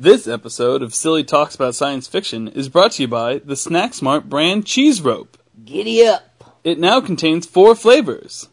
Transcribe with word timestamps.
This 0.00 0.26
episode 0.26 0.80
of 0.82 0.94
Silly 0.94 1.22
Talks 1.24 1.54
About 1.54 1.74
Science 1.74 2.08
Fiction 2.08 2.48
is 2.48 2.70
brought 2.70 2.92
to 2.92 3.02
you 3.02 3.08
by 3.08 3.36
the 3.36 3.54
Snack 3.54 3.92
Smart 3.92 4.30
brand 4.30 4.64
cheese 4.64 5.02
rope. 5.02 5.36
Giddy 5.62 6.06
up, 6.06 6.56
It 6.64 6.78
now 6.78 7.02
contains 7.02 7.46
four 7.46 7.74
flavors 7.74 8.48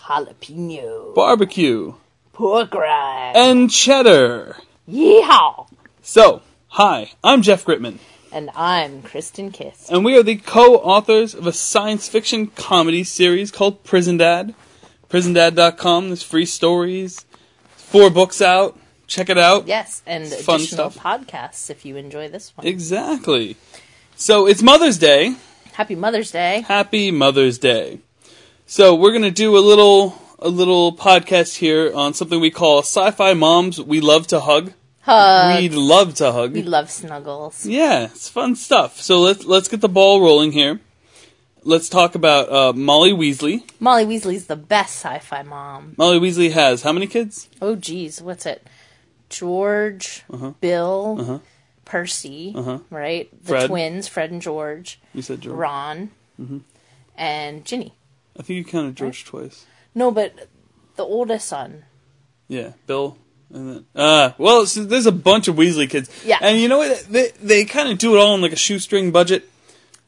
jalapeno, 0.00 1.14
barbecue 1.14 1.94
pork 2.32 2.74
rind, 2.74 3.36
and 3.36 3.70
cheddar. 3.70 4.56
yeehaw! 4.88 5.68
So, 6.02 6.42
hi, 6.66 7.12
I'm 7.22 7.42
Jeff 7.42 7.64
Gritman, 7.64 7.98
And 8.32 8.50
I'm 8.56 9.02
Kristen 9.02 9.52
Kiss. 9.52 9.88
and 9.88 10.04
we 10.04 10.18
are 10.18 10.24
the 10.24 10.34
co 10.34 10.78
authors 10.78 11.32
of 11.32 11.46
a 11.46 11.52
science 11.52 12.08
fiction 12.08 12.48
comedy 12.48 13.04
series 13.04 13.52
called 13.52 13.84
Prison 13.84 14.16
Dad. 14.16 14.52
PrisonDad.com, 15.08 16.08
there's 16.08 16.24
free 16.24 16.44
stories, 16.44 17.24
four 17.76 18.10
books 18.10 18.42
out. 18.42 18.76
Check 19.08 19.28
it 19.30 19.38
out. 19.38 19.66
Yes, 19.66 20.02
and 20.06 20.28
Fun 20.28 20.56
additional 20.56 20.90
stuff. 20.90 21.02
podcasts 21.02 21.70
if 21.70 21.84
you 21.84 21.96
enjoy 21.96 22.28
this 22.28 22.52
one. 22.56 22.66
Exactly. 22.66 23.56
So, 24.16 24.46
it's 24.46 24.62
Mother's 24.62 24.98
Day. 24.98 25.34
Happy 25.72 25.94
Mother's 25.96 26.30
Day. 26.30 26.60
Happy 26.68 27.10
Mother's 27.10 27.58
Day. 27.58 27.98
So 28.66 28.94
we're 28.94 29.12
gonna 29.12 29.30
do 29.30 29.56
a 29.56 29.60
little 29.60 30.20
a 30.40 30.48
little 30.50 30.92
podcast 30.92 31.56
here 31.56 31.90
on 31.94 32.12
something 32.12 32.38
we 32.38 32.50
call 32.50 32.80
sci-fi 32.80 33.32
moms 33.32 33.80
we 33.80 34.00
love 34.00 34.26
to 34.26 34.40
hug. 34.40 34.72
Hug. 35.02 35.58
We'd 35.62 35.72
love 35.72 36.14
to 36.16 36.32
hug. 36.32 36.52
We 36.52 36.62
love 36.62 36.90
snuggles. 36.90 37.64
yeah, 37.64 38.04
it's 38.04 38.28
fun 38.28 38.56
stuff. 38.56 39.00
So 39.00 39.20
let's 39.20 39.46
let's 39.46 39.68
get 39.68 39.80
the 39.80 39.88
ball 39.88 40.20
rolling 40.20 40.52
here. 40.52 40.80
Let's 41.64 41.88
talk 41.88 42.14
about 42.14 42.52
uh, 42.52 42.72
Molly 42.74 43.12
Weasley. 43.12 43.62
Molly 43.80 44.04
Weasley's 44.04 44.46
the 44.46 44.56
best 44.56 44.96
sci-fi 44.96 45.42
mom. 45.44 45.94
Molly 45.96 46.18
Weasley 46.18 46.50
has 46.52 46.82
how 46.82 46.92
many 46.92 47.06
kids? 47.06 47.48
Oh, 47.62 47.74
geez, 47.74 48.20
what's 48.20 48.44
it? 48.44 48.66
George, 49.28 50.24
uh-huh. 50.32 50.52
Bill, 50.60 51.16
uh-huh. 51.20 51.38
Percy, 51.84 52.52
uh-huh. 52.56 52.78
right? 52.90 53.30
The 53.42 53.48
Fred. 53.48 53.66
twins, 53.68 54.08
Fred 54.08 54.30
and 54.30 54.42
George, 54.42 55.00
You 55.14 55.22
said 55.22 55.40
George. 55.40 55.56
Ron, 55.56 56.10
mm-hmm. 56.40 56.58
and 57.16 57.64
Ginny. 57.64 57.94
I 58.38 58.42
think 58.42 58.56
you 58.56 58.64
counted 58.64 58.96
George 58.96 59.24
twice. 59.24 59.66
No, 59.94 60.10
but 60.10 60.48
the 60.96 61.04
oldest 61.04 61.48
son. 61.48 61.84
Yeah, 62.46 62.72
Bill. 62.86 63.16
And 63.52 63.68
then, 63.68 63.84
uh, 63.94 64.32
well, 64.36 64.64
there's 64.64 65.06
a 65.06 65.12
bunch 65.12 65.48
of 65.48 65.56
Weasley 65.56 65.88
kids. 65.88 66.10
Yeah. 66.24 66.38
And 66.40 66.58
you 66.58 66.68
know 66.68 66.78
what? 66.78 67.06
They 67.08 67.30
they 67.42 67.64
kind 67.64 67.88
of 67.90 67.98
do 67.98 68.14
it 68.14 68.18
all 68.18 68.34
in 68.34 68.42
like 68.42 68.52
a 68.52 68.56
shoestring 68.56 69.10
budget. 69.10 69.48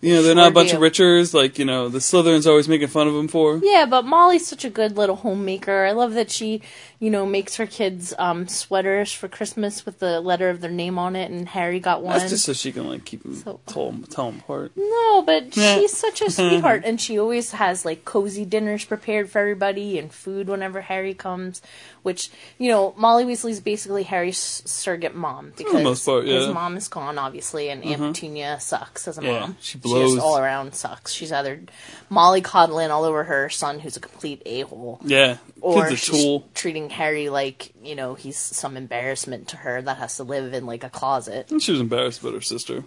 You 0.03 0.15
know, 0.15 0.23
they're 0.23 0.35
not 0.35 0.49
a 0.49 0.55
bunch 0.55 0.71
do. 0.71 0.77
of 0.77 0.83
richers 0.83 1.35
like 1.35 1.59
you 1.59 1.65
know 1.67 1.89
the 1.91 1.99
Slytherins 1.99 2.47
always 2.47 2.69
making 2.69 2.89
fun 2.89 3.07
of 3.07 3.13
them 3.15 3.29
for. 3.29 3.61
Yeah, 3.63 3.85
but 3.85 4.05
Molly's 4.07 4.47
such 4.47 4.65
a 4.65 4.71
good 4.71 4.97
little 4.97 5.17
homemaker. 5.17 5.85
I 5.85 5.93
love 5.93 6.15
that 6.15 6.31
she, 6.31 6.63
you 7.01 7.11
know, 7.11 7.27
makes 7.27 7.57
her 7.57 7.67
kids 7.67 8.15
um, 8.19 8.49
sweaters 8.49 9.13
for 9.13 9.29
Christmas 9.29 9.85
with 9.85 9.99
the 9.99 10.21
letter 10.23 10.49
of 10.49 10.63
their 10.63 10.71
name 10.71 10.99
on 10.99 11.17
it, 11.17 11.31
and 11.31 11.47
Harry 11.51 11.81
got 11.81 12.03
one. 12.03 12.19
That's 12.19 12.31
just 12.31 12.47
so 12.47 12.55
she 12.55 12.73
can 12.73 12.89
like 12.89 13.05
keep 13.05 13.23
them 13.25 13.35
So- 13.35 13.61
tell, 13.67 13.95
tell 14.09 14.31
them 14.31 14.41
apart. 14.41 14.73
No, 14.75 15.23
but 15.23 15.53
she's 15.53 15.95
such 15.95 16.23
a 16.23 16.31
sweetheart, 16.31 16.83
and 16.87 16.99
she 16.99 17.19
always 17.19 17.53
has 17.53 17.85
like 17.85 18.07
cozy 18.07 18.47
dinners 18.47 18.87
prepared 18.87 19.29
for 19.31 19.39
everybody 19.41 19.99
and 19.99 20.11
food 20.13 20.49
whenever 20.49 20.81
Harry 20.81 21.13
comes. 21.13 21.61
Which 22.03 22.31
you 22.57 22.71
know, 22.71 22.95
Molly 22.97 23.27
Weasley's 23.27 23.61
basically 23.61 24.05
Harry's 24.05 24.39
surrogate 24.39 25.15
mom 25.15 25.53
because 25.59 25.85
most 25.85 26.07
part, 26.07 26.25
his 26.25 26.33
yeah. 26.33 26.41
Mm-hmm. 26.45 26.55
mom 26.55 26.77
is 26.79 26.89
gone, 26.89 27.19
obviously, 27.19 27.69
and 27.69 27.85
Aunt 27.85 28.01
Petunia 28.15 28.59
sucks 28.59 29.07
as 29.07 29.19
a 29.19 29.23
Yeah, 29.23 29.41
mom. 29.41 29.57
she 29.61 29.77
blows. 29.91 30.15
just 30.15 30.25
all 30.25 30.39
around 30.39 30.75
sucks. 30.75 31.13
She's 31.13 31.33
either 31.33 31.61
Molly 32.09 32.41
coddling 32.41 32.91
all 32.91 33.05
over 33.05 33.25
her 33.25 33.49
son, 33.49 33.79
who's 33.81 33.97
a 33.97 34.01
complete 34.01 34.43
a 34.47 34.63
hole, 34.63 35.01
Yeah, 35.05 35.37
or 35.61 35.95
she's 35.97 36.41
treating 36.55 36.91
Harry 36.91 37.29
like 37.29 37.73
you 37.83 37.95
know 37.95 38.15
he's 38.15 38.37
some 38.37 38.77
embarrassment 38.77 39.49
to 39.49 39.57
her 39.59 39.83
that 39.83 39.99
has 39.99 40.17
to 40.17 40.23
live 40.25 40.55
in 40.55 40.67
like 40.67 40.85
a 40.85 40.91
closet. 40.91 41.51
And 41.51 41.63
she 41.63 41.73
was 41.73 41.81
embarrassed 41.81 42.21
about 42.21 42.35
her 42.35 42.41
sister. 42.41 42.85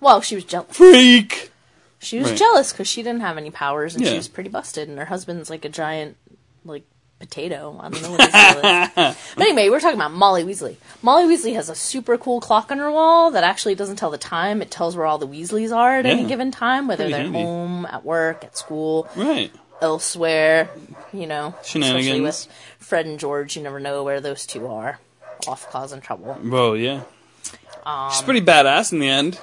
Well, 0.00 0.20
she 0.20 0.34
was 0.34 0.44
jealous. 0.44 0.76
Freak. 0.76 1.50
She 2.02 2.18
was 2.18 2.30
Right. 2.30 2.38
jealous 2.38 2.72
because 2.72 2.88
she 2.88 3.02
didn't 3.02 3.20
have 3.20 3.36
any 3.36 3.50
powers 3.50 3.94
and 3.94 4.02
Yeah. 4.04 4.12
she 4.12 4.16
was 4.16 4.26
pretty 4.28 4.48
busted, 4.50 4.88
and 4.88 4.98
her 4.98 5.04
husband's 5.04 5.50
like 5.50 5.64
a 5.64 5.68
giant, 5.68 6.16
like 6.64 6.84
potato. 7.20 7.76
I 7.80 7.88
don't 7.90 8.02
know 8.02 8.10
what 8.10 8.20
his 8.22 8.32
deal 8.32 9.04
is. 9.06 9.16
But 9.36 9.42
anyway, 9.46 9.68
we're 9.68 9.78
talking 9.80 9.98
about 9.98 10.12
Molly 10.12 10.42
Weasley. 10.42 10.76
Molly 11.02 11.24
Weasley 11.24 11.54
has 11.54 11.68
a 11.68 11.74
super 11.76 12.18
cool 12.18 12.40
clock 12.40 12.72
on 12.72 12.78
her 12.78 12.90
wall 12.90 13.30
that 13.30 13.44
actually 13.44 13.76
doesn't 13.76 13.96
tell 13.96 14.10
the 14.10 14.18
time. 14.18 14.60
It 14.62 14.70
tells 14.70 14.96
where 14.96 15.06
all 15.06 15.18
the 15.18 15.28
Weasleys 15.28 15.74
are 15.74 15.98
at 15.98 16.06
any 16.06 16.24
given 16.26 16.50
time, 16.50 16.88
whether 16.88 17.04
Pretty 17.04 17.12
they're 17.12 17.22
handy. 17.22 17.38
home, 17.42 17.86
at 17.86 18.04
work, 18.04 18.42
at 18.42 18.56
school, 18.56 19.06
Right. 19.14 19.52
elsewhere. 19.80 20.68
You 21.12 21.26
know, 21.26 21.54
especially 21.62 22.20
with 22.20 22.46
Fred 22.78 23.06
and 23.06 23.18
George, 23.20 23.56
you 23.56 23.62
never 23.62 23.78
know 23.80 24.02
where 24.02 24.20
those 24.20 24.46
two 24.46 24.66
are. 24.66 24.98
Off 25.46 25.70
causing 25.70 26.00
trouble. 26.00 26.36
Bro, 26.42 26.74
yeah. 26.74 27.02
Um, 27.86 28.10
She's 28.10 28.22
pretty 28.22 28.42
badass 28.42 28.92
in 28.92 28.98
the 28.98 29.08
end. 29.08 29.40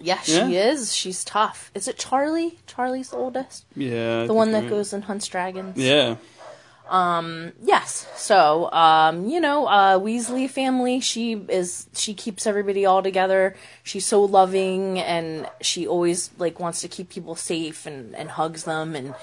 Yeah, 0.00 0.20
she 0.22 0.32
Yeah. 0.36 0.70
is. 0.70 0.94
She's 0.94 1.22
tough. 1.24 1.70
Is 1.74 1.86
it 1.88 1.96
Charlie? 1.98 2.58
Charlie's 2.66 3.10
the 3.10 3.16
oldest. 3.16 3.64
Yeah. 3.76 4.22
I 4.22 4.26
The 4.26 4.34
one 4.34 4.52
that 4.52 4.62
you're 4.64 4.70
goes 4.70 4.92
and 4.92 5.04
hunts 5.04 5.26
dragons. 5.28 5.76
right. 5.76 6.16
Yeah. 6.92 7.52
Yes. 7.62 8.06
So, 8.16 8.70
um, 8.70 9.26
you 9.26 9.40
know, 9.40 9.66
uh, 9.66 9.98
Weasley 9.98 10.48
family. 10.48 11.00
She 11.00 11.32
is. 11.32 11.86
She 11.94 12.14
keeps 12.14 12.46
everybody 12.46 12.84
all 12.84 13.02
together. 13.02 13.56
She's 13.82 14.06
so 14.06 14.22
loving, 14.22 14.98
and 14.98 15.48
she 15.62 15.86
always 15.86 16.30
like 16.38 16.60
wants 16.60 16.82
to 16.82 16.88
keep 16.88 17.08
people 17.08 17.34
safe 17.34 17.86
and 17.86 18.14
and 18.14 18.30
hugs 18.30 18.64
them 18.64 18.94
and 18.94 19.14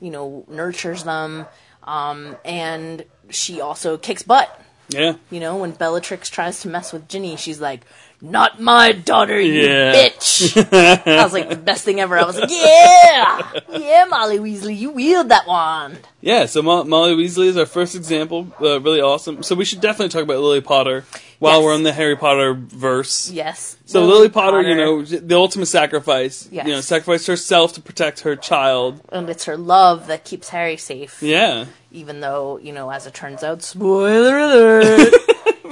you 0.00 0.10
know 0.10 0.44
nurtures 0.48 1.04
them. 1.04 1.46
Um, 1.82 2.36
and 2.44 3.04
she 3.30 3.60
also 3.60 3.98
kicks 3.98 4.22
butt. 4.22 4.64
Yeah. 4.88 5.16
You 5.30 5.40
know, 5.40 5.58
when 5.58 5.72
Bellatrix 5.72 6.30
tries 6.30 6.60
to 6.60 6.68
mess 6.68 6.92
with 6.92 7.08
Ginny, 7.08 7.36
she's 7.36 7.60
like, 7.60 7.82
"Not 8.20 8.60
my 8.60 8.92
daughter, 8.92 9.40
you 9.40 9.62
Yeah. 9.62 9.92
bitch." 9.94 10.54
that 10.70 11.04
was 11.24 11.32
like 11.32 11.48
the 11.48 11.56
best 11.56 11.84
thing 11.84 12.00
ever. 12.00 12.18
I 12.18 12.24
was 12.24 12.38
like, 12.38 12.50
"Yeah, 12.50 13.60
yeah, 13.78 14.04
Molly 14.08 14.38
Weasley, 14.38 14.76
you 14.76 14.90
wield 14.90 15.28
that 15.30 15.46
wand." 15.46 15.98
Yeah, 16.20 16.46
so 16.46 16.62
Mo- 16.62 16.84
Molly 16.84 17.14
Weasley 17.14 17.46
is 17.46 17.56
our 17.56 17.66
first 17.66 17.94
example. 17.94 18.48
Uh, 18.60 18.80
really 18.80 19.00
awesome. 19.00 19.42
So 19.42 19.54
we 19.54 19.64
should 19.64 19.80
definitely 19.80 20.08
talk 20.08 20.24
about 20.24 20.40
Lily 20.40 20.60
Potter 20.60 21.04
while 21.38 21.58
Yes. 21.60 21.64
we're 21.64 21.74
on 21.74 21.82
the 21.84 21.92
Harry 21.92 22.16
Potter 22.16 22.54
verse. 22.54 23.30
Yes. 23.30 23.76
So 23.86 24.04
Lily 24.04 24.28
Potter, 24.28 24.60
you 24.62 24.74
know, 24.74 25.02
the 25.02 25.36
ultimate 25.36 25.66
sacrifice. 25.66 26.48
Yes. 26.50 26.66
You 26.66 26.72
know, 26.72 26.80
sacrificed 26.80 27.28
herself 27.28 27.72
to 27.74 27.80
protect 27.80 28.20
her 28.20 28.34
child. 28.34 29.00
and 29.12 29.30
it's 29.30 29.44
her 29.44 29.56
love 29.56 30.08
that 30.08 30.24
keeps 30.24 30.48
Harry 30.48 30.76
safe. 30.76 31.22
Yeah. 31.22 31.66
Even 31.92 32.20
though, 32.20 32.58
you 32.58 32.72
know, 32.72 32.90
as 32.90 33.06
it 33.06 33.14
turns 33.14 33.42
out, 33.44 33.62
spoiler 33.62 34.36
alert, 34.38 35.14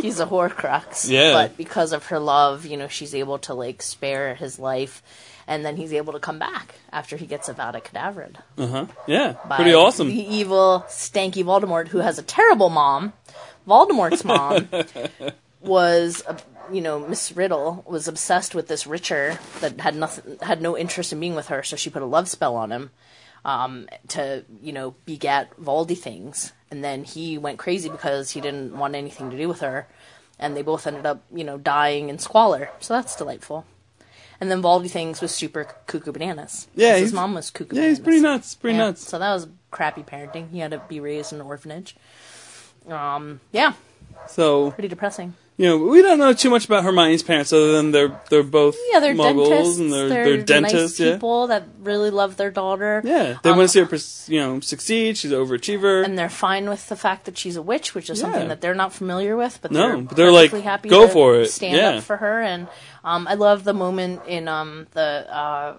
he's 0.06 0.21
a 0.21 0.27
Horcrux. 0.27 1.09
Yeah. 1.11 1.33
But 1.33 1.56
because 1.56 1.93
of 1.93 2.06
her 2.06 2.19
love, 2.19 2.65
you 2.65 2.77
know, 2.77 2.89
she's 2.89 3.15
able 3.15 3.39
to 3.41 3.55
like 3.55 3.83
spare 3.83 4.34
his 4.34 4.59
life, 4.59 5.03
and 5.47 5.65
then 5.65 5.77
he's 5.77 5.93
able 5.93 6.12
to 6.15 6.19
come 6.19 6.39
back 6.39 6.77
after 6.93 7.17
he 7.17 7.27
gets 7.27 7.49
Avada 7.49 7.83
Kedavra. 7.83 8.37
Uh 8.56 8.66
huh. 8.66 8.87
Yeah. 9.06 9.37
by 9.49 9.56
Pretty 9.56 9.75
awesome. 9.75 10.09
The 10.09 10.34
evil, 10.34 10.84
stanky 10.89 11.45
Voldemort, 11.45 11.89
who 11.89 11.99
has 11.99 12.19
a 12.19 12.22
terrible 12.22 12.71
mom. 12.71 13.12
Voldemort's 13.69 14.25
mom 14.25 14.69
was, 15.61 16.22
you 16.72 16.81
know, 16.81 17.00
Miss 17.00 17.37
Riddle 17.37 17.84
was 17.87 18.06
obsessed 18.06 18.55
with 18.55 18.69
this 18.69 18.87
Richer 18.87 19.39
that 19.61 19.81
had 19.81 19.97
nothing, 19.97 20.39
had 20.41 20.62
no 20.62 20.78
interest 20.78 21.12
in 21.12 21.21
being 21.21 21.34
with 21.34 21.49
her, 21.49 21.62
so 21.62 21.77
she 21.77 21.91
put 21.91 22.03
a 22.03 22.06
love 22.06 22.28
spell 22.28 22.55
on 22.55 22.71
him 22.71 22.91
um, 23.47 23.89
to, 24.09 24.45
you 24.61 24.73
know, 24.73 24.95
beget 25.07 25.57
Valdi 25.59 25.97
things. 25.97 26.53
And 26.71 26.83
then 26.84 27.05
he 27.05 27.39
went 27.39 27.59
crazy 27.59 27.89
because 27.89 28.33
he 28.33 28.41
didn't 28.41 28.77
want 28.77 28.95
anything 28.97 29.31
to 29.31 29.37
do 29.39 29.49
with 29.49 29.61
her, 29.61 29.87
and 30.39 30.57
they 30.57 30.62
both 30.62 30.84
ended 30.87 31.07
up, 31.07 31.23
you 31.33 31.45
know, 31.45 31.57
dying 31.57 32.09
in 32.11 32.19
squalor. 32.19 32.71
So 32.81 32.93
that's 32.95 33.15
delightful. 33.17 33.65
And 34.41 34.51
then 34.51 34.61
Valdi 34.61 34.91
things 34.91 35.23
was 35.23 35.31
super 35.33 35.65
cuckoo 35.87 36.12
bananas. 36.12 36.67
Yeah, 36.75 36.97
his 36.97 37.12
mom 37.12 37.34
was 37.34 37.51
cuckoo. 37.51 37.77
yeah, 37.77 37.89
he's 37.89 38.01
pretty 38.01 38.21
nuts. 38.21 38.55
Pretty 38.57 38.77
Yeah, 38.77 38.87
nuts. 38.87 39.09
So 39.09 39.19
that 39.19 39.33
was 39.33 39.47
crappy 39.71 40.03
parenting. 40.03 40.51
He 40.51 40.59
had 40.59 40.73
to 40.73 40.83
be 40.89 40.99
raised 41.01 41.33
in 41.33 41.41
an 41.41 41.47
orphanage. 41.47 41.97
Um, 42.89 43.41
yeah, 43.53 43.73
So 44.28 44.73
pretty 44.73 44.89
depressing. 44.89 45.34
You 45.59 45.65
know, 45.67 45.78
we 45.78 46.03
don't 46.03 46.19
know 46.19 46.33
too 46.34 46.50
much 46.50 46.67
about 46.67 46.84
Hermione's 46.84 47.22
parents 47.22 47.50
other 47.53 47.72
than 47.72 47.91
they're 47.91 48.21
they're 48.28 48.42
both 48.42 48.77
Yeah, 48.92 49.01
they're 49.01 49.15
muggles 49.15 49.48
dentists. 49.48 49.78
and 49.78 49.92
they're 49.92 50.09
they're 50.09 50.25
they're 50.36 50.42
dentists. 50.42 51.01
nice 51.01 51.07
yeah. 51.07 51.13
people 51.15 51.47
that 51.47 51.65
really 51.81 52.10
love 52.10 52.36
their 52.36 52.51
daughter. 52.51 53.01
Yeah, 53.04 53.39
they 53.42 53.51
Um, 53.51 53.57
want 53.57 53.71
to 53.71 53.72
see 53.72 53.81
her, 53.81 54.34
you 54.34 54.41
know, 54.41 54.60
succeed. 54.60 55.16
She's 55.16 55.33
an 55.33 55.39
overachiever. 55.39 56.04
And 56.04 56.19
they're 56.19 56.28
fine 56.28 56.69
with 56.69 56.89
the 56.89 56.97
fact 56.97 57.25
that 57.25 57.39
she's 57.39 57.57
a 57.57 57.63
witch, 57.63 57.95
which 57.95 58.10
is 58.10 58.19
Yeah. 58.19 58.25
something 58.27 58.48
that 58.48 58.60
they're 58.60 58.75
not 58.75 58.92
familiar 58.92 59.34
with. 59.36 59.59
But 59.63 59.71
No, 59.72 59.78
they're, 59.89 59.97
but 60.03 60.16
they're 60.16 60.33
like, 60.33 60.53
happy 60.53 60.89
"Go 60.91 61.09
for 61.09 61.36
it." 61.36 61.48
stand 61.51 61.77
Yeah. 61.77 61.89
up 61.97 62.03
for 62.04 62.19
her. 62.19 62.42
And 62.42 62.66
um, 63.03 63.27
I 63.27 63.34
love 63.34 63.65
the 63.65 63.72
moment 63.75 64.21
in 64.27 64.48
um, 64.48 64.89
the 64.92 65.27
uh, 65.34 65.75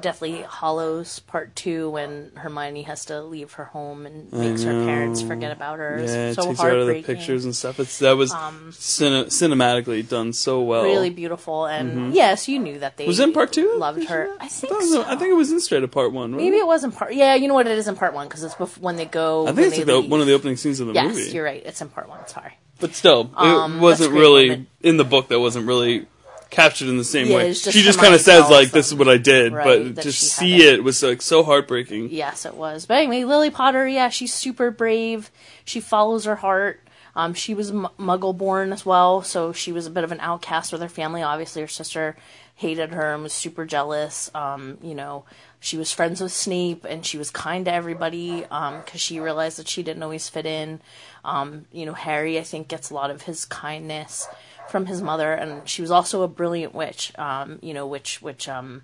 Deathly 0.00 0.44
Hallows 0.48 1.20
Part 1.20 1.54
Two 1.56 1.90
when 1.90 2.32
Hermione 2.36 2.82
has 2.82 3.04
to 3.06 3.22
leave 3.22 3.52
her 3.54 3.64
home 3.66 4.06
and 4.06 4.32
makes 4.32 4.62
her 4.62 4.72
parents 4.84 5.22
forget 5.22 5.52
about 5.52 5.78
her. 5.78 5.96
It's 5.98 6.12
yeah, 6.12 6.28
it 6.28 6.34
so 6.34 6.42
takes 6.42 6.60
her 6.60 6.70
out 6.70 6.78
of 6.78 6.86
the 6.86 7.02
pictures 7.02 7.44
and 7.44 7.54
stuff. 7.56 7.80
It's 7.80 7.98
that 8.00 8.16
was 8.16 8.32
cine- 8.32 9.26
cinematically 9.26 10.06
done 10.08 10.32
so 10.32 10.60
well. 10.62 10.82
really 10.84 11.10
beautiful. 11.10 11.66
And 11.66 12.14
yes, 12.14 12.48
you 12.48 12.58
knew 12.58 12.78
that 12.80 12.96
they 12.96 13.04
Mm-hmm. 13.04 13.08
Was 13.10 13.20
in 13.20 13.32
part 13.32 13.52
two? 13.52 13.74
Loved 13.78 14.04
her. 14.08 14.28
I 14.40 14.48
think 14.48 14.72
I, 14.72 14.76
it 14.78 14.82
so. 14.88 15.02
I 15.02 15.16
think 15.16 15.30
it 15.30 15.36
was 15.36 15.52
in 15.52 15.60
straight 15.60 15.82
up 15.82 15.90
part 15.92 16.12
one. 16.12 16.32
wasn't 16.32 16.36
Maybe 16.36 16.56
it? 16.56 16.60
it 16.60 16.66
was 16.66 16.84
in 16.84 16.92
part. 16.92 17.14
Yeah, 17.14 17.34
you 17.36 17.48
know 17.48 17.54
what? 17.54 17.66
It 17.66 17.78
is 17.78 17.88
in 17.88 17.94
part 17.96 18.14
one 18.14 18.26
because 18.28 18.42
it's 18.42 18.54
before 18.54 18.82
when 18.82 18.96
they 18.96 19.04
go. 19.06 19.46
I 19.46 19.52
think 19.52 19.68
it's 19.68 19.76
like 19.78 19.86
the, 19.86 20.00
one 20.00 20.20
of 20.20 20.26
the 20.26 20.32
opening 20.34 20.56
scenes 20.56 20.80
of 20.80 20.88
the 20.88 20.92
Yes, 20.94 21.06
movie. 21.08 21.22
Yes, 21.22 21.32
you're 21.34 21.44
right. 21.44 21.62
It's 21.64 21.80
in 21.80 21.88
part 21.88 22.08
one. 22.08 22.26
Sorry. 22.26 22.52
but 22.80 22.94
still, 22.94 23.30
Um, 23.34 23.78
it 23.78 23.80
wasn't 23.80 23.80
that's 23.80 24.00
a 24.00 24.08
great 24.10 24.20
really 24.20 24.48
moment. 24.50 24.68
in 24.82 24.96
the 24.96 25.04
book. 25.04 25.28
That 25.28 25.40
wasn't 25.40 25.66
really 25.66 26.06
captured 26.50 26.88
in 26.88 26.96
the 26.98 27.04
same 27.04 27.28
Yeah, 27.28 27.36
way. 27.36 27.48
just 27.52 27.70
she 27.72 27.82
just 27.82 27.98
kind 27.98 28.14
of 28.14 28.20
says 28.20 28.48
like, 28.50 28.70
"This 28.70 28.88
is 28.88 28.94
what 28.94 29.08
I 29.08 29.16
did," 29.18 29.52
Right, 29.52 29.94
but 29.94 30.02
to 30.02 30.12
see 30.12 30.56
it. 30.66 30.74
it 30.74 30.84
was 30.84 31.02
like 31.02 31.22
so 31.22 31.42
heartbreaking. 31.42 32.10
Yes, 32.10 32.46
it 32.46 32.54
was. 32.54 32.86
But 32.86 32.98
anyway, 32.98 33.24
Lily 33.24 33.50
Potter, 33.50 33.86
yeah, 33.86 34.08
she's 34.08 34.32
super 34.32 34.70
brave. 34.70 35.30
She 35.64 35.80
follows 35.80 36.24
her 36.24 36.36
heart. 36.36 36.80
Um, 37.14 37.32
she 37.32 37.54
was 37.54 37.70
m- 37.70 37.88
Muggle 37.98 38.36
born 38.36 38.72
as 38.72 38.84
well, 38.84 39.22
so 39.22 39.52
she 39.52 39.72
was 39.72 39.86
a 39.86 39.90
bit 39.90 40.04
of 40.04 40.12
an 40.12 40.20
outcast 40.20 40.70
with 40.70 40.82
her 40.82 40.88
family. 40.88 41.22
Obviously, 41.22 41.62
her 41.62 41.68
sister 41.68 42.14
hated 42.56 42.90
her 42.90 43.14
and 43.14 43.22
was 43.22 43.32
super 43.32 43.64
jealous. 43.64 44.30
Um, 44.34 44.76
you 44.82 44.94
know, 44.94 45.24
she 45.58 45.76
was 45.78 45.92
friends 45.92 46.20
with 46.20 46.32
Snape 46.32 46.84
and 46.88 47.04
she 47.04 47.16
was 47.18 47.30
kind 47.30 47.64
to 47.64 47.72
everybody 47.72 48.42
because 48.42 49.00
she 49.00 49.18
realized 49.20 49.58
that 49.58 49.66
she 49.68 49.82
didn't 49.82 50.02
always 50.02 50.28
fit 50.28 50.44
in. 50.46 50.80
Um, 51.24 51.64
you 51.72 51.86
know, 51.86 51.92
Harry, 51.94 52.38
I 52.38 52.42
think, 52.42 52.68
gets 52.68 52.90
a 52.90 52.94
lot 52.94 53.10
of 53.10 53.22
his 53.22 53.44
kindness 53.46 54.26
from 54.68 54.86
his 54.86 55.02
mother, 55.02 55.32
and 55.32 55.68
she 55.68 55.82
was 55.82 55.90
also 55.90 56.22
a 56.22 56.28
brilliant 56.28 56.74
witch. 56.74 57.12
Um, 57.18 57.58
you 57.62 57.74
know, 57.74 57.86
which 57.86 58.20
which 58.22 58.48
um, 58.48 58.82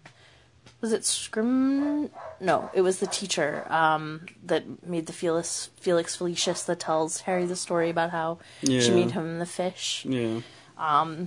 was 0.81 0.93
it 0.93 1.05
Scrim? 1.05 2.11
No, 2.40 2.70
it 2.75 2.81
was 2.82 2.99
the 2.99 3.06
teacher 3.06 3.64
um, 3.70 4.26
that 4.44 4.87
made 4.87 5.06
the 5.06 5.12
Felix 5.12 5.70
Felix 5.81 6.17
Felicis 6.17 6.64
that 6.67 6.81
tells 6.81 7.23
Harry 7.23 7.46
the 7.46 7.56
story 7.56 7.88
about 7.90 8.11
how 8.11 8.38
she 8.81 8.90
made 8.90 9.12
him 9.12 9.38
the 9.38 9.46
fish. 9.46 10.05
Yeah, 10.08 10.40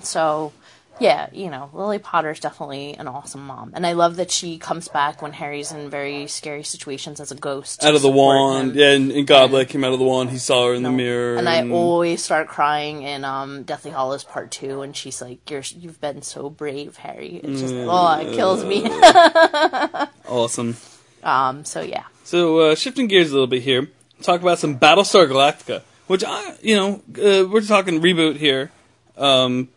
So, 0.02 0.52
yeah, 1.00 1.28
you 1.34 1.50
know, 1.50 1.70
Lily 1.74 2.00
Potter's 2.00 2.40
definitely 2.40 2.96
an 2.96 3.08
awesome 3.08 3.46
mom, 3.46 3.72
and 3.76 3.86
I 3.86 3.94
love 3.94 4.16
that 4.16 4.32
she 4.32 4.58
comes 4.58 4.88
back 4.88 5.22
when 5.22 5.34
Harry's 5.34 5.72
in 5.72 5.90
very 5.90 6.28
scary 6.28 6.64
situations 6.64 7.20
as 7.20 7.32
a 7.32 7.36
ghost. 7.36 7.84
out 7.84 7.96
of 7.96 8.02
the 8.02 8.12
wand. 8.12 8.72
him. 8.72 8.78
Yeah, 8.78 8.92
and, 8.92 9.12
and 9.12 9.28
Goblet 9.28 9.68
came 9.70 9.84
out 9.84 9.94
of 9.94 10.00
the 10.00 10.06
wand. 10.06 10.30
He 10.30 10.38
saw 10.38 10.68
her 10.68 10.74
in 10.74 10.84
the 10.84 10.92
mirror, 10.92 11.36
And 11.36 11.50
I 11.50 11.70
always 11.70 12.24
start 12.24 12.48
crying 12.48 13.04
in 13.04 13.26
um, 13.26 13.64
Deathly 13.64 13.92
Hallows 13.92 14.24
Part 14.24 14.52
Two, 14.52 14.82
and 14.82 14.96
she's 14.96 15.22
like, 15.22 15.50
"You're 15.50 15.64
you've 15.78 16.00
been 16.00 16.22
so 16.22 16.50
brave, 16.50 16.98
Harry." 16.98 17.42
It's 17.44 17.62
just 17.62 17.74
oh, 17.76 18.20
it 18.20 18.34
kills 18.34 18.64
me. 18.64 18.86
awesome. 20.28 20.78
um, 21.24 21.66
so 21.66 21.82
yeah, 21.82 22.06
So 22.24 22.60
uh, 22.60 22.76
shifting 22.76 23.08
gears 23.08 23.32
a 23.32 23.34
little 23.34 23.48
bit 23.48 23.64
here, 23.64 23.90
talk 24.22 24.42
about 24.42 24.60
some 24.60 24.80
Battlestar 24.80 25.28
Galactica, 25.28 25.82
which 26.08 26.24
I, 26.26 26.56
you 26.62 26.76
know, 26.76 27.02
uh, 27.18 27.48
we're 27.50 27.62
talking 27.62 28.02
reboot 28.02 28.38
here. 28.38 28.72
Um, 29.18 29.70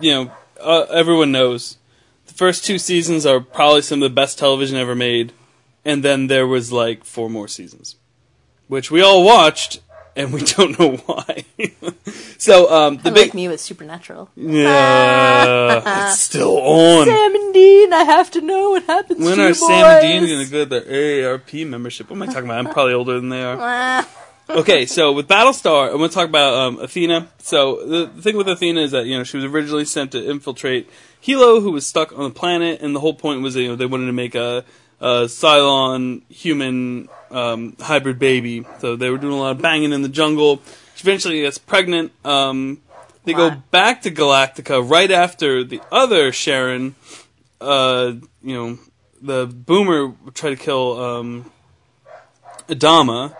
you 0.00 0.12
know, 0.12 0.32
uh, 0.60 0.82
everyone 0.90 1.32
knows 1.32 1.76
the 2.26 2.34
first 2.34 2.64
two 2.64 2.78
seasons 2.78 3.24
are 3.26 3.40
probably 3.40 3.82
some 3.82 4.02
of 4.02 4.10
the 4.10 4.14
best 4.14 4.38
television 4.38 4.76
ever 4.76 4.94
made, 4.94 5.32
and 5.84 6.02
then 6.02 6.26
there 6.26 6.46
was 6.46 6.70
like 6.72 7.04
four 7.04 7.28
more 7.30 7.48
seasons, 7.48 7.96
which 8.68 8.90
we 8.90 9.00
all 9.00 9.24
watched, 9.24 9.80
and 10.14 10.32
we 10.32 10.40
don't 10.56 10.78
know 10.78 10.96
why. 11.06 11.44
so 12.38 12.70
um, 12.72 12.96
the 12.96 13.04
Kinda 13.04 13.14
big 13.14 13.26
like 13.28 13.34
me 13.34 13.48
with 13.48 13.60
Supernatural. 13.60 14.30
yeah, 14.36 16.08
it's 16.10 16.20
still 16.20 16.58
on. 16.58 17.06
Sam 17.06 17.34
and 17.34 17.54
Dean, 17.54 17.92
I 17.92 18.02
have 18.04 18.30
to 18.32 18.40
know 18.40 18.70
what 18.70 18.82
happens 18.84 19.24
When 19.24 19.36
to 19.36 19.44
are 19.44 19.48
you 19.48 19.54
Sam 19.54 19.84
and 19.86 20.02
Dean 20.02 20.28
going 20.28 20.44
to 20.44 20.50
get 20.50 20.68
their 20.68 20.82
AARP 21.38 21.66
membership? 21.66 22.10
What 22.10 22.16
am 22.16 22.22
I 22.22 22.26
talking 22.26 22.44
about? 22.44 22.58
I'm 22.58 22.72
probably 22.72 22.94
older 22.94 23.18
than 23.18 23.28
they 23.30 23.42
are. 23.42 24.06
Okay, 24.50 24.86
so 24.86 25.12
with 25.12 25.28
Battlestar, 25.28 25.90
I'm 25.90 25.98
going 25.98 26.08
to 26.08 26.14
talk 26.14 26.26
about 26.26 26.54
um, 26.54 26.80
Athena. 26.80 27.28
So 27.36 27.84
the, 27.84 28.06
the 28.06 28.22
thing 28.22 28.34
with 28.34 28.48
Athena 28.48 28.80
is 28.80 28.92
that 28.92 29.04
you 29.04 29.18
know 29.18 29.22
she 29.22 29.36
was 29.36 29.44
originally 29.44 29.84
sent 29.84 30.12
to 30.12 30.30
infiltrate 30.30 30.88
Helo, 31.22 31.60
who 31.60 31.70
was 31.70 31.86
stuck 31.86 32.12
on 32.16 32.24
the 32.24 32.30
planet, 32.30 32.80
and 32.80 32.96
the 32.96 33.00
whole 33.00 33.12
point 33.12 33.42
was 33.42 33.54
that, 33.54 33.62
you 33.62 33.68
know 33.68 33.76
they 33.76 33.84
wanted 33.84 34.06
to 34.06 34.14
make 34.14 34.34
a, 34.34 34.64
a 35.00 35.26
Cylon 35.26 36.22
human 36.30 37.10
um, 37.30 37.76
hybrid 37.78 38.18
baby. 38.18 38.64
So 38.78 38.96
they 38.96 39.10
were 39.10 39.18
doing 39.18 39.34
a 39.34 39.38
lot 39.38 39.50
of 39.50 39.60
banging 39.60 39.92
in 39.92 40.00
the 40.00 40.08
jungle. 40.08 40.62
She 40.94 41.02
eventually 41.02 41.42
gets 41.42 41.58
pregnant. 41.58 42.12
Um, 42.24 42.80
they 43.24 43.34
go 43.34 43.50
back 43.50 44.00
to 44.02 44.10
Galactica 44.10 44.88
right 44.88 45.10
after 45.10 45.62
the 45.62 45.82
other 45.92 46.32
Sharon. 46.32 46.94
Uh, 47.60 48.14
you 48.42 48.54
know, 48.54 48.78
the 49.20 49.46
Boomer 49.46 50.14
tried 50.32 50.50
to 50.50 50.56
kill 50.56 50.98
um, 50.98 51.52
Adama 52.66 53.36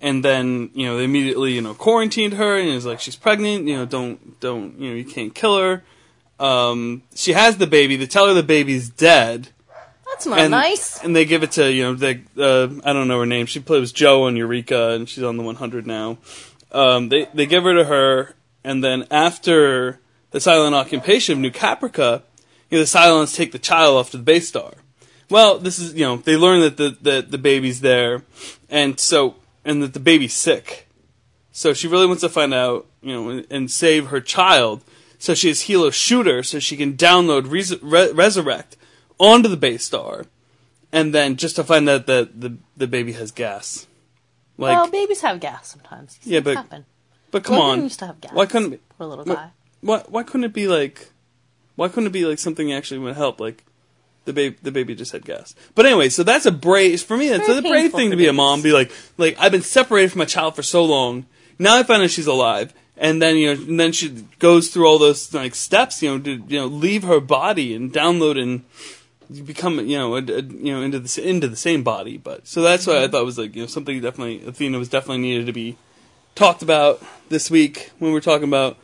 and 0.00 0.24
then 0.24 0.70
you 0.74 0.86
know 0.86 0.96
they 0.96 1.04
immediately 1.04 1.52
you 1.52 1.60
know 1.60 1.74
quarantined 1.74 2.34
her 2.34 2.58
and 2.58 2.68
it's 2.68 2.84
like 2.84 3.00
she's 3.00 3.16
pregnant 3.16 3.66
you 3.66 3.76
know 3.76 3.86
don't 3.86 4.40
don't 4.40 4.78
you 4.78 4.90
know 4.90 4.94
you 4.96 5.04
can't 5.04 5.34
kill 5.34 5.58
her. 5.58 5.82
Um, 6.38 7.02
she 7.14 7.32
has 7.32 7.56
the 7.56 7.66
baby. 7.66 7.96
They 7.96 8.06
tell 8.06 8.26
her 8.26 8.34
the 8.34 8.42
baby's 8.42 8.90
dead. 8.90 9.48
That's 10.06 10.26
not 10.26 10.38
and 10.38 10.50
nice. 10.50 11.02
and 11.02 11.16
they 11.16 11.24
give 11.24 11.42
it 11.42 11.52
to 11.52 11.72
you 11.72 11.82
know 11.84 11.94
they 11.94 12.22
uh, 12.38 12.68
I 12.84 12.92
don't 12.92 13.08
know 13.08 13.18
her 13.18 13.26
name. 13.26 13.46
She 13.46 13.60
plays 13.60 13.92
Jo 13.92 14.24
on 14.24 14.36
Eureka 14.36 14.90
and 14.90 15.08
she's 15.08 15.24
on 15.24 15.36
the 15.36 15.42
100 15.42 15.86
now. 15.86 16.18
Um, 16.72 17.08
they 17.08 17.26
they 17.32 17.46
give 17.46 17.64
her 17.64 17.74
to 17.74 17.84
her 17.84 18.34
and 18.62 18.82
then 18.82 19.06
after 19.10 20.00
the 20.30 20.38
Cylon 20.38 20.72
occupation 20.72 21.34
of 21.34 21.38
New 21.38 21.50
Caprica 21.50 22.22
you 22.70 22.78
know, 22.78 22.84
the 22.84 22.90
Cylons 22.90 23.34
take 23.34 23.52
the 23.52 23.58
child 23.58 23.96
off 23.96 24.10
to 24.10 24.16
the 24.16 24.22
base 24.22 24.48
star 24.48 24.74
well, 25.30 25.58
this 25.58 25.78
is 25.78 25.94
you 25.94 26.04
know 26.04 26.16
they 26.16 26.36
learn 26.36 26.60
that 26.60 26.76
the 26.76 26.96
that 27.02 27.30
the 27.30 27.38
baby's 27.38 27.80
there, 27.80 28.22
and 28.70 28.98
so 28.98 29.36
and 29.66 29.82
that 29.82 29.92
the 29.92 30.00
baby's 30.00 30.32
sick, 30.32 30.88
so 31.52 31.74
she 31.74 31.88
really 31.88 32.06
wants 32.06 32.22
to 32.22 32.30
find 32.30 32.54
out 32.54 32.86
you 33.02 33.12
know 33.12 33.42
and, 33.50 33.70
save 33.70 34.06
her 34.06 34.20
child. 34.22 34.82
So 35.18 35.34
she 35.34 35.48
has 35.48 35.62
Helo 35.64 35.92
shoot 35.92 36.26
her 36.26 36.42
so 36.42 36.58
she 36.58 36.76
can 36.76 36.96
download 36.96 37.50
res- 37.50 37.82
re- 37.82 38.12
resurrect 38.12 38.76
onto 39.18 39.48
the 39.48 39.56
base 39.56 39.84
star, 39.84 40.26
and 40.92 41.12
then 41.14 41.36
just 41.36 41.56
to 41.56 41.64
find 41.64 41.88
out 41.88 42.06
that 42.06 42.40
the 42.40 42.56
the 42.76 42.86
baby 42.86 43.12
has 43.12 43.30
gas. 43.32 43.86
Like, 44.58 44.74
well, 44.76 44.90
babies 44.90 45.20
have 45.20 45.40
gas 45.40 45.68
sometimes. 45.68 46.16
These 46.18 46.32
Yeah, 46.32 46.40
but- 46.40 46.56
happen. 46.56 46.86
but 47.30 47.44
come 47.44 47.56
Logan 47.58 47.78
on, 47.78 47.82
used 47.84 47.98
to 47.98 48.06
have 48.06 48.20
gas. 48.22 48.32
why 48.32 48.46
couldn't 48.46 48.72
it 48.72 48.76
be, 48.76 48.82
Poor 48.96 49.06
little 49.06 49.24
guy. 49.24 49.50
why 49.82 49.98
why 50.08 50.22
couldn't 50.22 50.44
it 50.44 50.52
be 50.54 50.66
like 50.68 51.10
why 51.76 51.88
couldn't 51.88 52.06
it 52.06 52.12
be 52.12 52.24
like 52.24 52.38
something 52.38 52.72
actually 52.72 52.98
would 53.00 53.16
help 53.16 53.38
like 53.40 53.64
the 54.26 54.32
baby 54.34 54.56
the 54.62 54.70
baby 54.70 54.94
just 54.94 55.12
had 55.12 55.24
gas. 55.24 55.54
But 55.74 55.86
anyway 55.86 56.10
so 56.10 56.22
that's 56.22 56.44
a 56.46 56.52
brave 56.52 57.00
for 57.02 57.16
me 57.16 57.28
that's 57.30 57.48
a 57.48 57.62
brave 57.62 57.92
thing 57.92 58.10
to 58.10 58.16
be 58.16 58.26
a 58.26 58.32
mom 58.34 58.60
be 58.62 58.72
like 58.72 58.92
like 59.16 59.36
i've 59.40 59.52
been 59.52 59.62
separated 59.62 60.12
from 60.12 60.18
my 60.20 60.24
child 60.26 60.54
for 60.54 60.62
so 60.62 60.84
long. 60.84 61.24
Now 61.58 61.78
i 61.78 61.82
find 61.82 62.02
out 62.02 62.10
she's 62.10 62.26
alive. 62.26 62.74
And 62.98 63.20
then 63.20 63.36
you 63.36 63.54
know 63.54 63.60
and 63.62 63.78
then 63.80 63.92
she 63.92 64.08
goes 64.38 64.68
through 64.70 64.86
all 64.86 64.98
those 64.98 65.32
like 65.34 65.54
steps 65.54 66.02
you 66.02 66.10
know 66.10 66.18
to 66.18 66.30
you 66.48 66.60
know 66.60 66.66
leave 66.66 67.02
her 67.04 67.20
body 67.20 67.74
and 67.74 67.92
download 67.92 68.40
and 68.40 68.64
become 69.46 69.80
you 69.80 69.98
know 69.98 70.14
a, 70.16 70.18
a- 70.22 70.42
you 70.42 70.72
know 70.72 70.82
into 70.82 70.98
the 71.00 71.28
into 71.28 71.48
the 71.48 71.56
same 71.56 71.82
body. 71.82 72.16
But 72.16 72.46
so 72.46 72.62
that's 72.62 72.86
why 72.86 73.02
i 73.02 73.08
thought 73.08 73.24
was 73.24 73.38
like 73.38 73.54
you 73.56 73.62
know 73.62 73.66
something 73.66 74.00
definitely 74.00 74.46
athena 74.46 74.78
was 74.78 74.88
definitely 74.88 75.18
needed 75.22 75.46
to 75.46 75.52
be 75.52 75.76
talked 76.34 76.62
about 76.62 77.02
this 77.28 77.50
week 77.50 77.90
when 77.98 78.12
we're 78.12 78.20
talking 78.20 78.48
about 78.48 78.76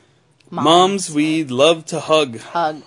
moms 0.50 1.10
we'd 1.10 1.50
love 1.50 1.86
to 1.86 2.00
hug. 2.00 2.38
Hug. 2.38 2.82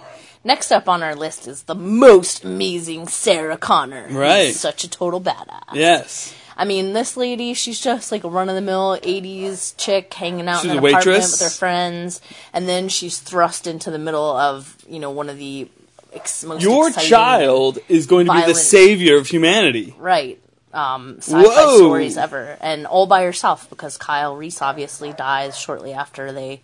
Next 0.45 0.71
up 0.71 0.87
on 0.87 1.03
our 1.03 1.15
list 1.15 1.47
is 1.47 1.63
the 1.63 1.75
most 1.75 2.45
amazing 2.45 3.07
Sarah 3.09 3.57
Connor. 3.57 4.07
who's 4.07 4.15
Right. 4.15 4.53
Such 4.55 4.83
a 4.85 4.89
total 4.89 5.19
badass. 5.19 5.73
yes 5.73 6.33
I 6.57 6.63
mean, 6.63 6.93
this 6.93 7.17
lady, 7.17 7.53
she's 7.53 7.81
just 7.81 8.13
like 8.13 8.23
a 8.23 8.29
run 8.29 8.47
of 8.47 8.55
the 8.55 8.61
mill 8.61 8.97
80s 9.03 9.75
chick 9.75 10.13
hanging 10.13 10.47
out 10.47 10.61
She's 10.61 10.71
in 10.71 10.77
a 10.77 10.79
an 10.79 10.85
apartment 10.85 11.05
waitress? 11.07 11.31
with 11.33 11.41
her 11.41 11.49
friends, 11.49 12.21
and 12.53 12.65
then 12.69 12.87
she's 12.87 13.17
thrust 13.19 13.67
into 13.67 13.91
the 13.91 13.99
middle 13.99 14.23
of, 14.37 14.77
you 14.87 14.99
know, 14.99 15.11
one 15.11 15.27
of 15.29 15.37
the 15.37 15.67
ex- 16.13 16.45
most 16.45 16.61
your 16.63 16.91
child 16.91 17.79
is 17.89 18.05
going 18.05 18.27
to 18.27 18.31
be 18.33 18.45
the 18.45 18.55
savior 18.55 19.17
of 19.17 19.27
humanity 19.27 19.93
right, 19.99 20.39
um, 20.73 21.17
sci-fi 21.17 21.41
Whoa. 21.43 21.75
stories 21.77 22.15
ever, 22.17 22.57
and 22.61 22.87
all 22.87 23.05
by 23.05 23.23
herself 23.23 23.69
because 23.69 23.97
Kyle 23.97 24.33
Reese 24.37 24.61
obviously 24.61 25.11
dies 25.11 25.57
shortly 25.57 25.91
after 25.91 26.31
they, 26.31 26.61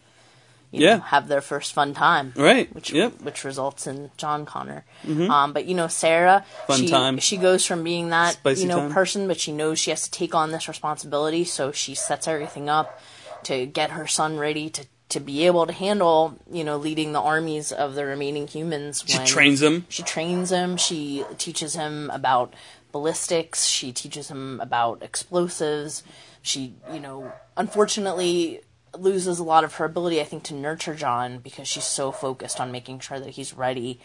you 0.72 0.82
Yeah. 0.86 0.96
know, 0.96 1.02
have 1.02 1.28
their 1.28 1.42
first 1.42 1.74
fun 1.74 1.94
time. 1.94 2.34
right 2.36 2.74
which 2.74 2.92
yep 2.94 3.12
Mm-hmm. 3.14 3.26
which 3.26 3.44
results 3.44 3.88
in 3.88 4.10
John 4.18 4.46
Connor. 4.46 4.86
Um, 5.08 5.52
but 5.54 5.66
you 5.66 5.76
know, 5.76 5.88
Sarah, 5.88 6.46
Fun 6.68 6.80
she 6.80 6.88
time. 6.88 7.18
she 7.20 7.38
goes 7.38 7.66
from 7.66 7.84
being 7.84 8.10
that 8.10 8.34
Spicy 8.36 8.62
you 8.62 8.68
know 8.68 8.80
time. 8.80 8.92
person, 8.92 9.28
but 9.28 9.40
she 9.40 9.52
knows 9.52 9.80
she 9.80 9.90
has 9.92 10.04
to 10.08 10.12
take 10.12 10.34
on 10.34 10.52
this 10.52 10.68
responsibility, 10.68 11.44
so 11.44 11.72
she 11.72 11.94
sets 11.96 12.28
everything 12.28 12.70
up 12.70 13.00
to 13.44 13.66
get 13.66 13.92
her 13.92 14.08
son 14.08 14.38
ready 14.38 14.70
to. 14.72 14.86
To 15.10 15.20
be 15.20 15.46
able 15.46 15.68
to 15.68 15.74
handle, 15.74 16.40
you 16.50 16.64
know, 16.64 16.78
leading 16.78 17.12
the 17.12 17.20
armies 17.20 17.74
of 17.74 17.96
the 17.96 18.06
remaining 18.06 18.48
humans. 18.48 19.04
she 19.06 19.18
trains 19.26 19.62
him 19.62 19.86
She 19.90 20.04
trains 20.04 20.54
him. 20.54 20.78
She 20.78 21.26
teaches 21.38 21.74
him 21.76 22.10
about 22.14 22.54
ballistics. 22.94 23.66
She 23.66 23.92
teaches 23.92 24.30
him 24.30 24.62
about 24.62 25.04
explosives. 25.04 26.04
She, 26.42 26.76
you 26.94 27.02
know, 27.02 27.30
unfortunately 27.58 28.62
loses 28.98 29.40
a 29.40 29.44
lot 29.44 29.64
of 29.64 29.76
her 29.76 29.86
ability, 29.86 30.20
I 30.22 30.26
think, 30.26 30.44
to 30.44 30.54
nurture 30.54 30.96
John 30.96 31.40
because 31.40 31.68
she's 31.68 31.84
so 31.86 32.12
focused 32.12 32.60
on 32.60 32.72
making 32.72 33.00
sure 33.00 33.20
that 33.20 33.30
he's 33.32 33.54
ready 33.54 34.00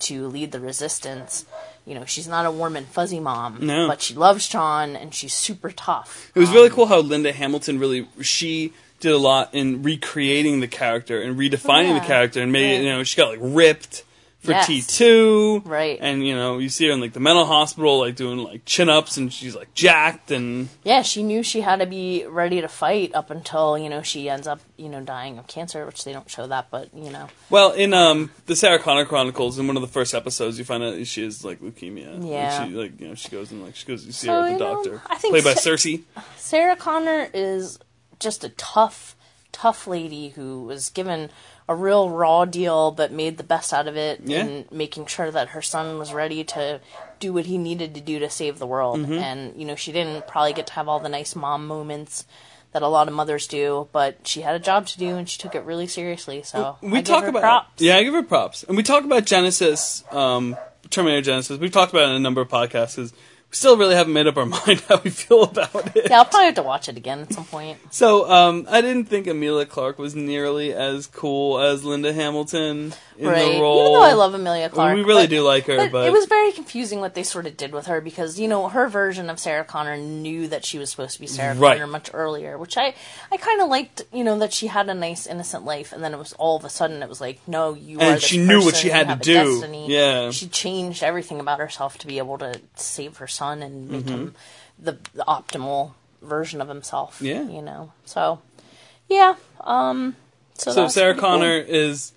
to 0.00 0.26
lead 0.26 0.52
the 0.52 0.60
resistance. 0.60 1.44
You 1.86 1.94
know, 1.94 2.04
she's 2.04 2.26
not 2.26 2.46
a 2.46 2.50
warm 2.50 2.76
and 2.76 2.86
fuzzy 2.86 3.20
mom, 3.20 3.58
No. 3.64 3.86
but 3.86 4.00
she 4.02 4.14
loves 4.14 4.48
John 4.48 4.96
and 4.96 5.14
she's 5.14 5.34
super 5.34 5.70
tough. 5.70 6.32
it 6.34 6.38
was 6.40 6.50
really 6.50 6.68
um, 6.68 6.74
cool 6.74 6.86
how 6.86 7.00
linda 7.00 7.32
hamilton 7.32 7.78
really 7.78 8.08
she 8.22 8.72
did 9.00 9.12
a 9.12 9.18
lot 9.18 9.50
in 9.54 9.82
recreating 9.82 10.60
the 10.60 10.68
character 10.68 11.20
and 11.20 11.38
redefining 11.38 11.88
Yeah. 11.94 11.98
the 12.00 12.06
character 12.06 12.40
and 12.42 12.50
made 12.50 12.78
it 12.78 12.82
you 12.84 12.88
know 12.90 13.04
she 13.04 13.16
got 13.18 13.30
like 13.30 13.38
ripped 13.42 14.02
for 14.44 14.52
Yes. 14.52 14.66
T 14.66 14.82
two, 14.82 15.62
Right. 15.64 15.98
And 16.00 16.26
you 16.26 16.34
know, 16.34 16.58
you 16.58 16.68
see 16.68 16.86
her 16.86 16.92
in 16.92 17.00
like 17.00 17.12
the 17.14 17.20
mental 17.20 17.44
hospital, 17.46 17.98
like 17.98 18.14
doing 18.16 18.38
like 18.38 18.64
chin 18.64 18.88
ups, 18.88 19.16
and 19.16 19.32
she's 19.32 19.56
like 19.56 19.72
jacked, 19.74 20.30
and 20.30 20.68
Yeah, 20.84 21.02
she 21.02 21.22
knew 21.22 21.42
she 21.42 21.62
had 21.62 21.80
to 21.80 21.86
be 21.86 22.24
ready 22.26 22.60
to 22.60 22.68
fight 22.68 23.14
up 23.14 23.30
until, 23.30 23.78
you 23.78 23.88
know, 23.88 24.02
she 24.02 24.28
ends 24.28 24.46
up, 24.46 24.60
you 24.76 24.88
know, 24.88 25.00
dying 25.00 25.38
of 25.38 25.46
cancer, 25.46 25.84
which 25.86 26.04
they 26.04 26.12
don't 26.12 26.28
show 26.30 26.46
that, 26.46 26.66
but, 26.70 26.92
you 26.94 27.10
know. 27.10 27.28
well, 27.50 27.72
in 27.72 27.94
um 27.94 28.30
the 28.46 28.54
Sarah 28.54 28.78
Connor 28.78 29.04
Chronicles, 29.06 29.58
in 29.58 29.66
one 29.66 29.76
of 29.76 29.82
the 29.82 29.88
first 29.88 30.14
episodes, 30.14 30.58
you 30.58 30.64
find 30.64 30.82
out 30.84 31.06
she 31.06 31.24
has 31.24 31.44
like 31.44 31.60
leukemia. 31.60 32.18
Like, 32.20 32.30
Yeah. 32.30 32.64
she 32.66 32.70
like 32.74 33.00
you 33.00 33.08
know 33.08 33.14
she 33.14 33.28
goes 33.30 33.50
and 33.50 33.64
like 33.64 33.74
she 33.76 33.86
goes 33.86 34.04
to 34.06 34.12
see 34.12 34.26
So, 34.26 34.32
her 34.34 34.42
with 34.42 34.52
you 34.52 34.58
the 34.58 34.64
know, 34.64 34.74
doctor, 34.84 35.02
I 35.08 35.16
think 35.16 35.32
played 35.32 35.44
by 35.44 35.54
Sa- 35.54 35.70
Cersei. 35.70 36.02
Sarah 36.36 36.76
Connor 36.76 37.28
is 37.32 37.78
just 38.20 38.44
a 38.44 38.50
tough, 38.50 39.16
tough 39.52 39.86
lady 39.86 40.28
who 40.30 40.62
was 40.64 40.88
given 40.90 41.30
a 41.68 41.74
real 41.74 42.10
raw 42.10 42.44
deal 42.44 42.90
but 42.90 43.10
made 43.10 43.38
the 43.38 43.42
best 43.44 43.72
out 43.72 43.88
of 43.88 43.96
it 43.96 44.20
Yeah. 44.24 44.40
and 44.44 44.70
making 44.70 45.06
sure 45.06 45.30
that 45.30 45.48
her 45.50 45.62
son 45.62 45.98
was 45.98 46.12
ready 46.12 46.44
to 46.44 46.80
do 47.20 47.32
what 47.32 47.46
he 47.46 47.56
needed 47.56 47.94
to 47.94 48.00
do 48.00 48.18
to 48.18 48.28
save 48.28 48.58
the 48.58 48.66
world. 48.66 49.00
Mm-hmm. 49.00 49.12
And, 49.14 49.58
you 49.58 49.64
know, 49.66 49.74
she 49.74 49.90
didn't 49.92 50.26
probably 50.26 50.52
get 50.52 50.66
to 50.68 50.72
have 50.74 50.88
all 50.88 51.00
the 51.00 51.08
nice 51.08 51.34
mom 51.34 51.66
moments 51.66 52.26
that 52.72 52.82
a 52.82 52.88
lot 52.88 53.06
of 53.08 53.14
mothers 53.14 53.46
do, 53.46 53.88
but 53.92 54.26
she 54.26 54.40
had 54.42 54.54
a 54.54 54.58
job 54.58 54.86
to 54.88 54.98
do 54.98 55.16
and 55.16 55.28
she 55.28 55.38
took 55.38 55.54
it 55.54 55.62
really 55.62 55.86
seriously. 55.86 56.42
So 56.42 56.76
we 56.82 56.98
I 56.98 57.02
talk 57.02 57.20
give 57.24 57.24
her 57.24 57.38
about 57.38 57.40
props. 57.42 57.80
yeah, 57.82 57.96
I 57.96 58.02
give 58.02 58.14
her 58.14 58.22
props, 58.24 58.64
and 58.64 58.76
we 58.76 58.82
talk 58.82 59.04
about 59.04 59.22
Genisys, 59.24 60.12
um, 60.12 60.56
Terminator 60.90 61.30
Genisys. 61.30 61.58
We've 61.58 61.70
talked 61.72 61.92
about 61.92 62.06
it 62.08 62.10
in 62.10 62.16
a 62.16 62.20
number 62.20 62.40
of 62.40 62.48
podcasts. 62.48 62.96
'cause 62.96 63.12
we 63.12 63.18
still 63.54 63.76
really 63.76 63.94
haven't 63.94 64.12
made 64.12 64.26
up 64.26 64.36
our 64.36 64.46
mind 64.66 64.82
how 64.88 65.00
we 65.02 65.10
feel 65.10 65.44
about 65.44 65.96
it. 65.96 66.08
Yeah, 66.10 66.18
I'll 66.18 66.24
probably 66.24 66.46
have 66.46 66.54
to 66.56 66.62
watch 66.62 66.88
it 66.88 66.96
again 66.96 67.20
at 67.20 67.32
some 67.32 67.44
point. 67.44 67.78
So 67.90 68.30
um, 68.30 68.66
I 68.68 68.80
didn't 68.80 69.06
think 69.06 69.26
Emilia 69.26 69.66
Clarke 69.66 69.98
was 69.98 70.14
nearly 70.14 70.72
as 70.72 71.06
cool 71.06 71.58
as 71.60 71.84
Linda 71.84 72.12
Hamilton 72.12 72.92
in 73.16 73.28
right. 73.28 73.54
the 73.54 73.60
role. 73.60 73.80
Even 73.80 73.92
though 73.92 74.02
I 74.02 74.12
love 74.14 74.34
Emilia 74.34 74.64
I 74.64 74.66
mean, 74.66 74.70
Clarke. 74.74 74.96
we 74.96 75.02
really 75.04 75.22
but- 75.24 75.30
do 75.30 75.42
like 75.42 75.66
her, 75.66 75.76
But, 75.76 75.92
but, 75.92 76.08
it 76.08 76.12
was 76.12 76.26
very 76.26 76.52
confusing 76.52 77.00
what 77.00 77.14
they 77.14 77.22
sort 77.22 77.46
of 77.46 77.56
did 77.56 77.72
with 77.72 77.86
her 77.86 78.00
because 78.00 78.40
you 78.40 78.48
know 78.48 78.68
her 78.68 78.88
version 78.88 79.30
of 79.30 79.38
Sarah 79.38 79.64
Connor 79.64 79.96
knew 79.96 80.48
that 80.48 80.64
she 80.64 80.78
was 80.78 80.90
supposed 80.90 81.14
to 81.14 81.20
be 81.20 81.26
Sarah 81.28 81.54
Right. 81.54 81.74
Connor 81.78 81.86
much 81.86 82.10
earlier, 82.12 82.58
which 82.58 82.76
I 82.76 82.94
I 83.30 83.36
kind 83.36 83.60
of 83.62 83.68
liked. 83.68 84.02
You 84.12 84.24
know 84.24 84.38
that 84.40 84.52
she 84.52 84.66
had 84.66 84.88
a 84.88 84.94
nice 84.94 85.26
innocent 85.26 85.64
life, 85.64 85.92
and 85.92 86.02
then 86.02 86.12
it 86.12 86.18
was 86.18 86.32
all 86.34 86.56
of 86.56 86.64
a 86.64 86.68
sudden 86.68 87.02
it 87.02 87.08
was 87.08 87.20
like, 87.20 87.38
no, 87.46 87.74
you 87.74 88.00
And. 88.00 88.20
She 88.20 88.38
knew 88.44 88.64
what 88.64 88.74
she 88.74 88.88
had 88.88 89.08
to 89.08 89.16
do. 89.16 89.34
destiny. 89.34 89.86
Yeah. 89.88 90.30
she 90.32 90.48
changed 90.48 91.02
everything 91.04 91.38
about 91.40 91.60
herself 91.60 91.98
to 91.98 92.06
be 92.06 92.18
able 92.18 92.38
to 92.38 92.60
save 92.74 93.18
her 93.18 93.26
son 93.28 93.43
and 93.62 93.88
make 93.90 94.00
Mm-hmm. 94.02 94.08
him 94.14 94.34
the, 94.78 94.98
the 95.14 95.24
optimal 95.28 95.92
version 96.22 96.60
of 96.60 96.68
himself. 96.68 97.20
Yeah. 97.22 97.42
you 97.48 97.62
know. 97.62 97.92
So 98.04 98.40
yeah, 99.08 99.36
um. 99.60 100.16
So, 100.54 100.70
so 100.72 100.88
Sarah 100.88 101.12
pretty 101.14 101.20
cool. 101.20 101.30
Connor 101.30 101.58
is 101.58 102.12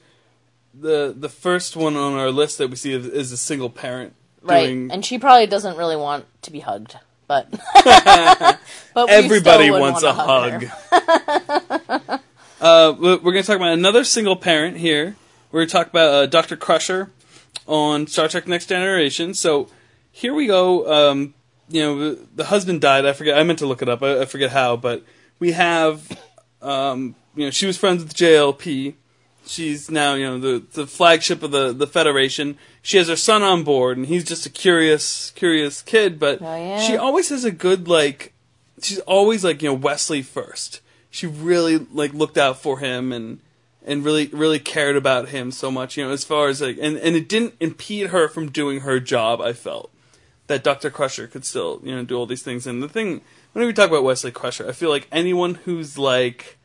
the 0.73 1.13
the 1.17 1.29
first 1.29 1.75
one 1.75 1.95
on 1.95 2.13
our 2.13 2.29
list 2.31 2.57
that 2.59 2.69
we 2.69 2.75
see 2.75 2.93
is, 2.93 3.31
a 3.31 3.37
single 3.37 3.69
parent 3.69 4.13
Right, 4.43 4.67
doing. 4.67 4.91
and 4.91 5.03
she 5.03 5.17
probably 5.17 5.47
doesn't 5.47 5.75
really 5.75 5.95
want 5.95 6.25
to 6.43 6.51
be 6.51 6.59
hugged, 6.59 6.95
but 7.27 7.49
but 7.73 9.09
Everybody 9.09 9.71
wants 9.71 10.03
a 10.03 10.13
wanna 10.13 10.67
hug. 10.69 12.19
uh, 12.61 12.93
we're 12.99 13.17
going 13.17 13.41
to 13.41 13.43
talk 13.43 13.55
about 13.57 13.73
another 13.73 14.03
single 14.03 14.35
parent 14.35 14.77
here. 14.77 15.15
We're 15.51 15.61
going 15.61 15.67
to 15.67 15.73
talk 15.73 15.87
about 15.87 16.13
uh, 16.13 16.25
Dr. 16.27 16.55
Crusher 16.55 17.11
on 17.67 18.07
Star 18.07 18.27
Trek 18.27 18.47
Next 18.47 18.67
Generation. 18.67 19.33
So 19.33 19.69
here 20.17 20.33
we 20.33 20.47
go. 20.47 21.09
Um, 21.11 21.35
you 21.69 21.81
know, 21.81 22.15
the, 22.35 22.45
husband 22.45 22.81
died. 22.81 23.05
I 23.05 23.13
forget. 23.13 23.37
I 23.37 23.43
meant 23.43 23.59
to 23.59 23.67
look 23.67 23.81
it 23.83 23.89
up. 23.89 24.01
I, 24.01 24.21
I 24.21 24.25
forget 24.25 24.49
how, 24.49 24.75
but 24.75 25.03
we 25.39 25.51
have. 25.51 26.11
Um, 26.59 27.15
you 27.35 27.45
know, 27.45 27.51
she 27.51 27.67
was 27.67 27.77
friends 27.77 28.03
with 28.03 28.15
JLP. 28.15 28.95
She's 29.45 29.91
now, 29.91 30.15
you 30.15 30.25
know, 30.25 30.39
the 30.39 30.63
the 30.73 30.87
flagship 30.87 31.43
of 31.43 31.51
the 31.51 31.71
the 31.71 31.85
Federation. 31.85 32.57
She 32.81 32.97
has 32.97 33.09
her 33.09 33.15
son 33.15 33.43
on 33.43 33.63
board, 33.63 33.97
and 33.97 34.07
he's 34.07 34.23
just 34.23 34.45
a 34.47 34.49
curious, 34.49 35.29
curious 35.31 35.83
kid. 35.83 36.19
But 36.19 36.41
Oh, 36.41 36.55
yeah. 36.55 36.79
she 36.81 36.97
always 36.97 37.29
has 37.29 37.45
a 37.45 37.51
good 37.51 37.87
like. 37.87 38.33
She's 38.81 38.99
always 39.01 39.43
like 39.43 39.61
you 39.61 39.69
know 39.69 39.75
Wesley 39.75 40.23
first. 40.23 40.81
She 41.11 41.27
really 41.27 41.77
like 41.77 42.13
looked 42.13 42.37
out 42.39 42.59
for 42.59 42.79
him 42.79 43.11
and 43.11 43.39
and 43.85 44.03
really 44.03 44.27
really 44.27 44.59
cared 44.59 44.95
about 44.95 45.29
him 45.29 45.51
so 45.51 45.69
much. 45.69 45.95
You 45.95 46.05
know, 46.05 46.11
as 46.11 46.23
far 46.23 46.47
as 46.47 46.59
like 46.61 46.77
and 46.81 46.97
and 46.97 47.15
it 47.15 47.29
didn't 47.29 47.53
impede 47.59 48.07
her 48.07 48.27
from 48.27 48.49
doing 48.49 48.79
her 48.81 48.99
job. 48.99 49.41
I 49.41 49.53
felt 49.53 49.91
that 50.47 50.63
Dr. 50.63 50.89
Crusher 50.89 51.27
could 51.27 51.45
still, 51.45 51.79
you 51.83 51.95
know, 51.95 52.03
do 52.03 52.15
all 52.15 52.25
these 52.25 52.43
things. 52.43 52.65
And 52.65 52.81
the 52.81 52.89
thing, 52.89 53.21
whenever 53.53 53.67
we 53.67 53.73
talk 53.73 53.89
about 53.89 54.03
Wesley 54.03 54.31
Crusher, 54.31 54.67
I 54.67 54.71
feel 54.71 54.89
like 54.89 55.07
anyone 55.11 55.55
who's 55.55 55.97
like 55.97 56.57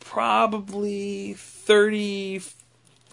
probably 0.00 1.34
30, 1.34 2.42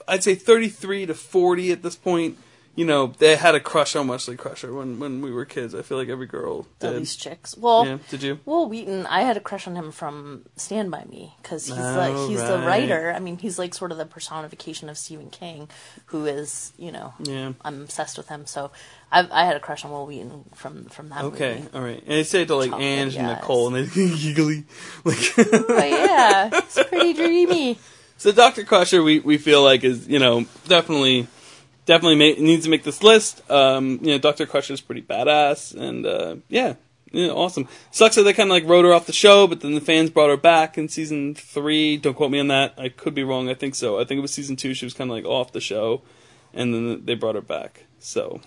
I'd 0.08 0.24
say 0.24 0.36
33 0.36 1.06
to 1.06 1.14
40 1.14 1.72
at 1.72 1.84
this 1.84 1.96
point, 1.96 2.38
you 2.76 2.86
know, 2.86 3.08
they 3.18 3.36
had 3.36 3.56
a 3.56 3.60
crush 3.60 3.96
on 3.96 4.08
Wesley 4.08 4.38
Crusher 4.38 4.74
when, 4.74 5.00
when 5.00 5.22
we 5.22 5.32
were 5.32 5.44
kids. 5.44 5.76
I 5.76 5.82
feel 5.82 5.98
like 5.98 6.08
every 6.08 6.28
girl 6.28 6.54
All 6.54 6.68
did. 6.80 6.96
these 7.02 7.16
chicks. 7.16 7.58
Well, 7.58 7.86
Yeah, 7.86 7.98
did 8.10 8.24
you? 8.24 8.40
Well, 8.46 8.70
Wheaton, 8.70 9.06
I 9.08 9.22
had 9.24 9.36
a 9.36 9.42
crush 9.42 9.68
on 9.68 9.76
him 9.76 9.92
from 9.92 10.46
Stand 10.56 10.90
by 10.92 11.04
Me 11.06 11.34
because 11.42 11.66
he's 11.68 11.76
Oh, 11.78 11.94
the 12.24 12.28
he's 12.30 12.40
the 12.42 12.62
oh, 12.62 12.66
writer. 12.66 13.12
I 13.14 13.20
mean, 13.20 13.38
he's 13.38 13.60
like 13.60 13.74
sort 13.74 13.92
of 13.92 13.98
the 13.98 14.06
personification 14.06 14.88
of 14.88 14.98
Stephen 14.98 15.30
King, 15.30 15.68
who 16.08 16.26
is 16.26 16.72
you 16.78 16.92
know 16.92 17.14
Yeah. 17.20 17.54
I'm 17.64 17.82
obsessed 17.82 18.18
with 18.18 18.30
him. 18.30 18.46
So 18.46 18.72
I 19.12 19.28
I 19.30 19.46
had 19.46 19.58
a 19.58 19.60
crush 19.60 19.84
on 19.84 19.92
Wil 19.92 20.06
Wheaton 20.06 20.46
from 20.56 20.86
from 20.86 21.10
that 21.10 21.24
movie. 21.24 21.36
Okay, 21.36 21.56
movie. 21.56 21.70
all 21.74 21.82
right. 21.82 22.00
And 22.02 22.08
they 22.12 22.24
say 22.24 22.44
it 22.44 22.48
to 22.48 22.56
like 22.56 22.70
Chocolate 22.70 22.86
Ange 22.88 23.16
and. 23.18 23.28
Nicole, 23.28 23.74
and 23.74 23.88
they 23.88 24.16
giggly. 24.18 24.64
Like, 25.04 25.18
But 25.36 25.90
yeah, 25.90 26.50
it's 26.54 26.82
pretty 26.84 27.14
dreamy. 27.14 27.78
So 28.20 28.34
Dr. 28.34 28.66
Crusher, 28.66 29.02
we, 29.02 29.20
we 29.20 29.38
feel 29.38 29.64
like 29.64 29.86
is 29.86 30.06
you 30.10 30.20
know 30.20 30.44
definitely 30.68 31.28
definitely 31.90 32.16
ma- 32.36 32.40
needs 32.40 32.66
to 32.66 32.70
make 32.70 32.84
this 32.84 33.02
list. 33.02 33.42
Um, 33.50 33.98
you 34.04 34.12
know, 34.12 34.20
Dr. 34.20 34.46
Crusher 34.46 34.74
is 34.74 34.80
pretty 34.82 35.02
badass, 35.02 35.76
and 35.76 36.06
uh, 36.06 36.36
yeah, 36.48 36.76
yeah, 37.12 37.30
awesome. 37.30 37.68
Sucks 37.90 38.16
that 38.16 38.24
they 38.24 38.34
kind 38.34 38.50
of 38.50 38.54
like 38.54 38.66
wrote 38.66 38.86
her 38.86 38.94
off 38.94 39.08
the 39.08 39.12
show, 39.14 39.48
but 39.48 39.62
then 39.62 39.74
the 39.74 39.82
fans 39.82 40.12
brought 40.12 40.30
her 40.30 40.38
back 40.38 40.78
in 40.78 40.88
season 40.88 41.34
three. 41.34 41.98
Don't 41.98 42.14
quote 42.14 42.30
me 42.32 42.40
on 42.40 42.48
that. 42.50 42.76
I 42.78 42.90
could 42.90 43.16
be 43.16 43.24
wrong. 43.24 43.50
I 43.50 43.56
think 43.56 43.74
so. 43.74 44.00
I 44.00 44.04
think 44.06 44.20
it 44.20 44.22
was 44.22 44.32
season 44.32 44.56
two. 44.56 44.74
She 44.76 44.86
was 44.86 44.94
kind 44.94 45.10
of 45.10 45.16
like 45.18 45.26
off 45.26 45.52
the 45.52 45.60
show, 45.62 46.04
and 46.54 46.74
then 46.74 47.06
they 47.06 47.16
brought 47.16 47.34
her 47.36 47.42
back. 47.42 47.86
So, 47.98 48.40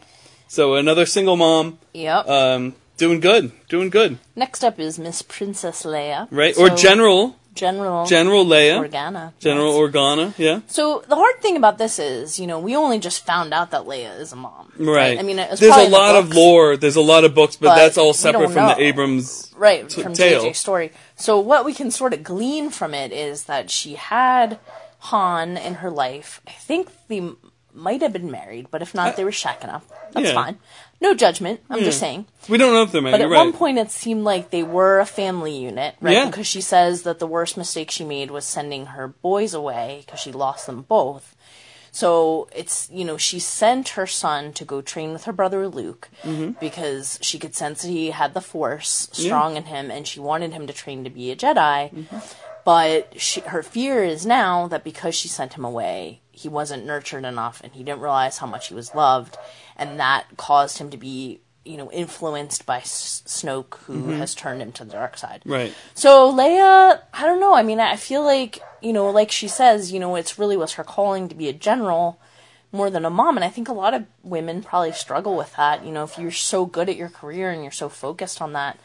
so 0.49 0.75
another 0.77 1.05
single 1.05 1.37
mom, 1.37 1.79
Yep. 1.95 2.29
um, 2.29 2.75
doing 2.97 3.19
good, 3.21 3.51
doing 3.69 3.91
good, 3.91 4.19
Next 4.37 4.63
up 4.63 4.79
is 4.79 4.99
Miss 4.99 5.23
Princess 5.23 5.83
Leia. 5.83 6.29
right? 6.31 6.55
So, 6.55 6.63
or 6.67 6.71
General 6.71 7.37
General 7.55 8.07
General 8.07 8.45
Leia, 8.47 8.89
Organa. 8.89 9.33
General 9.39 9.73
yes. 9.73 9.95
Organa, 9.95 10.35
yeah. 10.39 10.61
So 10.69 11.05
the 11.07 11.17
hard 11.17 11.41
thing 11.43 11.57
about 11.57 11.77
this 11.79 11.99
is, 11.99 12.39
you 12.41 12.47
know, 12.47 12.59
we 12.59 12.75
only 12.77 12.99
just 12.99 13.27
found 13.27 13.53
out 13.53 13.73
that 13.73 13.83
Leia 13.83 14.19
is 14.19 14.33
a 14.33 14.37
mom. 14.37 14.73
Right. 14.79 15.19
I 15.19 15.23
mean, 15.23 15.37
there's 15.37 15.61
a 15.61 15.85
in 15.85 15.91
the 15.91 15.97
lot 15.97 16.17
of 16.17 16.35
lore. 16.35 16.77
There's 16.77 16.97
a 16.97 17.03
lot 17.03 17.25
of 17.25 17.35
books, 17.35 17.57
but, 17.57 17.69
But 17.69 17.77
that's 17.77 17.99
all 17.99 18.15
separate 18.15 18.53
from 18.53 18.69
the. 18.69 18.81
Abrams. 18.81 19.53
right 19.57 19.89
t- 19.89 20.03
from 20.03 20.15
tale. 20.15 20.45
JJ's 20.45 20.59
story. 20.59 20.93
So 21.17 21.39
what 21.39 21.65
we 21.65 21.75
can 21.75 21.91
sort 21.91 22.15
of 22.15 22.23
glean 22.23 22.71
from 22.71 22.95
it 22.95 23.13
is 23.13 23.45
that 23.45 23.71
she 23.71 23.95
had 23.95 24.59
Han 25.01 25.57
in 25.59 25.75
her 25.75 25.91
life. 25.91 26.41
I 26.47 26.53
think 26.53 26.89
they 27.09 27.19
m- 27.19 27.37
might 27.75 28.03
have 28.03 28.13
been 28.13 28.31
married, 28.31 28.69
but 28.71 28.83
if 28.83 28.95
not, 28.95 29.17
they 29.17 29.25
were 29.25 29.31
shacking 29.31 29.73
up. 29.73 29.85
That's 30.13 30.29
Yeah. 30.29 30.35
fine. 30.35 30.59
No 31.01 31.15
judgment. 31.15 31.61
I'm 31.69 31.81
just 31.81 31.99
saying. 31.99 32.27
We 32.49 32.59
don't 32.59 32.73
know 32.73 32.83
if 32.83 32.93
they're 32.93 33.03
married. 33.03 33.15
But 33.15 33.21
at 33.23 33.29
right. 33.31 33.39
one 33.39 33.53
point, 33.53 33.79
it 33.79 33.91
seemed 33.91 34.23
like 34.25 34.51
they 34.51 34.63
were 34.63 35.01
a 35.01 35.07
family 35.07 35.57
unit, 35.57 35.97
right? 36.01 36.13
Yeah. 36.13 36.27
Because 36.27 36.47
she 36.47 36.61
says 36.61 37.03
that 37.03 37.19
the 37.19 37.27
worst 37.27 37.57
mistake 37.57 37.91
she 37.91 38.05
made 38.05 38.31
was 38.31 38.45
sending 38.45 38.87
her 38.87 39.09
boys 39.09 39.53
away 39.55 40.03
because 40.07 40.21
she 40.21 40.31
lost 40.31 40.67
them 40.67 40.83
both. 40.83 41.35
So 41.91 42.49
it's, 42.55 42.89
you 42.91 43.05
know, 43.05 43.17
she 43.19 43.39
sent 43.39 43.91
her 43.91 44.07
son 44.07 44.53
to 44.55 44.65
go 44.65 44.81
train 44.81 45.13
with 45.13 45.25
her 45.25 45.33
brother 45.33 45.69
Luke 45.69 46.09
Mm-hmm. 46.23 46.53
because 46.61 47.19
she 47.21 47.39
could 47.39 47.55
sense 47.55 47.83
that 47.83 47.89
he 47.89 48.11
had 48.13 48.33
the 48.33 48.41
force 48.41 49.09
strong 49.13 49.57
in 49.57 49.65
him 49.65 49.91
and 49.91 50.07
she 50.07 50.21
wanted 50.21 50.53
him 50.53 50.67
to 50.69 50.73
train 50.73 51.05
to 51.05 51.11
be 51.11 51.31
a 51.31 51.37
Jedi. 51.37 51.93
Mm-hmm. 51.93 52.19
But 52.65 53.21
she, 53.21 53.41
her 53.41 53.63
fear 53.63 54.05
is 54.05 54.25
now 54.25 54.69
that 54.69 54.85
because 54.85 55.15
she 55.17 55.27
sent 55.29 55.55
him 55.55 55.65
away, 55.65 56.21
he 56.43 56.49
wasn't 56.49 56.85
nurtured 56.85 57.25
enough 57.25 57.61
and 57.63 57.73
he 57.73 57.83
didn't 57.83 58.01
realize 58.01 58.39
how 58.39 58.47
much 58.47 58.69
he 58.69 58.75
was 58.75 58.95
loved. 58.95 59.37
And 59.77 59.99
that 60.01 60.27
caused 60.37 60.79
him 60.79 60.91
to 60.91 60.97
be, 60.97 61.41
you 61.65 61.77
know, 61.77 61.91
influenced 61.91 62.67
by 62.67 62.79
S- 62.79 63.23
Snoke, 63.27 63.77
who 63.85 64.11
has 64.11 64.35
turned 64.35 64.61
him 64.61 64.73
to 64.73 64.85
the 64.85 64.93
dark 64.93 65.17
side. 65.17 65.41
Mm-hmm. 65.41 65.53
Right. 65.53 65.75
So 65.95 66.33
Leia, 66.33 67.01
I 67.13 67.23
don't 67.27 67.41
know. 67.41 67.55
I 67.55 67.63
mean, 67.63 67.81
I 67.81 67.97
feel 67.97 68.25
like 68.25 68.61
you 68.81 68.93
know, 68.93 69.11
like 69.11 69.31
she 69.31 69.49
says, 69.49 69.93
you 69.93 70.01
know, 70.01 70.17
it's 70.17 70.39
really 70.39 70.57
was 70.57 70.73
her 70.73 70.85
calling 70.85 71.29
to 71.29 71.35
be 71.35 71.49
a 71.49 71.53
general 71.53 72.21
more 72.73 72.89
than 72.91 73.05
a 73.05 73.11
mom, 73.11 73.37
and 73.37 73.45
I 73.45 73.51
think 73.51 73.69
a 73.69 73.73
lot 73.75 73.93
of 73.95 74.07
women 74.23 74.63
probably 74.63 74.93
struggle 74.93 75.37
with 75.37 75.55
that. 75.57 75.85
You 75.85 75.93
know, 75.93 76.05
if 76.05 76.19
you're 76.19 76.31
so 76.31 76.65
good 76.65 76.89
at 76.89 76.97
your 76.97 77.11
career 77.11 77.51
and 77.51 77.63
you're 77.63 77.71
so 77.71 77.89
focused 77.89 78.41
on 78.41 78.55
that. 78.55 78.79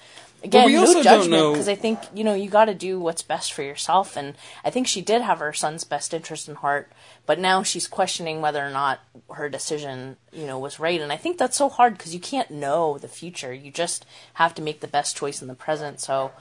Again, 0.43 0.65
we 0.65 0.73
no 0.73 1.03
judgment 1.03 1.53
because 1.53 1.67
I 1.67 1.75
think 1.75 1.99
you 2.13 2.23
know 2.23 2.35
you 2.35 2.49
got 2.49 2.65
to 2.65 2.75
do 2.75 2.99
what's 2.99 3.23
best 3.23 3.53
for 3.53 3.63
yourself, 3.63 4.15
and 4.15 4.35
I 4.63 4.69
think 4.69 4.87
she 4.87 5.01
did 5.01 5.21
have 5.21 5.39
her 5.39 5.51
son's 5.51 5.83
best 5.83 6.13
interest 6.13 6.47
in 6.47 6.55
heart, 6.55 6.91
but 7.25 7.39
now 7.39 7.63
she's 7.63 7.87
questioning 7.87 8.39
whether 8.41 8.65
or 8.65 8.69
not 8.69 8.99
her 9.33 9.49
decision, 9.49 10.17
you 10.31 10.45
know, 10.45 10.59
was 10.59 10.79
right, 10.79 11.01
and 11.01 11.11
I 11.11 11.17
think 11.17 11.37
that's 11.37 11.57
so 11.57 11.69
hard 11.69 11.97
because 11.97 12.13
you 12.13 12.19
can't 12.19 12.51
know 12.51 12.97
the 12.99 13.07
future. 13.07 13.51
You 13.51 13.71
just 13.71 14.05
have 14.35 14.53
to 14.55 14.61
make 14.61 14.81
the 14.81 14.87
best 14.87 15.17
choice 15.17 15.41
in 15.41 15.47
the 15.47 15.55
present. 15.55 15.99
So, 15.99 16.31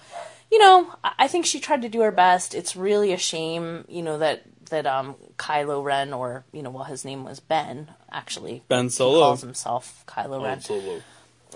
you 0.50 0.58
know, 0.58 0.94
I 1.02 1.26
think 1.26 1.46
she 1.46 1.58
tried 1.58 1.82
to 1.82 1.88
do 1.88 2.02
her 2.02 2.12
best. 2.12 2.54
It's 2.54 2.76
really 2.76 3.12
a 3.14 3.18
shame, 3.18 3.86
you 3.88 4.02
know, 4.02 4.18
that 4.18 4.42
that 4.68 4.86
um 4.86 5.14
Kylo 5.38 5.82
Ren 5.82 6.12
or 6.12 6.44
you 6.52 6.60
know 6.62 6.70
well 6.70 6.84
his 6.84 7.04
name 7.04 7.24
was 7.24 7.40
Ben 7.40 7.88
actually 8.10 8.62
Ben 8.68 8.84
He 8.84 8.90
Solo. 8.90 9.20
calls 9.20 9.40
himself 9.40 10.04
Kylo 10.06 10.42
Ren 10.42 11.02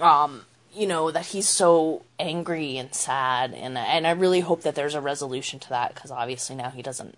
um, 0.00 0.44
you 0.72 0.86
know 0.86 1.10
that 1.10 1.26
he's 1.26 1.48
so 1.48 2.02
angry 2.18 2.76
and 2.76 2.94
sad 2.94 3.52
and 3.54 3.76
and 3.76 4.06
I 4.06 4.12
really 4.12 4.40
hope 4.40 4.62
that 4.62 4.74
there's 4.74 4.94
a 4.94 5.00
resolution 5.00 5.58
to 5.60 5.68
that 5.70 5.94
because 5.94 6.10
obviously 6.10 6.56
now 6.56 6.70
he 6.70 6.82
doesn't 6.82 7.16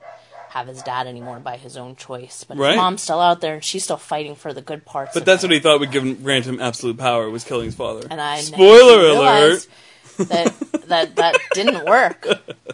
have 0.50 0.66
his 0.66 0.82
dad 0.82 1.06
anymore 1.06 1.38
by 1.40 1.56
his 1.56 1.76
own 1.76 1.96
choice 1.96 2.44
but 2.44 2.56
Right. 2.58 2.70
his 2.70 2.76
mom's 2.76 3.02
still 3.02 3.20
out 3.20 3.40
there 3.40 3.54
and 3.54 3.64
she's 3.64 3.84
still 3.84 3.96
fighting 3.96 4.34
for 4.34 4.52
the 4.52 4.60
good 4.62 4.84
parts 4.84 5.12
But 5.14 5.24
that's 5.24 5.42
him. 5.44 5.48
what 5.48 5.54
he 5.54 5.60
thought 5.60 5.80
would 5.80 5.90
give 5.90 6.02
him, 6.04 6.22
grant 6.22 6.44
him 6.46 6.60
absolute 6.60 6.98
power 6.98 7.28
was 7.30 7.44
killing 7.44 7.66
his 7.66 7.74
father. 7.74 8.06
and 8.10 8.20
I 8.20 8.40
Spoiler 8.40 9.06
alert. 9.10 9.66
that 10.18 10.54
that 10.88 11.16
that 11.16 11.38
didn't 11.54 11.84
work 11.86 12.26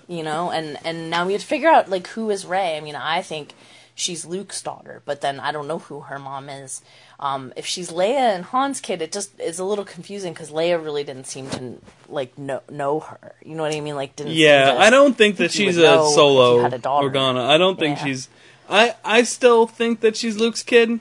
you 0.09 0.23
know 0.25 0.51
and 0.51 0.77
and 0.85 1.09
now 1.11 1.25
we 1.27 1.33
have 1.35 1.43
to 1.43 1.47
figure 1.47 1.69
out 1.69 1.89
like 1.89 2.07
who 2.09 2.31
is 2.31 2.45
Rey 2.45 2.77
I 2.77 2.81
mean 2.81 2.97
I 2.97 3.23
think 3.23 3.55
she's 3.99 4.25
Luke's 4.25 4.63
daughter 4.63 5.03
but 5.05 5.21
then 5.21 5.41
I 5.41 5.53
don't 5.53 5.69
know 5.69 5.79
who 5.79 6.01
her 6.01 6.19
mom 6.19 6.49
is 6.49 6.83
um, 7.21 7.53
if 7.57 7.67
she's 7.67 7.91
Leia 7.91 8.37
and 8.37 8.45
Han's 8.45 8.81
kid, 8.81 9.03
it 9.03 9.11
just 9.11 9.39
is 9.41 9.59
a 9.59 9.65
little 9.65 9.85
confusing 9.85 10.33
because 10.33 10.51
Leia 10.51 10.83
really 10.83 11.03
didn't 11.03 11.27
seem 11.27 11.51
to 11.51 11.79
like 12.09 12.37
know 12.39 12.63
know 12.71 13.01
her. 13.01 13.35
You 13.45 13.57
know 13.57 13.65
what 13.65 13.75
I 13.75 13.81
mean? 13.81 13.97
Like 13.97 14.15
didn't. 14.15 14.33
seem 14.33 14.41
Yeah, 14.41 14.77
I 14.79 14.89
don't 14.89 15.17
think 15.17 15.37
that 15.37 15.51
she's 15.51 15.77
a 15.79 16.09
solo 16.11 16.65
a. 16.65 16.71
Organa. 16.71 17.45
I 17.47 17.59
don't 17.59 17.79
think 17.79 17.99
Yeah. 17.99 18.05
she's. 18.05 18.29
I 18.71 18.95
I 19.05 19.25
still 19.25 19.67
think 19.67 20.01
that 20.01 20.17
she's 20.17 20.37
Luke's 20.37 20.63
kid. 20.63 21.01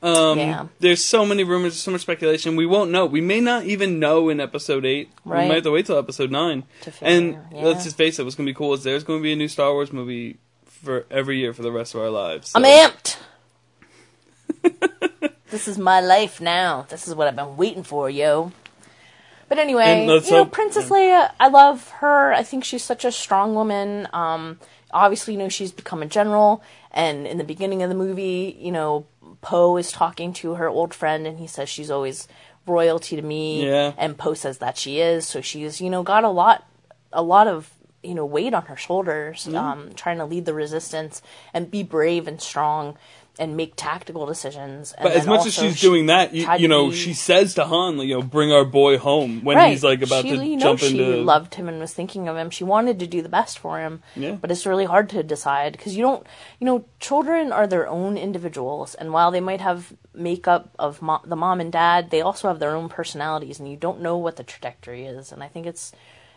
Um, 0.00 0.38
Yeah. 0.38 0.66
There's 0.78 1.04
so 1.04 1.26
many 1.26 1.42
rumors, 1.42 1.76
so 1.80 1.90
much 1.90 2.02
speculation. 2.02 2.54
We 2.54 2.66
won't 2.66 2.92
know. 2.92 3.06
We 3.06 3.20
may 3.20 3.40
not 3.40 3.64
even 3.64 3.98
know 3.98 4.28
in 4.28 4.38
episode 4.38 4.84
eight. 4.84 5.10
Right. 5.24 5.42
We 5.42 5.48
might 5.48 5.54
have 5.56 5.64
to 5.64 5.70
wait 5.72 5.86
till 5.86 5.98
episode 5.98 6.30
nine. 6.30 6.64
To 6.82 6.90
figure, 6.92 7.08
and 7.08 7.38
yeah. 7.52 7.64
let's 7.64 7.84
just 7.84 7.96
face 7.96 8.18
it, 8.18 8.24
what's 8.24 8.36
going 8.36 8.46
to 8.46 8.52
be 8.52 8.56
cool 8.56 8.74
is 8.74 8.84
there's 8.84 9.04
going 9.04 9.20
to 9.20 9.22
be 9.22 9.32
a 9.32 9.36
new 9.36 9.48
Star 9.48 9.72
Wars 9.72 9.92
movie 9.92 10.38
for 10.82 11.06
every 11.10 11.38
year 11.38 11.52
for 11.52 11.62
the 11.62 11.72
rest 11.72 11.94
of 11.94 12.00
our 12.00 12.10
lives. 12.10 12.52
I'm 12.54 12.64
amped. 12.64 13.16
this 15.50 15.68
is 15.68 15.78
my 15.78 16.00
life 16.00 16.40
now. 16.40 16.86
This 16.88 17.06
is 17.08 17.14
what 17.14 17.28
I've 17.28 17.36
been 17.36 17.56
waiting 17.56 17.82
for, 17.82 18.10
yo. 18.10 18.52
But 19.48 19.58
anyway, 19.58 20.02
you 20.02 20.06
know, 20.06 20.20
hope- 20.20 20.52
Princess 20.52 20.88
Leia, 20.88 21.30
I 21.38 21.48
love 21.48 21.88
her. 22.00 22.32
I 22.32 22.42
think 22.42 22.64
she's 22.64 22.82
such 22.82 23.04
a 23.04 23.12
strong 23.12 23.54
woman. 23.54 24.08
Um, 24.12 24.58
obviously, 24.92 25.34
you 25.34 25.38
know, 25.38 25.48
she's 25.48 25.72
become 25.72 26.02
a 26.02 26.06
general. 26.06 26.62
And 26.90 27.26
in 27.26 27.38
the 27.38 27.44
beginning 27.44 27.82
of 27.82 27.88
the 27.88 27.94
movie, 27.94 28.56
you 28.58 28.72
know, 28.72 29.06
Poe 29.40 29.76
is 29.76 29.92
talking 29.92 30.32
to 30.34 30.54
her 30.54 30.68
old 30.68 30.94
friend, 30.94 31.26
and 31.26 31.38
he 31.38 31.46
says 31.46 31.68
she's 31.68 31.90
always 31.90 32.28
royalty 32.66 33.16
to 33.16 33.22
me. 33.22 33.66
Yeah. 33.66 33.92
And 33.98 34.16
Poe 34.16 34.34
says 34.34 34.58
that 34.58 34.76
she 34.78 35.00
is. 35.00 35.26
So 35.26 35.40
she's, 35.40 35.80
you 35.80 35.90
know, 35.90 36.02
got 36.02 36.24
a 36.24 36.28
lot, 36.30 36.66
a 37.12 37.22
lot 37.22 37.46
of 37.46 37.70
you 38.02 38.14
know 38.14 38.24
weight 38.24 38.54
on 38.54 38.62
her 38.66 38.76
shoulders, 38.76 39.46
um, 39.48 39.90
trying 39.94 40.18
to 40.18 40.24
lead 40.24 40.44
the 40.44 40.54
resistance 40.54 41.22
and 41.54 41.70
be 41.70 41.82
brave 41.82 42.26
and 42.26 42.40
strong 42.40 42.96
and 43.38 43.56
make 43.56 43.72
tactical 43.76 44.26
decisions. 44.26 44.92
And 44.92 45.04
But 45.04 45.12
as 45.12 45.26
much 45.26 45.46
as 45.46 45.54
she's 45.54 45.78
she 45.78 45.86
doing 45.86 46.06
that, 46.06 46.34
you, 46.34 46.46
you 46.58 46.68
know, 46.68 46.90
be- 46.90 46.96
she 46.96 47.14
says 47.14 47.54
to 47.54 47.64
Han, 47.64 47.98
you 48.00 48.14
know, 48.14 48.22
bring 48.22 48.52
our 48.52 48.64
boy 48.64 48.98
home 48.98 49.42
when 49.42 49.56
right. 49.56 49.70
he's 49.70 49.82
like 49.82 50.02
about 50.02 50.22
she, 50.22 50.36
to 50.36 50.44
you 50.46 50.56
know, 50.56 50.62
jump 50.62 50.80
she 50.80 50.90
into. 50.90 51.22
loved 51.22 51.54
him 51.54 51.68
and 51.68 51.80
was 51.80 51.94
thinking 51.94 52.28
of 52.28 52.36
him. 52.36 52.50
She 52.50 52.64
wanted 52.64 52.98
to 52.98 53.06
do 53.06 53.22
the 53.22 53.30
best 53.30 53.58
for 53.58 53.80
him. 53.80 54.02
Yeah. 54.16 54.32
But 54.32 54.50
it's 54.50 54.66
really 54.66 54.84
hard 54.84 55.08
to 55.10 55.22
decide 55.22 55.72
because 55.72 55.96
you 55.96 56.02
don't, 56.02 56.26
you 56.60 56.66
know, 56.66 56.84
children 57.00 57.52
are 57.52 57.66
their 57.66 57.88
own 57.88 58.18
individuals, 58.18 58.94
and 58.94 59.12
while 59.12 59.30
they 59.30 59.40
might 59.40 59.62
have 59.62 59.94
makeup 60.14 60.70
of 60.78 61.00
mo- 61.00 61.22
the 61.24 61.36
mom 61.36 61.60
and 61.60 61.72
dad, 61.72 62.10
they 62.10 62.20
also 62.20 62.48
have 62.48 62.58
their 62.58 62.76
own 62.76 62.90
personalities, 62.90 63.58
and 63.58 63.70
you 63.70 63.76
don't 63.78 64.00
know 64.02 64.18
what 64.18 64.36
the 64.36 64.44
trajectory 64.44 65.06
is. 65.06 65.32
And 65.32 65.42
I 65.42 65.48
think 65.48 65.66
it's 65.66 65.92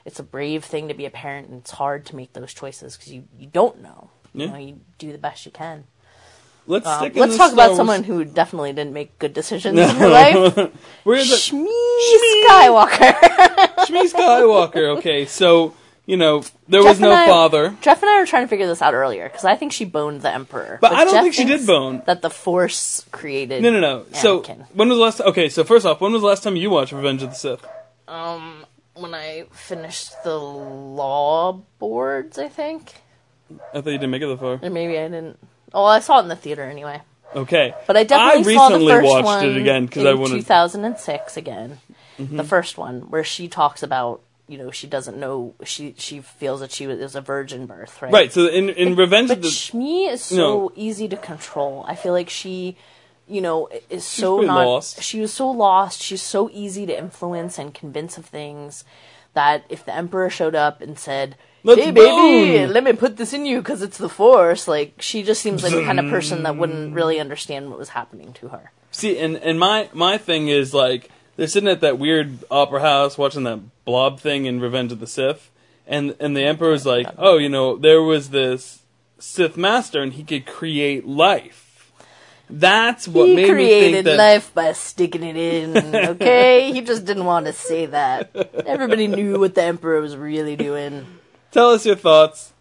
it's 0.06 0.20
a 0.20 0.24
brave 0.24 0.64
thing 0.64 0.88
to 0.88 0.94
be 0.94 1.06
a 1.06 1.10
parent, 1.10 1.50
and 1.50 1.60
it's 1.62 1.72
hard 1.72 2.06
to 2.08 2.16
make 2.16 2.34
those 2.34 2.54
choices 2.54 2.96
because 2.96 3.12
you 3.12 3.24
you 3.38 3.48
don't 3.48 3.82
know. 3.82 4.10
You 4.34 4.46
Yeah. 4.46 4.52
know, 4.52 4.58
you 4.58 4.80
do 4.98 5.12
the 5.12 5.18
best 5.18 5.46
you 5.46 5.52
can. 5.52 5.86
let's 6.68 6.88
Um, 6.88 7.00
stick 7.00 7.16
let's 7.16 7.38
talk 7.38 7.54
about 7.54 7.68
Wars- 7.70 7.78
someone 7.78 8.04
who 8.04 8.26
definitely 8.26 8.74
didn't 8.74 8.94
make 8.94 9.18
good 9.20 9.34
decisions 9.34 9.78
in 9.80 9.90
her 9.98 10.08
life. 10.10 10.72
Where's 11.04 11.30
the 11.30 11.36
Shmi 11.36 12.48
Skywalker. 12.50 13.14
Shmi 13.86 14.12
Skywalker? 14.12 14.98
Okay, 14.98 15.26
so 15.26 15.74
you 16.08 16.18
know 16.18 16.44
there 16.68 16.84
was 16.84 17.00
no 17.00 17.12
I- 17.12 17.28
father. 17.28 17.76
Jeff 17.82 18.02
and 18.02 18.10
I 18.10 18.20
were 18.20 18.26
trying 18.26 18.44
to 18.46 18.48
figure 18.48 18.68
this 18.68 18.82
out 18.82 18.94
earlier 18.94 19.26
because 19.30 19.46
I 19.46 19.56
think 19.56 19.72
she 19.74 19.86
boned 19.86 20.22
the 20.22 20.34
Emperor, 20.34 20.78
But 20.82 20.92
I 20.94 21.04
don't 21.06 21.14
Jeff 21.14 21.24
think 21.24 21.34
she 21.36 21.46
did 21.46 21.66
bone. 21.68 22.02
That 22.08 22.22
the 22.22 22.30
Force 22.32 23.06
created. 23.12 23.62
No, 23.64 23.70
no, 23.72 23.80
no. 23.80 24.06
So 24.14 24.42
when 24.74 24.90
was 24.90 24.98
the 24.98 25.04
last? 25.04 25.22
Okay, 25.22 25.50
so 25.50 25.64
first 25.64 25.86
off, 25.86 26.02
when 26.02 26.14
was 26.14 26.22
the 26.22 26.28
last 26.28 26.44
time 26.44 26.56
you 26.56 26.70
watched 26.70 26.92
Revenge 26.94 27.22
of 27.24 27.30
the 27.30 27.36
Sith? 27.36 27.66
Um, 28.08 28.66
when 28.96 29.14
I 29.14 29.46
finished 29.52 30.12
the 30.24 30.38
law 30.38 31.62
boards, 31.80 32.38
I 32.38 32.48
think, 32.50 33.02
I 33.74 33.82
thought 33.82 33.86
you 33.92 33.98
didn't 33.98 34.12
make 34.12 34.22
it 34.22 34.28
that 34.28 34.40
far. 34.40 34.60
or 34.62 34.70
maybe 34.70 34.98
I 34.98 35.04
didn't. 35.08 35.38
Oh, 35.74 35.86
I 35.86 36.00
saw 36.00 36.20
it 36.20 36.24
in 36.24 36.30
the 36.30 36.36
theater 36.36 36.64
anyway. 36.64 37.02
Okay, 37.36 37.74
But 37.86 37.98
I 37.98 38.04
definitely 38.06 38.56
saw 38.56 38.70
the 38.70 38.76
recently 38.76 38.94
first 38.94 39.06
watched 39.12 39.26
one 39.26 39.46
it 39.46 39.58
again 39.58 39.86
because 39.88 40.06
I 40.06 40.14
wanted. 40.14 40.36
2006 40.36 41.36
again. 41.38 41.80
Mm-hmm. 42.18 42.38
The 42.38 42.44
first 42.46 42.78
one 42.78 43.02
where 43.10 43.26
she 43.26 43.48
talks 43.50 43.84
about 43.84 44.22
you 44.48 44.58
know 44.58 44.72
she 44.72 44.88
doesn't 44.88 45.18
know 45.18 45.54
she 45.66 45.96
she 45.98 46.22
feels 46.22 46.60
that 46.62 46.72
she 46.72 46.88
was, 46.88 47.16
a 47.16 47.20
virgin 47.22 47.66
birth, 47.66 48.02
right? 48.02 48.14
Right. 48.14 48.32
So 48.32 48.46
in 48.48 48.70
in 48.70 48.96
Revenge 48.96 49.30
But 49.30 49.38
of 49.38 49.44
the 49.44 49.50
Shmi 49.50 50.10
is 50.10 50.24
so 50.24 50.36
No. 50.38 50.72
easy 50.78 51.10
to 51.10 51.18
control. 51.18 51.84
I 51.88 51.96
feel 51.96 52.14
like 52.14 52.30
she, 52.30 52.78
you 53.28 53.42
know, 53.42 53.70
is 53.90 54.06
so 54.06 54.38
pretty 54.38 54.48
not. 54.48 54.66
lost. 54.66 55.02
She 55.02 55.20
was 55.20 55.34
so 55.34 55.50
lost. 55.50 56.02
She's 56.02 56.22
so 56.22 56.50
easy 56.52 56.86
to 56.86 56.98
influence 56.98 57.58
and 57.58 57.74
convince 57.74 58.18
of 58.18 58.26
things 58.26 58.84
that 59.34 59.66
if 59.70 59.86
the 59.86 59.94
emperor 59.94 60.30
showed 60.30 60.56
up 60.56 60.82
and 60.82 60.98
said, 60.98 61.36
Let's 61.64 61.82
"Hey, 61.82 61.92
baby, 61.92 62.66
bone." 62.66 62.74
let 62.74 62.84
me 62.84 62.94
put 62.94 63.18
this 63.18 63.34
in 63.34 63.46
you 63.46 63.58
because 63.58 63.82
it's 63.82 63.98
the 63.98 64.10
force," 64.10 64.68
like 64.68 65.02
she 65.02 65.24
just 65.24 65.42
seems 65.42 65.64
like 65.64 65.74
the 65.74 65.84
kind 65.84 66.00
of 66.00 66.10
person 66.10 66.44
that 66.44 66.58
wouldn't 66.58 66.94
really 66.94 67.20
understand 67.20 67.70
what 67.70 67.80
was 67.80 67.90
happening 67.90 68.34
to 68.34 68.50
her. 68.50 68.72
See, 68.92 69.18
and 69.18 69.36
and 69.38 69.60
my 69.60 69.90
my 69.92 70.18
thing 70.18 70.48
is 70.48 70.74
like 70.74 71.10
they're 71.36 71.48
sitting 71.48 71.70
at 71.70 71.82
that 71.82 71.98
weird 71.98 72.38
opera 72.52 72.82
house 72.82 73.18
watching 73.18 73.44
that 73.44 73.60
blob 73.84 74.20
thing 74.20 74.46
in 74.46 74.60
Revenge 74.60 74.92
of 74.92 75.00
the 75.00 75.08
Sith, 75.08 75.50
and 75.88 76.16
and 76.20 76.38
the 76.38 76.44
Emperor's 76.44 76.86
like, 76.86 77.08
oh, 77.18 77.38
you 77.38 77.50
know, 77.50 77.76
there 77.78 78.02
was 78.02 78.30
this 78.30 78.84
Sith 79.18 79.58
master, 79.58 80.02
and 80.02 80.14
he 80.14 80.24
could 80.24 80.46
create 80.46 81.08
life. 81.08 81.65
That's 82.50 83.08
what 83.08 83.28
he 83.28 83.36
made 83.36 83.42
me 83.42 83.46
think 83.46 83.56
created 83.56 84.06
that. 84.06 84.18
life 84.18 84.54
by 84.54 84.74
sticking 84.74 85.24
it 85.24 85.36
in. 85.36 85.96
Okay, 85.96 86.72
he 86.72 86.82
just 86.82 87.06
didn't 87.06 87.26
want 87.26 87.48
to 87.48 87.54
say 87.54 87.88
that. 87.88 88.36
Everybody 88.66 89.08
knew 89.08 89.40
what 89.40 89.56
the 89.56 89.64
emperor 89.64 90.00
was 90.02 90.16
really 90.16 90.56
doing. 90.56 91.06
Tell 91.52 91.72
us 91.72 91.86
your 91.86 91.96
thoughts. 91.96 92.54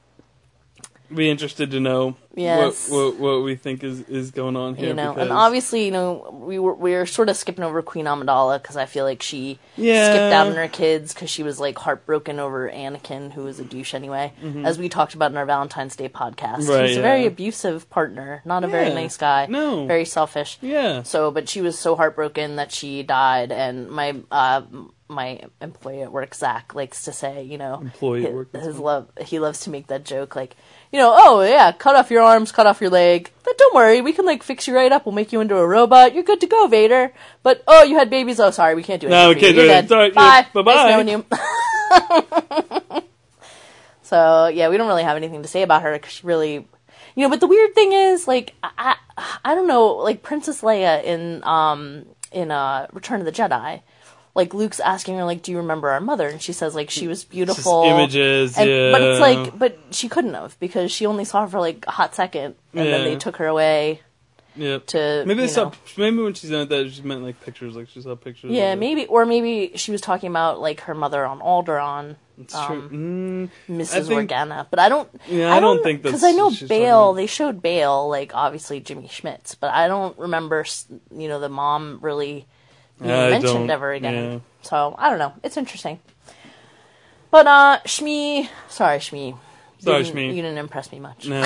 Be 1.15 1.31
interested 1.31 1.71
to 1.73 1.81
know 1.81 2.17
Yes. 2.37 2.91
what, 2.91 3.15
what 3.15 3.21
what 3.21 3.43
we 3.45 3.55
think 3.55 3.85
is 3.85 4.01
is 4.09 4.33
going 4.33 4.57
on 4.57 4.75
here. 4.75 4.89
you 4.89 4.95
know, 4.95 5.15
and 5.15 5.31
obviously, 5.31 5.85
you 5.85 5.93
know, 5.93 6.29
we 6.45 6.59
were 6.59 6.75
we 6.75 6.93
were 6.93 7.07
sort 7.07 7.29
of 7.29 7.37
skipping 7.37 7.63
over 7.65 7.81
Queen 7.83 8.07
Amidala 8.07 8.61
because 8.61 8.77
I 8.77 8.87
feel 8.87 9.05
like 9.05 9.23
she 9.23 9.59
Yeah. 9.77 10.07
skipped 10.11 10.33
out 10.35 10.47
on 10.49 10.55
her 10.57 10.67
kids 10.69 11.15
because 11.15 11.31
she 11.31 11.43
was 11.45 11.61
like 11.61 11.79
heartbroken 11.79 12.41
over 12.41 12.69
Anakin, 12.69 13.33
who 13.33 13.45
was 13.45 13.61
a 13.61 13.65
douche 13.65 13.95
anyway, 13.95 14.33
as 14.65 14.79
we 14.79 14.89
talked 14.89 15.15
about 15.15 15.31
in 15.31 15.37
our 15.37 15.47
Valentine's 15.47 15.95
Day 15.95 16.09
podcast. 16.09 16.63
Mm-hmm. 16.63 16.71
Right, 16.73 16.89
He's 16.89 16.97
a 16.97 17.03
very 17.03 17.27
abusive 17.27 17.89
partner, 17.89 18.43
not 18.45 18.65
a 18.65 18.69
very 18.69 18.93
nice 18.93 19.17
guy. 19.17 19.47
No. 19.49 19.87
very 19.87 20.05
selfish. 20.05 20.59
yeah, 20.61 21.03
So, 21.05 21.31
but 21.31 21.49
she 21.49 21.61
was 21.61 21.79
so 21.79 21.95
heartbroken 21.95 22.57
that 22.57 22.73
she 22.73 23.03
died, 23.05 23.53
and 23.53 23.89
my 23.91 24.17
uh, 24.33 24.63
my 25.07 25.39
employee 25.61 26.01
at 26.03 26.11
work, 26.11 26.35
Zach, 26.35 26.75
likes 26.75 27.05
to 27.05 27.13
say, 27.13 27.43
you 27.45 27.59
know, 27.59 27.75
Employee 27.83 28.27
at 28.27 28.33
work, 28.33 28.57
his 28.57 28.79
love, 28.79 29.09
he 29.21 29.39
loves 29.39 29.61
to 29.61 29.71
make 29.71 29.87
that 29.89 30.03
joke, 30.05 30.35
like, 30.35 30.57
you 30.95 31.01
know, 31.01 31.13
oh 31.13 31.43
yeah, 31.43 31.73
cut 31.73 31.97
off 31.97 32.09
your 32.13 32.23
arms, 32.23 32.53
cut 32.53 32.69
off 32.69 32.81
your 32.81 32.89
leg, 32.89 33.29
but 33.43 33.59
don't 33.59 33.75
worry, 33.75 34.01
we 34.01 34.13
can 34.13 34.25
like 34.25 34.45
fix 34.45 34.69
you 34.69 34.77
right 34.77 34.93
up, 34.93 35.05
we'll 35.05 35.13
make 35.13 35.33
you 35.33 35.41
into 35.41 35.57
a 35.57 35.67
robot, 35.67 36.15
you're 36.15 36.23
good 36.23 36.41
to 36.41 36.47
go, 36.47 36.69
Vader. 36.69 37.13
But 37.43 37.65
oh, 37.67 37.83
you 37.83 37.99
had 37.99 38.11
babies, 38.11 38.39
oh 38.39 38.53
sorry, 38.53 38.77
we 38.77 38.85
can't 38.85 39.01
do 39.01 39.09
it. 39.09 39.11
No, 39.11 39.31
we 39.31 39.35
can't 39.35 39.57
you. 39.57 39.63
do 39.63 39.67
dead. 39.67 39.89
Sorry, 39.89 40.13
Bye. 40.13 40.23
yeah, 40.23 40.47
bye-bye. 40.53 40.73
Nice 40.73 40.91
knowing 40.91 41.09
you. 41.09 43.03
so 44.03 44.47
yeah, 44.47 44.69
we 44.69 44.77
don't 44.77 44.87
really 44.87 45.03
have 45.03 45.17
anything 45.17 45.43
to 45.43 45.49
say 45.49 45.63
about 45.63 45.83
her 45.83 45.95
because 45.95 46.13
she 46.13 46.25
really. 46.25 46.69
You 47.17 47.23
know, 47.25 47.29
but 47.29 47.41
the 47.41 47.49
weird 47.49 47.75
thing 47.75 47.93
is, 47.93 48.29
like, 48.29 48.55
I, 48.63 48.95
I, 49.19 49.39
I 49.45 49.55
don't 49.57 49.67
know, 49.67 49.87
like 49.87 50.23
Princess 50.23 50.61
Leia 50.61 51.03
in 51.03 51.43
um 51.43 52.07
in 52.31 52.53
uh 52.53 52.87
Return 52.93 53.19
of 53.19 53.27
the 53.27 53.33
Jedi, 53.33 53.83
like 54.35 54.53
Luke's 54.53 54.81
asking 54.81 55.17
her, 55.19 55.25
like, 55.25 55.43
do 55.43 55.53
you 55.53 55.59
remember 55.59 55.91
our 55.91 56.01
mother? 56.01 56.29
And 56.29 56.43
she 56.43 56.53
says, 56.53 56.75
like, 56.75 56.91
she 56.91 57.07
was 57.07 57.25
beautiful. 57.25 57.85
images, 57.85 58.59
and, 58.59 58.93
But 58.93 59.03
it's 59.03 59.21
like, 59.21 59.59
but 59.59 59.79
she 59.91 60.09
couldn't 60.09 60.35
have 60.35 60.59
because 60.59 60.91
she 60.91 61.07
only 61.07 61.25
saw 61.25 61.43
her 61.43 61.49
for 61.49 61.61
like 61.61 61.85
a 61.87 61.93
hot 61.93 62.15
second, 62.15 62.57
and 62.73 62.87
then 62.87 63.05
they 63.05 63.17
took 63.17 63.37
her 63.37 63.47
away 63.47 64.01
yep. 64.57 64.87
to 64.87 65.25
Maybe 65.27 65.43
they 65.43 65.49
saw. 65.49 65.65
know. 65.65 65.73
Maybe 65.97 66.19
when 66.19 66.35
she 66.35 66.49
meant 66.49 66.71
that, 66.71 66.91
she 66.91 67.03
meant 67.03 67.23
like 67.23 67.41
pictures. 67.43 67.77
Like 67.77 67.89
she 67.89 68.01
saw 68.01 68.15
pictures. 68.17 68.51
Yeah, 68.51 68.75
maybe, 68.75 69.07
or 69.07 69.27
maybe 69.27 69.73
she 69.77 69.93
was 69.93 70.01
talking 70.01 70.31
about 70.31 70.61
like 70.61 70.81
her 70.81 70.95
mother 70.95 71.25
on 71.25 71.41
Alderaan, 71.41 72.17
It's 72.41 72.55
um, 72.55 72.67
true. 72.67 72.99
Mm, 73.69 73.77
Mrs. 73.79 74.09
think- 74.09 74.31
Organa. 74.31 74.67
But 74.71 74.81
I 74.81 74.89
don't. 74.89 75.09
Yeah, 75.29 75.55
I 75.55 75.61
don't 75.61 75.83
think 75.83 76.03
that's 76.03 76.13
because 76.13 76.25
I 76.25 76.33
know 76.33 76.51
Bail. 76.69 77.13
They 77.13 77.27
showed 77.27 77.63
Bail, 77.63 78.09
like 78.09 78.35
obviously 78.35 78.81
Jimmy 78.81 79.09
Smits, 79.09 79.57
but 79.59 79.73
I 79.73 79.89
don't 79.89 80.19
remember. 80.19 80.65
You 81.17 81.29
know, 81.29 81.41
the 81.41 81.49
mom 81.49 81.99
really 82.03 82.47
I 83.01 83.31
mentioned 83.31 83.71
ever 83.71 83.93
again. 83.93 84.15
yeah. 84.33 84.39
So 84.63 84.95
I 84.99 85.11
don't 85.11 85.19
know. 85.19 85.33
It's 85.43 85.57
interesting. 85.57 85.99
But 87.31 87.47
uh, 87.47 87.79
Shmi, 87.85 88.49
sorry, 88.69 88.99
Shmi, 88.99 89.37
Sorry, 89.81 90.05
Shmi. 90.05 90.29
You 90.29 90.43
didn't 90.43 90.59
impress 90.59 90.91
me 90.93 91.01
much. 91.01 91.27
No, 91.27 91.43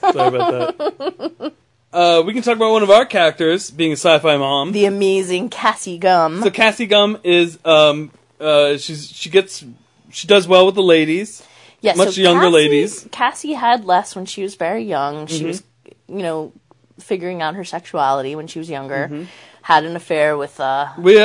sorry 0.00 0.36
about 0.36 0.78
that. 0.78 1.52
Uh, 1.92 2.22
we 2.24 2.32
can 2.32 2.42
talk 2.42 2.56
about 2.56 2.72
one 2.72 2.82
of 2.82 2.88
our 2.88 3.04
characters 3.04 3.70
being 3.70 3.90
a 3.92 3.96
sci-fi 3.96 4.38
mom. 4.38 4.72
The 4.72 4.86
amazing 4.86 5.50
Cassie 5.50 5.98
Gum. 5.98 6.40
so 6.42 6.50
Cassie 6.50 6.86
Gum 6.86 7.18
is 7.22 7.58
um 7.66 8.10
uh 8.40 8.78
she's 8.78 9.10
she 9.10 9.28
gets 9.28 9.62
she 10.10 10.26
does 10.26 10.48
well 10.48 10.64
with 10.64 10.74
the 10.74 10.82
ladies. 10.82 11.42
Yeah, 11.82 11.92
much 11.96 12.14
so 12.14 12.22
younger 12.22 12.44
Cassie- 12.46 12.54
ladies. 12.54 13.00
Mm-hmm. 13.00 13.08
Cassie 13.10 13.52
had 13.52 13.84
Les 13.84 14.16
when 14.16 14.24
she 14.24 14.42
was 14.42 14.54
very 14.54 14.84
young. 14.84 15.26
She 15.26 15.44
was, 15.44 15.62
you 16.08 16.22
know, 16.22 16.52
figuring 16.98 17.42
out 17.42 17.56
her 17.56 17.64
sexuality 17.64 18.34
when 18.36 18.46
she 18.46 18.58
was 18.58 18.70
younger. 18.70 19.08
Mm-hmm. 19.12 19.24
Had 19.62 19.84
an 19.84 19.96
affair 19.96 20.36
with 20.36 20.58
uh, 20.60 20.88
We 20.98 21.16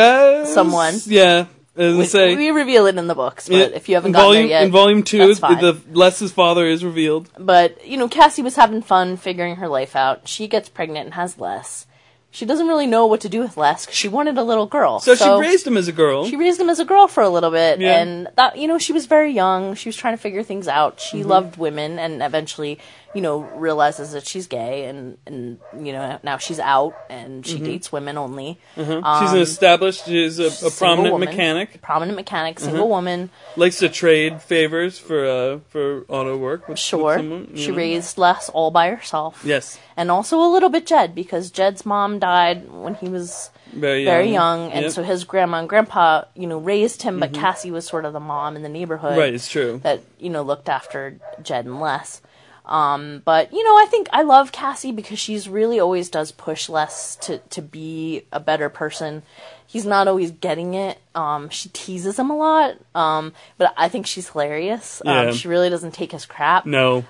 Someone. 0.45 0.95
Yeah, 1.06 1.45
as 1.76 2.00
I 2.00 2.04
say. 2.04 2.36
we 2.36 2.50
reveal 2.52 2.86
it 2.88 2.97
in 2.97 3.08
the 3.08 3.15
books, 3.15 3.50
but 3.50 3.73
if 3.73 3.89
you 3.89 3.95
haven't 3.95 4.12
gotten 4.13 4.26
volume, 4.28 4.41
there 4.43 4.60
yet, 4.60 4.63
in 4.65 4.71
volume 4.71 5.04
two, 5.04 5.34
the 5.36 5.80
Les's 5.91 6.32
father 6.32 6.67
is 6.67 6.84
revealed. 6.86 7.30
But 7.38 7.86
you 7.86 7.97
know, 7.97 8.08
Cassie 8.08 8.41
was 8.43 8.56
having 8.56 8.82
fun 8.82 9.17
figuring 9.17 9.56
her 9.58 9.67
life 9.67 9.95
out. 9.95 10.28
She 10.28 10.47
gets 10.47 10.69
pregnant 10.69 11.06
and 11.06 11.13
has 11.15 11.38
Les. 11.39 11.86
She 12.30 12.45
doesn't 12.45 12.67
really 12.67 12.86
know 12.86 13.08
what 13.08 13.21
to 13.21 13.30
do 13.30 13.39
with 13.39 13.58
Les 13.58 13.86
'cause 13.88 13.95
she 13.95 14.08
wanted 14.10 14.38
a 14.38 14.43
little 14.43 14.65
girl. 14.67 15.00
So, 15.00 15.15
she 15.15 15.28
raised 15.28 15.65
him 15.65 15.78
as 15.78 15.88
a 15.88 15.91
girl. 15.93 16.28
she 16.28 16.36
raised 16.36 16.60
him 16.60 16.69
as 16.69 16.78
a 16.80 16.86
girl 16.86 17.08
for 17.08 17.23
a 17.23 17.30
little 17.30 17.50
bit, 17.50 17.80
Yeah. 17.80 17.97
and 18.00 18.28
that 18.36 18.58
you 18.58 18.67
know 18.67 18.78
she 18.78 18.93
was 18.93 19.06
very 19.08 19.32
young. 19.32 19.73
She 19.76 19.89
was 19.89 19.95
trying 19.95 20.13
to 20.15 20.21
figure 20.21 20.43
things 20.43 20.67
out. 20.67 21.00
She 21.00 21.19
Mm-hmm. 21.21 21.30
loved 21.30 21.58
women, 21.58 21.97
and 21.97 22.21
eventually, 22.21 22.78
you 23.13 23.22
know, 23.22 23.39
realizes 23.56 24.12
that 24.12 24.28
she's 24.28 24.48
gay, 24.48 24.86
and 24.86 25.17
and 25.26 25.60
you 25.80 25.91
know 25.93 26.20
now 26.24 26.38
she's 26.38 26.60
out 26.60 26.93
and 27.10 27.43
Mm-hmm. 27.43 27.58
she 27.58 27.63
dates 27.63 27.91
women 27.91 28.17
only. 28.17 28.60
she's 28.76 28.86
an 28.88 29.39
established. 29.39 30.06
She's 30.06 30.39
a, 30.39 30.48
a 30.67 30.72
prominent 30.72 31.13
woman. 31.13 31.30
mechanic. 31.30 31.82
prominent 31.82 32.15
mechanic, 32.15 32.60
single 32.60 32.84
Mm-hmm. 32.84 32.89
woman. 32.89 33.30
Likes 33.56 33.80
to 33.80 33.89
trade 33.89 34.41
favors 34.41 35.00
for 35.00 35.26
uh 35.26 35.60
for 35.70 36.06
auto 36.10 36.38
work. 36.38 36.62
With, 36.67 36.70
with 36.76 36.80
Sure, 36.80 37.17
someone, 37.17 37.56
she 37.56 37.72
know? 37.72 37.78
raised 37.78 38.17
Les 38.17 38.50
all 38.50 38.72
by 38.72 38.89
herself. 38.89 39.41
Yes, 39.43 39.80
and 39.96 40.12
also 40.12 40.39
a 40.39 40.50
little 40.52 40.70
bit 40.70 40.86
Jed 40.86 41.15
because 41.15 41.50
Jed's 41.50 41.86
mom 41.86 42.20
died 42.20 42.70
when 42.72 42.96
he 42.96 43.10
was 43.10 43.50
very 43.74 44.04
young. 44.04 44.13
very 44.13 44.32
young, 44.32 44.72
and 44.72 44.84
Yep. 44.84 44.91
so 44.91 45.04
his 45.04 45.24
grandma 45.24 45.60
and 45.60 45.70
grandpa, 45.70 46.24
you 46.36 46.48
know, 46.48 46.58
raised 46.60 47.02
him. 47.02 47.20
But 47.20 47.34
Cassie 47.34 47.72
was 47.72 47.86
sort 47.86 48.06
of 48.06 48.13
the 48.13 48.20
mom 48.20 48.56
in 48.56 48.63
the 48.63 48.70
neighborhood, 48.70 49.12
Mm-hmm. 49.12 49.20
right, 49.20 49.34
it's 49.34 49.50
true. 49.50 49.80
That 49.84 50.02
you 50.20 50.30
know 50.30 50.43
looked 50.43 50.70
after 50.70 51.17
Jed 51.41 51.65
and 51.65 51.80
Les. 51.82 52.22
Um, 52.68 53.22
but 53.26 53.52
you 53.54 53.64
know, 53.64 53.76
I 53.78 53.86
think 53.90 54.08
I 54.12 54.22
love 54.24 54.52
Cassie 54.52 54.92
because 54.92 55.18
she's 55.20 55.48
really 55.48 55.80
always 55.80 56.10
does 56.10 56.32
push 56.32 56.68
Les 56.70 57.16
to 57.18 57.38
to 57.40 57.62
be 57.62 58.24
a 58.32 58.40
better 58.40 58.70
person. 58.70 59.24
He's 59.66 59.86
not 59.86 60.08
always 60.08 60.32
getting 60.32 60.74
it. 60.76 60.98
Um, 61.16 61.50
she 61.50 61.70
teases 61.70 62.18
him 62.20 62.30
a 62.30 62.36
lot, 62.38 62.76
um, 62.96 63.34
but 63.58 63.74
I 63.76 63.90
think 63.90 64.06
she's 64.08 64.30
hilarious. 64.30 65.02
Yeah. 65.04 65.22
Um, 65.22 65.34
she 65.34 65.48
really 65.48 65.70
doesn't 65.70 65.94
take 65.94 66.12
his 66.14 66.26
crap 66.26 66.66
No, 66.66 67.04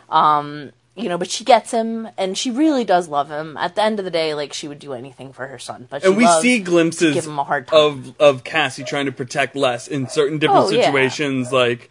you 0.96 1.10
know, 1.10 1.17
but 1.20 1.30
she 1.30 1.43
gets 1.43 1.70
him, 1.70 2.08
and 2.17 2.36
she 2.36 2.50
really 2.50 2.84
does 2.84 3.08
love 3.08 3.30
him. 3.30 3.56
At 3.58 3.76
the 3.76 3.84
end 3.84 4.00
of 4.00 4.06
the 4.06 4.10
day, 4.12 4.34
like 4.34 4.54
she 4.54 4.67
would 4.67 4.80
do 4.80 4.93
anything 4.93 5.32
for 5.34 5.46
her 5.46 5.60
son. 5.60 5.88
But 5.89 6.02
she 6.02 6.08
and 6.08 6.17
we 6.17 6.26
see 6.41 6.60
glimpses 6.60 7.13
give 7.13 7.28
him 7.28 7.38
a 7.38 7.43
hard 7.43 7.67
time. 7.67 7.80
of 7.80 8.20
of 8.20 8.43
Cassie 8.43 8.84
trying 8.84 9.06
to 9.06 9.12
protect 9.12 9.56
Les 9.56 9.88
in 9.88 10.08
certain 10.10 10.39
different 10.39 10.65
Oh, 10.65 10.70
yeah. 10.72 10.86
situations, 10.86 11.52
like. 11.52 11.89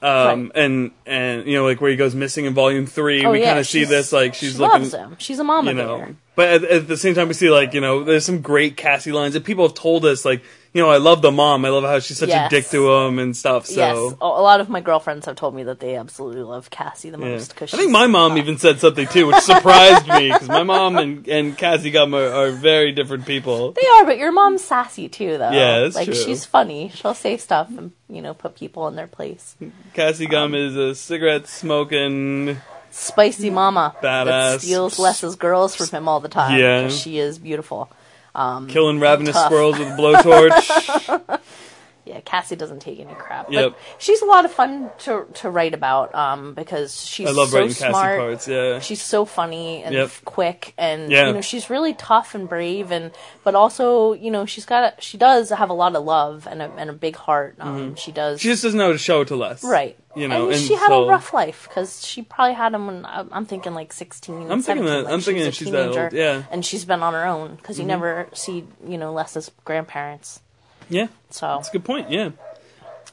Um 0.00 0.50
Right. 0.54 0.64
and 0.64 0.90
and 1.06 1.46
you 1.46 1.54
know 1.56 1.64
like 1.64 1.80
where 1.80 1.90
he 1.90 1.96
goes 1.96 2.14
missing 2.14 2.44
in 2.44 2.54
volume 2.54 2.86
three, 2.86 3.24
Oh, 3.24 3.32
we 3.32 3.40
yeah, 3.40 3.46
kind 3.48 3.58
of 3.58 3.66
see 3.66 3.84
this 3.84 4.12
like 4.12 4.34
she's 4.34 4.52
she 4.52 4.58
looking, 4.58 4.82
loves 4.82 4.94
him. 4.94 5.16
She's 5.18 5.38
a 5.38 5.44
mama 5.44 5.70
you 5.72 5.76
know. 5.76 5.98
bear. 5.98 6.16
But 6.36 6.48
at, 6.48 6.64
at 6.64 6.88
the 6.88 6.96
same 6.96 7.14
time, 7.16 7.26
we 7.28 7.34
see 7.34 7.50
like 7.50 7.74
you 7.74 7.80
know 7.80 8.04
there's 8.04 8.24
some 8.24 8.40
great 8.40 8.76
Cassie 8.76 9.10
lines 9.10 9.34
that 9.34 9.44
people 9.44 9.66
have 9.66 9.74
told 9.74 10.04
us 10.04 10.24
like 10.24 10.42
you 10.72 10.82
know 10.82 10.90
I 10.90 10.98
love 10.98 11.22
the 11.22 11.30
mom, 11.32 11.64
I 11.64 11.68
love 11.70 11.84
how 11.84 11.98
she's 12.00 12.18
such 12.18 12.28
Yes. 12.28 12.46
a 12.52 12.54
dick 12.54 12.68
to 12.70 12.92
him 12.92 13.18
and 13.18 13.36
stuff. 13.36 13.66
So 13.66 13.74
yes, 13.76 14.14
a 14.20 14.26
lot 14.26 14.60
of 14.60 14.68
my 14.68 14.80
girlfriends 14.80 15.26
have 15.26 15.36
told 15.36 15.54
me 15.54 15.62
that 15.64 15.80
they 15.80 15.96
absolutely 15.96 16.42
love 16.42 16.70
Cassie 16.70 17.10
the 17.10 17.18
Yeah. 17.18 17.28
most. 17.28 17.56
Cause 17.56 17.72
I 17.74 17.78
think 17.78 17.90
my 17.90 18.06
mom 18.06 18.36
even 18.38 18.58
said 18.58 18.78
something 18.80 19.06
too, 19.08 19.26
which 19.28 19.36
surprised 19.42 20.06
me 20.08 20.30
because 20.32 20.48
my 20.48 20.62
mom 20.62 20.96
and, 20.96 21.26
and 21.28 21.56
Cassie 21.56 21.90
Gum 21.90 22.14
are, 22.14 22.28
are 22.28 22.50
very 22.50 22.92
different 22.92 23.26
people. 23.26 23.72
They 23.72 23.86
are, 23.94 24.04
but 24.04 24.18
your 24.18 24.32
mom's 24.32 24.62
sassy 24.64 25.08
too, 25.08 25.38
though. 25.38 25.50
Yeah, 25.50 25.80
that's 25.80 25.94
like 25.96 26.06
true. 26.06 26.14
she's 26.14 26.44
funny. 26.44 26.90
She'll 26.94 27.14
say 27.14 27.36
stuff 27.38 27.68
and 27.76 27.92
you 28.08 28.22
know 28.22 28.34
put 28.34 28.54
people 28.56 28.86
in 28.88 28.96
their 28.96 29.06
place. 29.06 29.56
Cassie 29.94 30.26
Um, 30.26 30.30
Gum 30.30 30.54
is 30.54 30.76
a 30.76 30.94
cigarette 30.94 31.46
smoking. 31.48 32.58
Spicy 32.90 33.50
mama 33.50 33.94
that 34.00 34.26
Badass. 34.26 34.60
steals 34.60 34.98
Les's 34.98 35.36
girls 35.36 35.76
from 35.76 35.88
him 35.88 36.08
all 36.08 36.20
the 36.20 36.28
time. 36.28 36.58
Yeah. 36.58 36.88
she 36.88 37.18
is 37.18 37.38
beautiful. 37.38 37.90
Um, 38.38 38.68
killing 38.68 39.00
ravenous 39.00 39.34
squirrels 39.44 39.80
with 39.80 39.88
a 39.88 39.96
blowtorch. 39.96 41.40
Yeah, 42.08 42.20
Cassie 42.20 42.56
doesn't 42.56 42.80
take 42.80 42.98
any 43.00 43.14
crap. 43.14 43.50
Yep. 43.52 43.72
But 43.72 43.78
she's 43.98 44.22
a 44.22 44.24
lot 44.24 44.44
of 44.44 44.52
fun 44.52 44.90
to 45.00 45.26
to 45.34 45.50
write 45.50 45.74
about 45.74 46.14
um, 46.14 46.54
because 46.54 47.04
she's 47.04 47.28
I 47.28 47.32
love 47.32 47.50
so 47.50 47.58
writing 47.58 47.74
Cassie 47.74 47.90
smart. 47.90 48.18
parts. 48.18 48.48
Yeah, 48.48 48.80
She's 48.80 49.02
so 49.02 49.24
funny 49.24 49.82
and 49.84 49.94
Yep. 49.94 50.10
quick, 50.24 50.74
and 50.78 51.10
Yeah. 51.10 51.26
you 51.28 51.32
know 51.34 51.40
she's 51.40 51.68
really 51.70 51.94
tough 51.94 52.34
and 52.34 52.48
brave, 52.48 52.90
and 52.90 53.10
but 53.44 53.54
also 53.54 54.12
you 54.14 54.30
know 54.30 54.46
she's 54.46 54.64
got 54.64 54.82
a, 54.98 55.00
she 55.00 55.18
does 55.18 55.50
have 55.50 55.70
a 55.70 55.74
lot 55.74 55.94
of 55.94 56.04
love 56.04 56.46
and 56.50 56.62
a 56.62 56.70
and 56.76 56.90
a 56.90 56.92
big 56.94 57.16
heart. 57.16 57.56
Um, 57.60 57.94
She 57.96 58.10
does 58.12 58.38
Mm-hmm. 58.38 58.42
she 58.42 58.48
just 58.48 58.62
doesn't 58.62 58.78
know 58.78 58.86
how 58.86 58.92
to 58.92 58.98
show 58.98 59.20
it 59.20 59.28
to 59.28 59.36
Les. 59.36 59.62
right. 59.64 59.96
You 60.16 60.26
know, 60.26 60.46
and, 60.46 60.54
and 60.54 60.60
she 60.62 60.74
had 60.74 60.88
so- 60.88 61.04
a 61.04 61.08
rough 61.08 61.32
life 61.32 61.66
because 61.68 62.04
she 62.04 62.22
probably 62.22 62.54
had 62.54 62.74
him 62.74 62.86
when 62.88 63.06
I'm 63.06 63.44
thinking 63.46 63.72
like 63.74 63.92
16. 63.92 64.50
I'm 64.50 64.62
thinking 64.62 64.84
that- 64.86 65.04
like 65.04 65.12
I'm 65.12 65.20
she 65.20 65.26
thinking 65.26 65.44
that 65.44 65.54
she's 65.54 65.70
that 65.70 65.86
old, 65.88 65.94
teenager, 65.94 66.16
yeah. 66.16 66.34
Mm-hmm. 66.40 66.52
and 66.54 66.64
she's 66.66 66.84
been 66.84 67.02
on 67.02 67.12
her 67.14 67.24
own 67.24 67.54
because 67.56 67.78
you 67.78 67.84
never 67.84 68.28
see 68.32 68.64
you 68.86 68.98
know 68.98 69.12
Les's 69.12 69.50
grandparents. 69.64 70.40
Yeah, 70.88 71.08
So 71.30 71.46
that's 71.56 71.68
a 71.68 71.72
good 71.72 71.84
point. 71.84 72.10
Yeah. 72.10 72.30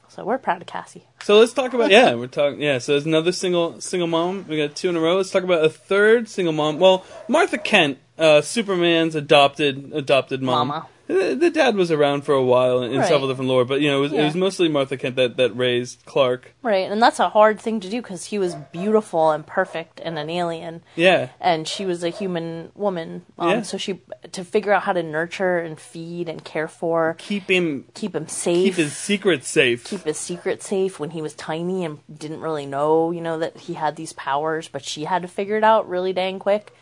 so 0.09 0.23
we're 0.23 0.37
proud 0.37 0.61
of 0.61 0.67
Cassie. 0.67 1.03
So 1.23 1.39
let's 1.39 1.53
talk 1.53 1.73
about 1.73 1.89
yeah, 1.91 2.13
we're 2.15 2.27
talking 2.27 2.61
yeah. 2.61 2.77
So 2.77 2.93
there's 2.93 3.05
another 3.05 3.31
single 3.31 3.81
single 3.81 4.07
mom. 4.07 4.45
We 4.47 4.57
got 4.57 4.75
two 4.75 4.89
in 4.89 4.95
a 4.95 4.99
row. 4.99 5.17
Let's 5.17 5.31
talk 5.31 5.43
about 5.43 5.63
a 5.65 5.69
third 5.69 6.29
single 6.29 6.53
mom. 6.53 6.79
Well, 6.79 7.03
Martha 7.27 7.57
Kent, 7.57 7.97
uh, 8.17 8.41
Superman's 8.41 9.15
adopted 9.15 9.91
adopted 9.93 10.41
mom. 10.41 10.67
Mama. 10.69 10.87
The, 11.07 11.35
the 11.39 11.51
dad 11.51 11.75
was 11.75 11.91
around 11.91 12.23
for 12.23 12.33
a 12.33 12.43
while 12.43 12.81
in, 12.81 12.91
in 12.91 12.99
Right. 12.99 13.07
several 13.07 13.27
different 13.29 13.47
lore, 13.49 13.63
but 13.63 13.79
you 13.81 13.89
know 13.89 13.97
it 13.99 14.01
was, 14.01 14.11
it 14.13 14.15
Yeah. 14.17 14.25
was 14.25 14.35
mostly 14.35 14.67
Martha 14.69 14.97
Kent 14.97 15.15
that, 15.17 15.37
that 15.37 15.55
raised 15.55 16.03
Clark. 16.05 16.53
Right, 16.63 16.89
and 16.89 16.99
that's 17.01 17.19
a 17.19 17.29
hard 17.29 17.59
thing 17.59 17.79
to 17.81 17.89
do 17.89 18.01
because 18.01 18.25
he 18.25 18.39
was 18.39 18.55
beautiful 18.71 19.29
and 19.31 19.45
perfect 19.45 19.99
and 20.03 20.17
an 20.17 20.29
alien, 20.31 20.81
Yeah, 20.95 21.29
and 21.39 21.67
she 21.67 21.85
was 21.85 22.03
a 22.03 22.09
human 22.09 22.71
woman. 22.73 23.23
Um, 23.37 23.49
Yeah. 23.49 23.61
So 23.61 23.77
she 23.77 23.99
to 24.31 24.43
figure 24.43 24.71
out 24.73 24.83
how 24.83 24.93
to 24.93 25.03
nurture 25.03 25.59
and 25.59 25.79
feed 25.79 26.27
and 26.27 26.43
care 26.43 26.67
for, 26.67 27.15
keep 27.19 27.49
him 27.49 27.85
keep 27.93 28.15
him 28.15 28.27
safe, 28.27 28.63
keep 28.65 28.75
his 28.75 28.93
secret 28.97 29.43
safe. 29.43 29.83
keep 29.83 30.01
his 30.05 30.17
secret 30.17 30.63
safe 30.63 30.99
when 30.99 31.11
he 31.11 31.21
was 31.21 31.35
tiny 31.35 31.85
and 31.85 31.99
didn't 32.17 32.41
really 32.41 32.65
know, 32.65 33.11
you 33.11 33.21
know, 33.21 33.37
that 33.37 33.57
he 33.57 33.73
had 33.75 33.95
these 33.95 34.13
powers, 34.13 34.67
but 34.67 34.83
she 34.83 35.03
had 35.03 35.21
to 35.21 35.27
figure 35.27 35.55
it 35.57 35.63
out 35.63 35.87
really 35.87 36.13
dang 36.13 36.39
quick. 36.39 36.73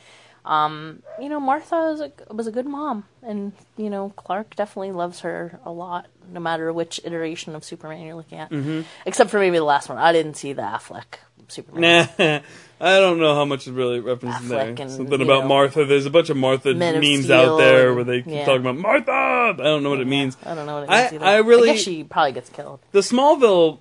Um, 0.46 1.04
you 1.22 1.30
know, 1.30 1.40
Martha 1.40 1.76
was 1.76 2.02
a, 2.02 2.12
was 2.34 2.48
a 2.48 2.52
good 2.52 2.66
mom, 2.66 3.06
and 3.22 3.54
you 3.78 3.90
know, 3.90 4.12
Clark 4.16 4.56
definitely 4.56 4.92
loves 4.92 5.22
her 5.22 5.60
a 5.64 5.72
lot, 5.72 6.08
no 6.32 6.40
matter 6.40 6.72
which 6.74 7.00
iteration 7.04 7.56
of 7.56 7.64
Superman 7.64 8.02
you're 8.02 8.16
looking 8.16 8.40
at, 8.40 8.50
mm-hmm. 8.50 8.82
except 9.06 9.30
for 9.30 9.40
maybe 9.40 9.58
the 9.58 9.64
last 9.64 9.88
one. 9.88 9.98
I 9.98 10.12
didn't 10.12 10.34
see 10.34 10.52
the 10.52 10.62
Affleck 10.62 11.20
Superman. 11.48 12.10
Nah, 12.20 12.40
I 12.82 13.00
don't 13.00 13.20
know 13.20 13.36
how 13.36 13.46
much 13.46 13.68
is 13.68 13.72
really 13.72 14.02
referenced 14.02 14.50
there. 14.50 14.68
And, 14.68 14.92
Something 14.92 15.22
about 15.22 15.44
know, 15.44 15.48
Martha. 15.48 15.86
There's 15.86 16.06
a 16.06 16.10
bunch 16.10 16.30
of 16.30 16.36
Martha 16.36 16.74
memes 16.74 17.32
out 17.32 17.58
there 17.58 17.88
and- 17.88 17.96
where 17.96 18.04
they 18.04 18.22
keep 18.22 18.34
yeah. 18.34 18.46
talking 18.46 18.62
about 18.62 18.78
Martha. 18.78 19.12
I 19.12 19.54
don't 19.56 19.84
know 19.84 19.92
what 19.92 20.02
it 20.02 20.08
means. 20.08 20.36
I 20.46 20.56
don't 20.56 20.66
know 20.66 20.82
what 20.82 20.84
it 20.84 20.90
I- 20.90 21.02
means 21.04 21.14
either. 21.14 21.26
I 21.26 21.38
really- 21.38 21.72
guess 21.72 21.82
she 21.82 22.04
probably 22.04 22.34
gets 22.34 22.50
killed. 22.50 22.82
The 22.92 23.00
Smallville 23.00 23.80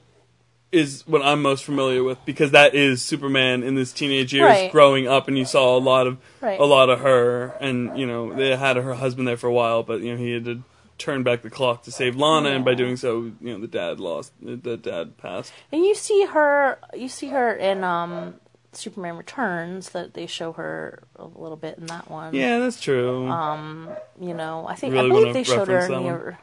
is 0.72 1.06
what 1.06 1.22
I'm 1.22 1.42
most 1.42 1.64
familiar 1.64 2.02
with 2.02 2.18
because 2.24 2.50
that 2.52 2.74
is 2.74 3.02
Superman 3.02 3.62
in 3.62 3.76
his 3.76 3.92
teenage 3.92 4.32
years 4.32 4.48
Right. 4.48 4.72
growing 4.72 5.06
up, 5.06 5.28
and 5.28 5.36
you 5.38 5.44
saw 5.44 5.76
a 5.76 5.78
lot 5.78 6.06
of 6.06 6.16
Right. 6.40 6.58
a 6.58 6.64
lot 6.64 6.88
of 6.90 7.00
her, 7.00 7.54
and 7.60 7.96
you 7.98 8.06
know 8.06 8.32
they 8.34 8.56
had 8.56 8.76
her 8.76 8.94
husband 8.94 9.28
there 9.28 9.36
for 9.36 9.46
a 9.48 9.52
while, 9.52 9.82
but 9.82 10.00
you 10.00 10.12
know 10.12 10.18
he 10.18 10.32
had 10.32 10.44
to 10.46 10.62
turn 10.98 11.22
back 11.22 11.42
the 11.42 11.50
clock 11.50 11.82
to 11.82 11.90
save 11.90 12.16
Lana, 12.16 12.50
and 12.50 12.64
by 12.64 12.74
doing 12.74 12.96
so, 12.96 13.32
you 13.40 13.52
know 13.52 13.60
the 13.60 13.66
dad 13.66 14.00
lost, 14.00 14.32
the 14.40 14.76
dad 14.76 15.18
passed. 15.18 15.52
And 15.70 15.84
you 15.84 15.94
see 15.94 16.24
her, 16.26 16.78
you 16.94 17.08
see 17.08 17.28
her 17.28 17.52
in 17.52 17.82
um, 17.84 18.34
Superman 18.72 19.16
Returns. 19.16 19.90
That 19.90 20.14
they 20.14 20.26
show 20.26 20.52
her 20.52 21.02
a 21.16 21.24
little 21.24 21.56
bit 21.56 21.76
in 21.78 21.86
that 21.86 22.10
one. 22.10 22.34
Yeah, 22.34 22.60
that's 22.60 22.80
true. 22.80 23.26
Um, 23.28 23.90
You 24.20 24.32
know, 24.34 24.66
I 24.68 24.74
think 24.76 24.94
Really 24.94 25.10
I 25.10 25.12
believe 25.12 25.34
they 25.34 25.42
showed 25.44 25.68
her 25.68 25.84
in 25.84 25.90
the. 26.04 26.36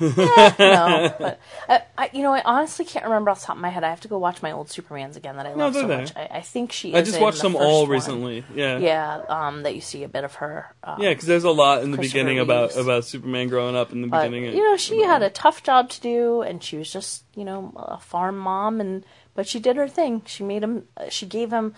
Eh, 0.00 0.52
no, 0.58 1.14
but 1.18 1.40
I, 1.68 1.82
I, 1.96 2.10
you 2.12 2.22
know, 2.22 2.32
I 2.32 2.42
honestly 2.44 2.84
can't 2.84 3.04
remember 3.04 3.30
off 3.30 3.40
the 3.40 3.46
top 3.46 3.56
of 3.56 3.62
my 3.62 3.68
head. 3.68 3.84
I 3.84 3.90
have 3.90 4.00
to 4.02 4.08
go 4.08 4.18
watch 4.18 4.42
my 4.42 4.52
old 4.52 4.68
Supermans 4.68 5.16
again 5.16 5.36
that 5.36 5.46
I 5.46 5.54
love 5.54 5.74
so 5.74 5.86
there. 5.86 5.98
much. 6.00 6.12
I, 6.16 6.28
I 6.34 6.40
think 6.40 6.72
she. 6.72 6.94
I 6.94 7.00
is 7.00 7.08
just 7.08 7.20
watched 7.20 7.42
the 7.42 7.48
them 7.48 7.56
all 7.56 7.82
one. 7.82 7.90
recently. 7.90 8.44
Yeah. 8.54 8.78
Yeah, 8.78 9.22
um, 9.28 9.62
that 9.64 9.74
you 9.74 9.80
see 9.80 10.04
a 10.04 10.08
bit 10.08 10.24
of 10.24 10.34
her. 10.36 10.74
Um, 10.84 11.00
Yeah, 11.02 11.10
because 11.10 11.26
there's 11.26 11.44
a 11.44 11.50
lot 11.50 11.82
in 11.82 11.90
the 11.90 11.98
beginning 11.98 12.38
about 12.38 12.70
Reeves. 12.70 12.76
about 12.76 13.04
Superman 13.04 13.48
growing 13.48 13.76
up 13.76 13.92
in 13.92 14.02
the 14.02 14.08
But 14.08 14.30
beginning. 14.30 14.54
you 14.56 14.62
know, 14.62 14.76
she 14.76 15.02
had 15.02 15.22
a 15.22 15.30
tough 15.30 15.62
job 15.62 15.90
to 15.90 16.00
do, 16.00 16.42
and 16.42 16.62
she 16.62 16.76
was 16.76 16.92
just 16.92 17.24
you 17.34 17.44
know 17.44 17.72
a 17.76 17.98
farm 17.98 18.38
mom, 18.38 18.80
and 18.80 19.04
but 19.34 19.46
she 19.48 19.58
did 19.60 19.76
her 19.76 19.88
thing. 19.88 20.22
She 20.26 20.42
made 20.44 20.62
him. 20.62 20.84
She 21.10 21.26
gave 21.26 21.50
him 21.52 21.74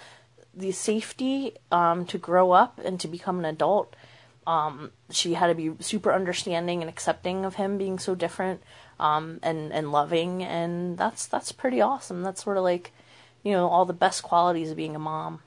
the 0.53 0.73
safety 0.73 1.55
um, 1.71 2.05
to 2.07 2.19
grow 2.19 2.51
up 2.51 2.81
and 2.85 2.99
to 3.01 3.07
become 3.09 3.39
an 3.39 3.45
adult. 3.45 3.95
Um, 4.47 4.91
she 5.11 5.35
had 5.35 5.49
to 5.49 5.55
be 5.55 5.73
super 5.81 6.13
understanding 6.13 6.81
and 6.81 6.89
accepting 6.89 7.45
of 7.45 7.55
him 7.57 7.79
being 7.79 7.99
so 7.99 8.15
different, 8.15 8.63
um, 8.99 9.39
and 9.43 9.73
and 9.73 9.93
loving, 9.93 10.43
and 10.43 10.97
that's 10.99 11.27
that's 11.27 11.53
pretty 11.53 11.81
awesome. 11.81 12.23
That's 12.23 12.43
sort 12.43 12.57
of 12.57 12.65
like, 12.65 12.93
you 13.43 13.53
know 13.53 13.69
all 13.69 13.85
the 13.85 13.93
best 13.93 14.23
qualities 14.23 14.71
of 14.71 14.77
being 14.77 14.97
a 14.97 14.99
mom 14.99 15.41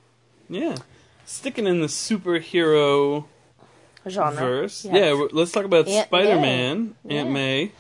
Yeah. 0.50 0.78
Sticking 1.26 1.66
in 1.68 1.80
the 1.82 1.88
superhero 1.88 3.26
genre. 4.08 4.36
verse. 4.40 4.86
Yes. 4.86 4.94
Yeah, 4.96 5.28
let's 5.32 5.52
talk 5.52 5.66
about 5.66 5.88
Spider 5.88 6.40
Man, 6.40 6.96
May. 7.04 7.18
Aunt. 7.18 7.32
May. 7.32 7.72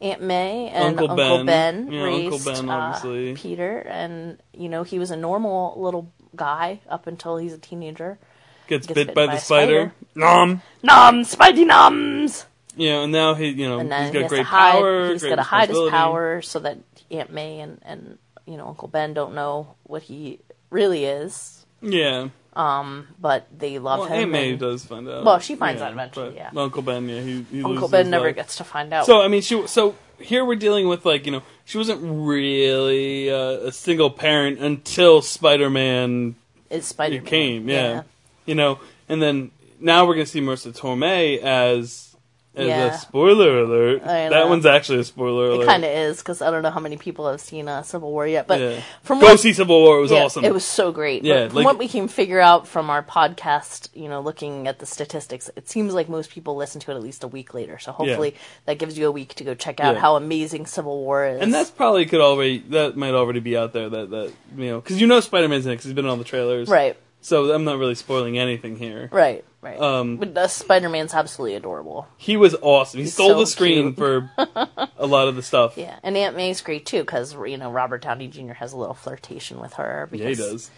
Aunt 0.00 0.22
May 0.22 0.68
and 0.68 0.84
Uncle 0.98 1.10
Uncle, 1.10 1.44
Ben. 1.44 1.46
Ben, 1.46 1.92
Yeah, 1.92 2.02
Uncle 2.04 2.30
raised 2.30 2.44
Ben, 2.44 2.68
uh, 2.68 2.72
obviously. 2.72 3.34
Peter, 3.34 3.78
and 3.80 4.38
you 4.52 4.68
know 4.68 4.82
he 4.82 4.98
was 4.98 5.10
a 5.10 5.16
normal 5.16 5.74
little 5.76 6.10
guy 6.34 6.80
up 6.88 7.06
until 7.06 7.36
he's 7.36 7.52
a 7.52 7.58
teenager. 7.58 8.18
Gets, 8.68 8.86
bit, 8.86 8.94
bit 9.08 9.14
by, 9.14 9.26
by 9.26 9.32
the 9.32 9.38
a 9.38 9.40
spider. 9.40 9.92
Nom. 10.14 10.62
Noms, 10.82 11.34
Spidey 11.34 11.66
noms. 11.66 12.46
Know, 12.76 13.02
and 13.02 13.12
now 13.12 13.34
he, 13.34 13.48
you 13.48 13.68
know, 13.68 13.78
he's 13.80 13.88
he 14.08 14.12
got 14.12 14.22
has 14.22 14.28
great 14.30 14.46
hide. 14.46 14.72
power. 14.72 15.12
he's 15.12 15.22
got 15.22 15.36
to 15.36 15.42
hide 15.42 15.68
his 15.68 15.90
power 15.90 16.40
so 16.42 16.58
that 16.60 16.78
Aunt 17.10 17.30
May 17.32 17.60
and 17.60 17.78
and 17.82 18.18
you 18.46 18.56
know 18.56 18.66
Uncle 18.68 18.88
Ben 18.88 19.12
don't 19.14 19.34
know 19.34 19.74
what 19.84 20.02
he 20.02 20.40
really 20.70 21.04
is. 21.04 21.66
Yeah. 21.82 22.28
Um, 22.54 23.08
But 23.18 23.46
they 23.56 23.78
love 23.78 24.00
Well, 24.00 24.08
him. 24.08 24.22
Aunt 24.22 24.30
May 24.30 24.50
and 24.50 24.58
does 24.58 24.84
find 24.84 25.08
out. 25.08 25.24
Well, 25.24 25.38
she 25.38 25.54
finds 25.54 25.80
Yeah, 25.80 25.86
out 25.88 25.92
eventually, 25.92 26.34
yeah. 26.36 26.50
Uncle 26.56 26.82
Ben, 26.82 27.08
yeah, 27.08 27.20
he, 27.20 27.42
he 27.50 27.62
Uncle 27.64 27.88
Ben 27.88 28.08
never 28.10 28.26
life. 28.26 28.36
gets 28.36 28.56
to 28.56 28.64
find 28.64 28.92
out. 28.92 29.04
So 29.06 29.20
I 29.22 29.28
mean, 29.28 29.42
she. 29.42 29.66
So 29.66 29.94
here 30.18 30.44
we're 30.44 30.56
dealing 30.56 30.88
with 30.88 31.04
like 31.04 31.26
you 31.26 31.32
know 31.32 31.42
she 31.64 31.76
wasn't 31.78 32.00
really 32.02 33.30
uh, 33.30 33.68
a 33.68 33.72
single 33.72 34.10
parent 34.10 34.58
until 34.60 35.20
Spider 35.22 35.68
Man 35.70 36.36
is 36.70 36.86
Spider 36.86 37.16
Man 37.16 37.24
came, 37.24 37.68
yeah. 37.68 38.02
You 38.46 38.54
know, 38.54 38.78
and 39.08 39.22
then 39.22 39.50
now 39.80 40.06
we're 40.06 40.14
gonna 40.14 40.26
see 40.26 40.40
Marisa 40.40 40.76
Tomei 40.76 41.38
as 41.38 42.08
as 42.54 42.66
Yeah. 42.66 42.84
a 42.94 42.98
spoiler 42.98 43.60
alert. 43.62 44.02
I 44.02 44.28
That 44.28 44.30
know. 44.30 44.46
one's 44.48 44.66
actually 44.66 44.98
a 44.98 45.04
spoiler 45.04 45.46
It 45.46 45.52
alert. 45.54 45.66
kind 45.68 45.84
of 45.86 45.90
is 45.90 46.18
because 46.18 46.42
I 46.42 46.50
don't 46.50 46.62
know 46.62 46.70
how 46.70 46.80
many 46.80 46.98
people 46.98 47.26
have 47.30 47.40
seen 47.40 47.66
uh, 47.66 47.80
Civil 47.82 48.10
War 48.12 48.26
yet, 48.26 48.46
but 48.46 48.60
Yeah. 48.60 48.80
from 49.02 49.20
Go 49.20 49.28
what 49.28 49.40
see 49.40 49.54
Civil 49.54 49.80
War. 49.80 49.96
It 49.96 50.02
was 50.02 50.10
yeah, 50.10 50.24
awesome. 50.24 50.44
it 50.44 50.52
was 50.52 50.62
so 50.62 50.92
great. 50.92 51.24
Yeah, 51.24 51.44
but 51.44 51.46
from 51.48 51.56
like- 51.56 51.64
what 51.64 51.78
we 51.78 51.88
can 51.88 52.08
figure 52.08 52.40
out 52.40 52.68
from 52.68 52.90
our 52.90 53.02
podcast, 53.02 53.88
you 53.94 54.06
know, 54.06 54.20
looking 54.20 54.68
at 54.68 54.80
the 54.80 54.84
statistics, 54.86 55.48
it 55.56 55.66
seems 55.70 55.94
like 55.94 56.10
most 56.10 56.30
people 56.30 56.54
listen 56.54 56.78
to 56.82 56.90
it 56.90 56.94
at 56.94 57.02
least 57.02 57.24
a 57.24 57.28
week 57.28 57.54
later. 57.54 57.78
So 57.78 57.90
hopefully 57.90 58.34
that 58.66 58.76
gives 58.76 58.98
you 58.98 59.06
a 59.06 59.10
week 59.10 59.34
to 59.36 59.44
go 59.44 59.54
check 59.54 59.80
out 59.80 59.94
Yeah. 59.94 60.00
how 60.02 60.16
amazing 60.16 60.66
Civil 60.66 60.98
War 60.98 61.24
is. 61.24 61.40
and 61.40 61.54
that's 61.54 61.70
probably 61.70 62.04
could 62.04 62.20
already 62.20 62.58
that 62.68 62.98
might 62.98 63.14
already 63.14 63.40
be 63.40 63.56
out 63.56 63.72
there. 63.72 63.88
That 63.88 64.10
that 64.10 64.30
you 64.58 64.66
know 64.66 64.80
because 64.82 65.00
you 65.00 65.06
know 65.06 65.20
Spider 65.20 65.48
Man's 65.48 65.64
in 65.64 65.72
it 65.72 65.76
because 65.76 65.86
he's 65.86 65.94
been 65.94 66.04
on 66.04 66.18
the 66.18 66.24
trailers. 66.24 66.68
right, 66.68 66.98
So 67.22 67.52
I'm 67.54 67.64
not 67.64 67.78
really 67.78 67.94
spoiling 67.94 68.36
anything 68.38 68.76
here. 68.76 69.08
right, 69.12 69.44
right. 69.62 69.80
Um, 69.80 70.16
but 70.18 70.36
uh, 70.36 70.48
Spider 70.48 70.88
Man's 70.88 71.14
absolutely 71.14 71.54
adorable. 71.54 72.06
He 72.18 72.36
was 72.36 72.54
awesome. 72.60 72.98
He 72.98 73.04
He's 73.04 73.14
stole 73.14 73.30
so 73.30 73.38
the 73.40 73.46
screen 73.46 73.94
cute. 73.94 73.96
for 73.96 74.30
a 74.98 75.06
lot 75.06 75.28
of 75.28 75.36
the 75.36 75.42
stuff. 75.42 75.76
Yeah, 75.82 75.98
and 76.02 76.16
Aunt 76.16 76.36
May's 76.36 76.60
great 76.60 76.84
too 76.84 77.00
because 77.00 77.34
you 77.46 77.56
know 77.56 77.70
Robert 77.70 78.02
Downey 78.02 78.28
Jr. 78.28 78.52
has 78.54 78.72
a 78.72 78.76
little 78.76 78.94
flirtation 78.94 79.60
with 79.60 79.74
her. 79.74 80.08
Yeah, 80.12 80.28
he 80.28 80.34
does. 80.34 80.70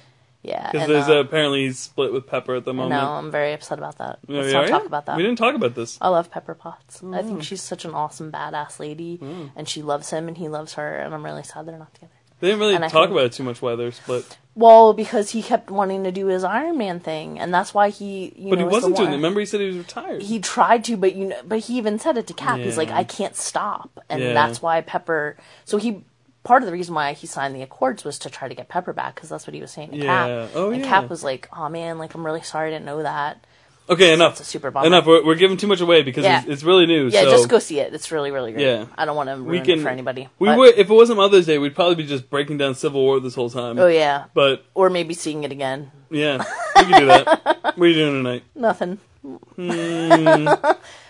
Yeah, 0.42 0.70
Because 0.70 0.88
there's 0.88 1.08
uh, 1.08 1.14
apparently 1.20 1.64
he's 1.64 1.78
split 1.78 2.12
with 2.12 2.26
Pepper 2.26 2.54
at 2.56 2.66
the 2.66 2.74
moment. 2.74 3.00
No, 3.00 3.12
I'm 3.12 3.30
very 3.30 3.54
upset 3.54 3.78
about 3.78 3.96
that. 3.96 4.18
Yeah, 4.28 4.40
Let's 4.42 4.52
yeah, 4.52 4.58
not 4.60 4.64
yeah? 4.68 4.70
talk 4.76 4.84
about 4.86 5.06
that. 5.06 5.16
We 5.16 5.22
didn't 5.22 5.38
talk 5.38 5.54
about 5.54 5.74
this. 5.74 5.96
I 6.02 6.08
love 6.10 6.30
Pepper 6.30 6.52
Potts. 6.54 7.02
I 7.02 7.06
Mm. 7.06 7.24
think 7.24 7.42
she's 7.44 7.62
such 7.62 7.86
an 7.86 7.94
awesome 7.94 8.30
badass 8.30 8.78
lady, 8.78 9.18
and 9.56 9.66
she 9.66 9.80
loves 9.80 10.10
him 10.10 10.28
and 10.28 10.36
he 10.36 10.48
loves 10.48 10.74
her, 10.74 10.98
and 10.98 11.14
I'm 11.14 11.24
really 11.24 11.44
sad 11.44 11.64
they're 11.64 11.78
not 11.78 11.94
together. 11.94 12.12
They 12.44 12.50
didn't 12.50 12.60
really 12.60 12.74
and 12.74 12.82
talk 12.84 12.92
think- 13.08 13.12
about 13.12 13.24
it 13.24 13.32
too 13.32 13.42
much 13.42 13.62
why 13.62 13.74
they're 13.74 13.90
split. 13.92 14.36
Well, 14.54 14.92
because 14.92 15.30
he 15.30 15.42
kept 15.42 15.70
wanting 15.70 16.04
to 16.04 16.12
do 16.12 16.26
his 16.26 16.44
Iron 16.44 16.76
Man 16.78 17.00
thing, 17.00 17.40
and 17.40 17.52
that's 17.52 17.72
why 17.74 17.88
he, 17.88 18.32
you 18.36 18.50
But 18.50 18.58
know, 18.60 18.68
he 18.68 18.72
wasn't 18.72 18.96
doing 18.96 19.08
it. 19.08 19.16
Remember, 19.16 19.40
he 19.40 19.46
said 19.46 19.60
he 19.60 19.66
was 19.66 19.78
retired. 19.78 20.22
He 20.22 20.38
tried 20.38 20.84
to, 20.84 20.96
but 20.96 21.16
you 21.16 21.26
know, 21.28 21.40
but 21.44 21.58
he 21.60 21.76
even 21.78 21.98
said 21.98 22.16
it 22.18 22.26
to 22.28 22.34
Cap. 22.34 22.58
He's 22.60 22.76
like, 22.76 22.90
I 22.90 23.02
can't 23.02 23.34
stop, 23.34 24.04
and 24.08 24.22
Yeah. 24.22 24.32
that's 24.34 24.60
why 24.62 24.80
Pepper. 24.82 25.36
So 25.64 25.78
he. 25.78 26.04
Part 26.44 26.62
of 26.62 26.66
the 26.66 26.72
reason 26.74 26.94
why 26.94 27.14
he 27.14 27.26
signed 27.26 27.56
the 27.56 27.62
Accords 27.62 28.04
was 28.04 28.18
to 28.18 28.28
try 28.28 28.48
to 28.48 28.54
get 28.54 28.68
Pepper 28.68 28.92
back 28.92 29.14
because 29.14 29.30
that's 29.30 29.46
what 29.46 29.54
he 29.54 29.62
was 29.62 29.70
saying 29.70 29.92
to 29.92 29.96
Yeah. 29.96 30.04
Cap. 30.44 30.50
Oh, 30.54 30.70
and 30.72 30.82
yeah. 30.82 30.88
Cap 30.90 31.08
was 31.08 31.24
like, 31.24 31.48
"Oh 31.56 31.70
man, 31.70 31.96
like 31.96 32.14
I'm 32.14 32.24
really 32.26 32.42
sorry, 32.42 32.68
I 32.68 32.72
didn't 32.72 32.84
know 32.84 33.02
that." 33.02 33.42
Okay, 33.88 34.12
enough. 34.12 34.32
It's 34.32 34.42
a 34.42 34.44
super 34.44 34.70
bummer. 34.70 34.86
Enough. 34.86 35.06
We're, 35.06 35.24
we're 35.24 35.34
giving 35.34 35.56
too 35.56 35.66
much 35.66 35.80
away 35.80 36.02
because 36.02 36.24
Yeah. 36.24 36.40
it's, 36.40 36.48
it's 36.48 36.62
really 36.62 36.86
new. 36.86 37.08
Yeah, 37.08 37.22
so 37.22 37.30
just 37.30 37.48
go 37.48 37.58
see 37.58 37.80
it. 37.80 37.92
It's 37.94 38.12
really, 38.12 38.30
really 38.30 38.52
great. 38.52 38.64
Yeah. 38.64 38.86
I 38.96 39.04
don't 39.04 39.16
want 39.16 39.28
to 39.28 39.36
ruin 39.36 39.46
we 39.46 39.60
can 39.60 39.80
it 39.80 39.82
for 39.82 39.88
anybody. 39.88 40.28
We 40.38 40.48
but- 40.48 40.58
would 40.58 40.78
if 40.78 40.90
it 40.90 40.94
wasn't 40.94 41.18
Mother's 41.18 41.46
Day, 41.46 41.58
we'd 41.58 41.74
probably 41.74 41.96
be 41.96 42.06
just 42.06 42.30
breaking 42.30 42.58
down 42.58 42.74
Civil 42.74 43.02
War 43.02 43.20
this 43.20 43.34
whole 43.34 43.50
time. 43.50 43.78
Oh 43.78 43.86
yeah, 43.88 44.24
But 44.34 44.64
or 44.74 44.90
maybe 44.90 45.14
seeing 45.14 45.44
it 45.44 45.52
again. 45.52 45.90
yeah, 46.10 46.44
we 46.76 46.82
can 46.84 47.00
do 47.00 47.06
that. 47.06 47.42
what 47.76 47.78
are 47.78 47.86
you 47.86 47.94
doing 47.94 48.22
tonight? 48.24 48.44
Nothing. 48.54 48.98
All 49.24 49.40
right. 49.68 50.34
Hmm. 50.36 50.48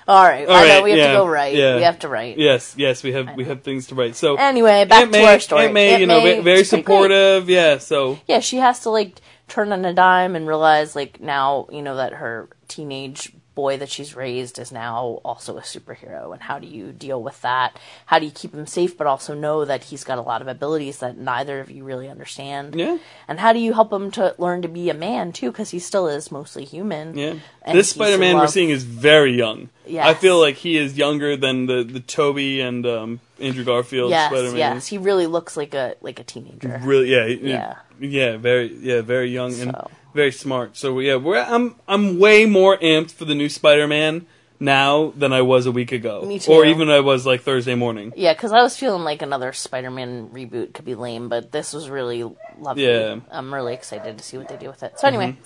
All 0.06 0.16
I 0.16 0.44
know 0.44 0.48
right, 0.74 0.84
we 0.84 0.90
have 0.90 0.98
yeah, 0.98 1.06
to 1.08 1.14
go 1.18 1.26
right. 1.26 1.54
yeah. 1.54 1.76
We 1.76 1.82
have 1.82 1.98
to 2.00 2.08
write. 2.08 2.36
Yes, 2.38 2.74
yes, 2.76 3.02
we 3.02 3.12
have 3.12 3.34
we 3.36 3.44
have 3.46 3.62
things 3.62 3.86
to 3.88 3.94
write. 3.94 4.16
So 4.16 4.36
Anyway, 4.36 4.84
back 4.84 5.02
Aunt 5.02 5.12
to 5.12 5.18
May, 5.18 5.26
our 5.26 5.40
story. 5.40 5.64
Aunt 5.64 5.74
May, 5.74 6.00
you 6.00 6.06
know, 6.06 6.20
ve- 6.20 6.40
very 6.40 6.60
is 6.60 6.68
pretty 6.68 6.82
great. 6.82 6.94
supportive. 6.94 7.48
Yeah, 7.48 7.78
so 7.78 8.18
Yeah, 8.28 8.40
she 8.40 8.58
has 8.58 8.80
to 8.80 8.90
like 8.90 9.20
turn 9.48 9.72
on 9.72 9.84
a 9.84 9.92
dime 9.92 10.36
and 10.36 10.46
realize 10.46 10.96
like 10.96 11.20
now 11.20 11.66
you 11.70 11.82
know 11.82 11.96
that 11.96 12.14
her 12.14 12.48
teenage 12.68 13.32
boy 13.54 13.76
that 13.76 13.88
she's 13.88 14.16
raised 14.16 14.58
is 14.58 14.72
now 14.72 15.20
also 15.24 15.56
a 15.56 15.60
superhero 15.62 16.32
and 16.32 16.42
how 16.42 16.58
do 16.58 16.66
you 16.66 16.90
deal 16.92 17.22
with 17.22 17.40
that 17.42 17.78
how 18.06 18.18
do 18.18 18.24
you 18.26 18.32
keep 18.32 18.52
him 18.54 18.66
safe 18.66 18.96
but 18.98 19.06
also 19.06 19.32
know 19.34 19.64
that 19.64 19.84
he's 19.84 20.02
got 20.04 20.18
a 20.18 20.22
lot 20.22 20.42
of 20.42 20.48
abilities 20.48 20.98
that 20.98 21.16
neither 21.16 21.60
of 21.60 21.70
you 21.70 21.84
really 21.84 22.08
understand 22.08 22.74
Yeah. 22.74 22.98
and 23.28 23.38
how 23.40 23.52
do 23.52 23.58
you 23.60 23.72
help 23.72 23.92
him 23.92 24.10
to 24.12 24.34
learn 24.38 24.62
to 24.62 24.68
be 24.68 24.90
a 24.90 24.94
man 24.94 25.32
too 25.32 25.50
because 25.52 25.70
he 25.70 25.78
still 25.78 26.08
is 26.08 26.32
mostly 26.32 26.64
human 26.64 27.16
Yeah. 27.16 27.34
And 27.62 27.78
this 27.78 27.90
Spider-Man 27.90 28.36
we're 28.36 28.46
seeing 28.48 28.68
is 28.70 28.84
very 28.84 29.32
young. 29.34 29.70
Yes. 29.86 30.06
I 30.06 30.12
feel 30.14 30.38
like 30.38 30.56
he 30.56 30.76
is 30.76 30.98
younger 30.98 31.34
than 31.36 31.66
the 31.66 31.82
the 31.82 32.00
Tobey 32.00 32.60
and 32.60 32.84
um, 32.86 33.20
Andrew 33.40 33.64
Garfield 33.64 34.10
yes 34.10 34.30
Spider-Man. 34.30 34.56
yes 34.58 34.86
he 34.86 34.98
really 34.98 35.26
looks 35.26 35.56
like 35.56 35.72
a 35.74 35.94
like 36.02 36.18
a 36.20 36.24
teenager 36.24 36.80
Really, 36.84 37.08
yeah, 37.10 37.26
Yeah. 37.26 37.74
yeah, 38.00 38.36
very, 38.36 38.74
yeah, 38.74 39.00
very 39.00 39.30
young 39.30 39.52
and 39.60 39.70
So. 39.72 39.90
Very 40.14 40.32
smart. 40.32 40.76
So 40.76 40.98
yeah, 41.00 41.16
we're 41.16 41.38
I'm 41.38 41.74
I'm 41.86 42.18
way 42.18 42.46
more 42.46 42.78
amped 42.78 43.10
for 43.10 43.24
the 43.24 43.34
new 43.34 43.48
Spider-Man 43.48 44.26
now 44.60 45.12
than 45.16 45.32
I 45.32 45.42
was 45.42 45.66
a 45.66 45.72
week 45.72 45.92
ago, 45.92 46.22
Me 46.22 46.38
too. 46.38 46.52
or 46.52 46.64
even 46.64 46.88
I 46.88 47.00
was 47.00 47.26
like 47.26 47.42
Thursday 47.42 47.74
morning. 47.74 48.12
Yeah, 48.16 48.32
because 48.32 48.52
I 48.52 48.62
was 48.62 48.76
feeling 48.76 49.02
like 49.02 49.20
another 49.20 49.52
Spider-Man 49.52 50.30
reboot 50.30 50.72
could 50.72 50.84
be 50.84 50.94
lame, 50.94 51.28
but 51.28 51.52
this 51.52 51.72
was 51.72 51.90
really 51.90 52.22
lovely. 52.58 52.84
Yeah. 52.84 53.16
Mm-hmm. 53.16 53.28
I'm 53.30 53.52
really 53.52 53.74
excited 53.74 54.16
to 54.16 54.24
see 54.24 54.38
what 54.38 54.48
they 54.48 54.56
do 54.56 54.68
with 54.68 54.82
it. 54.82 54.98
So 54.98 55.08
anyway, 55.08 55.36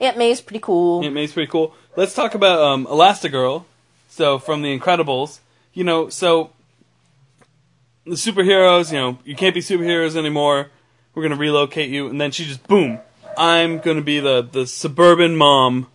Aunt 0.00 0.16
May's 0.16 0.40
pretty 0.40 0.60
cool. 0.60 1.04
Aunt 1.04 1.14
May's 1.14 1.32
pretty 1.32 1.50
cool. 1.50 1.74
Let's 1.94 2.14
talk 2.14 2.34
about 2.34 2.60
um, 2.60 2.86
Elastigirl. 2.86 3.64
So 4.08 4.38
from 4.38 4.62
The 4.62 4.76
Incredibles, 4.76 5.40
you 5.72 5.84
know, 5.84 6.08
so 6.08 6.50
the 8.04 8.12
superheroes, 8.12 8.92
you 8.92 8.98
know, 8.98 9.18
you 9.24 9.34
can't 9.34 9.54
be 9.54 9.60
superheroes 9.60 10.16
anymore. 10.16 10.70
We're 11.14 11.22
gonna 11.22 11.36
relocate 11.36 11.90
you, 11.90 12.08
and 12.08 12.20
then 12.20 12.30
she 12.30 12.44
just 12.44 12.66
boom, 12.66 12.98
I'm 13.36 13.78
gonna 13.78 14.02
be 14.02 14.20
the 14.20 14.42
the 14.42 14.66
suburban 14.66 15.36
mom 15.36 15.88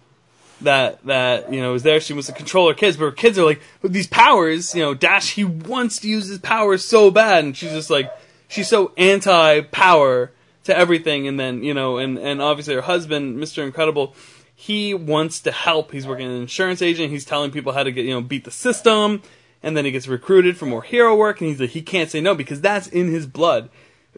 that 0.62 1.04
that 1.06 1.52
you 1.54 1.62
know 1.62 1.74
is 1.74 1.84
there. 1.84 2.00
She 2.00 2.14
wants 2.14 2.28
to 2.28 2.34
control 2.34 2.68
her 2.68 2.74
kids, 2.74 2.98
but 2.98 3.06
her 3.06 3.12
kids 3.12 3.38
are 3.38 3.46
like 3.46 3.62
these 3.84 4.08
powers. 4.08 4.76
You 4.76 4.84
know, 4.84 4.94
Dash 4.94 5.34
he 5.34 5.44
wants 5.44 6.00
to 6.00 6.10
use 6.10 6.28
his 6.28 6.40
powers 6.40 6.84
so 6.86 7.12
bad, 7.12 7.44
and 7.44 7.56
she's 7.56 7.72
just 7.72 7.90
like 7.90 8.12
she's 8.48 8.68
so 8.68 8.92
anti 8.98 9.62
power 9.62 10.32
to 10.66 10.78
everything. 10.78 11.28
And 11.28 11.40
then 11.40 11.64
you 11.64 11.74
know, 11.74 11.98
and 11.98 12.18
and 12.18 12.42
obviously 12.42 12.76
her 12.76 12.82
husband, 12.82 13.38
Mister 13.38 13.64
Incredible, 13.64 14.16
he 14.54 14.94
wants 14.94 15.40
to 15.42 15.52
help. 15.52 15.92
He's 15.92 16.08
working 16.08 16.28
as 16.28 16.34
an 16.34 16.42
insurance 16.42 16.82
agent. 16.82 17.12
He's 17.12 17.26
telling 17.26 17.52
people 17.52 17.74
how 17.74 17.84
to 17.84 17.92
get 17.92 18.06
you 18.06 18.14
know 18.14 18.22
beat 18.22 18.44
the 18.44 18.52
system, 18.52 19.22
and 19.64 19.78
then 19.78 19.86
he 19.86 19.92
gets 19.92 20.08
recruited 20.08 20.58
for 20.58 20.66
more 20.66 20.84
hero 20.84 21.16
work. 21.16 21.42
And 21.42 21.50
he's 21.50 21.60
like 21.60 21.72
he 21.72 21.82
can't 21.82 22.10
say 22.10 22.22
no 22.22 22.36
because 22.36 22.62
that's 22.62 22.88
in 22.88 23.08
his 23.08 23.26
blood. 23.26 23.70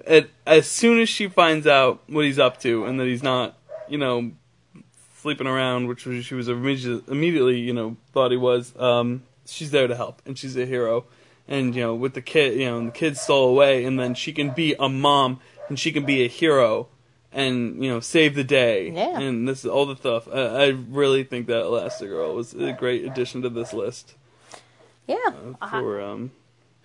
At, 0.06 0.30
as 0.46 0.68
soon 0.68 1.00
as 1.00 1.10
she 1.10 1.28
finds 1.28 1.68
out 1.68 2.02
what 2.08 2.26
he's 2.26 2.40
up 2.40 2.60
to 2.62 2.86
and 2.86 3.00
that 3.00 3.08
he's 3.08 3.24
not, 3.24 3.58
you 3.88 3.98
know, 3.98 4.32
sleeping 5.22 5.48
around, 5.48 5.88
which 5.88 6.06
was, 6.06 6.26
she 6.26 6.36
was 6.36 6.48
immediately, 6.50 7.60
you 7.60 7.74
know, 7.74 7.98
thought 8.14 8.32
he 8.32 8.38
was. 8.38 8.74
Um, 8.78 9.24
she's 9.46 9.72
there 9.72 9.88
to 9.88 9.96
help, 9.96 10.22
and 10.26 10.38
she's 10.38 10.58
a 10.58 10.66
hero. 10.66 11.06
And 11.48 11.76
you 11.76 11.82
know, 11.82 11.96
with 11.96 12.14
the 12.14 12.22
kid, 12.22 12.58
you 12.58 12.66
know, 12.66 12.78
and 12.78 12.88
the 12.88 12.92
kid 12.92 13.18
stole 13.18 13.50
away, 13.50 13.84
and 13.84 14.00
then 14.00 14.14
she 14.16 14.32
can 14.32 14.52
be 14.52 14.76
a 14.80 14.88
mom, 14.88 15.40
and 15.68 15.78
she 15.78 15.92
can 15.92 16.06
be 16.06 16.24
a 16.24 16.28
hero, 16.28 16.88
and 17.32 17.84
you 17.84 17.90
know, 17.90 18.00
save 18.00 18.36
the 18.36 18.44
day. 18.44 18.90
Yeah. 18.90 19.20
And 19.20 19.48
this 19.48 19.60
is 19.60 19.66
all 19.66 19.86
the 19.86 19.96
stuff. 19.96 20.28
I, 20.32 20.40
I 20.40 20.68
really 20.68 21.24
think 21.24 21.48
that 21.48 21.64
Elastigirl 21.64 22.36
was 22.36 22.54
a 22.54 22.72
great 22.72 23.06
addition 23.06 23.42
to 23.42 23.50
this 23.50 23.74
list. 23.74 24.16
Yeah. 25.08 25.18
Uh-huh. 25.62 25.80
For 25.82 26.02
um, 26.02 26.32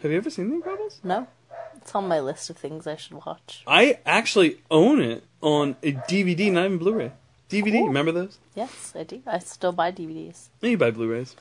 have 0.02 0.10
you 0.10 0.16
ever 0.16 0.30
seen 0.30 0.50
The 0.50 0.56
Incredibles? 0.56 1.04
No, 1.04 1.28
it's 1.76 1.94
on 1.94 2.08
my 2.08 2.20
list 2.20 2.50
of 2.50 2.56
things 2.56 2.86
I 2.86 2.96
should 2.96 3.24
watch. 3.24 3.62
I 3.66 3.98
actually 4.06 4.58
own 4.70 5.00
it 5.00 5.24
on 5.40 5.76
a 5.82 5.92
DVD, 5.92 6.50
not 6.52 6.64
even 6.66 6.78
Blu-ray. 6.78 7.12
DVD, 7.48 7.72
Cool. 7.72 7.86
remember 7.88 8.10
those? 8.12 8.38
Yes, 8.54 8.92
I 8.98 9.04
do. 9.04 9.22
I 9.26 9.38
still 9.38 9.72
buy 9.72 9.92
DVDs. 9.92 10.48
You 10.60 10.76
buy 10.76 10.90
Blu-rays. 10.90 11.36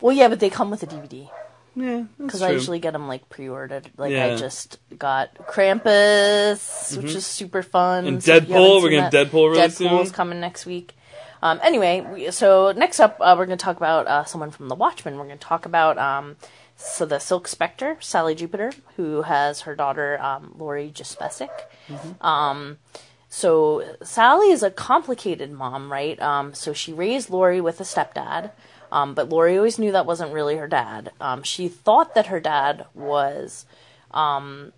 Well, 0.00 0.14
yeah, 0.14 0.28
but 0.28 0.38
they 0.40 0.48
come 0.50 0.70
with 0.70 0.82
a 0.82 0.86
DVD 0.86 1.28
Yeah, 1.74 1.96
that's 1.98 2.08
because 2.18 2.40
true. 2.40 2.48
I 2.48 2.52
usually 2.52 2.78
get 2.78 2.92
them 2.92 3.08
like 3.08 3.28
pre-ordered. 3.28 3.90
Like 3.96 4.14
I 4.14 4.36
just 4.36 4.78
got 4.98 5.34
Krampus, 5.46 6.96
which 6.96 7.14
is 7.14 7.26
super 7.26 7.62
fun. 7.62 8.04
Mm-hmm. 8.04 8.14
And 8.14 8.22
So 8.24 8.36
if 8.36 8.48
you 8.48 8.54
Deadpool, 8.54 8.58
haven't 8.58 8.72
we're 8.74 8.80
seen 8.80 8.90
getting 8.90 9.10
that- 9.10 9.30
Deadpool 9.30 9.50
really 9.50 9.60
Deadpool's 9.62 10.08
soon. 10.08 10.14
coming 10.14 10.40
next 10.40 10.66
week. 10.66 10.94
Um, 11.42 11.58
anyway, 11.62 12.00
we, 12.02 12.30
so 12.30 12.72
next 12.72 13.00
up, 13.00 13.16
uh, 13.20 13.34
we're 13.36 13.46
going 13.46 13.56
to 13.56 13.64
talk 13.64 13.78
about 13.78 14.06
uh, 14.06 14.24
someone 14.24 14.50
from 14.50 14.68
The 14.68 14.74
Watchmen. 14.74 15.16
We're 15.16 15.24
going 15.24 15.38
to 15.38 15.44
talk 15.44 15.64
about 15.64 15.96
um, 15.96 16.36
so 16.80 17.04
the 17.04 17.18
Silk 17.18 17.46
Spectre, 17.46 17.98
Sally 18.00 18.34
Jupiter, 18.34 18.72
who 18.96 19.22
has 19.22 19.62
her 19.62 19.76
daughter 19.76 20.18
um, 20.20 20.54
Laurie 20.58 20.90
Juspeczyk. 20.94 21.50
Um, 22.20 22.78
so 23.28 23.84
Sally 24.02 24.50
is 24.50 24.62
a 24.62 24.70
complicated 24.70 25.52
mom, 25.52 25.92
right? 25.92 26.20
Um, 26.20 26.54
so 26.54 26.72
she 26.72 26.92
raised 26.92 27.28
Laurie 27.28 27.60
with 27.60 27.80
a 27.80 27.84
stepdad, 27.84 28.50
um, 28.90 29.14
but 29.14 29.28
Laurie 29.28 29.56
always 29.56 29.78
knew 29.78 29.92
that 29.92 30.06
wasn't 30.06 30.32
really 30.32 30.56
her 30.56 30.66
dad. 30.66 31.12
Um, 31.20 31.42
she 31.42 31.68
thought 31.68 32.14
that 32.14 32.26
her 32.26 32.40
dad 32.40 32.86
was 32.94 33.66
um, 34.10 34.72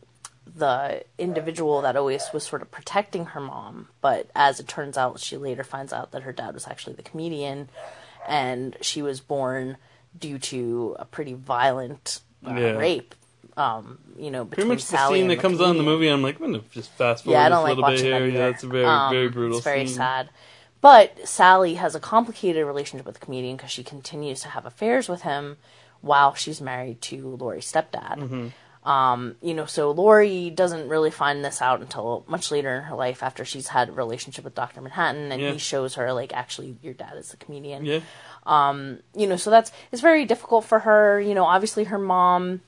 the 0.56 1.04
individual 1.18 1.82
that 1.82 1.96
always 1.96 2.24
was 2.34 2.42
sort 2.44 2.62
of 2.62 2.70
protecting 2.70 3.26
her 3.26 3.40
mom, 3.40 3.88
but 4.00 4.28
as 4.34 4.58
it 4.58 4.66
turns 4.66 4.98
out, 4.98 5.20
she 5.20 5.36
later 5.36 5.64
finds 5.64 5.92
out 5.92 6.10
that 6.10 6.24
her 6.24 6.32
dad 6.32 6.52
was 6.52 6.66
actually 6.66 6.96
the 6.96 7.02
comedian, 7.02 7.68
and 8.28 8.76
she 8.80 9.02
was 9.02 9.20
born 9.20 9.76
due 10.18 10.38
to 10.38 10.96
a 10.98 11.04
pretty 11.04 11.34
violent 11.34 12.20
uh, 12.46 12.54
Yeah. 12.54 12.72
rape. 12.72 13.14
Um, 13.56 13.98
you 14.16 14.30
know, 14.30 14.44
between 14.44 14.66
Pretty 14.66 14.68
much 14.68 14.86
the 14.86 14.96
Sally 14.96 15.20
scene 15.20 15.28
that 15.28 15.38
comes 15.40 15.60
on 15.60 15.72
in 15.72 15.76
the 15.76 15.82
movie. 15.82 16.08
I'm 16.08 16.22
like, 16.22 16.40
I'm 16.40 16.52
gonna 16.52 16.64
just 16.70 16.90
fast 16.92 17.24
forward 17.24 17.38
Yeah, 17.38 17.46
I 17.46 17.48
don't 17.50 17.62
like 17.64 17.76
little 17.76 17.90
bit 17.90 18.00
here. 18.00 18.26
Yeah, 18.26 18.46
it's 18.48 18.62
a 18.62 18.66
very 18.66 18.84
Um, 18.86 19.12
very 19.12 19.28
brutal. 19.28 19.58
It's 19.58 19.64
very 19.64 19.86
scene. 19.86 19.96
sad. 19.96 20.30
But 20.80 21.28
Sally 21.28 21.74
has 21.74 21.94
a 21.94 22.00
complicated 22.00 22.66
relationship 22.66 23.04
with 23.06 23.16
the 23.20 23.24
comedian 23.24 23.56
because 23.56 23.70
she 23.70 23.84
continues 23.84 24.40
to 24.40 24.48
have 24.48 24.64
affairs 24.66 25.08
with 25.08 25.22
him 25.22 25.58
while 26.00 26.34
she's 26.34 26.60
married 26.60 27.00
to 27.02 27.36
Laurie's 27.36 27.70
stepdad. 27.70 28.16
Mm-hmm. 28.18 28.88
Um, 28.88 29.36
you 29.40 29.54
know, 29.54 29.64
so 29.66 29.92
Laurie 29.92 30.50
doesn't 30.50 30.88
really 30.88 31.12
find 31.12 31.44
this 31.44 31.62
out 31.62 31.80
until 31.82 32.24
much 32.26 32.50
later 32.50 32.74
in 32.74 32.82
her 32.84 32.96
life 32.96 33.22
after 33.22 33.44
she's 33.44 33.68
had 33.68 33.90
a 33.90 33.92
relationship 33.92 34.42
with 34.44 34.56
Dr. 34.56 34.80
Manhattan 34.80 35.30
and 35.30 35.40
Yeah. 35.40 35.52
he 35.52 35.58
shows 35.58 35.94
her 35.94 36.12
like 36.12 36.32
actually 36.32 36.76
your 36.82 36.94
dad 36.94 37.12
is 37.16 37.28
the 37.28 37.36
comedian 37.36 37.84
Yeah, 37.84 38.00
you 39.14 39.26
know, 39.26 39.36
so 39.36 39.50
that's 39.50 39.72
it's 39.90 40.02
very 40.02 40.24
difficult 40.24 40.64
for 40.64 40.80
her. 40.80 41.20
You 41.20 41.34
know, 41.34 41.44
obviously 41.44 41.84
her 41.84 41.98
mom 41.98 42.60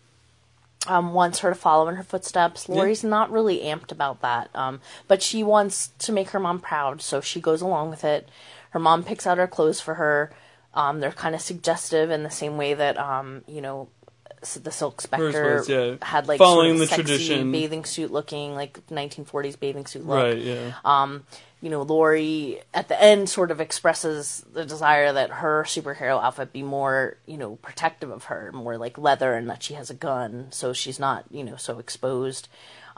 um, 0.87 1.13
wants 1.15 1.41
her 1.41 1.51
to 1.51 1.55
follow 1.55 1.89
in 1.89 1.97
her 1.97 2.03
footsteps. 2.03 2.69
Laurie's 2.69 3.05
not 3.05 3.31
really 3.31 3.61
amped 3.61 3.91
about 3.91 4.21
that, 4.23 4.51
um, 4.55 4.81
but 5.09 5.23
she 5.23 5.43
wants 5.43 5.89
to 6.01 6.13
make 6.13 6.31
her 6.31 6.41
mom 6.41 6.61
proud, 6.61 7.01
so 7.03 7.21
she 7.21 7.41
goes 7.41 7.61
along 7.61 7.91
with 7.91 8.05
it. 8.05 8.29
Her 8.71 8.79
mom 8.79 9.05
picks 9.05 9.27
out 9.27 9.39
her 9.39 9.47
clothes 9.47 9.81
for 9.81 9.95
her. 9.95 10.33
Um, 10.75 11.01
they're 11.01 11.13
kind 11.13 11.35
of 11.35 11.41
suggestive 11.41 12.11
in 12.11 12.25
the 12.25 12.31
same 12.31 12.57
way 12.57 12.75
that 12.75 12.99
um, 12.99 13.43
you 13.47 13.61
know 13.61 13.89
the 14.45 14.71
Silk 14.71 15.01
Spectre 15.01 15.57
was, 15.57 15.69
yeah. 15.69 15.97
had 16.03 16.29
like 16.29 16.39
Following 16.39 16.77
sort 16.77 16.77
of 16.77 16.79
the 16.81 16.87
sexy 16.87 17.03
tradition. 17.03 17.53
bathing 17.53 17.85
suit 17.85 18.13
looking 18.13 18.55
like 18.55 18.87
1940s 18.89 19.59
bathing 19.59 19.87
suit 19.87 20.07
look 20.07 20.17
right. 20.17 20.39
Yeah, 20.39 20.73
um, 20.85 21.25
you 21.61 21.71
know, 21.71 21.81
Laurie 21.81 22.61
at 22.75 22.89
the 22.89 23.03
end 23.03 23.31
sort 23.31 23.51
of 23.51 23.59
expresses 23.59 24.45
the 24.53 24.67
desire 24.67 25.13
that 25.15 25.31
her 25.31 25.65
superhero 25.67 26.23
outfit 26.23 26.53
be 26.53 26.63
more, 26.63 27.17
you 27.25 27.39
know, 27.39 27.57
protective 27.57 28.11
of 28.11 28.25
her, 28.25 28.53
more 28.53 28.77
like 28.77 28.99
leather, 28.99 29.33
and 29.35 29.49
that 29.49 29.63
she 29.63 29.73
has 29.73 29.89
a 29.89 29.95
gun, 29.95 30.49
so 30.51 30.75
she's 30.75 31.01
not, 31.01 31.25
you 31.31 31.43
know, 31.43 31.57
so 31.57 31.79
exposed. 31.79 32.49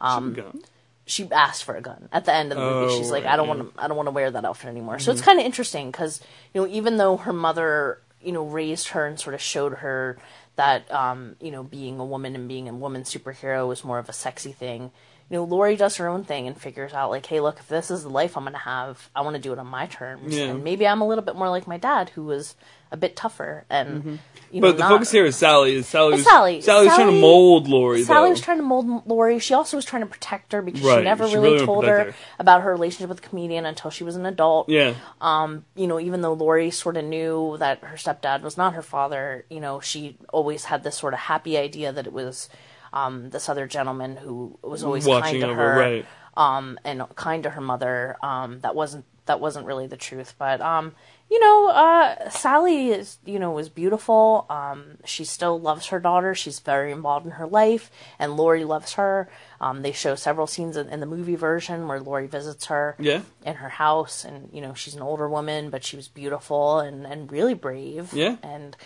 Um, 0.00 0.62
she 1.06 1.30
asked 1.30 1.62
for 1.62 1.76
a 1.76 1.80
gun 1.80 2.08
at 2.12 2.24
the 2.24 2.34
end 2.34 2.50
of 2.50 2.58
the 2.58 2.64
movie. 2.64 2.92
Oh, 2.92 2.98
She's 2.98 3.10
like, 3.10 3.24
right, 3.24 3.34
I 3.34 3.36
don't 3.36 3.46
yeah. 3.46 3.54
Mm-hmm. 3.54 3.62
want 3.62 3.76
to, 3.76 3.84
I 3.84 3.88
don't 3.88 3.96
want 3.96 4.06
to 4.08 4.10
wear 4.10 4.30
that 4.32 4.44
outfit 4.44 4.68
anymore. 4.68 4.98
So 4.98 5.12
it's 5.12 5.20
kind 5.20 5.38
of 5.38 5.46
interesting 5.46 5.90
because 5.92 6.20
you 6.52 6.60
know, 6.60 6.66
even 6.66 6.96
though 6.96 7.16
her 7.18 7.32
mother, 7.32 8.00
you 8.20 8.32
know, 8.32 8.44
raised 8.44 8.88
her 8.88 9.06
and 9.06 9.18
sort 9.18 9.34
of 9.34 9.40
showed 9.40 9.74
her 9.74 10.18
that, 10.56 10.90
um, 10.92 11.36
you 11.40 11.50
know, 11.50 11.62
being 11.62 12.00
a 12.00 12.04
woman 12.04 12.34
and 12.34 12.48
being 12.48 12.68
a 12.68 12.74
woman 12.74 13.02
superhero 13.02 13.68
was 13.68 13.84
more 13.84 13.98
of 13.98 14.08
a 14.08 14.12
sexy 14.12 14.52
thing. 14.52 14.90
You 15.28 15.38
know, 15.38 15.44
Laurie 15.44 15.74
does 15.74 15.96
her 15.96 16.06
own 16.06 16.22
thing 16.22 16.46
and 16.46 16.56
figures 16.56 16.92
out 16.92 17.10
like, 17.10 17.26
hey, 17.26 17.40
look, 17.40 17.58
if 17.58 17.66
this 17.66 17.90
is 17.90 18.04
the 18.04 18.08
life 18.08 18.36
I'm 18.36 18.44
going 18.44 18.52
to 18.52 18.58
have, 18.60 19.10
I 19.14 19.22
want 19.22 19.34
to 19.34 19.42
do 19.42 19.52
it 19.52 19.58
on 19.58 19.66
my 19.66 19.86
terms. 19.86 20.36
Yeah. 20.36 20.44
And 20.46 20.62
maybe 20.62 20.86
I'm 20.86 21.00
a 21.00 21.06
little 21.06 21.24
bit 21.24 21.34
more 21.34 21.48
like 21.48 21.66
my 21.66 21.78
dad, 21.78 22.10
who 22.10 22.22
was 22.22 22.54
a 22.92 22.96
bit 22.96 23.16
tougher 23.16 23.64
and, 23.68 23.88
mm-hmm. 23.88 24.16
you 24.52 24.60
know, 24.60 24.68
But 24.68 24.76
the 24.76 24.84
not- 24.84 24.90
focus 24.90 25.10
here 25.10 25.24
is 25.24 25.34
Sally. 25.34 25.74
Is 25.74 25.88
Sally? 25.88 26.12
Was, 26.12 26.24
Sally. 26.24 26.60
Sally 26.60 26.86
was 26.86 26.94
trying 26.94 27.12
to 27.12 27.20
mold 27.20 27.66
Laurie. 27.66 28.04
Sally 28.04 28.26
though. 28.26 28.30
was 28.30 28.40
trying 28.40 28.58
to 28.58 28.62
mold 28.62 29.04
Laurie. 29.08 29.40
She 29.40 29.52
also 29.52 29.76
was 29.76 29.84
trying 29.84 30.02
to 30.02 30.06
protect 30.06 30.52
her 30.52 30.62
because 30.62 30.82
Right, 30.82 30.98
she 30.98 31.02
never 31.04 31.26
she 31.26 31.34
really, 31.34 31.54
really 31.54 31.66
told 31.66 31.86
her, 31.86 32.04
her. 32.04 32.14
about 32.38 32.62
her 32.62 32.70
relationship 32.70 33.08
with 33.08 33.20
the 33.20 33.28
comedian 33.28 33.66
until 33.66 33.90
she 33.90 34.04
was 34.04 34.14
an 34.14 34.26
adult. 34.26 34.68
Yeah, 34.68 34.94
um, 35.20 35.64
You 35.74 35.88
know, 35.88 35.98
even 35.98 36.20
though 36.20 36.34
Laurie 36.34 36.70
sort 36.70 36.96
of 36.96 37.04
knew 37.04 37.56
that 37.58 37.80
her 37.82 37.96
stepdad 37.96 38.42
was 38.42 38.56
not 38.56 38.74
her 38.74 38.82
father, 38.82 39.44
you 39.50 39.58
know, 39.58 39.80
she 39.80 40.16
always 40.32 40.66
had 40.66 40.84
this 40.84 40.96
sort 40.96 41.14
of 41.14 41.18
happy 41.18 41.58
idea 41.58 41.90
that 41.92 42.06
it 42.06 42.12
was 42.12 42.48
um, 42.96 43.30
this 43.30 43.48
other 43.48 43.66
gentleman 43.66 44.16
who 44.16 44.58
was 44.62 44.82
always 44.84 45.06
watching 45.06 45.40
kind 45.40 45.42
to 45.42 45.48
over. 45.50 45.72
her 45.74 45.78
Right. 45.80 46.06
um, 46.36 46.78
and 46.84 47.02
kind 47.14 47.42
to 47.44 47.50
her 47.50 47.60
mother. 47.60 48.16
Um, 48.22 48.60
that 48.60 48.74
wasn't 48.74 49.04
that 49.26 49.40
wasn't 49.40 49.66
really 49.66 49.88
the 49.88 49.96
truth, 49.96 50.34
but 50.38 50.60
um, 50.60 50.94
you 51.28 51.40
know, 51.40 51.68
uh, 51.68 52.30
Sally 52.30 52.90
is 52.90 53.18
you 53.24 53.38
know 53.40 53.50
was 53.50 53.68
beautiful. 53.68 54.46
Um, 54.48 54.98
she 55.04 55.24
still 55.24 55.58
loves 55.60 55.86
her 55.86 55.98
daughter. 55.98 56.32
She's 56.34 56.60
very 56.60 56.92
involved 56.92 57.26
in 57.26 57.32
her 57.32 57.46
life, 57.48 57.90
and 58.20 58.36
Laurie 58.36 58.64
loves 58.64 58.92
her. 58.94 59.28
Um, 59.60 59.82
they 59.82 59.90
show 59.90 60.14
several 60.14 60.46
scenes 60.46 60.76
in, 60.76 60.88
in 60.88 61.00
the 61.00 61.06
movie 61.16 61.34
version 61.34 61.88
where 61.88 61.98
Laurie 61.98 62.28
visits 62.28 62.66
her 62.66 62.94
Yeah. 63.00 63.22
in 63.44 63.54
her 63.56 63.68
house, 63.70 64.24
and 64.24 64.48
you 64.52 64.60
know 64.60 64.74
she's 64.74 64.94
an 64.94 65.02
older 65.02 65.28
woman, 65.28 65.70
but 65.70 65.82
she 65.82 65.96
was 65.96 66.06
beautiful 66.06 66.78
and 66.78 67.04
and 67.04 67.32
really 67.32 67.54
brave. 67.54 68.12
Yeah. 68.12 68.36
and 68.44 68.76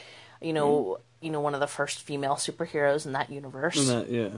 you 0.41 0.53
know. 0.53 0.99
You 1.23 1.29
know, 1.31 1.41
one 1.41 1.53
of 1.53 1.61
the 1.61 1.67
first 1.67 2.01
female 2.01 2.37
superheroes 2.37 3.05
in 3.05 3.13
that 3.13 3.29
universe 3.29 3.89
that, 3.89 4.09
yeah. 4.09 4.31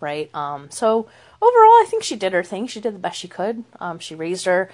right? 0.00 0.28
Um, 0.34 0.72
so 0.72 1.06
overall, 1.40 1.70
I 1.80 1.86
think 1.88 2.02
she 2.02 2.16
did 2.16 2.32
her 2.32 2.42
thing. 2.42 2.66
She 2.66 2.80
did 2.80 2.96
the 2.96 2.98
best 2.98 3.20
she 3.20 3.28
could. 3.28 3.62
Um, 3.78 4.00
she 4.00 4.16
raised 4.16 4.44
her, 4.44 4.68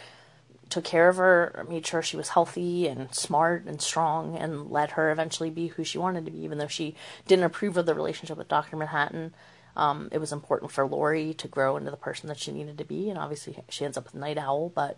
took 0.71 0.85
care 0.85 1.11
of 1.11 1.17
her, 1.17 1.67
made 1.69 1.87
sure 1.87 2.01
she 2.01 2.17
was 2.17 2.31
healthy 2.31 2.89
and 2.89 3.15
smart 3.15 3.67
and 3.67 3.83
strong, 3.83 4.35
and 4.35 4.71
let 4.71 4.93
her 4.93 5.13
eventually 5.13 5.51
be 5.51 5.67
who 5.67 5.85
she 5.85 5.99
wanted 5.99 6.25
to 6.25 6.31
be. 6.31 6.39
Even 6.39 6.57
though 6.57 6.69
she 6.69 6.95
didn't 7.29 7.45
approve 7.45 7.77
of 7.77 7.85
the 7.85 7.95
relationship 7.95 8.39
with 8.39 8.49
Doctor 8.49 8.79
Manhattan, 8.79 9.35
um, 9.77 10.09
it 10.11 10.21
was 10.21 10.33
important 10.33 10.73
for 10.73 10.87
Laurie 10.87 11.35
to 11.35 11.49
grow 11.49 11.77
into 11.77 11.91
the 11.91 11.99
person 11.99 12.29
that 12.29 12.39
she 12.39 12.51
needed 12.51 12.79
to 12.79 12.85
be. 12.85 13.11
And 13.11 13.19
obviously, 13.19 13.59
she 13.69 13.85
ends 13.85 13.99
up 13.99 14.05
with 14.05 14.15
Nite 14.15 14.39
Owl, 14.39 14.71
but 14.75 14.97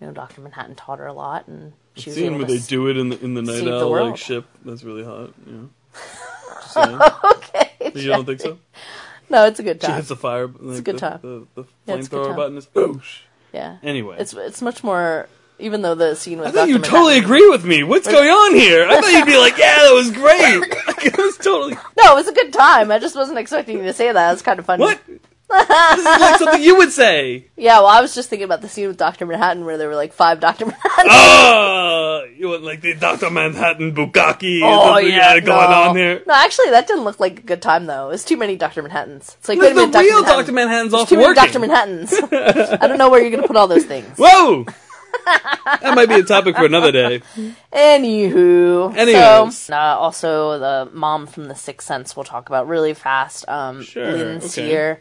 you 0.00 0.06
know, 0.06 0.12
Doctor 0.12 0.40
Manhattan 0.40 0.74
taught 0.74 0.98
her 0.98 1.06
a 1.06 1.12
lot, 1.12 1.46
and 1.46 1.72
she 1.94 2.10
was 2.10 2.16
Seeing 2.16 2.36
where 2.38 2.46
they 2.46 2.58
do 2.58 2.88
it 2.88 2.96
in 2.96 3.10
the 3.10 3.22
in 3.22 3.34
the 3.34 3.42
night 3.42 3.64
the 3.64 3.76
owl 3.76 3.90
world. 3.90 4.10
like 4.10 4.18
ship. 4.18 4.46
That's 4.64 4.82
really 4.82 5.04
hot. 5.04 5.32
Yeah. 5.46 5.66
Okay, 7.24 7.70
you 7.96 8.08
don't 8.08 8.24
think 8.24 8.40
so? 8.40 8.58
no, 9.28 9.46
it's 9.46 9.58
a 9.58 9.62
good 9.62 9.80
time. 9.80 9.90
She 9.90 9.96
hits 9.96 10.08
the 10.08 10.16
fire. 10.16 10.46
Like, 10.46 10.78
a 10.78 10.82
good 10.82 10.96
the, 10.96 10.98
time. 11.00 11.18
The, 11.20 11.46
the 11.54 11.64
Yeah, 11.86 11.94
it's 11.96 12.06
a 12.06 12.10
good 12.10 12.26
flamethrower 12.26 12.36
button 12.36 12.56
is 12.58 12.68
oh, 12.76 12.94
boosh. 12.94 13.20
Yeah. 13.52 13.78
Anyway. 13.82 14.16
it's 14.18 14.32
it's 14.34 14.62
much 14.62 14.84
more. 14.84 15.28
Even 15.58 15.82
though 15.82 15.94
the 15.94 16.14
scene 16.14 16.38
with 16.38 16.48
I 16.48 16.50
thought 16.52 16.68
Dr. 16.68 16.70
you 16.70 16.78
totally 16.78 17.18
agree 17.18 17.48
with 17.50 17.64
me. 17.64 17.82
What's 17.82 18.06
going 18.06 18.28
on 18.28 18.54
here? 18.54 18.86
I 18.88 19.00
thought 19.00 19.12
you'd 19.12 19.26
be 19.26 19.36
like, 19.36 19.58
yeah, 19.58 19.76
that 19.76 19.92
was 19.92 20.10
great. 20.10 20.62
it 21.04 21.18
was 21.18 21.36
totally. 21.36 21.74
No, 21.98 22.12
it 22.12 22.14
was 22.14 22.28
a 22.28 22.32
good 22.32 22.52
time. 22.52 22.90
I 22.90 22.98
just 22.98 23.14
wasn't 23.16 23.38
expecting 23.38 23.78
you 23.78 23.84
to 23.84 23.92
say 23.92 24.10
that. 24.10 24.28
It 24.28 24.32
was 24.32 24.42
kind 24.42 24.58
of 24.58 24.64
funny. 24.64 24.84
What? 24.84 25.00
This 25.50 25.98
is 25.98 26.04
like 26.04 26.38
something 26.38 26.62
you 26.62 26.76
would 26.76 26.92
say. 26.92 27.46
Yeah, 27.60 27.80
well, 27.80 27.88
I 27.88 28.00
was 28.00 28.14
just 28.14 28.30
thinking 28.30 28.44
about 28.44 28.62
the 28.62 28.70
scene 28.70 28.88
with 28.88 28.96
Doctor 28.96 29.26
Manhattan 29.26 29.66
where 29.66 29.76
there 29.76 29.86
were 29.88 29.94
like 29.94 30.14
five 30.14 30.40
Doctor 30.40 30.64
Manhattan. 30.64 31.06
Oh, 31.10 32.24
you 32.34 32.48
want 32.48 32.62
like 32.62 32.80
the 32.80 32.94
Dr. 32.94 33.28
Manhattan 33.30 33.94
Bukaki 33.94 34.60
Oh 34.64 34.96
yeah, 34.96 35.38
going 35.40 35.70
no. 35.70 35.76
on 35.82 35.94
there? 35.94 36.22
No, 36.26 36.32
actually, 36.32 36.70
that 36.70 36.86
didn't 36.86 37.04
look 37.04 37.20
like 37.20 37.40
a 37.40 37.42
good 37.42 37.60
time 37.60 37.84
though. 37.84 38.08
It's 38.10 38.24
too 38.24 38.38
many 38.38 38.56
Doctor 38.56 38.80
Manhattans. 38.82 39.36
It's 39.38 39.48
like 39.48 39.58
Because 39.58 39.74
wait 39.76 39.82
a 39.82 39.86
minute, 39.88 39.92
the 39.92 39.98
real. 39.98 40.22
Dr. 40.22 40.52
Manhattan's 40.52 40.92
There's 40.92 41.02
off 41.02 41.08
too 41.10 41.16
many. 41.18 41.34
Doctor 41.34 41.58
Manhattans. 41.58 42.14
I 42.80 42.86
don't 42.88 42.96
know 42.98 43.10
where 43.10 43.20
you're 43.20 43.30
gonna 43.30 43.46
put 43.46 43.56
all 43.56 43.68
those 43.68 43.84
things. 43.84 44.16
Whoa! 44.16 44.64
that 45.26 45.92
might 45.94 46.08
be 46.08 46.14
a 46.14 46.22
topic 46.22 46.56
for 46.56 46.64
another 46.64 46.92
day. 46.92 47.20
Anywho, 47.72 48.96
Anyways. 48.96 49.58
so 49.58 49.74
uh, 49.74 49.76
also 49.98 50.58
the 50.58 50.90
mom 50.94 51.26
from 51.26 51.44
The 51.48 51.54
Sixth 51.54 51.86
Sense 51.86 52.16
we'll 52.16 52.24
talk 52.24 52.48
about 52.48 52.68
really 52.68 52.94
fast. 52.94 53.46
Um, 53.48 53.82
Sure, 53.82 54.10
Lynn 54.10 54.38
okay. 54.38 54.46
Sear. 54.46 55.00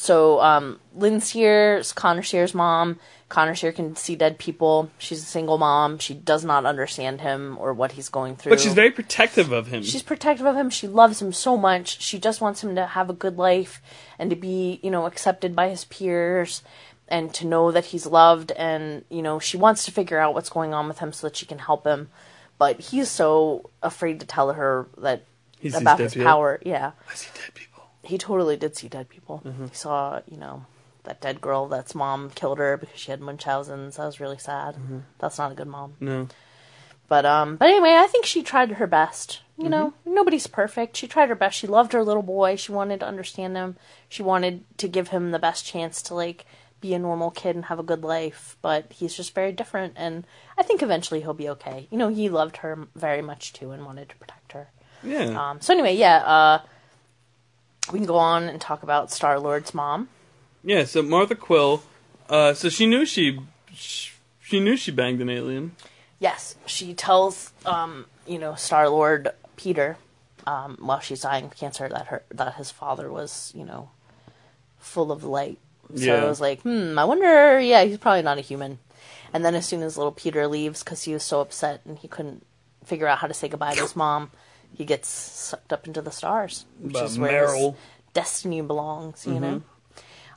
So 0.00 0.40
um, 0.40 0.80
Lynn 0.94 1.20
Sear's 1.20 1.92
Connor 1.92 2.22
Sear's 2.22 2.54
mom. 2.54 2.98
Connor 3.28 3.54
Sear 3.54 3.70
can 3.70 3.94
see 3.96 4.16
dead 4.16 4.38
people. 4.38 4.90
She's 4.96 5.22
a 5.22 5.26
single 5.26 5.58
mom. 5.58 5.98
She 5.98 6.14
does 6.14 6.42
not 6.42 6.64
understand 6.64 7.20
him 7.20 7.58
or 7.60 7.74
what 7.74 7.92
he's 7.92 8.08
going 8.08 8.34
through. 8.34 8.50
But 8.50 8.60
she's 8.60 8.72
very 8.72 8.90
protective 8.90 9.52
of 9.52 9.66
him. 9.66 9.82
She's 9.82 10.02
protective 10.02 10.46
of 10.46 10.56
him. 10.56 10.70
She 10.70 10.88
loves 10.88 11.20
him 11.20 11.34
so 11.34 11.56
much. 11.58 12.00
She 12.00 12.18
just 12.18 12.40
wants 12.40 12.64
him 12.64 12.74
to 12.76 12.86
have 12.86 13.10
a 13.10 13.12
good 13.12 13.36
life 13.36 13.82
and 14.18 14.30
to 14.30 14.36
be, 14.36 14.80
you 14.82 14.90
know, 14.90 15.04
accepted 15.04 15.54
by 15.54 15.68
his 15.68 15.84
peers 15.84 16.62
and 17.06 17.32
to 17.34 17.46
know 17.46 17.70
that 17.70 17.84
he's 17.84 18.06
loved. 18.06 18.52
And, 18.52 19.04
you 19.10 19.20
know, 19.20 19.38
she 19.38 19.58
wants 19.58 19.84
to 19.84 19.92
figure 19.92 20.18
out 20.18 20.32
what's 20.32 20.48
going 20.48 20.72
on 20.72 20.88
with 20.88 20.98
him 21.00 21.12
so 21.12 21.26
that 21.26 21.36
she 21.36 21.44
can 21.44 21.58
help 21.58 21.86
him. 21.86 22.08
But 22.56 22.80
he's 22.80 23.10
so 23.10 23.68
afraid 23.82 24.18
to 24.20 24.26
tell 24.26 24.52
her 24.54 24.88
that 24.98 25.24
He 25.60 25.68
sees 25.70 25.80
about 25.80 25.98
dead 25.98 26.04
his 26.04 26.14
people? 26.14 26.26
power. 26.26 26.58
Yeah. 26.64 26.92
I 27.08 27.14
see 27.14 27.28
dead 27.34 27.54
people. 27.54 27.69
He 28.10 28.18
totally 28.18 28.56
did 28.56 28.76
see 28.76 28.88
dead 28.88 29.08
people. 29.08 29.42
Mm-hmm. 29.44 29.66
He 29.68 29.74
saw, 29.74 30.20
you 30.30 30.36
know, 30.36 30.66
that 31.04 31.20
dead 31.20 31.40
girl 31.40 31.66
that's 31.68 31.94
mom 31.94 32.30
killed 32.30 32.58
her 32.58 32.76
because 32.76 32.98
she 33.00 33.10
had 33.10 33.20
Munchausen's. 33.20 33.96
That 33.96 34.06
was 34.06 34.20
really 34.20 34.38
sad. 34.38 34.74
Mm-hmm. 34.74 34.98
That's 35.18 35.38
not 35.38 35.52
a 35.52 35.54
good 35.54 35.68
mom. 35.68 35.94
No. 36.00 36.28
But 37.08 37.26
um, 37.26 37.56
but 37.56 37.68
anyway, 37.68 37.96
I 37.98 38.06
think 38.06 38.24
she 38.24 38.42
tried 38.42 38.70
her 38.72 38.86
best. 38.86 39.40
You 39.58 39.68
know, 39.68 39.88
Mm-hmm. 39.90 40.14
nobody's 40.14 40.46
perfect. 40.46 40.96
She 40.96 41.06
tried 41.06 41.28
her 41.28 41.34
best. 41.34 41.58
She 41.58 41.66
loved 41.66 41.92
her 41.92 42.02
little 42.04 42.22
boy. 42.22 42.56
She 42.56 42.72
wanted 42.72 43.00
to 43.00 43.06
understand 43.06 43.56
him. 43.56 43.76
She 44.08 44.22
wanted 44.22 44.64
to 44.78 44.88
give 44.88 45.08
him 45.08 45.30
the 45.32 45.38
best 45.38 45.66
chance 45.66 46.00
to 46.02 46.14
like 46.14 46.46
be 46.80 46.94
a 46.94 46.98
normal 46.98 47.30
kid 47.30 47.56
and 47.56 47.66
have 47.66 47.78
a 47.78 47.82
good 47.82 48.02
life. 48.02 48.56
But 48.62 48.90
he's 48.92 49.14
just 49.14 49.34
very 49.34 49.52
different, 49.52 49.94
and 49.96 50.24
I 50.56 50.62
think 50.62 50.82
eventually 50.82 51.20
he'll 51.20 51.34
be 51.34 51.48
okay. 51.50 51.88
You 51.90 51.98
know, 51.98 52.08
he 52.08 52.28
loved 52.30 52.58
her 52.58 52.86
very 52.94 53.20
much 53.22 53.52
too 53.52 53.70
and 53.72 53.84
wanted 53.84 54.08
to 54.10 54.16
protect 54.16 54.52
her. 54.52 54.68
Yeah. 55.02 55.50
Um, 55.50 55.60
so 55.60 55.74
anyway, 55.74 55.96
yeah, 55.96 56.18
uh, 56.24 56.62
we 57.92 57.98
can 57.98 58.06
go 58.06 58.16
on 58.16 58.44
and 58.48 58.60
talk 58.60 58.82
about 58.82 59.10
Star 59.10 59.38
Lord's 59.38 59.74
mom. 59.74 60.08
yeah. 60.64 60.84
So 60.84 61.02
Martha 61.02 61.34
Quill. 61.34 61.82
Uh, 62.28 62.54
so 62.54 62.68
she 62.68 62.86
knew 62.86 63.04
she, 63.04 63.40
she 63.74 64.12
she 64.40 64.60
knew 64.60 64.76
she 64.76 64.90
banged 64.92 65.20
an 65.20 65.28
alien. 65.30 65.74
Yes, 66.18 66.54
she 66.66 66.94
tells 66.94 67.52
um, 67.66 68.06
you 68.26 68.38
know 68.38 68.54
Star 68.54 68.88
Lord 68.88 69.30
Peter 69.56 69.96
um, 70.46 70.76
while 70.80 71.00
she's 71.00 71.22
dying 71.22 71.46
of 71.46 71.56
cancer 71.56 71.88
that 71.88 72.06
her 72.06 72.22
that 72.30 72.54
his 72.54 72.70
father 72.70 73.10
was 73.10 73.52
you 73.56 73.64
know 73.64 73.90
full 74.78 75.10
of 75.12 75.24
light. 75.24 75.58
So 75.96 76.04
Yeah. 76.04 76.22
I 76.22 76.28
was 76.28 76.40
like, 76.40 76.60
hmm, 76.62 76.96
I 76.98 77.04
wonder. 77.04 77.58
Yeah, 77.60 77.82
he's 77.84 77.98
probably 77.98 78.22
not 78.22 78.38
a 78.38 78.42
human. 78.42 78.78
And 79.32 79.44
then 79.44 79.54
as 79.54 79.66
soon 79.66 79.82
as 79.82 79.96
little 79.96 80.12
Peter 80.12 80.46
leaves 80.46 80.82
because 80.84 81.02
he 81.02 81.12
was 81.12 81.22
so 81.24 81.40
upset 81.40 81.80
and 81.84 81.98
he 81.98 82.06
couldn't 82.08 82.44
figure 82.84 83.06
out 83.08 83.18
how 83.18 83.26
to 83.26 83.34
say 83.34 83.48
goodbye 83.48 83.74
to 83.74 83.82
his 83.82 83.96
mom, 83.96 84.30
he 84.74 84.84
gets 84.84 85.08
sucked 85.08 85.72
up 85.72 85.86
into 85.86 86.00
the 86.02 86.10
stars, 86.10 86.64
which 86.80 86.96
is 86.96 87.18
where 87.18 87.42
his 87.46 87.50
Meryl. 87.52 87.76
destiny 88.14 88.60
belongs. 88.62 89.26
You 89.26 89.40
know. 89.40 89.62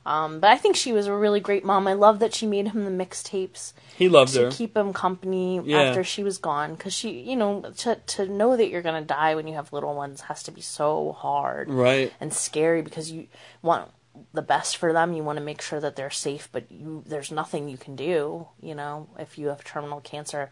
Um, 0.06 0.38
but 0.38 0.50
I 0.50 0.58
think 0.58 0.76
she 0.76 0.92
was 0.92 1.06
a 1.06 1.14
really 1.16 1.40
great 1.40 1.64
mom. 1.64 1.88
I 1.88 1.94
love 1.94 2.18
that 2.18 2.34
she 2.34 2.46
made 2.46 2.68
him 2.68 2.84
the 2.84 2.90
mixtapes 3.04 3.72
He 3.96 4.10
loves 4.10 4.34
to 4.34 4.42
her. 4.46 4.50
keep 4.50 4.76
him 4.76 4.92
company 4.92 5.62
Yeah. 5.64 5.80
after 5.80 6.04
she 6.04 6.22
was 6.22 6.36
gone 6.36 6.74
because 6.74 6.92
she 6.92 7.20
you 7.20 7.36
know 7.36 7.62
to, 7.78 7.94
to 7.96 8.26
know 8.26 8.54
that 8.54 8.68
you're 8.68 8.82
gonna 8.82 9.00
die 9.00 9.34
when 9.34 9.48
you 9.48 9.54
have 9.54 9.72
little 9.72 9.94
ones 9.94 10.20
has 10.22 10.42
to 10.42 10.50
be 10.50 10.60
so 10.60 11.12
hard 11.12 11.70
Right. 11.70 12.12
and 12.20 12.34
scary 12.34 12.82
because 12.82 13.10
you 13.10 13.28
want 13.62 13.90
the 14.34 14.42
best 14.42 14.76
for 14.76 14.92
them 14.92 15.14
you 15.14 15.24
want 15.24 15.38
to 15.38 15.44
make 15.44 15.62
sure 15.62 15.80
that 15.80 15.96
they're 15.96 16.10
safe 16.10 16.50
but 16.52 16.70
you 16.70 17.02
there's 17.06 17.32
nothing 17.32 17.70
you 17.70 17.78
can 17.78 17.96
do 17.96 18.46
you 18.60 18.74
know 18.74 19.08
if 19.18 19.38
you 19.38 19.46
have 19.48 19.64
terminal 19.64 20.00
cancer 20.02 20.50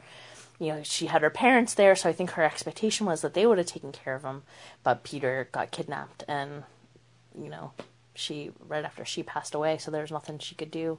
you 0.63 0.73
know 0.73 0.83
she 0.83 1.07
had 1.07 1.23
her 1.23 1.31
parents 1.31 1.75
there 1.75 1.95
so 1.97 2.09
i 2.09 2.13
think 2.13 2.31
her 2.33 2.45
expectation 2.45 3.05
was 3.07 3.21
that 3.23 3.35
they 3.35 3.45
would 3.47 3.59
have 3.59 3.67
taken 3.67 3.91
care 3.91 4.15
of 4.15 4.23
him 4.23 4.43
but 4.85 5.03
peter 5.03 5.49
got 5.51 5.71
kidnapped 5.71 6.23
and 6.29 6.63
you 7.37 7.49
know 7.49 7.73
she 8.15 8.53
right 8.69 8.85
after 8.85 9.05
she 9.05 9.23
passed 9.23 9.55
away 9.55 9.77
so 9.79 9.91
there's 9.91 10.11
nothing 10.13 10.39
she 10.39 10.55
could 10.55 10.71
do 10.71 10.99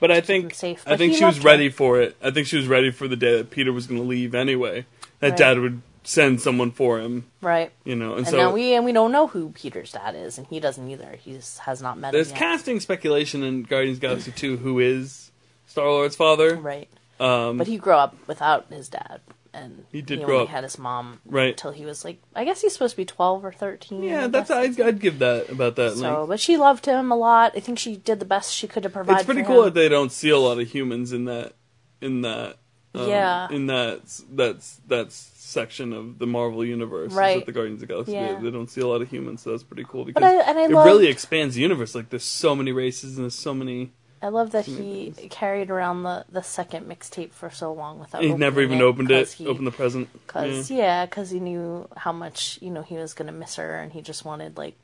But 0.00 0.10
I 0.10 0.20
think 0.20 0.54
safe. 0.54 0.82
I 0.86 0.96
think 0.96 1.14
she 1.14 1.24
was 1.24 1.44
ready 1.44 1.68
for 1.68 2.00
it. 2.00 2.16
I 2.22 2.30
think 2.30 2.46
she 2.46 2.56
was 2.56 2.66
ready 2.66 2.90
for 2.90 3.06
the 3.06 3.16
day 3.16 3.36
that 3.38 3.50
Peter 3.50 3.72
was 3.72 3.86
going 3.86 4.00
to 4.00 4.06
leave 4.06 4.34
anyway. 4.34 4.86
That 5.20 5.30
Right. 5.30 5.38
Dad 5.38 5.58
would 5.60 5.82
send 6.02 6.40
someone 6.40 6.70
for 6.72 7.00
him. 7.00 7.24
right 7.40 7.70
You 7.84 7.96
know, 7.96 8.10
and, 8.10 8.18
And 8.18 8.28
so 8.28 8.36
now 8.36 8.52
we 8.52 8.74
and 8.74 8.84
we 8.84 8.92
don't 8.92 9.12
know 9.12 9.28
who 9.28 9.50
Peter's 9.50 9.92
dad 9.92 10.14
is, 10.14 10.36
and 10.36 10.46
he 10.48 10.58
doesn't 10.60 10.86
either. 10.90 11.16
He 11.24 11.38
has 11.60 11.80
not 11.80 11.96
met 11.96 12.12
there's 12.12 12.32
casting 12.32 12.80
speculation 12.80 13.42
in 13.42 13.62
Guardians 13.62 13.96
of 13.98 14.00
the 14.00 14.06
Galaxy 14.08 14.32
2 14.32 14.56
who 14.58 14.80
is 14.80 15.30
Star 15.66 15.86
Lord's 15.86 16.16
father. 16.16 16.56
right? 16.56 16.88
Um, 17.20 17.58
But 17.58 17.66
he 17.66 17.78
grew 17.78 17.92
up 17.94 18.16
without 18.26 18.66
his 18.70 18.88
dad, 18.88 19.20
and 19.52 19.84
He 19.92 20.02
did 20.02 20.18
he 20.18 20.24
grow 20.24 20.34
only 20.36 20.44
up- 20.46 20.50
had 20.50 20.64
his 20.64 20.78
mom 20.78 21.20
Right. 21.24 21.50
until 21.50 21.70
he 21.72 21.84
was 21.86 22.04
like, 22.04 22.20
I 22.34 22.44
guess 22.44 22.60
he's 22.60 22.72
supposed 22.72 22.92
to 22.92 22.96
be 22.96 23.04
twelve 23.04 23.44
or 23.44 23.52
thirteen. 23.52 24.02
yeah, 24.02 24.24
I 24.24 24.26
that's. 24.26 24.50
I'd, 24.50 24.80
I'd 24.80 25.00
give 25.00 25.20
that 25.20 25.48
about 25.48 25.76
that. 25.76 25.94
so. 25.96 26.20
like, 26.20 26.28
But 26.28 26.40
she 26.40 26.56
loved 26.56 26.86
him 26.86 27.12
a 27.12 27.16
lot. 27.16 27.52
I 27.56 27.60
think 27.60 27.78
she 27.78 27.96
did 27.96 28.18
the 28.18 28.24
best 28.26 28.52
she 28.52 28.66
could 28.66 28.82
to 28.82 28.88
provide. 28.90 29.18
it's 29.18 29.24
pretty 29.26 29.42
for 29.42 29.46
cool 29.48 29.62
that 29.64 29.74
they 29.74 29.88
don't 29.88 30.10
see 30.10 30.30
a 30.30 30.38
lot 30.38 30.58
of 30.58 30.68
humans 30.68 31.12
in 31.12 31.26
that 31.26 31.54
in 32.00 32.22
that 32.22 32.56
um, 32.96 33.08
Yeah. 33.08 33.48
in 33.50 33.66
that 33.66 34.00
that's 34.32 34.80
that's 34.88 35.30
section 35.36 35.92
of 35.92 36.18
the 36.18 36.26
Marvel 36.26 36.64
universe 36.64 37.12
Right. 37.12 37.36
with 37.36 37.46
the 37.46 37.52
Guardians 37.52 37.80
of 37.80 37.86
the 37.88 37.92
Galaxy. 37.94 38.12
Yeah. 38.12 38.34
They, 38.34 38.44
they 38.46 38.50
don't 38.50 38.68
see 38.68 38.80
a 38.80 38.88
lot 38.88 39.02
of 39.02 39.08
humans, 39.08 39.42
so 39.42 39.50
that's 39.50 39.62
pretty 39.62 39.84
cool 39.88 40.04
because 40.04 40.22
I- 40.24 40.34
I 40.38 40.64
it 40.64 40.70
love- 40.72 40.84
really 40.84 41.06
expands 41.06 41.54
the 41.54 41.60
universe. 41.62 41.94
Like 41.94 42.10
there's 42.10 42.24
so 42.24 42.56
many 42.56 42.72
races 42.72 43.16
and 43.16 43.24
there's 43.24 43.34
so 43.36 43.54
many. 43.54 43.92
I 44.24 44.28
love 44.28 44.52
that 44.52 44.64
he 44.64 45.12
carried 45.28 45.70
around 45.70 46.02
the, 46.02 46.24
the 46.30 46.42
second 46.42 46.88
mixtape 46.88 47.32
for 47.32 47.50
so 47.50 47.74
long 47.74 47.98
without. 47.98 48.22
He 48.22 48.32
never 48.32 48.62
even 48.62 48.80
opened 48.80 49.10
it. 49.10 49.30
he- 49.32 49.46
opened 49.46 49.66
the 49.66 49.70
present. 49.70 50.08
Cause 50.26 50.70
yeah, 50.70 51.04
because 51.04 51.28
he 51.28 51.40
knew 51.40 51.86
how 51.94 52.12
much 52.12 52.58
you 52.62 52.70
know 52.70 52.80
he 52.82 52.96
was 52.96 53.12
gonna 53.12 53.32
miss 53.32 53.56
her, 53.56 53.76
and 53.76 53.92
he 53.92 54.00
just 54.00 54.24
wanted 54.24 54.56
like, 54.56 54.76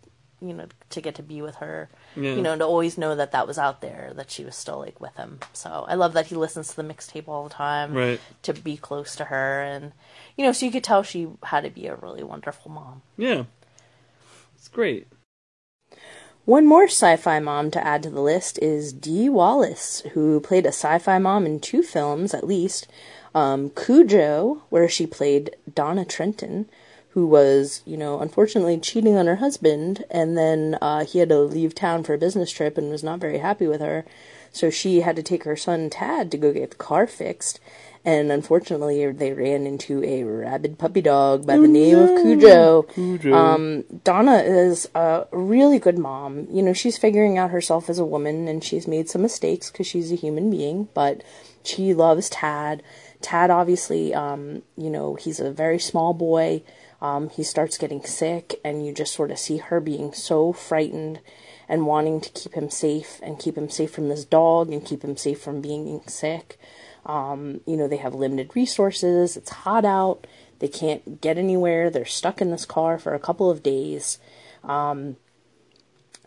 you 0.42 0.52
know, 0.52 0.66
to 0.90 1.00
get 1.00 1.14
to 1.14 1.22
be 1.22 1.40
with 1.40 1.54
her. 1.56 1.88
Yeah. 2.16 2.34
You 2.34 2.42
know, 2.42 2.54
to 2.58 2.64
always 2.66 2.98
know 2.98 3.16
that 3.16 3.32
that 3.32 3.46
was 3.46 3.56
out 3.56 3.80
there, 3.80 4.12
that 4.16 4.30
she 4.30 4.44
was 4.44 4.56
still 4.56 4.78
like 4.78 5.00
with 5.00 5.16
him. 5.16 5.38
So 5.54 5.86
I 5.88 5.94
love 5.94 6.12
that 6.12 6.26
he 6.26 6.34
listens 6.34 6.68
to 6.68 6.76
the 6.76 6.82
mixtape 6.82 7.26
all 7.26 7.44
the 7.44 7.54
time, 7.54 7.94
Right. 7.94 8.20
To 8.42 8.52
be 8.52 8.76
close 8.76 9.16
to 9.16 9.24
her, 9.26 9.62
and 9.62 9.92
you 10.36 10.44
know, 10.44 10.52
so 10.52 10.66
you 10.66 10.72
could 10.72 10.84
tell 10.84 11.02
she 11.02 11.28
had 11.44 11.64
to 11.64 11.70
be 11.70 11.86
a 11.86 11.94
really 11.96 12.22
wonderful 12.22 12.70
mom. 12.70 13.00
Yeah, 13.16 13.44
it's 14.56 14.68
great. 14.68 15.06
One 16.46 16.66
more 16.66 16.84
sci-fi 16.84 17.38
mom 17.38 17.70
to 17.72 17.86
add 17.86 18.02
to 18.02 18.10
the 18.10 18.22
list 18.22 18.58
is 18.60 18.92
Dee 18.92 19.28
Wallace, 19.28 20.02
who 20.14 20.40
played 20.40 20.64
a 20.64 20.70
sci-fi 20.70 21.18
mom 21.18 21.44
in 21.46 21.60
two 21.60 21.82
films 21.82 22.32
at 22.32 22.46
least. 22.46 22.88
Um, 23.34 23.70
Cujo, 23.70 24.62
where 24.70 24.88
she 24.88 25.06
played 25.06 25.54
Donna 25.72 26.04
Trenton, 26.04 26.66
who 27.10 27.26
was, 27.26 27.82
you 27.84 27.96
know, 27.96 28.20
unfortunately 28.20 28.78
cheating 28.78 29.16
on 29.16 29.26
her 29.26 29.36
husband, 29.36 30.04
and 30.10 30.36
then 30.36 30.78
uh, 30.80 31.04
he 31.04 31.18
had 31.18 31.28
to 31.28 31.40
leave 31.40 31.74
town 31.74 32.02
for 32.02 32.14
a 32.14 32.18
business 32.18 32.50
trip 32.50 32.78
and 32.78 32.90
was 32.90 33.04
not 33.04 33.20
very 33.20 33.38
happy 33.38 33.66
with 33.66 33.80
her. 33.80 34.04
So 34.52 34.70
she 34.70 35.02
had 35.02 35.16
to 35.16 35.22
take 35.22 35.44
her 35.44 35.56
son 35.56 35.90
Tad 35.90 36.30
to 36.30 36.38
go 36.38 36.52
get 36.52 36.70
the 36.70 36.76
car 36.76 37.06
fixed. 37.06 37.60
And 38.02 38.32
unfortunately, 38.32 39.10
they 39.12 39.32
ran 39.34 39.66
into 39.66 40.02
a 40.02 40.24
rabid 40.24 40.78
puppy 40.78 41.02
dog 41.02 41.46
by 41.46 41.58
the 41.58 41.68
name 41.68 41.98
of 41.98 42.22
Cujo. 42.22 42.82
Cujo. 42.84 43.34
Um, 43.34 43.84
Donna 44.04 44.38
is 44.38 44.88
a 44.94 45.26
really 45.32 45.78
good 45.78 45.98
mom. 45.98 46.46
You 46.50 46.62
know, 46.62 46.72
she's 46.72 46.96
figuring 46.96 47.36
out 47.36 47.50
herself 47.50 47.90
as 47.90 47.98
a 47.98 48.04
woman 48.04 48.48
and 48.48 48.64
she's 48.64 48.88
made 48.88 49.10
some 49.10 49.20
mistakes 49.20 49.70
because 49.70 49.86
she's 49.86 50.10
a 50.10 50.16
human 50.16 50.50
being, 50.50 50.88
but 50.94 51.22
she 51.62 51.92
loves 51.92 52.30
Tad. 52.30 52.82
Tad, 53.20 53.50
obviously, 53.50 54.14
um, 54.14 54.62
you 54.78 54.88
know, 54.88 55.14
he's 55.14 55.38
a 55.38 55.50
very 55.50 55.78
small 55.78 56.14
boy. 56.14 56.62
Um, 57.02 57.28
he 57.30 57.42
starts 57.42 57.78
getting 57.78 58.02
sick, 58.04 58.60
and 58.64 58.84
you 58.84 58.92
just 58.92 59.14
sort 59.14 59.30
of 59.30 59.38
see 59.38 59.58
her 59.58 59.80
being 59.80 60.12
so 60.12 60.52
frightened 60.52 61.20
and 61.68 61.86
wanting 61.86 62.20
to 62.20 62.30
keep 62.30 62.54
him 62.54 62.68
safe 62.68 63.20
and 63.22 63.38
keep 63.38 63.56
him 63.56 63.70
safe 63.70 63.90
from 63.90 64.08
this 64.08 64.24
dog 64.24 64.72
and 64.72 64.84
keep 64.84 65.02
him 65.02 65.16
safe 65.16 65.40
from 65.40 65.60
being 65.60 66.00
sick. 66.06 66.58
Um, 67.06 67.60
you 67.66 67.76
know, 67.76 67.88
they 67.88 67.96
have 67.96 68.14
limited 68.14 68.54
resources. 68.54 69.36
It's 69.36 69.50
hot 69.50 69.84
out. 69.84 70.26
They 70.58 70.68
can't 70.68 71.20
get 71.20 71.38
anywhere. 71.38 71.90
They're 71.90 72.04
stuck 72.04 72.40
in 72.40 72.50
this 72.50 72.66
car 72.66 72.98
for 72.98 73.14
a 73.14 73.18
couple 73.18 73.50
of 73.50 73.62
days. 73.62 74.18
Um, 74.62 75.16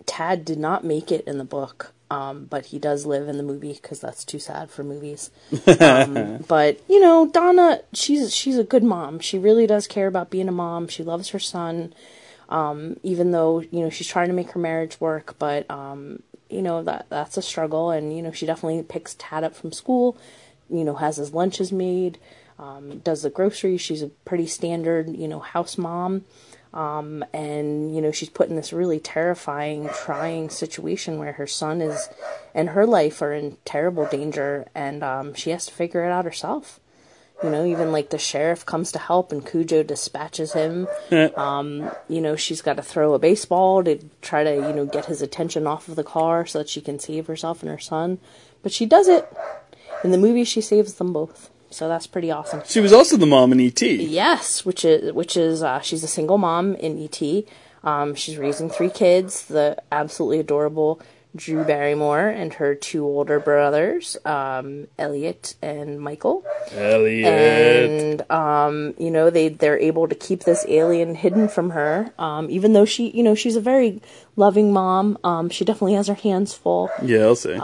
Tad 0.06 0.44
did 0.44 0.58
not 0.58 0.84
make 0.84 1.12
it 1.12 1.26
in 1.28 1.38
the 1.38 1.44
book, 1.44 1.94
um, 2.10 2.46
but 2.46 2.68
he 2.68 2.80
does 2.80 3.06
live 3.06 3.28
in 3.28 3.38
the 3.38 3.44
movie 3.44 3.74
because 3.74 4.00
that's 4.00 4.26
too 4.26 4.40
sad 4.40 4.70
for 4.70 4.84
movies. 4.84 5.32
Um, 5.80 6.38
but 6.48 6.80
you 6.90 7.00
know, 7.00 7.28
Donna, 7.28 7.82
she's 7.94 8.36
she's 8.36 8.58
a 8.58 8.64
good 8.64 8.84
mom. 8.84 9.20
She 9.20 9.38
really 9.38 9.68
does 9.68 9.88
care 9.88 10.08
about 10.08 10.30
being 10.30 10.48
a 10.48 10.54
mom. 10.54 10.88
She 10.88 11.04
loves 11.04 11.30
her 11.30 11.40
son, 11.40 11.94
um, 12.50 12.98
even 13.04 13.32
though 13.32 13.62
you 13.62 13.82
know 13.82 13.90
she's 13.90 14.08
trying 14.08 14.28
to 14.28 14.34
make 14.34 14.52
her 14.52 14.60
marriage 14.60 15.00
work. 15.00 15.36
But 15.38 15.70
um, 15.70 16.24
you 16.50 16.62
know 16.62 16.84
that 16.84 17.06
that's 17.10 17.38
a 17.38 17.42
struggle, 17.42 17.92
and 17.92 18.16
you 18.16 18.24
know 18.24 18.32
she 18.32 18.46
definitely 18.46 18.82
picks 18.84 19.16
Tad 19.18 19.44
up 19.44 19.56
from 19.56 19.72
school. 19.72 20.18
You 20.70 20.84
know, 20.84 20.96
has 20.96 21.18
his 21.18 21.34
lunches 21.34 21.72
made, 21.72 22.18
um, 22.60 23.00
does 23.00 23.22
the 23.24 23.30
groceries. 23.30 23.82
She's 23.82 24.02
a 24.02 24.08
pretty 24.08 24.48
standard, 24.48 25.16
you 25.16 25.28
know, 25.28 25.40
house 25.40 25.78
mom. 25.78 26.26
Um, 26.74 27.24
and 27.34 27.96
you 27.96 28.02
know 28.02 28.12
she's 28.12 28.30
put 28.32 28.50
in 28.50 28.56
this 28.56 28.74
really 28.74 29.00
terrifying, 29.00 29.90
trying 29.94 30.50
situation 30.50 31.20
where 31.20 31.34
her 31.34 31.46
son 31.46 31.82
is, 31.82 32.10
and 32.56 32.70
her 32.70 32.88
life 32.88 33.22
are 33.22 33.32
in 33.32 33.58
terrible 33.64 34.08
danger, 34.08 34.68
and 34.74 35.04
um, 35.04 35.36
she 35.36 35.52
has 35.52 35.68
to 35.68 35.72
figure 35.74 36.04
it 36.04 36.12
out 36.12 36.26
herself. 36.26 36.80
You 37.44 37.52
know, 37.52 37.64
even 37.66 37.92
like 37.92 38.10
the 38.10 38.18
sheriff 38.18 38.66
comes 38.66 38.92
to 38.94 39.00
help, 39.00 39.32
and 39.32 39.46
Cujo 39.46 39.84
dispatches 39.84 40.54
him. 40.54 40.88
um, 41.36 41.92
you 42.08 42.22
know, 42.22 42.36
she's 42.36 42.62
got 42.62 42.78
to 42.78 42.82
throw 42.84 43.14
a 43.14 43.20
baseball 43.20 43.84
to 43.84 44.00
try 44.24 44.44
to 44.44 44.56
you 44.56 44.74
know 44.74 44.86
get 44.88 45.06
his 45.06 45.22
attention 45.22 45.68
off 45.68 45.88
of 45.88 45.96
the 45.96 46.04
car 46.04 46.44
so 46.48 46.58
that 46.58 46.70
she 46.70 46.82
can 46.82 46.98
save 46.98 47.28
herself 47.28 47.62
and 47.62 47.70
her 47.70 47.78
son, 47.80 48.18
but 48.64 48.72
she 48.72 48.88
does 48.88 49.08
it. 49.08 49.32
In 50.04 50.12
the 50.12 50.18
movie, 50.18 50.44
she 50.44 50.62
saves 50.62 50.96
them 50.96 51.14
both, 51.14 51.50
so 51.70 51.88
that's 51.88 52.08
pretty 52.08 52.30
awesome. 52.32 52.62
She 52.66 52.80
was 52.80 52.92
also 52.92 53.18
the 53.18 53.26
mom 53.26 53.52
in 53.52 53.60
E.T. 53.60 54.04
Yes, 54.04 54.66
which 54.66 54.84
is 54.84 55.14
which 55.14 55.38
is 55.38 55.64
uh, 55.64 55.80
she's 55.82 56.04
a 56.04 56.08
single 56.08 56.38
mom 56.38 56.76
in 56.76 57.02
ET. 57.02 57.46
Um, 57.84 58.16
she's 58.16 58.38
raising 58.38 58.70
three 58.70 58.90
kids. 58.90 59.46
The 59.46 59.82
absolutely 59.92 60.40
adorable 60.40 61.02
Drew 61.36 61.64
Barrymore 61.64 62.28
and 62.28 62.54
her 62.56 62.76
two 62.76 63.06
older 63.06 63.40
brothers, 63.40 64.18
um, 64.26 64.88
Elliot 65.00 65.56
and 65.62 66.00
Michael. 66.00 66.46
Elliot. 66.72 67.28
And 67.28 68.32
um, 68.32 68.94
you 68.98 69.10
know 69.10 69.30
they 69.30 69.50
they're 69.50 69.80
able 69.80 70.08
to 70.08 70.16
keep 70.16 70.44
this 70.44 70.66
alien 70.68 71.16
hidden 71.16 71.48
from 71.48 71.72
her. 71.72 72.14
Um, 72.20 72.50
even 72.50 72.74
though 72.74 72.86
she 72.86 73.10
you 73.12 73.24
know 73.24 73.36
she's 73.36 73.56
a 73.56 73.62
very 73.62 74.02
loving 74.36 74.74
mom. 74.74 75.18
Um, 75.24 75.50
she 75.50 75.66
definitely 75.66 75.94
has 75.94 76.08
her 76.08 76.14
hands 76.14 76.54
full 76.54 76.90
yeah, 77.02 77.22
I'll 77.22 77.36
say. 77.36 77.56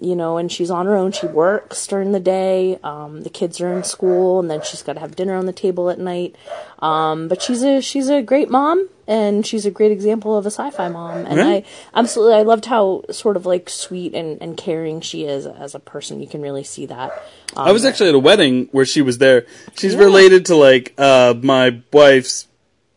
you 0.00 0.16
know, 0.16 0.38
and 0.38 0.50
she's 0.50 0.70
on 0.70 0.86
her 0.86 0.96
own. 0.96 1.12
She 1.12 1.26
works 1.26 1.86
during 1.86 2.12
the 2.12 2.20
day. 2.20 2.78
Um, 2.82 3.22
the 3.22 3.30
kids 3.30 3.60
are 3.60 3.72
in 3.72 3.84
school, 3.84 4.40
and 4.40 4.50
then 4.50 4.62
she's 4.62 4.82
got 4.82 4.94
to 4.94 5.00
have 5.00 5.16
dinner 5.16 5.34
on 5.34 5.46
the 5.46 5.52
table 5.52 5.90
at 5.90 5.98
night. 5.98 6.36
Um, 6.80 7.28
but 7.28 7.42
she's 7.42 7.62
a 7.62 7.80
she's 7.80 8.08
a 8.08 8.22
great 8.22 8.50
mom, 8.50 8.88
and 9.10 9.44
she's 9.44 9.66
a 9.66 9.72
great 9.72 9.90
example 9.90 10.38
of 10.38 10.46
a 10.46 10.52
sci-fi 10.52 10.88
mom. 10.88 11.26
And 11.26 11.36
Right. 11.36 11.66
I 11.66 11.98
absolutely 11.98 12.34
I 12.34 12.42
loved 12.42 12.66
how 12.66 13.02
sort 13.10 13.36
of 13.36 13.44
like 13.44 13.68
sweet 13.68 14.14
and, 14.14 14.40
and 14.40 14.56
caring 14.56 15.00
she 15.00 15.24
is 15.24 15.46
as 15.46 15.74
a 15.74 15.80
person. 15.80 16.20
You 16.20 16.28
can 16.28 16.40
really 16.40 16.62
see 16.62 16.86
that. 16.86 17.10
Um, 17.56 17.66
I 17.66 17.72
was 17.72 17.84
actually 17.84 18.10
at 18.10 18.14
a 18.14 18.20
wedding 18.20 18.68
where 18.70 18.86
she 18.86 19.02
was 19.02 19.18
there. 19.18 19.46
She's 19.76 19.96
related 19.96 20.46
to 20.46 20.54
like 20.54 20.94
uh, 20.96 21.34
my 21.42 21.80
wife's 21.92 22.46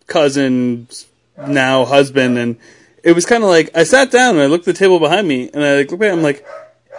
cousin's 0.06 1.08
now 1.48 1.84
husband, 1.84 2.38
and 2.38 2.58
it 3.04 3.14
was 3.14 3.26
kind 3.26 3.44
of 3.44 3.50
like 3.50 3.76
I 3.76 3.84
sat 3.84 4.12
down 4.12 4.36
and 4.36 4.44
I 4.44 4.46
looked 4.46 4.68
at 4.68 4.76
the 4.76 4.80
table 4.80 5.00
behind 5.00 5.28
me, 5.28 5.50
and 5.52 5.64
I 5.64 5.78
like 5.78 5.90
looked 5.90 6.04
at, 6.04 6.14
I'm 6.14 6.22
like, 6.22 6.46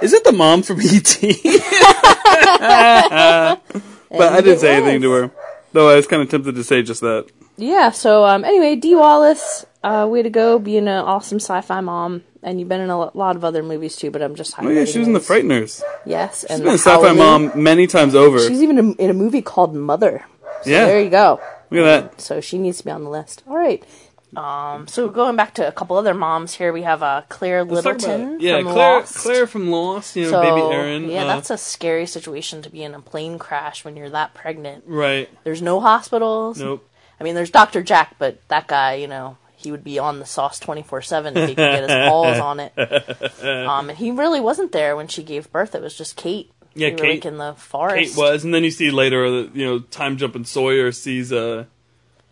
is 0.02 0.12
it 0.12 0.24
the 0.24 0.32
mom 0.32 0.64
from 0.64 0.80
ET? 0.80 1.18
but 4.10 4.32
I 4.32 4.40
didn't 4.40 4.58
say 4.58 4.74
anything 4.74 5.02
to 5.02 5.12
her, 5.12 5.30
though 5.72 5.88
I 5.88 5.94
was 5.94 6.08
kind 6.08 6.20
of 6.20 6.28
tempted 6.28 6.56
to 6.56 6.64
say 6.64 6.82
just 6.82 7.00
that. 7.02 7.28
Yeah, 7.56 7.90
so 7.90 8.24
um, 8.24 8.44
anyway, 8.44 8.76
Dee 8.76 8.94
Wallace, 8.94 9.64
uh, 9.82 10.06
way 10.10 10.22
to 10.22 10.30
go, 10.30 10.58
being 10.58 10.88
an 10.88 11.04
awesome 11.04 11.38
sci-fi 11.38 11.80
mom, 11.80 12.22
and 12.42 12.58
you've 12.58 12.68
been 12.68 12.80
in 12.80 12.90
a 12.90 12.98
lot 13.16 13.36
of 13.36 13.44
other 13.44 13.62
movies 13.62 13.96
too. 13.96 14.10
But 14.10 14.22
I'm 14.22 14.34
just 14.34 14.54
Oh 14.58 14.68
yeah, 14.68 14.84
she 14.84 14.98
was 14.98 15.06
in 15.06 15.12
The 15.14 15.20
these. 15.20 15.28
Frighteners. 15.28 15.82
Yes, 16.04 16.44
and 16.44 16.58
She's 16.58 16.64
been 16.64 16.74
a 16.74 16.78
sci-fi 16.78 17.14
Howling. 17.14 17.18
mom 17.18 17.52
many 17.62 17.86
times 17.86 18.14
over. 18.14 18.38
She's 18.40 18.62
even 18.62 18.78
in- 18.78 18.94
in 18.96 19.10
a 19.10 19.14
movie 19.14 19.42
called 19.42 19.74
Mother. 19.74 20.24
So 20.62 20.70
Yeah. 20.70 20.86
there 20.86 21.00
you 21.00 21.10
go. 21.10 21.40
Look 21.70 21.84
at 21.86 22.10
that. 22.10 22.20
So 22.20 22.40
she 22.40 22.58
needs 22.58 22.78
to 22.78 22.84
be 22.84 22.90
on 22.90 23.04
the 23.04 23.10
list. 23.10 23.42
All 23.48 23.56
right. 23.56 23.82
Um, 24.36 24.88
so 24.88 25.08
going 25.08 25.36
back 25.36 25.54
to 25.54 25.68
a 25.68 25.70
couple 25.70 25.96
other 25.96 26.12
moms 26.12 26.54
here, 26.54 26.72
we 26.72 26.82
have 26.82 27.04
uh, 27.04 27.22
Claire 27.28 27.62
Let's 27.64 27.84
talk 27.84 27.94
about 27.94 28.08
Littleton. 28.08 28.40
Yeah, 28.40 28.56
from 28.62 28.72
Claire, 28.72 28.96
Lost. 28.98 29.16
Claire 29.18 29.46
from 29.46 29.70
Lost. 29.70 30.16
You 30.16 30.24
know, 30.24 30.30
so, 30.30 30.42
baby 30.42 30.74
Aaron. 30.74 31.08
Yeah, 31.08 31.22
uh, 31.22 31.26
that's 31.28 31.50
a 31.50 31.56
scary 31.58 32.06
situation 32.06 32.60
to 32.62 32.68
be 32.70 32.82
in 32.82 32.94
a 32.94 33.00
plane 33.00 33.38
crash 33.38 33.84
when 33.84 33.96
you're 33.96 34.10
that 34.10 34.34
pregnant. 34.34 34.82
right. 34.88 35.28
There's 35.44 35.62
no 35.62 35.78
hospitals. 35.78 36.58
Nope. 36.58 36.84
I 37.24 37.26
mean, 37.26 37.36
there's 37.36 37.50
Dr. 37.50 37.82
Jack, 37.82 38.16
but 38.18 38.46
that 38.48 38.66
guy, 38.66 38.96
you 38.96 39.08
know, 39.08 39.38
he 39.56 39.70
would 39.70 39.82
be 39.82 39.98
on 39.98 40.18
the 40.18 40.26
sauce 40.26 40.58
24 40.58 41.00
7 41.00 41.34
if 41.34 41.48
he 41.48 41.54
could 41.54 41.56
get 41.56 41.88
his 41.88 42.10
paws 42.10 42.38
on 42.38 42.60
it. 42.60 42.72
Um, 43.42 43.88
and 43.88 43.98
he 43.98 44.10
really 44.10 44.40
wasn't 44.40 44.72
there 44.72 44.94
when 44.94 45.08
she 45.08 45.22
gave 45.22 45.50
birth. 45.50 45.74
It 45.74 45.80
was 45.80 45.96
just 45.96 46.16
Kate. 46.16 46.50
Yeah, 46.74 46.90
were, 46.90 46.96
Kate- 46.98 47.24
in 47.24 47.38
the 47.38 47.54
forest. 47.54 48.14
Kate 48.14 48.18
was, 48.18 48.44
and 48.44 48.52
then 48.52 48.62
you 48.62 48.70
see 48.70 48.90
later 48.90 49.26
you 49.26 49.64
know 49.64 49.78
time 49.78 50.18
jumping 50.18 50.44
Sawyer 50.44 50.92
sees 50.92 51.32
uh 51.32 51.64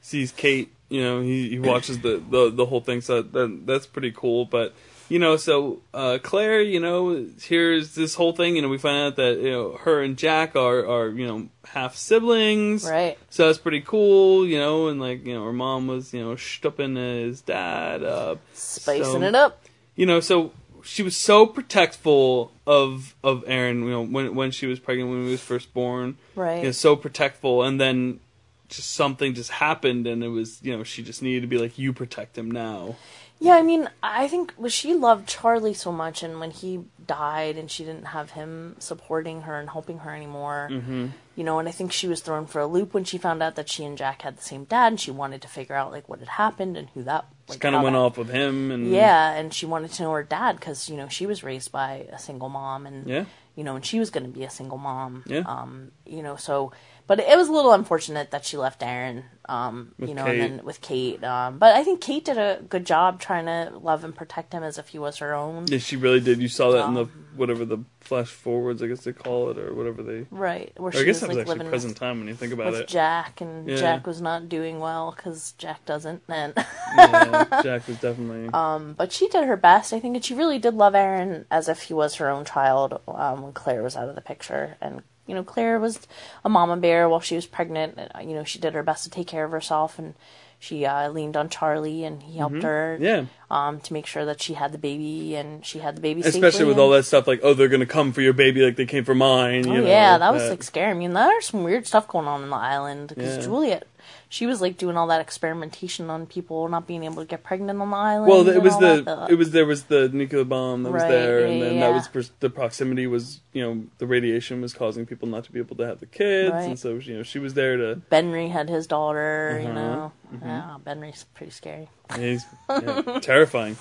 sees 0.02 0.30
Kate. 0.32 0.74
You 0.90 1.02
know 1.02 1.20
he, 1.22 1.48
he 1.50 1.58
watches 1.58 2.00
the, 2.00 2.22
the 2.28 2.50
the 2.50 2.66
whole 2.66 2.80
thing, 2.80 3.00
so 3.00 3.22
that 3.22 3.62
that's 3.66 3.86
pretty 3.86 4.12
cool. 4.12 4.44
But 4.44 4.74
you 5.08 5.18
know, 5.18 5.36
so 5.36 5.80
uh, 5.92 6.18
Claire, 6.22 6.62
you 6.62 6.80
know, 6.80 7.26
here's 7.42 7.94
this 7.94 8.14
whole 8.14 8.32
thing. 8.32 8.56
You 8.56 8.62
know, 8.62 8.68
we 8.68 8.78
find 8.78 8.98
out 9.06 9.16
that 9.16 9.38
you 9.38 9.50
know 9.50 9.76
her 9.82 10.02
and 10.02 10.16
Jack 10.16 10.56
are 10.56 10.86
are 10.86 11.08
you 11.08 11.26
know 11.26 11.48
half 11.64 11.96
siblings, 11.96 12.88
Right. 12.88 13.18
So 13.30 13.46
that's 13.46 13.58
pretty 13.58 13.80
cool. 13.82 14.46
You 14.46 14.58
know, 14.58 14.88
and 14.88 15.00
like 15.00 15.24
you 15.26 15.34
know 15.34 15.44
her 15.44 15.52
mom 15.52 15.86
was 15.86 16.12
you 16.14 16.22
know 16.22 16.36
stupping 16.36 16.96
his 16.96 17.40
dad 17.42 18.02
up, 18.02 18.38
Spicing 18.54 19.04
So- 19.04 19.22
it 19.22 19.34
up. 19.34 19.62
you 19.96 20.06
know, 20.06 20.20
so 20.20 20.52
she 20.84 21.02
was 21.04 21.16
so 21.16 21.46
protectful 21.46 22.52
of 22.66 23.14
of 23.22 23.44
Aaron, 23.46 23.82
you 23.84 23.90
know, 23.90 24.02
when 24.04 24.34
when 24.34 24.50
she 24.50 24.66
was 24.66 24.78
pregnant 24.78 25.10
when 25.10 25.24
he 25.24 25.30
was 25.30 25.40
first 25.42 25.72
born. 25.74 26.16
Right. 26.34 26.58
You 26.58 26.64
know, 26.64 26.70
so 26.72 26.96
protectful 26.96 27.62
and 27.62 27.80
then 27.80 28.20
just 28.68 28.90
something 28.94 29.34
just 29.34 29.50
happened 29.50 30.06
and 30.06 30.24
it 30.24 30.28
was, 30.28 30.58
you 30.62 30.74
know, 30.74 30.82
she 30.82 31.02
just 31.02 31.20
needed 31.22 31.42
to 31.42 31.46
be 31.46 31.58
like 31.58 31.78
you 31.78 31.92
protect 31.92 32.38
him 32.38 32.50
now. 32.50 32.96
Yeah, 33.44 33.54
I 33.54 33.62
mean, 33.62 33.88
I 34.02 34.28
think 34.28 34.54
well, 34.56 34.70
she 34.70 34.94
loved 34.94 35.28
Charlie 35.28 35.74
so 35.74 35.90
much, 35.90 36.22
and 36.22 36.38
when 36.40 36.50
he 36.52 36.84
died, 37.06 37.56
and 37.56 37.70
she 37.70 37.84
didn't 37.84 38.06
have 38.06 38.30
him 38.32 38.76
supporting 38.78 39.42
her 39.42 39.58
and 39.58 39.68
helping 39.70 39.98
her 39.98 40.14
anymore, 40.14 40.68
Mm-hmm. 40.70 41.06
you 41.34 41.44
know, 41.44 41.58
and 41.58 41.68
I 41.68 41.72
think 41.72 41.92
she 41.92 42.06
was 42.06 42.20
thrown 42.20 42.46
for 42.46 42.60
a 42.60 42.66
loop 42.66 42.94
when 42.94 43.04
she 43.04 43.18
found 43.18 43.42
out 43.42 43.56
that 43.56 43.68
she 43.68 43.84
and 43.84 43.98
Jack 43.98 44.22
had 44.22 44.36
the 44.36 44.42
same 44.42 44.64
dad, 44.64 44.92
and 44.92 45.00
she 45.00 45.10
wanted 45.10 45.42
to 45.42 45.48
figure 45.48 45.74
out 45.74 45.90
like 45.90 46.08
what 46.08 46.20
had 46.20 46.28
happened 46.28 46.76
and 46.76 46.88
who 46.90 47.02
that. 47.02 47.24
Just 47.48 47.56
Like, 47.56 47.60
kind 47.60 47.74
of 47.74 47.82
went 47.82 47.94
that- 47.94 47.98
off 48.00 48.16
with 48.18 48.30
him 48.30 48.70
and 48.70 48.88
Yeah, 48.90 49.32
and 49.32 49.52
she 49.52 49.66
wanted 49.66 49.92
to 49.94 50.02
know 50.04 50.12
her 50.12 50.22
dad 50.22 50.56
because 50.56 50.88
you 50.88 50.96
know 50.96 51.08
she 51.08 51.26
was 51.26 51.42
raised 51.42 51.72
by 51.72 52.06
a 52.12 52.18
single 52.18 52.48
mom, 52.48 52.86
and 52.86 53.06
Yeah. 53.08 53.24
you 53.56 53.64
know, 53.64 53.74
and 53.74 53.84
she 53.84 53.98
was 53.98 54.10
going 54.10 54.24
to 54.24 54.30
be 54.38 54.44
a 54.44 54.50
single 54.50 54.78
mom. 54.78 55.24
Yeah. 55.26 55.42
Um, 55.46 55.90
you 56.06 56.22
know, 56.22 56.36
so 56.36 56.72
but 57.06 57.20
it 57.20 57.36
was 57.36 57.48
a 57.48 57.52
little 57.52 57.72
unfortunate 57.72 58.30
that 58.30 58.44
she 58.44 58.56
left 58.56 58.82
Aaron. 58.82 59.24
Um, 59.48 59.92
you 59.98 60.14
know, 60.14 60.24
Kate. 60.24 60.40
and 60.40 60.58
then 60.58 60.64
with 60.64 60.80
Kate. 60.80 61.22
Um, 61.24 61.58
but 61.58 61.74
I 61.74 61.82
think 61.82 62.00
Kate 62.00 62.24
did 62.24 62.38
a 62.38 62.60
good 62.68 62.86
job 62.86 63.20
trying 63.20 63.46
to 63.46 63.76
love 63.76 64.04
and 64.04 64.14
protect 64.14 64.52
him 64.52 64.62
as 64.62 64.78
if 64.78 64.88
he 64.88 65.00
was 65.00 65.16
her 65.18 65.34
own. 65.34 65.66
Yeah, 65.66 65.78
she 65.78 65.96
really 65.96 66.20
did. 66.20 66.40
You 66.40 66.46
saw 66.48 66.70
that 66.70 66.86
in 66.86 66.94
the 66.94 67.02
Um, 67.02 67.26
whatever 67.34 67.64
the 67.64 67.78
flash 68.00 68.28
forwards, 68.28 68.82
I 68.84 68.86
guess 68.86 69.00
they 69.02 69.12
call 69.12 69.50
it, 69.50 69.58
or 69.58 69.74
whatever 69.74 70.02
they. 70.04 70.26
Right, 70.30 70.72
where 70.76 70.92
she 70.92 71.00
I 71.00 71.02
guess 71.02 71.16
was 71.16 71.20
that 71.22 71.28
was 71.28 71.36
like 71.38 71.42
actually 71.42 71.58
living 71.58 71.70
present 71.70 71.90
with, 71.94 71.98
time 72.00 72.18
when 72.20 72.28
you 72.28 72.34
think 72.36 72.52
about 72.52 72.74
it. 72.74 72.86
Jack, 72.86 73.40
and 73.40 73.68
Yeah. 73.68 73.76
Jack 73.76 74.06
was 74.06 74.22
not 74.22 74.48
doing 74.48 74.78
well 74.78 75.12
because 75.16 75.52
Jack 75.58 75.84
doesn't. 75.86 76.22
And 76.28 76.54
yeah, 76.96 77.44
Jack 77.64 77.88
was 77.88 77.98
definitely. 77.98 78.48
Um, 78.54 78.94
but 78.96 79.10
she 79.12 79.26
did 79.28 79.44
her 79.44 79.56
best, 79.56 79.92
I 79.92 79.98
think, 79.98 80.14
and 80.14 80.24
she 80.24 80.34
really 80.34 80.60
did 80.60 80.74
love 80.74 80.94
Aaron 80.94 81.46
as 81.50 81.68
if 81.68 81.82
he 81.82 81.94
was 81.94 82.14
her 82.14 82.28
own 82.28 82.44
child 82.44 83.00
um, 83.08 83.42
when 83.42 83.52
Claire 83.52 83.82
was 83.82 83.96
out 83.96 84.08
of 84.08 84.14
the 84.14 84.20
picture. 84.20 84.76
And 84.80 85.02
you 85.26 85.34
know, 85.34 85.44
Claire 85.44 85.78
was 85.78 86.00
a 86.44 86.48
mama 86.48 86.76
bear 86.76 87.08
while 87.08 87.20
she 87.20 87.34
was 87.36 87.46
pregnant. 87.46 87.94
And, 87.96 88.10
uh, 88.14 88.20
you 88.20 88.34
know, 88.34 88.44
she 88.44 88.58
did 88.58 88.74
her 88.74 88.82
best 88.82 89.04
to 89.04 89.10
take 89.10 89.26
care 89.26 89.44
of 89.44 89.50
herself, 89.52 89.98
and 89.98 90.14
she 90.58 90.84
uh, 90.86 91.08
leaned 91.10 91.36
on 91.36 91.48
Charlie, 91.48 92.04
and 92.04 92.22
he 92.22 92.38
helped 92.38 92.62
her. 92.62 92.94
Mm-hmm. 93.00 93.04
yeah. 93.04 93.24
Um, 93.50 93.80
to 93.80 93.92
make 93.92 94.06
sure 94.06 94.24
that 94.24 94.40
she 94.40 94.54
had 94.54 94.72
the 94.72 94.78
baby, 94.78 95.34
and 95.36 95.64
she 95.66 95.80
had 95.80 95.96
the 95.96 96.00
baby. 96.00 96.22
Especially 96.22 96.64
with 96.64 96.74
and- 96.76 96.80
all 96.80 96.90
that 96.90 97.04
stuff 97.04 97.26
like, 97.26 97.40
oh, 97.42 97.52
they're 97.54 97.68
gonna 97.68 97.84
come 97.86 98.12
for 98.12 98.20
your 98.22 98.32
baby 98.32 98.64
like 98.64 98.76
they 98.76 98.86
came 98.86 99.04
for 99.04 99.14
mine. 99.14 99.66
Oh 99.68 99.74
know, 99.74 99.86
yeah, 99.86 100.18
that 100.18 100.32
was 100.32 100.48
like 100.48 100.62
scary. 100.62 100.90
I 100.90 100.94
mean, 100.94 101.12
there's 101.12 101.46
some 101.46 101.62
weird 101.64 101.86
stuff 101.86 102.08
going 102.08 102.26
on 102.26 102.42
in 102.42 102.50
the 102.50 102.56
island 102.56 103.08
because 103.08 103.36
Yeah. 103.36 103.42
Juliet, 103.42 103.86
she 104.32 104.46
was 104.46 104.62
like 104.62 104.78
doing 104.78 104.96
all 104.96 105.08
that 105.08 105.20
experimentation 105.20 106.08
on 106.08 106.24
people 106.26 106.66
not 106.66 106.86
being 106.86 107.04
able 107.04 107.16
to 107.16 107.26
get 107.26 107.42
pregnant 107.44 107.78
on 107.82 107.90
the 107.90 107.96
island. 107.96 108.30
Well, 108.30 108.48
it 108.48 108.62
was 108.62 108.78
the 108.78 109.02
that. 109.02 109.30
it 109.30 109.34
was 109.34 109.50
there 109.50 109.66
was 109.66 109.84
the 109.84 110.08
nuclear 110.08 110.42
bomb 110.44 110.84
that 110.84 110.90
was 110.90 111.02
Right, 111.02 111.10
there, 111.10 111.44
and 111.44 111.60
then 111.60 111.74
yeah. 111.74 111.80
that 111.88 111.92
was 111.94 112.08
pers- 112.08 112.32
the 112.40 112.48
proximity 112.48 113.06
was 113.06 113.40
you 113.52 113.62
know 113.62 113.84
the 113.98 114.06
radiation 114.06 114.62
was 114.62 114.72
causing 114.72 115.04
people 115.04 115.28
not 115.28 115.44
to 115.44 115.52
be 115.52 115.58
able 115.58 115.76
to 115.76 115.86
have 115.86 116.00
the 116.00 116.06
kids, 116.06 116.50
Right. 116.54 116.62
and 116.64 116.78
so 116.78 116.94
you 116.94 117.14
know 117.18 117.22
she 117.22 117.38
was 117.38 117.52
there 117.52 117.76
to. 117.76 118.00
Benry 118.10 118.50
had 118.50 118.70
his 118.70 118.86
daughter, 118.86 119.58
you 119.62 119.68
Uh-huh, 119.68 119.74
know. 119.74 120.12
Yeah, 120.42 120.76
Benry's 120.86 121.24
pretty 121.34 121.52
scary. 121.52 121.90
He's 122.18 122.46
yeah, 122.70 123.18
terrifying. 123.20 123.76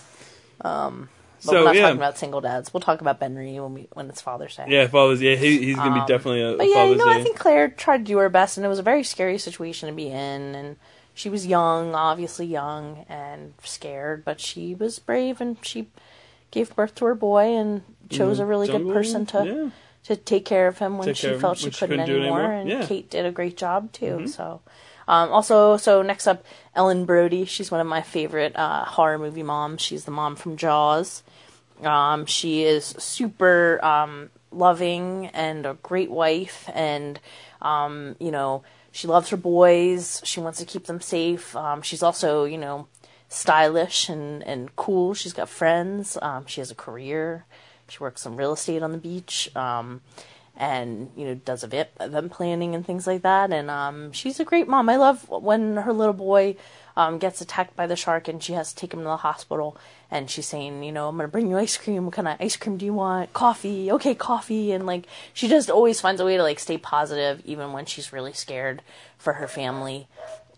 Um, 0.59 1.07
so 1.41 1.51
we're 1.53 1.63
not 1.65 1.75
yeah, 1.75 1.81
talking 1.81 1.97
about 1.97 2.17
single 2.17 2.39
dads. 2.41 2.73
We'll 2.73 2.81
talk 2.81 3.01
about 3.01 3.19
Benry 3.19 3.61
when 3.61 3.73
we 3.73 3.87
when 3.93 4.07
it's 4.09 4.21
Father's 4.21 4.55
Day. 4.55 4.65
yeah, 4.69 4.87
father's 4.87 5.21
yeah 5.21 5.35
he, 5.35 5.59
he's 5.65 5.75
gonna 5.75 5.91
Um, 5.91 6.05
be 6.05 6.05
definitely 6.07 6.41
a, 6.41 6.55
But 6.55 6.67
yeah, 6.67 6.75
father's 6.75 6.91
you 6.91 6.97
know, 6.97 7.05
day. 7.13 7.19
I 7.19 7.23
think 7.23 7.37
Claire 7.37 7.67
tried 7.69 7.97
to 7.99 8.03
do 8.05 8.17
her 8.19 8.29
best, 8.29 8.57
and 8.57 8.65
it 8.65 8.69
was 8.69 8.79
a 8.79 8.83
very 8.83 9.03
scary 9.03 9.37
situation 9.37 9.89
to 9.89 9.95
be 9.95 10.07
in. 10.07 10.55
And 10.55 10.77
she 11.13 11.29
was 11.29 11.45
young, 11.45 11.93
obviously 11.93 12.45
young 12.45 13.05
and 13.09 13.53
scared, 13.63 14.23
but 14.23 14.39
she 14.39 14.73
was 14.73 14.99
brave, 14.99 15.41
and 15.41 15.57
she 15.61 15.87
gave 16.51 16.73
birth 16.75 16.95
to 16.95 17.05
her 17.05 17.15
boy 17.15 17.55
and 17.55 17.81
chose 18.09 18.37
the 18.37 18.43
a 18.43 18.45
really 18.45 18.67
jungle, 18.67 18.89
good 18.89 18.93
person 18.93 19.25
to 19.27 19.45
yeah. 19.45 19.69
to 20.15 20.15
take 20.15 20.45
care 20.45 20.67
of 20.67 20.77
him 20.79 20.97
when 20.97 21.07
Take 21.07 21.17
she 21.17 21.21
care 21.27 21.31
of 21.31 21.37
him 21.37 21.41
felt 21.41 21.57
she 21.57 21.71
she 21.71 21.79
couldn't, 21.79 21.99
couldn't 21.99 22.15
anymore. 22.21 22.39
anymore. 22.41 22.53
And. 22.61 22.69
Mm-hmm. 22.71 22.87
Kate 22.87 23.09
did 23.09 23.25
a 23.25 23.31
great 23.31 23.57
job 23.57 23.91
too. 23.91 24.27
So. 24.27 24.61
Um, 25.11 25.29
also, 25.29 25.75
so 25.75 26.01
next 26.01 26.25
up, 26.25 26.45
Ellen 26.73 27.03
Brody. 27.03 27.43
She's 27.43 27.69
one 27.69 27.81
of 27.81 27.85
my 27.85 28.01
favorite 28.01 28.55
uh, 28.55 28.85
horror 28.85 29.19
movie 29.19 29.43
moms. 29.43 29.81
She's 29.81 30.05
the 30.05 30.11
mom 30.11 30.37
from 30.37 30.55
Jaws. 30.55 31.21
Um, 31.83 32.25
she 32.25 32.63
is 32.63 32.85
super 32.85 33.83
um, 33.83 34.29
loving 34.51 35.27
and 35.27 35.65
a 35.65 35.73
great 35.73 36.09
wife, 36.09 36.69
and 36.73 37.19
um, 37.61 38.15
you 38.21 38.31
know 38.31 38.63
she 38.93 39.05
loves 39.07 39.27
her 39.29 39.37
boys. 39.37 40.21
She 40.23 40.39
wants 40.39 40.59
to 40.59 40.65
keep 40.65 40.85
them 40.85 41.01
safe. 41.01 41.57
Um, 41.57 41.81
she's 41.81 42.01
also 42.01 42.45
you 42.45 42.57
know 42.57 42.87
stylish 43.27 44.07
and 44.07 44.41
and 44.43 44.73
cool. 44.77 45.13
She's 45.13 45.33
got 45.33 45.49
friends. 45.49 46.17
Um, 46.21 46.45
she 46.45 46.61
has 46.61 46.71
a 46.71 46.75
career. 46.75 47.45
She 47.89 47.99
works 47.99 48.21
some 48.21 48.37
real 48.37 48.53
estate 48.53 48.81
on 48.81 48.93
the 48.93 48.97
beach. 48.97 49.53
Um, 49.57 49.99
and 50.61 51.09
you 51.17 51.25
know 51.25 51.33
does 51.33 51.63
event 51.63 51.89
planning 52.31 52.75
and 52.75 52.85
things 52.85 53.07
like 53.07 53.23
that. 53.23 53.51
And 53.51 53.69
um, 53.69 54.11
she's 54.11 54.39
a 54.39 54.45
great 54.45 54.67
mom. 54.67 54.89
I 54.89 54.95
love 54.95 55.27
when 55.27 55.77
her 55.77 55.91
little 55.91 56.13
boy 56.13 56.55
um, 56.95 57.17
gets 57.17 57.41
attacked 57.41 57.75
by 57.75 57.87
the 57.87 57.95
shark 57.95 58.27
and 58.27 58.41
she 58.41 58.53
has 58.53 58.71
to 58.71 58.75
take 58.75 58.93
him 58.93 58.99
to 58.99 59.05
the 59.05 59.17
hospital. 59.17 59.75
And 60.11 60.29
she's 60.29 60.47
saying, 60.47 60.83
you 60.83 60.91
know, 60.91 61.09
I'm 61.09 61.17
gonna 61.17 61.29
bring 61.29 61.49
you 61.49 61.57
ice 61.57 61.77
cream. 61.77 62.05
What 62.05 62.13
kind 62.13 62.27
of 62.27 62.37
ice 62.39 62.57
cream 62.57 62.77
do 62.77 62.85
you 62.85 62.93
want? 62.93 63.33
Coffee. 63.33 63.91
Okay, 63.91 64.13
coffee. 64.13 64.71
And 64.71 64.85
like 64.85 65.07
she 65.33 65.47
just 65.47 65.71
always 65.71 65.99
finds 65.99 66.21
a 66.21 66.25
way 66.25 66.37
to 66.37 66.43
like 66.43 66.59
stay 66.59 66.77
positive 66.77 67.41
even 67.43 67.73
when 67.73 67.87
she's 67.87 68.13
really 68.13 68.33
scared 68.33 68.83
for 69.17 69.33
her 69.33 69.47
family. 69.47 70.07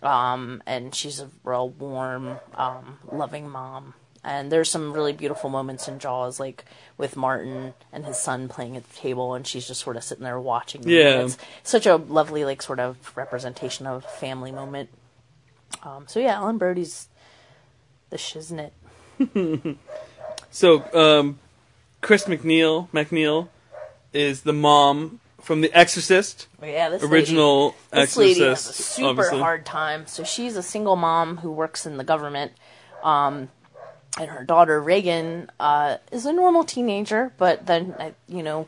Um, 0.01 0.61
and 0.65 0.93
she's 0.93 1.21
a 1.21 1.29
real 1.45 1.69
warm, 1.69 2.39
um, 2.55 2.99
loving 3.09 3.49
mom. 3.49 3.93
And 4.25 4.51
there's 4.51 4.69
some 4.71 4.93
really 4.93 5.11
beautiful 5.11 5.49
moments 5.49 5.87
in 5.89 5.99
Jaws, 5.99 6.39
like 6.39 6.63
with 6.97 7.17
Martin 7.17 7.73
and 7.91 8.05
his 8.05 8.17
son 8.17 8.47
playing 8.47 8.77
at 8.77 8.87
the 8.89 8.95
table, 8.95 9.33
and 9.33 9.45
she's 9.45 9.67
just 9.67 9.81
sort 9.81 9.97
of 9.97 10.03
sitting 10.03 10.23
there 10.23 10.39
watching. 10.39 10.81
them. 10.81 10.91
Yeah. 10.91 11.21
it's 11.23 11.37
such 11.63 11.85
a 11.85 11.97
lovely, 11.97 12.45
like, 12.45 12.61
sort 12.61 12.79
of 12.79 13.11
representation 13.17 13.85
of 13.85 14.05
family 14.05 14.51
moment. 14.51 14.89
Um, 15.83 16.05
so 16.07 16.19
yeah, 16.21 16.35
Ellen 16.35 16.57
Brody's 16.57 17.09
the 18.09 18.17
shiznit. 18.17 18.71
So, 20.51 20.83
um, 20.93 21.39
Chris 22.01 22.25
McNeil, 22.25 22.87
McNeil, 22.91 23.47
is 24.13 24.41
the 24.41 24.53
mom 24.53 25.19
from 25.41 25.61
The 25.61 25.73
Exorcist, 25.73 26.47
But 26.59 26.69
yeah, 26.69 26.89
this 26.89 27.01
lady- 27.01 27.13
original 27.13 27.75
Exorcist. 27.91 28.15
this 28.15 28.17
lady 28.17 28.39
has 28.49 28.69
a 28.69 28.73
super 28.73 29.09
obviously. 29.09 29.39
hard 29.39 29.65
time. 29.65 30.05
So 30.05 30.23
she's 30.23 30.55
a 30.55 30.61
single 30.63 30.95
mom 30.95 31.37
who 31.37 31.51
works 31.51 31.85
in 31.87 31.97
the 31.97 32.03
government, 32.03 32.51
um, 33.03 33.49
and 34.19 34.29
her 34.29 34.43
daughter 34.43 34.81
Reagan 34.81 35.49
uh, 35.59 35.97
is 36.11 36.25
a 36.25 36.33
normal 36.33 36.63
teenager, 36.63 37.31
but 37.37 37.65
then 37.65 37.95
uh, 37.99 38.11
you 38.27 38.43
know 38.43 38.67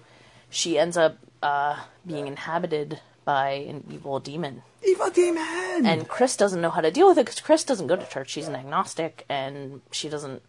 she 0.49 0.77
ends 0.77 0.97
up 0.97 1.17
uh, 1.43 1.77
being 2.05 2.27
inhabited 2.27 2.99
by 3.23 3.49
an 3.51 3.83
evil 3.91 4.19
demon. 4.19 4.61
Evil 4.87 5.09
demon. 5.09 5.85
And 5.85 6.07
Chris 6.07 6.37
doesn't 6.37 6.61
know 6.61 6.69
how 6.69 6.81
to 6.81 6.91
deal 6.91 7.07
with 7.07 7.17
it 7.17 7.25
because 7.25 7.39
Chris 7.39 7.63
doesn't 7.63 7.87
go 7.87 7.95
to 7.95 8.05
church. 8.05 8.29
She's 8.29 8.47
an 8.47 8.55
agnostic 8.55 9.25
and 9.27 9.81
she 9.91 10.09
doesn't 10.09 10.43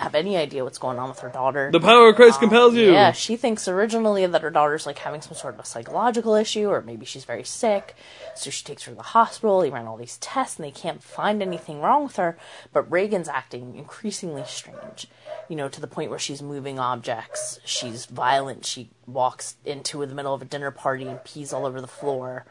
have 0.00 0.14
any 0.14 0.36
idea 0.36 0.64
what's 0.64 0.78
going 0.78 0.98
on 0.98 1.10
with 1.10 1.18
her 1.20 1.28
daughter. 1.28 1.70
the 1.70 1.78
power 1.78 2.08
of 2.08 2.16
Christ 2.16 2.36
um, 2.36 2.40
compels 2.40 2.74
you. 2.74 2.90
Yeah, 2.90 3.12
she 3.12 3.36
thinks 3.36 3.68
originally 3.68 4.26
that 4.26 4.40
her 4.40 4.50
daughter's 4.50 4.86
like 4.86 4.98
having 4.98 5.20
some 5.20 5.34
sort 5.34 5.52
of 5.54 5.60
a 5.60 5.64
psychological 5.64 6.34
issue, 6.34 6.68
or 6.70 6.80
maybe 6.80 7.04
she's 7.04 7.24
very 7.26 7.44
sick. 7.44 7.94
So 8.34 8.48
she 8.48 8.64
takes 8.64 8.84
her 8.84 8.92
to 8.92 8.96
the 8.96 9.02
hospital. 9.02 9.60
They 9.60 9.68
ran 9.68 9.86
all 9.86 9.98
these 9.98 10.16
tests, 10.16 10.58
and 10.58 10.64
they 10.64 10.70
can't 10.70 11.02
find 11.02 11.42
anything 11.42 11.82
wrong 11.82 12.04
with 12.04 12.16
her. 12.16 12.38
But 12.72 12.90
Reagan's 12.90 13.28
acting 13.28 13.76
increasingly 13.76 14.44
strange, 14.46 15.06
you 15.50 15.56
know, 15.56 15.68
to 15.68 15.80
the 15.80 15.86
point 15.86 16.08
where 16.08 16.18
she's 16.18 16.40
moving 16.40 16.78
objects. 16.78 17.60
She's 17.66 18.06
violent. 18.06 18.64
She 18.64 18.88
walks 19.06 19.56
into 19.66 20.04
the 20.06 20.14
middle 20.14 20.32
of 20.32 20.40
a 20.40 20.46
dinner 20.46 20.70
party 20.70 21.06
and 21.06 21.22
pees 21.24 21.52
all 21.52 21.66
over 21.66 21.80
the 21.80 21.86
floor. 21.86 22.46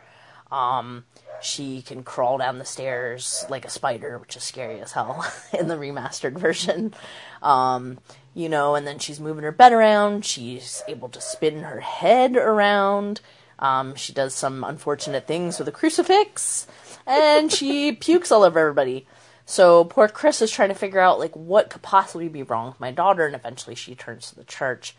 Um, 0.51 1.05
she 1.41 1.81
can 1.81 2.03
crawl 2.03 2.37
down 2.39 2.57
the 2.59 2.65
stairs 2.65 3.45
like 3.49 3.65
a 3.65 3.69
spider, 3.69 4.17
which 4.17 4.35
is 4.35 4.43
scary 4.43 4.81
as 4.81 4.91
hell 4.93 5.25
in 5.57 5.67
the 5.67 5.75
remastered 5.75 6.37
version. 6.37 6.93
Um, 7.41 7.99
you 8.33 8.49
know, 8.49 8.75
and 8.75 8.85
then 8.85 8.99
she's 8.99 9.19
moving 9.19 9.43
her 9.43 9.51
bed 9.51 9.71
around. 9.73 10.25
She's 10.25 10.81
able 10.87 11.09
to 11.09 11.21
spin 11.21 11.63
her 11.63 11.79
head 11.79 12.35
around. 12.35 13.21
Um, 13.59 13.95
she 13.95 14.13
does 14.13 14.33
some 14.33 14.63
unfortunate 14.63 15.27
things 15.27 15.59
with 15.59 15.67
a 15.67 15.71
crucifix, 15.71 16.65
and 17.05 17.51
she 17.51 17.91
pukes 17.99 18.31
all 18.31 18.43
over 18.43 18.59
everybody. 18.59 19.05
So 19.45 19.83
poor 19.83 20.07
Chris 20.07 20.41
is 20.41 20.51
trying 20.51 20.69
to 20.69 20.75
figure 20.75 20.99
out 20.99 21.19
like 21.19 21.35
what 21.35 21.69
could 21.69 21.81
possibly 21.81 22.29
be 22.29 22.43
wrong 22.43 22.67
with 22.69 22.79
my 22.79 22.91
daughter, 22.91 23.25
and 23.25 23.35
eventually 23.35 23.75
she 23.75 23.95
turns 23.95 24.29
to 24.29 24.35
the 24.35 24.43
church, 24.43 24.95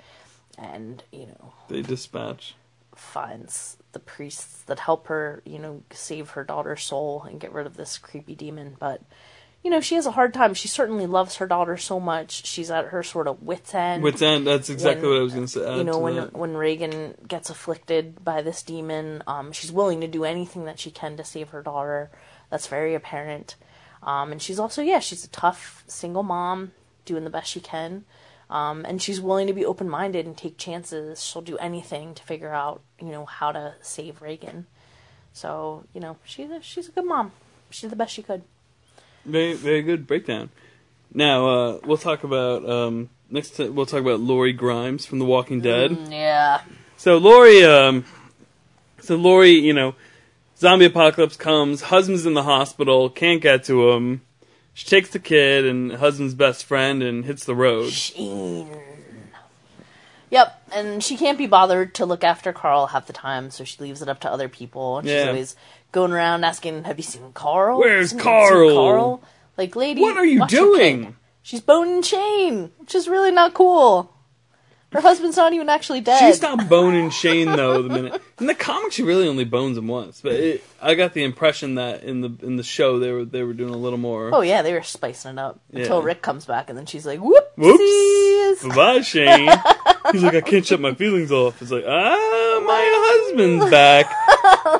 and 0.59 1.03
you 1.13 1.27
know 1.27 1.53
They 1.69 1.83
dispatch. 1.83 2.55
finds 2.95 3.77
the 3.93 3.99
priests 4.01 4.63
that 4.67 4.81
help 4.81 5.07
her, 5.09 5.43
you 5.45 5.59
know, 5.59 5.83
save 5.93 6.31
her 6.31 6.45
daughter's 6.45 6.83
soul 6.83 7.25
and 7.29 7.41
get 7.41 7.53
rid 7.53 7.67
of 7.67 7.77
this 7.77 7.99
creepy 7.99 8.35
demon. 8.35 8.77
But, 8.79 9.03
you 9.63 9.71
know, 9.71 9.81
she 9.81 9.95
has 9.97 10.07
a 10.07 10.13
hard 10.13 10.33
time. 10.33 10.55
She 10.55 10.69
certainly 10.69 11.07
loves 11.07 11.37
her 11.37 11.47
daughter 11.47 11.77
so 11.77 12.01
much. 12.01 12.47
She's 12.47 12.71
at 12.71 12.87
her 12.87 13.03
sort 13.03 13.27
of 13.29 13.43
wit's 13.43 13.75
end. 13.75 14.03
Wits 14.03 14.23
end. 14.23 14.47
That's 14.47 14.71
exactly 14.71 15.03
When- 15.03 15.13
what 15.13 15.21
I 15.21 15.23
was 15.25 15.35
going 15.35 15.47
to 15.47 15.53
say. 15.53 15.77
you 15.77 15.85
know, 15.85 15.99
when 15.99 16.17
that. 16.17 16.33
when 16.33 16.57
Reagan 16.57 17.15
gets 17.27 17.51
afflicted 17.51 18.25
by 18.25 18.43
this 18.43 18.63
demon, 18.63 19.23
um, 19.27 19.53
she's 19.53 19.73
willing 19.73 20.01
to 20.01 20.09
do 20.09 20.25
anything 20.25 20.65
that 20.65 20.79
she 20.79 20.91
can 20.91 21.17
to 21.17 21.25
save 21.25 21.51
her 21.51 21.63
daughter. 21.63 22.11
That's 22.49 22.67
very 22.69 22.95
apparent. 22.95 23.57
Um, 24.03 24.33
and 24.33 24.41
she's 24.41 24.59
also, 24.59 24.81
yeah, 24.83 24.99
she's 25.01 25.25
a 25.25 25.29
tough 25.29 25.85
single 25.87 26.23
mom, 26.23 26.73
doing 27.05 27.25
the 27.25 27.31
best 27.31 27.51
she 27.51 27.61
can. 27.61 28.05
Um, 28.49 28.85
and 28.85 29.01
she's 29.01 29.21
willing 29.21 29.47
to 29.47 29.53
be 29.53 29.65
open 29.65 29.89
minded 29.89 30.27
and 30.27 30.37
take 30.37 30.59
chances. 30.59 31.23
She'll 31.23 31.43
do 31.43 31.57
anything 31.59 32.15
to 32.15 32.23
figure 32.25 32.53
out, 32.53 32.81
you 33.01 33.09
know, 33.09 33.25
how 33.25 33.53
to 33.53 33.75
save 33.83 34.23
Reagan. 34.23 34.67
So, 35.33 35.85
you 35.95 36.01
know, 36.01 36.17
she's 36.25 36.51
a, 36.51 36.61
she's 36.63 36.89
a 36.89 36.93
good 36.93 37.07
mom. 37.07 37.33
She 37.71 37.83
did 37.83 37.93
the 37.93 37.97
best 37.97 38.15
she 38.15 38.23
could. 38.23 38.43
Very, 39.25 39.55
very 39.55 39.83
good 39.83 40.07
breakdown. 40.07 40.51
Now 41.13 41.49
uh, 41.49 41.79
we'll 41.85 41.97
talk 41.97 42.25
about 42.25 42.69
um, 42.69 43.11
next. 43.31 43.57
T- 43.57 43.69
we'll 43.69 43.87
talk 43.87 44.01
about 44.01 44.21
Lori 44.21 44.53
Grimes 44.53 45.07
from 45.07 45.19
The 45.19 45.25
Walking 45.25 45.61
Dead. 45.61 45.97
Yeah. 46.09 46.63
So 46.97 47.19
Lori, 47.19 47.65
um, 47.65 48.05
so 49.01 49.17
Lori, 49.17 49.51
you 49.51 49.73
know, 49.73 49.95
zombie 50.57 50.85
apocalypse 50.85 51.37
comes. 51.37 51.83
Husband's 51.83 52.27
in 52.27 52.35
the 52.35 52.45
hospital, 52.45 53.11
can't 53.11 53.43
get 53.43 53.65
to 53.65 53.91
him. 53.91 54.23
She 54.73 54.87
takes 54.87 55.11
the 55.11 55.19
kid 55.19 55.67
and 55.67 55.93
husband's 55.93 56.35
best 56.35 56.65
friend 56.65 57.03
and 57.03 57.25
hits 57.25 57.45
the 57.45 57.55
road. 57.55 57.91
Shane. 57.91 58.71
Yep, 60.31 60.63
and 60.73 61.03
she 61.03 61.17
can't 61.17 61.37
be 61.39 61.47
bothered 61.47 61.95
to 61.97 62.07
look 62.07 62.23
after 62.25 62.53
Carl 62.53 62.87
half 62.87 63.07
the 63.07 63.13
time, 63.13 63.51
so 63.51 63.65
she 63.65 63.81
leaves 63.83 64.01
it 64.01 64.09
up 64.09 64.21
to 64.21 64.31
other 64.31 64.49
people. 64.49 64.99
And 64.99 65.09
she's 65.09 65.17
Yeah. 65.17 65.29
always 65.29 65.57
going 65.93 66.13
around 66.13 66.45
asking, 66.45 66.85
"Have 66.85 66.99
you 66.99 67.03
seen 67.03 67.33
Carl? 67.33 67.81
Where's 67.81 68.13
Have 68.13 68.21
you 68.21 68.25
seen 68.25 68.33
Carl?" 68.33 68.75
Carl?" 68.75 69.23
Like, 69.57 69.75
lady, 69.77 70.01
What 70.01 70.17
are 70.17 70.25
you 70.25 70.47
doing? 70.47 71.17
She's 71.43 71.61
bone 71.61 71.89
and 71.89 72.05
chain, 72.05 72.71
which 72.79 72.95
is 72.95 73.09
really 73.09 73.33
not 73.33 73.55
cool. 73.55 74.13
Her 74.93 75.01
husband's 75.01 75.37
not 75.37 75.53
even 75.53 75.69
actually 75.69 76.01
dead. 76.01 76.19
She's 76.19 76.43
not 76.43 76.69
boning 76.69 77.11
Shane 77.11 77.47
though. 77.47 77.81
The 77.83 77.89
minute 77.89 78.23
in 78.41 78.47
the 78.47 78.57
comic, 78.57 78.91
she 78.93 79.05
really 79.05 79.29
only 79.29 79.45
bones 79.45 79.79
him 79.79 79.87
once. 79.87 80.21
But 80.21 80.33
it, 80.33 80.65
I 80.83 80.95
got 80.95 81.15
the 81.15 81.23
impression 81.23 81.77
that 81.77 82.03
in 82.03 82.23
the 82.23 82.33
in 82.43 82.57
the 82.57 82.65
show 82.65 82.99
they 82.99 83.13
were 83.13 83.25
they 83.25 83.45
were 83.45 83.53
doing 83.55 83.73
a 83.73 83.77
little 83.77 83.99
more. 83.99 84.31
Oh 84.35 84.41
yeah, 84.41 84.63
they 84.63 84.73
were 84.73 84.83
spicing 84.83 85.33
it 85.33 85.39
up 85.39 85.61
until 85.73 86.01
Yeah. 86.01 86.05
Rick 86.07 86.23
comes 86.23 86.45
back, 86.45 86.69
and 86.71 86.77
then 86.77 86.87
she's 86.87 87.07
like! 87.07 87.21
Whoops. 87.21 88.65
Bye, 88.75 89.01
Shane. 89.03 89.49
He's 90.13 90.23
like, 90.25 90.35
I 90.35 90.41
can't 90.41 90.67
shut 90.67 90.81
my 90.81 90.93
feelings 90.95 91.31
off. 91.31 91.63
It's 91.63 91.71
like, 91.71 91.85
ah, 91.87 92.63
my 92.67 92.83
husband's 93.29 93.71
back, 93.71 94.13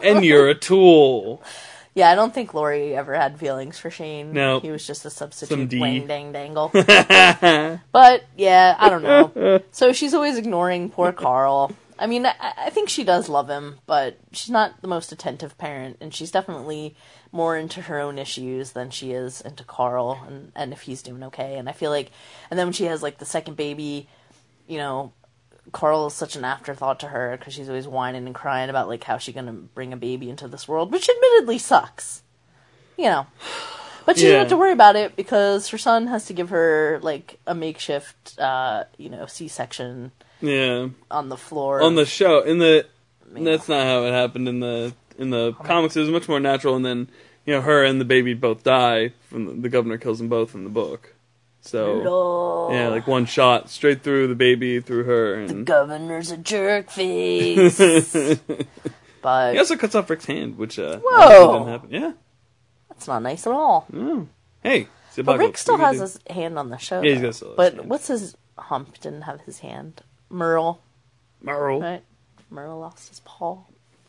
and 0.03 0.25
you're 0.25 0.49
a 0.49 0.55
tool. 0.57 1.41
Yeah, 1.95 2.11
I 2.11 2.15
don't 2.15 2.33
think 2.33 2.55
Lori 2.55 2.95
ever 2.95 3.15
had 3.15 3.39
feelings 3.39 3.79
for 3.79 3.91
Shane. 3.91 4.33
No. 4.33 4.61
He 4.61 4.71
was 4.71 4.87
just 4.87 5.05
a 5.05 5.11
substitute 5.11 5.79
wang 5.81 6.07
dang 6.07 6.33
dangle. 6.33 6.69
but 6.73 8.25
yeah, 8.37 8.77
I 8.79 8.89
don't 8.89 9.03
know. 9.03 9.61
So 9.73 9.93
she's 9.93 10.15
always 10.15 10.39
ignoring 10.39 10.91
poor 10.91 11.13
Carl. 11.13 11.73
I 11.99 12.07
mean, 12.07 12.25
I, 12.25 12.35
I 12.41 12.71
think 12.71 12.89
she 12.89 13.05
does 13.05 13.29
love 13.29 13.51
him, 13.51 13.79
but 13.87 14.19
she's 14.33 14.51
not 14.51 14.81
the 14.81 14.89
most 14.89 15.13
attentive 15.13 15.59
parent, 15.59 15.99
and 16.01 16.15
she's 16.15 16.31
definitely 16.31 16.97
more 17.33 17.57
into 17.57 17.83
her 17.83 18.01
own 18.01 18.19
issues 18.19 18.73
than 18.73 18.91
she 18.91 19.13
is 19.13 19.41
into 19.41 19.65
Carl 19.65 20.21
and, 20.27 20.51
and 20.57 20.73
if 20.73 20.83
he's 20.83 21.03
doing 21.03 21.23
okay. 21.25 21.59
And 21.59 21.69
I 21.69 21.73
feel 21.73 21.91
like, 21.91 22.11
and 22.51 22.59
then 22.59 22.69
when 22.69 22.73
she 22.73 22.85
has 22.85 23.03
like 23.03 23.19
the 23.19 23.27
second 23.27 23.57
baby, 23.57 24.09
you 24.67 24.79
know, 24.79 25.13
Carl 25.73 26.07
is 26.07 26.15
such 26.15 26.37
an 26.37 26.45
afterthought 26.45 27.01
to 27.01 27.09
her 27.09 27.37
because 27.37 27.55
she's 27.55 27.69
always 27.69 27.87
whining 27.89 28.27
and 28.27 28.35
crying 28.35 28.71
about 28.71 28.89
like 28.89 29.05
how 29.05 29.19
she's 29.19 29.35
gonna 29.35 29.53
bring 29.53 29.93
a 29.93 29.97
baby 29.97 30.29
into 30.31 30.49
this 30.49 30.67
world, 30.69 30.93
which 30.93 31.09
admittedly 31.09 31.59
sucks, 31.59 32.23
you 32.97 33.05
know. 33.05 33.27
But 34.07 34.17
she 34.19 34.25
Yeah. 34.25 34.31
doesn't 34.33 34.41
have 34.41 34.49
to 34.51 34.57
worry 34.57 34.73
about 34.73 34.97
it 34.97 35.15
because 35.17 35.69
her 35.69 35.79
son 35.79 36.07
has 36.09 36.25
to 36.27 36.33
give 36.33 36.51
her 36.51 36.99
like 37.03 37.39
a 37.47 37.55
makeshift, 37.55 38.39
uh, 38.39 38.85
you 38.97 39.11
know, 39.11 39.27
C-section 39.27 40.11
Yeah, 40.41 40.89
on 41.11 41.29
the 41.29 41.37
floor. 41.37 41.83
on 41.83 41.95
the 41.95 42.07
show 42.07 42.41
in 42.41 42.59
the 42.59 42.87
that's 43.33 43.69
not 43.69 43.85
how 43.87 44.05
it 44.05 44.11
happened 44.13 44.49
in 44.49 44.61
the 44.61 44.93
in 45.19 45.31
the 45.31 45.53
comics. 45.53 45.97
It 45.97 46.01
was 46.01 46.09
much 46.11 46.29
more 46.29 46.41
natural, 46.41 46.75
and 46.77 46.85
then 46.85 47.09
you 47.45 47.55
know 47.55 47.61
her 47.61 47.85
and 47.85 48.01
the 48.01 48.05
baby 48.07 48.35
both 48.35 48.65
die. 48.65 49.13
From 49.29 49.45
the, 49.47 49.53
the 49.53 49.69
governor 49.69 49.99
kills 49.99 50.19
them 50.19 50.29
both 50.29 50.55
in 50.55 50.65
the 50.65 50.71
book. 50.71 51.15
So 51.63 52.71
yeah, 52.73 52.89
like 52.89 53.07
one 53.07 53.27
shot 53.27 53.69
straight 53.71 54.03
through 54.03 54.29
the 54.29 54.35
baby 54.35 54.81
through 54.81 55.05
her, 55.05 55.47
the 55.47 55.55
governor's 55.63 56.31
a 56.31 56.37
jerk 56.39 56.91
face. 56.91 57.79
but 59.23 59.53
he 59.53 59.59
also 59.59 59.77
cuts 59.77 59.95
off 59.95 60.09
Rick's 60.09 60.25
hand, 60.27 60.57
which 60.57 60.79
uh, 60.79 60.99
Whoa. 61.05 61.53
didn't 61.59 61.69
happen. 61.69 61.89
Yeah. 61.91 62.13
that's 62.89 63.07
not 63.09 63.23
nice 63.23 63.47
at 63.47 63.53
all. 63.53 63.87
Oh. 63.95 64.27
Hey, 64.63 64.89
But. 65.23 65.39
Rick 65.39 65.59
still 65.59 65.77
What 65.79 65.91
do 65.91 65.97
you 65.97 66.01
has 66.03 66.13
do? 66.15 66.19
his 66.29 66.37
hand 66.37 66.59
on 66.59 66.71
the 66.71 66.79
show. 66.79 67.03
Yeah, 67.03 67.17
he's 67.19 67.41
got 67.41 67.57
But 67.57 67.75
hand. 67.75 67.91
what's 67.91 68.09
his 68.09 68.37
hump? 68.59 68.99
Didn't 69.01 69.23
have 69.23 69.43
his 69.43 69.59
hand. 69.61 70.03
Merle, 70.31 70.81
Merle. 71.43 71.81
right? 71.81 72.03
Merle 72.51 72.79
lost 72.81 73.09
his 73.11 73.21
paw. 73.21 73.59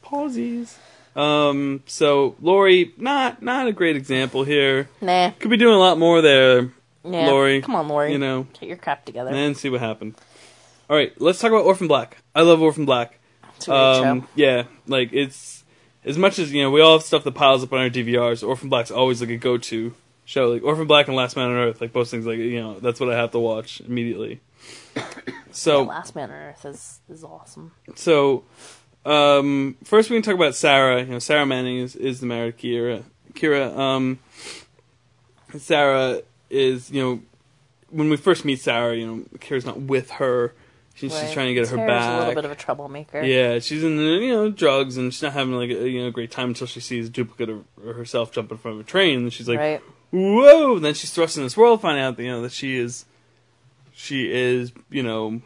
Pausies. 0.03 0.75
Um. 1.15 1.83
So 1.87 2.35
Lori, 2.41 2.93
not 2.97 3.41
not 3.41 3.67
a 3.67 3.73
great 3.73 3.95
example 3.97 4.43
here. 4.45 4.87
Nah. 5.01 5.31
Could 5.39 5.51
be 5.51 5.57
doing 5.57 5.75
a 5.75 5.79
lot 5.79 5.97
more 5.99 6.21
there, 6.21 6.71
Yeah. 7.03 7.27
Lori. 7.27 7.61
Come 7.61 7.75
on, 7.75 7.87
Lori. 7.87 8.11
You 8.11 8.17
know, 8.19 8.47
Get 8.59 8.69
your 8.69 8.77
crap 8.77 9.05
together. 9.05 9.31
and 9.31 9.55
see 9.57 9.69
what 9.69 9.79
happened. 9.81 10.15
All 10.89 10.95
right, 10.97 11.13
let's 11.21 11.39
talk 11.39 11.51
about 11.51 11.65
Orphan 11.65 11.87
Black. 11.87 12.17
I 12.35 12.41
love 12.41 12.61
Orphan 12.61 12.85
Black. 12.85 13.17
It's 13.55 13.67
a 13.67 13.71
great 13.71 13.77
Um, 14.09 14.21
show. 14.21 14.27
yeah, 14.35 14.63
like 14.87 15.11
it's 15.13 15.63
as 16.03 16.17
much 16.17 16.37
as 16.39 16.51
you 16.51 16.61
know, 16.63 16.71
we 16.71 16.81
all 16.81 16.93
have 16.97 17.03
stuff 17.03 17.23
that 17.23 17.31
piles 17.33 17.63
up 17.63 17.71
on 17.73 17.79
our 17.79 17.89
DVRs. 17.89 18.45
Orphan 18.47 18.69
Black's 18.69 18.91
always 18.91 19.21
like 19.21 19.29
a 19.29 19.37
go-to 19.37 19.93
show. 20.25 20.49
Like 20.49 20.63
Orphan 20.63 20.87
Black 20.87 21.07
and 21.07 21.15
Last 21.15 21.35
Man 21.35 21.47
on 21.49 21.55
Earth, 21.55 21.79
like 21.81 21.93
both 21.93 22.09
things. 22.09 22.25
Like 22.25 22.37
you 22.39 22.59
know, 22.59 22.79
that's 22.79 22.99
what 22.99 23.09
I 23.11 23.15
have 23.17 23.31
to 23.31 23.39
watch 23.39 23.81
immediately. 23.81 24.39
So 25.53 25.83
Last 25.83 26.15
Man 26.15 26.29
on 26.29 26.35
Earth 26.35 26.65
is 26.65 27.01
is 27.09 27.25
awesome. 27.25 27.73
So, 27.95 28.43
um, 29.05 29.75
first 29.83 30.09
we 30.09 30.15
can 30.15 30.23
talk 30.23 30.35
about 30.35 30.55
Sarah. 30.55 31.01
You 31.01 31.07
know, 31.07 31.19
Sarah 31.19 31.45
Manning 31.45 31.79
is, 31.79 31.93
is 31.97 32.21
the 32.21 32.25
married 32.25 32.57
Kira. 32.57 33.03
Kira, 33.33 33.77
um, 33.77 34.19
Sarah 35.57 36.21
is, 36.51 36.91
you 36.91 37.01
know, 37.01 37.21
when 37.89 38.09
we 38.09 38.17
first 38.17 38.45
meet 38.45 38.59
Sarah, 38.59 38.95
you 38.95 39.07
know, 39.07 39.23
Kira's 39.39 39.65
not 39.65 39.79
with 39.79 40.11
her. 40.11 40.53
She's, 40.93 41.17
she's 41.17 41.31
trying 41.31 41.47
to 41.47 41.53
get 41.53 41.61
her 41.69 41.77
Sarah's 41.77 41.87
back. 41.87 42.13
a 42.13 42.19
little 42.19 42.35
bit 42.35 42.45
of 42.45 42.51
a 42.51 42.55
troublemaker. 42.55 43.21
yeah, 43.21 43.59
she's 43.59 43.83
in 43.83 43.97
the, 43.97 44.03
you 44.03 44.33
know 44.33 44.49
drugs 44.49 44.97
and 44.97 45.13
she's 45.13 45.23
not 45.23 45.33
having 45.33 45.53
like 45.53 45.69
a 45.69 45.89
you 45.89 46.03
know 46.03 46.11
great 46.11 46.31
time 46.31 46.49
until 46.49 46.67
she 46.67 46.79
sees 46.81 47.07
a 47.07 47.09
duplicate 47.09 47.49
of 47.49 47.65
herself 47.81 48.31
jump 48.31 48.51
in 48.51 48.57
front 48.57 48.75
of 48.75 48.85
a 48.85 48.87
train 48.87 49.19
and 49.19 49.33
she's 49.33 49.47
like, 49.47 49.57
right. 49.57 49.81
whoa! 50.11 50.75
And 50.75 50.85
then 50.85 50.93
she's 50.93 51.11
thrust 51.11 51.37
in 51.37 51.43
this 51.43 51.55
world, 51.55 51.81
finding 51.81 52.03
out 52.03 52.17
that 52.17 52.23
you 52.23 52.29
know 52.29 52.41
that 52.41 52.51
she 52.51 52.77
is, 52.77 53.05
she 53.93 54.31
is 54.31 54.73
you 54.89 55.01
know, 55.01 55.41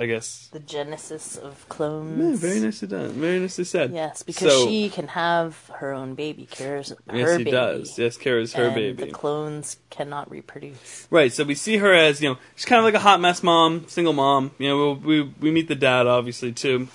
I 0.00 0.06
guess 0.06 0.48
The 0.52 0.60
genesis 0.60 1.36
of 1.36 1.52
Yeah, 1.68 1.74
clones. 1.74 2.38
very 2.40 2.60
nicely 2.60 2.86
done. 2.88 3.10
Very 3.10 3.40
nicely 3.40 3.64
said. 3.64 3.92
Yes, 3.92 4.22
because 4.22 4.52
So- 4.52 4.66
she 4.68 4.88
can 4.90 5.08
have 5.08 5.70
her 5.74 5.92
own 5.92 6.14
baby. 6.14 6.46
Kira's 6.50 6.90
her 6.90 7.16
Yes, 7.16 7.38
baby. 7.38 7.50
does. 7.50 7.98
Yes, 7.98 8.16
Kara's 8.16 8.52
her 8.52 8.70
baby. 8.70 9.04
The 9.06 9.10
clones 9.10 9.76
cannot 9.90 10.30
reproduce. 10.30 11.06
right. 11.10 11.32
So 11.32 11.42
we 11.44 11.54
see 11.54 11.78
her 11.78 11.92
as 11.92 12.20
you 12.22 12.28
know 12.30 12.38
she's 12.54 12.64
kind 12.64 12.78
of 12.78 12.84
like 12.84 12.94
a 12.94 13.00
hot 13.00 13.20
mess 13.20 13.42
mom, 13.42 13.86
single 13.88 14.12
mom. 14.12 14.52
You 14.58 14.68
know, 14.68 14.92
we 14.92 15.22
we, 15.22 15.32
we 15.40 15.50
meet 15.50 15.66
the 15.68 15.74
dad 15.74 16.06
obviously 16.06 16.52
too, 16.52 16.88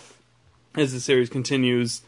as 0.76 0.94
the 0.94 1.00
series 1.00 1.30
continues. 1.30 2.02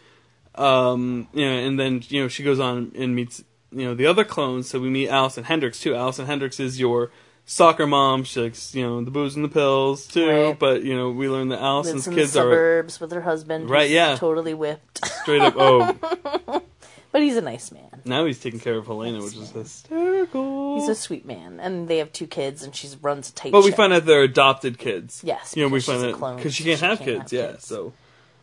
Um, 0.55 1.27
you 1.33 1.43
know, 1.45 1.51
and 1.51 1.77
then 1.79 2.01
you 2.07 2.21
know 2.21 2.27
she 2.29 2.41
goes 2.43 2.59
on 2.59 2.93
and 2.95 3.13
meets 3.15 3.43
you 3.71 3.83
know 3.83 3.93
the 3.95 4.05
other 4.05 4.23
clones. 4.23 4.69
So 4.69 4.79
we 4.79 4.89
meet 4.89 5.09
Alison 5.09 5.43
Hendrix 5.43 5.79
too. 5.81 5.93
Alison 5.95 6.25
Hendrix 6.27 6.59
is 6.61 6.79
your 6.79 7.11
soccer 7.45 7.87
mom. 7.87 8.23
She 8.23 8.41
likes 8.41 8.75
you 8.75 8.83
know 8.83 9.03
the 9.03 9.11
booze 9.11 9.35
and 9.35 9.45
the 9.45 9.49
pills 9.49 10.07
too. 10.07 10.29
Right. 10.29 10.59
But 10.59 10.83
you 10.83 10.95
know 10.95 11.11
we 11.11 11.29
learn 11.29 11.49
that 11.49 11.59
Alison's 11.59 11.93
Lives 11.93 12.07
in 12.07 12.13
the 12.13 12.19
kids 12.19 12.37
are 12.37 12.41
suburbs 12.41 12.99
with 12.99 13.11
her 13.11 13.21
husband. 13.21 13.69
Right, 13.69 13.89
yeah. 13.89 14.15
Totally 14.15 14.53
whipped. 14.53 15.05
straight 15.05 15.41
up. 15.41 15.53
Oh, 15.57 16.61
but 17.11 17.21
he's 17.21 17.37
a 17.37 17.41
nice 17.41 17.71
man. 17.71 18.01
now 18.03 18.25
he's 18.25 18.39
taking 18.39 18.59
care 18.59 18.75
of 18.75 18.87
Helena, 18.87 19.21
which 19.23 19.35
is 19.35 19.51
hysterical. 19.51 20.79
He's 20.79 20.89
a 20.89 20.95
sweet 20.95 21.25
man, 21.25 21.59
and 21.59 21.87
they 21.87 21.97
have 21.97 22.11
two 22.11 22.27
kids, 22.27 22.63
and 22.63 22.75
she 22.75 22.89
runs 23.01 23.29
a 23.29 23.33
tight. 23.33 23.51
But 23.51 23.63
we 23.63 23.69
ship. 23.69 23.77
find 23.77 23.93
out 23.93 24.05
they're 24.05 24.23
adopted 24.23 24.77
kids. 24.77 25.21
Yes, 25.23 25.55
you 25.55 25.63
know 25.63 25.69
we 25.69 25.81
find 25.81 26.03
out 26.03 26.37
because 26.37 26.53
she 26.55 26.63
can't 26.63 26.79
she 26.79 26.85
have 26.85 26.97
can't 26.99 27.21
kids. 27.21 27.31
have 27.31 27.51
yeah, 27.51 27.57
so 27.59 27.93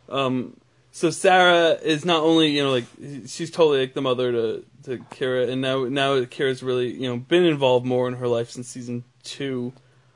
um, 0.08 0.56
so 0.92 1.08
Sarah 1.10 1.78
is 1.82 2.04
not 2.04 2.22
only 2.22 2.48
you 2.48 2.62
know 2.62 2.70
like 2.70 2.84
she's 3.26 3.50
totally 3.50 3.80
like 3.80 3.94
the 3.94 4.02
mother 4.02 4.30
to 4.30 4.64
to 4.84 4.98
Kira, 4.98 5.48
and 5.48 5.60
now 5.62 5.84
now 5.84 6.20
Kira's 6.20 6.62
really 6.62 6.92
you 6.92 7.08
know 7.08 7.16
been 7.16 7.44
involved 7.44 7.86
more 7.86 8.06
in 8.06 8.14
her 8.14 8.28
life 8.28 8.50
since 8.50 8.68
season 8.68 9.04
two. 9.24 9.72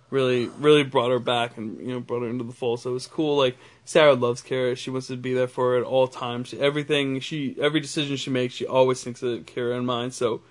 Really, 0.09 0.47
really 0.47 0.85
brought 0.85 1.11
her 1.11 1.19
back 1.19 1.57
and 1.57 1.81
you 1.81 1.93
know 1.93 1.99
brought 1.99 2.23
her 2.23 2.29
into 2.29 2.45
the 2.45 2.53
fold. 2.53 2.81
So 2.81 2.91
it 2.91 2.93
was 2.93 3.07
cool. 3.09 3.37
Like 3.37 3.57
Sarah 3.85 4.15
loves 4.15 4.43
Kira. 4.43 4.77
She 4.77 4.91
wants 4.91 5.09
to 5.09 5.17
be 5.17 5.35
there 5.35 5.49
for 5.49 5.73
her 5.73 5.79
at 5.79 5.83
all 5.83 6.07
times. 6.07 6.55
Everything 6.55 7.19
she, 7.21 7.57
every 7.61 7.81
decision 7.81 8.17
she 8.17 8.31
makes, 8.31 8.55
she 8.55 8.67
always 8.67 9.03
thinks 9.03 9.23
of 9.23 9.47
Kira 9.47 9.77
in 9.77 9.85
mind. 9.85 10.15
So, 10.15 10.43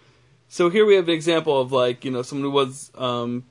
so 0.50 0.70
here 0.70 0.86
we 0.86 0.96
have 0.96 1.08
an 1.08 1.14
example 1.14 1.62
of 1.62 1.72
like 1.72 2.04
you 2.04 2.12
know 2.12 2.22
someone 2.22 2.44
who 2.44 2.52
was 2.52 2.92
um, 2.96 3.46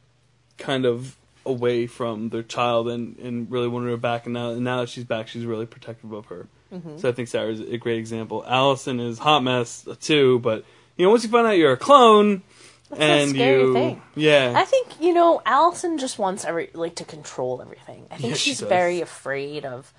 kind 0.58 0.84
of 0.84 1.16
away 1.46 1.86
from 1.86 2.28
their 2.30 2.42
child 2.42 2.88
and, 2.88 3.18
and 3.18 3.50
really 3.50 3.68
wanted 3.68 3.90
her 3.90 3.96
back, 3.96 4.24
and 4.26 4.32
now 4.34 4.50
and 4.50 4.64
now 4.64 4.80
that 4.80 4.88
she's 4.88 5.04
back, 5.04 5.28
she's 5.28 5.44
really 5.44 5.66
protective 5.66 6.12
of 6.12 6.26
her. 6.26 6.48
Mm-hmm. 6.72 6.98
So 6.98 7.08
I 7.08 7.12
think 7.12 7.28
Sarah's 7.28 7.60
a 7.60 7.76
great 7.78 7.98
example. 7.98 8.44
Alison 8.46 8.98
is 9.00 9.18
hot 9.18 9.42
mess 9.42 9.86
too, 10.00 10.38
but 10.40 10.64
you 10.96 11.04
know 11.04 11.10
once 11.10 11.22
you 11.24 11.30
find 11.30 11.46
out 11.46 11.56
you're 11.58 11.72
a 11.72 11.76
clone, 11.76 12.42
That's 12.90 13.00
a 13.00 13.04
and 13.04 13.30
scary 13.30 13.60
you 13.62 13.72
thing. 13.74 14.02
yeah 14.16 14.52
I 14.56 14.64
think 14.64 15.00
you 15.00 15.12
know 15.14 15.40
Alison 15.46 15.98
just 15.98 16.18
wants 16.18 16.44
every 16.44 16.70
like 16.74 16.96
to 16.96 17.04
control 17.04 17.60
everything. 17.62 18.06
I 18.10 18.16
think 18.16 18.30
Yeah, 18.30 18.36
she's 18.36 18.60
does. 18.60 18.68
very 18.68 19.00
afraid 19.00 19.64
of 19.64 19.92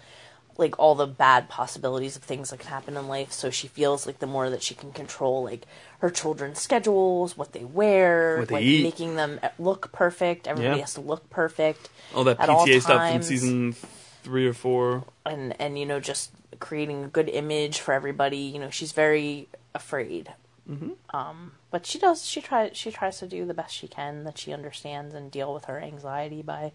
like 0.57 0.79
all 0.79 0.95
the 0.95 1.07
bad 1.07 1.49
possibilities 1.49 2.15
of 2.15 2.23
things 2.23 2.49
that 2.51 2.59
can 2.59 2.69
happen 2.69 2.95
in 2.97 3.07
life. 3.07 3.31
So 3.31 3.49
she 3.49 3.67
feels 3.67 4.05
like 4.07 4.19
the 4.19 4.27
more 4.27 4.49
that 4.49 4.63
she 4.63 4.73
can 4.75 4.91
control 4.91 5.43
like 5.43 5.65
her 5.99 6.09
children's 6.09 6.59
schedules, 6.61 7.37
what 7.37 7.51
they 7.53 7.65
wear, 7.65 8.39
What 8.39 8.47
they 8.49 8.55
like 8.55 8.63
eat. 8.63 8.83
making 8.83 9.15
them 9.15 9.39
look 9.59 9.91
perfect. 9.91 10.47
Everybody 10.47 10.75
Yeah. 10.77 10.81
has 10.81 10.93
to 10.95 11.01
look 11.01 11.29
perfect. 11.29 11.89
all 12.13 12.23
that 12.23 12.39
at 12.39 12.49
all 12.49 12.65
PTA 12.65 12.81
stuff 12.81 13.11
from 13.11 13.21
season 13.21 13.75
three 14.23 14.47
or 14.47 14.53
four. 14.53 15.03
and 15.25 15.59
and 15.59 15.77
you 15.77 15.85
know 15.85 15.99
just 15.99 16.31
creating 16.59 17.03
a 17.03 17.07
good 17.07 17.27
image 17.29 17.79
for 17.79 17.93
everybody. 17.93 18.37
You 18.37 18.59
know 18.59 18.69
she's 18.69 18.91
very 18.93 19.47
afraid. 19.73 20.31
Mm-hmm. 20.69 20.91
Um, 21.15 21.51
but 21.69 21.85
she 21.85 21.99
does. 21.99 22.25
She 22.25 22.41
tries. 22.41 22.75
She 22.77 22.91
tries 22.91 23.19
to 23.19 23.27
do 23.27 23.45
the 23.45 23.53
best 23.53 23.75
she 23.75 23.87
can 23.87 24.23
that 24.23 24.37
she 24.37 24.53
understands 24.53 25.13
and 25.13 25.29
deal 25.29 25.53
with 25.53 25.65
her 25.65 25.79
anxiety 25.79 26.41
by, 26.41 26.71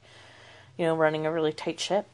you 0.76 0.84
know, 0.84 0.94
running 0.94 1.26
a 1.26 1.32
really 1.32 1.52
tight 1.52 1.80
ship, 1.80 2.06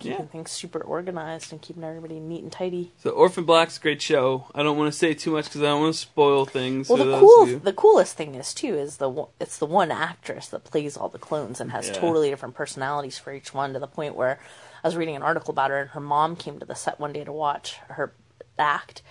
keeping 0.00 0.18
Yeah. 0.18 0.24
things 0.26 0.50
super 0.50 0.80
organized 0.80 1.52
and 1.52 1.62
keeping 1.62 1.84
everybody 1.84 2.18
neat 2.18 2.42
and 2.42 2.50
tidy. 2.50 2.90
So 2.98 3.10
Orphan 3.10 3.44
Black's 3.44 3.76
a 3.78 3.80
great 3.80 4.02
show. 4.02 4.46
I 4.54 4.62
don't 4.64 4.76
want 4.76 4.92
to 4.92 4.98
say 4.98 5.14
too 5.14 5.30
much 5.32 5.44
because 5.44 5.60
I 5.62 5.66
don't 5.66 5.82
want 5.82 5.94
to 5.94 6.00
spoil 6.00 6.44
things. 6.46 6.88
Well, 6.88 6.98
the 6.98 7.18
cool, 7.20 7.46
the 7.58 7.72
coolest 7.72 8.16
thing 8.16 8.34
is 8.34 8.52
too 8.52 8.74
is 8.74 8.96
the 8.96 9.26
it's 9.38 9.58
the 9.58 9.66
one 9.66 9.90
actress 9.92 10.48
that 10.48 10.64
plays 10.64 10.96
all 10.96 11.08
the 11.08 11.18
clones 11.18 11.60
and 11.60 11.70
has 11.70 11.86
Yeah. 11.88 11.94
totally 11.94 12.30
different 12.30 12.54
personalities 12.56 13.18
for 13.18 13.32
each 13.32 13.54
one. 13.54 13.72
To 13.74 13.78
the 13.78 13.86
point 13.86 14.16
where 14.16 14.40
I 14.82 14.88
was 14.88 14.96
reading 14.96 15.14
an 15.16 15.22
article 15.22 15.52
about 15.52 15.70
her, 15.70 15.78
and 15.78 15.90
her 15.90 16.00
mom 16.00 16.34
came 16.36 16.58
to 16.58 16.66
the 16.66 16.74
set 16.74 16.98
one 16.98 17.12
day 17.12 17.22
to 17.24 17.32
watch 17.32 17.76
her 17.88 18.12
act, 18.58 19.02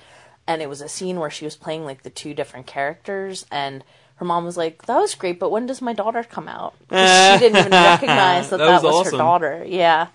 and 0.48 0.62
it 0.62 0.68
was 0.70 0.82
a 0.82 0.90
scene 0.90 1.20
where 1.20 1.30
she 1.30 1.46
was 1.46 1.56
playing 1.56 1.86
like 1.86 2.04
the 2.04 2.10
two 2.10 2.34
different 2.34 2.66
characters, 2.68 3.46
and 3.52 3.84
her 4.16 4.26
mom 4.26 4.44
was 4.44 4.58
like, 4.58 4.86
"That 4.88 4.98
was 5.00 5.16
great, 5.16 5.40
but 5.40 5.50
when 5.52 5.66
does 5.66 5.82
my 5.82 5.94
daughter 5.94 6.24
come 6.24 6.48
out?" 6.48 6.74
she 6.90 6.96
didn't 7.40 7.58
even 7.58 7.72
recognize 7.72 8.50
that 8.50 8.58
That 8.58 8.66
that, 8.66 8.74
was 8.74 8.84
was, 8.84 8.96
awesome. 8.96 9.12
her 9.14 9.18
daughter. 9.18 9.64
Yeah. 9.66 10.08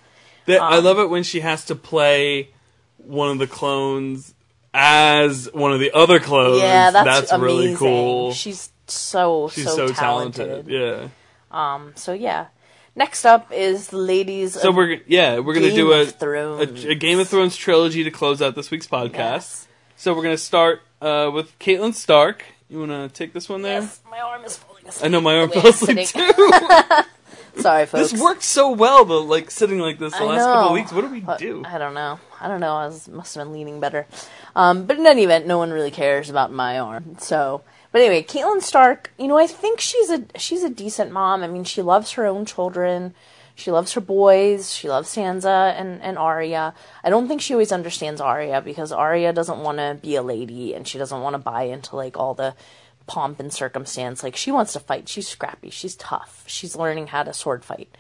That- 0.47 0.61
I 0.61 0.79
um, 0.79 0.85
love 0.85 0.99
it 0.99 1.11
when 1.11 1.23
she 1.23 1.41
has 1.41 1.65
to 1.67 1.75
play 1.75 2.51
one 2.99 3.31
of 3.31 3.39
the 3.39 3.47
clones 3.47 4.35
as 4.73 5.49
one 5.53 5.73
of 5.73 5.81
the 5.81 5.93
other 5.93 6.19
clones. 6.19 6.61
Yeah, 6.61 6.91
that's, 6.91 7.31
amazing. 7.31 7.41
really 7.41 7.77
cool. 7.77 8.33
She's 8.33 8.71
so 8.87 9.49
She's 9.49 9.65
so, 9.65 9.87
so, 9.87 9.93
talented. 9.93 10.67
Yeah. 10.69 11.09
Um. 11.51 11.93
So 11.95 12.13
yeah. 12.13 12.47
Next 12.97 13.25
up 13.25 13.51
is 13.53 13.89
the 13.89 13.97
ladies. 13.97 14.61
So 14.61 14.69
of 14.69 14.77
we're 14.77 15.01
yeah 15.07 15.41
we're 15.41 15.55
gonna 15.55 15.69
Game 15.69 15.77
do 15.77 15.93
a, 15.93 16.07
a 16.21 16.91
a 16.91 16.95
Game 16.95 17.19
of 17.19 17.29
Thrones 17.29 17.57
trilogy 17.57 18.05
to 18.05 18.11
close 18.11 18.41
out 18.41 18.55
this 18.55 18.71
week's 18.71 18.87
podcast. 18.87 19.13
Yes. 19.15 19.69
So 19.97 20.15
we're 20.15 20.23
gonna 20.23 20.37
start 20.37 20.83
uh, 21.01 21.31
with 21.33 21.59
Catelyn 21.59 21.95
Stark. 21.95 22.45
You 22.69 22.79
wanna 22.81 23.09
take 23.09 23.33
this 23.33 23.49
one 23.49 23.63
there? 23.63 23.81
Yes, 23.81 24.01
my 24.11 24.21
arm 24.21 24.45
is 24.45 24.57
falling 24.57 24.87
asleep. 24.87 25.05
I 25.05 25.09
know 25.09 25.21
my 25.21 25.39
arm 25.39 25.51
fell 25.51 25.67
asleep 25.67 26.07
too. 26.09 26.31
Sorry, 27.57 27.87
folks. 27.87 28.13
this 28.13 28.21
worked 28.21 28.43
so 28.43 28.71
well 28.71 29.05
though, 29.05 29.23
like 29.23 29.51
sitting 29.51 29.79
like 29.79 29.99
this 29.99 30.13
the 30.13 30.25
I 30.25 30.27
last 30.27 30.45
couple 30.45 30.69
of 30.69 30.73
weeks. 30.75 30.93
What 30.93 31.03
do 31.03 31.09
we 31.09 31.21
but 31.21 31.39
do? 31.39 31.63
I 31.65 31.79
don't 31.79 31.95
know. 31.95 32.19
I 32.41 32.49
don't 32.49 32.61
know. 32.61 32.75
I 32.75 32.87
was, 32.87 33.09
must 33.09 33.35
have 33.35 33.45
been 33.45 33.53
leaning 33.53 33.81
better. 33.81 34.07
Um, 34.57 34.87
but 34.87 34.99
in 34.99 35.07
any 35.07 35.25
event, 35.25 35.47
no 35.47 35.59
one 35.59 35.71
really 35.71 35.91
cares 35.91 36.31
about 36.31 36.53
my 36.53 36.79
arm. 36.79 37.17
So, 37.19 37.63
but 37.93 38.01
anyway, 38.01 38.23
Catelyn 38.23 38.63
Stark. 38.63 39.13
You 39.19 39.29
know, 39.29 39.39
I 39.39 39.47
think 39.47 39.81
she's 39.81 40.11
a 40.11 40.25
she's 40.37 40.63
a 40.63 40.71
decent 40.71 41.11
mom. 41.11 41.43
I 41.43 41.49
mean, 41.49 41.65
she 41.65 41.83
loves 41.83 42.13
her 42.13 42.27
own 42.27 42.45
children. 42.45 43.15
She 43.57 43.71
loves 43.71 43.93
her 43.93 44.01
boys. 44.01 44.75
She 44.75 44.89
loves 44.89 45.15
Sansa 45.15 45.79
and, 45.79 46.03
and 46.03 46.19
Arya. 46.19 46.75
I 47.05 47.11
don't 47.11 47.29
think 47.29 47.41
she 47.41 47.55
always 47.55 47.71
understands 47.71 48.21
Arya 48.21 48.61
because 48.61 48.91
Arya 48.91 49.33
doesn't 49.33 49.61
want 49.61 49.79
to 49.79 49.97
be 50.03 50.17
a 50.17 50.23
lady 50.23 50.75
and 50.75 50.89
she 50.89 50.99
doesn't 50.99 51.21
want 51.21 51.35
to 51.35 51.39
buy 51.39 51.65
into 51.65 51.95
like 51.95 52.17
all 52.17 52.35
the 52.35 52.57
pomp 53.07 53.41
and 53.41 53.53
circumstance. 53.53 54.23
Like 54.23 54.37
she 54.37 54.51
wants 54.51 54.73
to 54.75 54.81
fight. 54.81 55.09
She's 55.09 55.29
scrappy. 55.29 55.71
She's 55.71 55.95
tough. 55.97 56.45
She's 56.47 56.77
learning 56.77 57.09
how 57.09 57.23
to 57.23 57.33
sword 57.33 57.65
fight. 57.65 57.95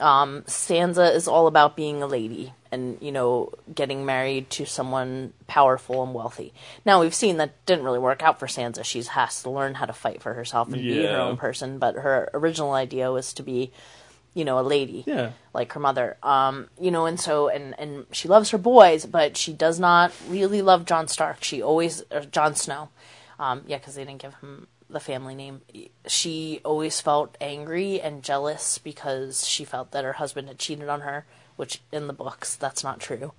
Um, 0.00 0.42
Sansa 0.46 1.14
is 1.14 1.28
all 1.28 1.46
about 1.46 1.76
being 1.76 2.02
a 2.02 2.06
lady 2.06 2.52
and 2.72 2.98
you 3.00 3.12
know 3.12 3.52
getting 3.72 4.04
married 4.04 4.50
to 4.50 4.64
someone 4.64 5.32
powerful 5.46 6.02
and 6.02 6.12
wealthy. 6.14 6.52
Now 6.84 7.00
we've 7.00 7.14
seen 7.14 7.36
that 7.36 7.64
didn't 7.66 7.84
really 7.84 7.98
work 8.00 8.22
out 8.22 8.40
for 8.40 8.46
Sansa. 8.46 8.84
She 8.84 9.02
has 9.02 9.42
to 9.44 9.50
learn 9.50 9.74
how 9.74 9.86
to 9.86 9.92
fight 9.92 10.20
for 10.22 10.34
herself 10.34 10.68
and 10.72 10.82
be 10.82 11.04
her 11.04 11.16
own 11.20 11.36
person. 11.36 11.78
But 11.78 11.94
her 11.96 12.30
original 12.34 12.72
idea 12.72 13.12
was 13.12 13.32
to 13.34 13.42
be, 13.44 13.70
you 14.34 14.44
know, 14.44 14.58
a 14.58 14.62
lady 14.62 15.04
Yeah. 15.06 15.32
like 15.54 15.72
her 15.74 15.80
mother. 15.80 16.16
Um, 16.22 16.68
you 16.80 16.90
know, 16.90 17.06
and 17.06 17.20
so 17.20 17.48
and 17.48 17.78
and 17.78 18.06
she 18.10 18.26
loves 18.26 18.50
her 18.50 18.58
boys, 18.58 19.06
but 19.06 19.36
she 19.36 19.52
does 19.52 19.78
not 19.78 20.10
really 20.28 20.62
love 20.62 20.84
Jon 20.84 21.06
Stark. 21.06 21.44
She 21.44 21.62
always 21.62 22.02
or 22.10 22.22
Jon 22.22 22.56
Snow. 22.56 22.88
Um, 23.42 23.64
yeah, 23.66 23.78
because 23.78 23.96
they 23.96 24.04
didn't 24.04 24.22
give 24.22 24.36
him 24.36 24.68
the 24.88 25.00
family 25.00 25.34
name. 25.34 25.62
She 26.06 26.60
always 26.64 27.00
felt 27.00 27.36
angry 27.40 28.00
and 28.00 28.22
jealous 28.22 28.78
because 28.78 29.48
she 29.48 29.64
felt 29.64 29.90
that 29.90 30.04
her 30.04 30.12
husband 30.12 30.46
had 30.46 30.60
cheated 30.60 30.88
on 30.88 31.00
her, 31.00 31.26
which 31.56 31.82
in 31.90 32.06
the 32.06 32.12
books 32.12 32.54
that's 32.54 32.84
not 32.84 33.00
true. 33.00 33.32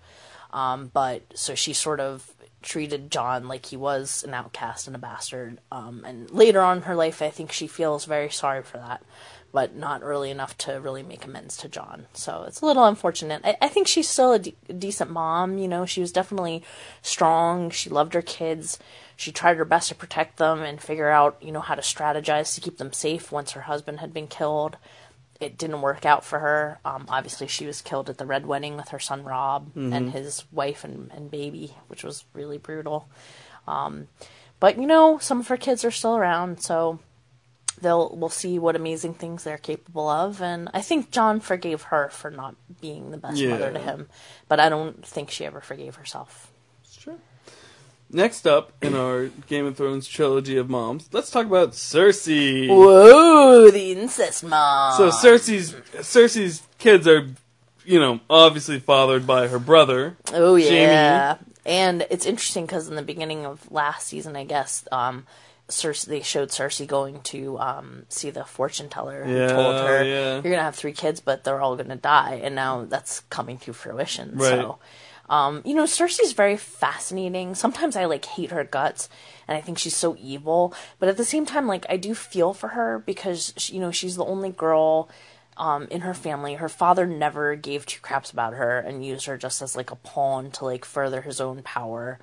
Um, 0.51 0.91
but 0.93 1.21
so 1.35 1.55
she 1.55 1.71
sort 1.71 2.01
of 2.01 2.33
treated 2.61 3.11
Jon 3.11 3.47
like 3.47 3.67
he 3.67 3.77
was 3.77 4.25
an 4.25 4.33
outcast 4.33 4.87
and 4.87 4.95
a 4.95 4.99
bastard. 4.99 5.59
Um, 5.71 6.03
and 6.05 6.29
later 6.31 6.59
on 6.59 6.77
in 6.77 6.83
her 6.83 6.95
life, 6.95 7.21
I 7.21 7.29
think 7.29 7.53
she 7.53 7.67
feels 7.67 8.03
very 8.03 8.29
sorry 8.29 8.61
for 8.61 8.79
that, 8.79 9.03
but 9.53 9.73
not 9.73 10.01
early 10.03 10.31
enough 10.31 10.57
to 10.59 10.81
really 10.81 11.03
make 11.03 11.23
amends 11.23 11.55
to 11.57 11.69
Jon. 11.69 12.07
So 12.13 12.43
it's 12.45 12.59
a 12.59 12.65
little 12.65 12.85
unfortunate. 12.85 13.41
I, 13.45 13.55
I 13.61 13.67
think 13.69 13.87
she's 13.87 14.09
still 14.09 14.33
a, 14.33 14.39
de- 14.39 14.55
a 14.67 14.73
decent 14.73 15.11
mom. 15.11 15.57
You 15.57 15.69
know, 15.69 15.85
she 15.85 16.01
was 16.01 16.11
definitely 16.11 16.61
strong. 17.01 17.69
She 17.69 17.89
loved 17.89 18.13
her 18.15 18.21
kids. 18.21 18.79
She 19.15 19.31
tried 19.31 19.57
her 19.57 19.65
best 19.65 19.89
to 19.89 19.95
protect 19.95 20.37
them 20.37 20.61
and 20.61 20.81
figure 20.81 21.09
out, 21.09 21.37
you 21.41 21.51
know, 21.51 21.61
how 21.61 21.75
to 21.75 21.81
strategize 21.81 22.55
to 22.55 22.61
keep 22.61 22.77
them 22.77 22.93
safe 22.93 23.31
once 23.31 23.51
her 23.51 23.61
husband 23.61 23.99
had 23.99 24.13
been 24.13 24.27
killed 24.27 24.77
it 25.43 25.57
didn't 25.57 25.81
work 25.81 26.05
out 26.05 26.23
for 26.23 26.39
her. 26.39 26.79
Um, 26.85 27.05
obviously, 27.09 27.47
she 27.47 27.65
was 27.65 27.81
killed 27.81 28.09
at 28.09 28.17
the 28.17 28.25
Red 28.25 28.45
Wedding 28.45 28.75
with 28.77 28.89
her 28.89 28.99
son 28.99 29.23
Robb 29.23 29.71
and 29.93 30.11
his 30.11 30.45
wife 30.51 30.83
and, 30.83 31.11
and 31.11 31.29
baby, 31.29 31.75
which 31.87 32.03
was 32.03 32.25
really 32.33 32.57
brutal. 32.57 33.07
Um, 33.67 34.07
but 34.59 34.77
you 34.77 34.87
know, 34.87 35.17
some 35.19 35.39
of 35.39 35.47
her 35.49 35.57
kids 35.57 35.83
are 35.83 35.91
still 35.91 36.15
around, 36.15 36.61
so 36.61 36.99
they'll 37.81 38.15
we'll 38.15 38.29
see 38.29 38.57
what 38.59 38.75
amazing 38.75 39.15
things 39.15 39.43
they're 39.43 39.57
capable 39.57 40.07
of. 40.07 40.41
And 40.41 40.69
I 40.73 40.81
think 40.81 41.11
Jon 41.11 41.39
forgave 41.39 41.83
her 41.83 42.09
for 42.09 42.31
not 42.31 42.55
being 42.79 43.11
the 43.11 43.17
best 43.17 43.37
mother 43.43 43.71
to 43.73 43.79
him, 43.79 44.09
but 44.47 44.59
I 44.59 44.69
don't 44.69 45.05
think 45.05 45.29
she 45.29 45.45
ever 45.45 45.61
forgave 45.61 45.95
herself. 45.95 46.51
It's 46.83 46.95
true. 46.95 47.19
Next 48.15 48.45
up 48.45 48.71
in 48.83 48.93
our 48.95 49.25
Game 49.47 49.65
of 49.65 49.75
Thrones 49.75 50.07
trilogy 50.07 50.55
of 50.57 50.69
moms, 50.69 51.09
let's 51.11 51.31
talk 51.31 51.47
about 51.47 51.71
Cersei. 51.71 52.67
Whoa, 52.69 53.71
the 53.71 53.91
incest 53.93 54.43
mom. 54.43 54.95
So 54.97 55.09
Cersei's 55.09 55.73
Cersei's 56.03 56.61
kids 56.77 57.07
are, 57.07 57.27
you 57.83 57.99
know, 57.99 58.19
obviously 58.29 58.79
fathered 58.79 59.25
by 59.25 59.47
her 59.47 59.57
brother. 59.57 60.15
Oh 60.31 60.55
Jaime. 60.55 60.69
yeah, 60.75 61.37
and 61.65 62.05
it's 62.11 62.27
interesting 62.27 62.67
because 62.67 62.87
in 62.87 62.95
the 62.95 63.01
beginning 63.01 63.47
of 63.47 63.71
last 63.71 64.07
season, 64.09 64.35
I 64.35 64.43
guess, 64.43 64.87
um, 64.91 65.25
Cersei 65.69 66.05
they 66.05 66.21
showed 66.21 66.49
Cersei 66.49 66.85
going 66.85 67.19
to 67.21 67.57
um, 67.57 68.05
see 68.09 68.29
the 68.29 68.43
fortune 68.45 68.89
teller 68.89 69.23
who 69.23 69.33
Yeah, 69.35 69.47
told 69.47 69.75
her 69.87 70.03
yeah. 70.03 70.33
you're 70.35 70.41
gonna 70.43 70.61
have 70.61 70.75
three 70.75 70.93
kids, 70.93 71.19
but 71.19 71.43
they're 71.45 71.59
all 71.61 71.75
gonna 71.75 71.95
die, 71.95 72.39
and 72.43 72.53
now 72.53 72.85
that's 72.85 73.21
coming 73.31 73.57
to 73.59 73.73
fruition. 73.73 74.33
Right. 74.35 74.49
So. 74.49 74.77
Um, 75.29 75.61
you 75.65 75.73
know, 75.73 75.85
Cersei's 75.85 76.33
very 76.33 76.57
fascinating. 76.57 77.55
Sometimes 77.55 77.95
I 77.95 78.05
like 78.05 78.25
hate 78.25 78.51
her 78.51 78.63
guts, 78.63 79.09
and 79.47 79.57
I 79.57 79.61
think 79.61 79.77
she's 79.77 79.95
so 79.95 80.15
evil. 80.19 80.73
But 80.99 81.09
at 81.09 81.17
the 81.17 81.25
same 81.25 81.45
time, 81.45 81.67
like 81.67 81.85
I 81.89 81.97
do 81.97 82.13
feel 82.13 82.53
for 82.53 82.69
her 82.69 82.99
because 82.99 83.53
she, 83.57 83.75
you 83.75 83.79
know 83.79 83.91
she's 83.91 84.15
the 84.15 84.25
only 84.25 84.51
girl 84.51 85.09
um, 85.57 85.87
in 85.89 86.01
her 86.01 86.13
family. 86.13 86.55
Her 86.55 86.69
father 86.69 87.05
never 87.05 87.55
gave 87.55 87.85
two 87.85 88.01
craps 88.01 88.31
about 88.31 88.53
her 88.53 88.79
and 88.79 89.05
used 89.05 89.25
her 89.25 89.37
just 89.37 89.61
as 89.61 89.75
like 89.75 89.91
a 89.91 89.95
pawn 89.95 90.51
to 90.51 90.65
like 90.65 90.85
further 90.85 91.21
his 91.21 91.39
own 91.39 91.63
power. 91.63 92.19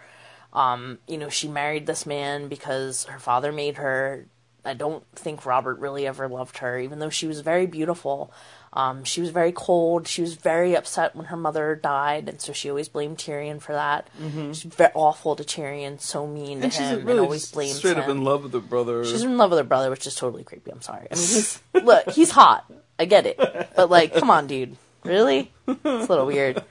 Um, 0.53 0.98
you 1.07 1.16
know, 1.16 1.28
she 1.28 1.48
married 1.48 1.86
this 1.86 2.07
man 2.07 2.48
because 2.48 3.05
her 3.05 3.18
father 3.18 3.53
made 3.53 3.76
her. 3.76 4.26
I 4.64 4.74
don't 4.74 5.05
think 5.14 5.46
Robert 5.46 5.78
really 5.78 6.07
ever 6.07 6.28
loved 6.28 6.59
her, 6.59 6.78
even 6.78 6.98
though 6.98 7.09
she 7.09 7.26
was 7.26 7.40
very 7.40 7.66
beautiful. 7.66 8.30
Um, 8.72 9.02
she 9.02 9.20
was 9.20 9.30
very 9.30 9.50
cold. 9.50 10.06
She 10.06 10.22
was 10.22 10.34
very 10.34 10.76
upset 10.76 11.16
when 11.16 11.26
her 11.26 11.36
mother 11.36 11.74
died, 11.74 12.28
and 12.28 12.40
so 12.40 12.52
she 12.52 12.70
always 12.70 12.88
blamed 12.88 13.18
Tyrion 13.18 13.60
for 13.60 13.72
that. 13.72 14.08
Mm-hmm. 14.22 14.52
She's 14.52 14.72
very 14.72 14.92
awful 14.94 15.34
to 15.34 15.42
Tyrion, 15.42 16.00
so 16.00 16.24
mean 16.26 16.62
And 16.62 16.70
to 16.70 16.78
she's 16.78 16.86
him, 16.88 16.98
really 17.00 17.10
and 17.18 17.20
always 17.20 17.50
blames 17.50 17.74
straight 17.78 17.96
him. 17.96 18.04
up 18.04 18.08
in 18.08 18.22
love 18.22 18.44
with 18.44 18.52
her 18.52 18.60
brother. 18.60 19.04
She's 19.04 19.24
in 19.24 19.36
love 19.36 19.50
with 19.50 19.58
her 19.58 19.64
brother, 19.64 19.90
which 19.90 20.06
is 20.06 20.14
totally 20.14 20.44
creepy. 20.44 20.70
I'm 20.70 20.82
sorry. 20.82 21.08
I 21.10 21.14
mean, 21.16 21.24
he's 21.24 21.60
look, 21.74 22.10
he's 22.10 22.30
hot. 22.30 22.70
I 22.98 23.06
get 23.06 23.26
it, 23.26 23.36
but 23.74 23.90
like, 23.90 24.14
come 24.14 24.30
on, 24.30 24.46
dude. 24.46 24.76
Really? 25.02 25.50
It's 25.66 25.84
a 25.84 26.06
little 26.06 26.26
weird. 26.26 26.62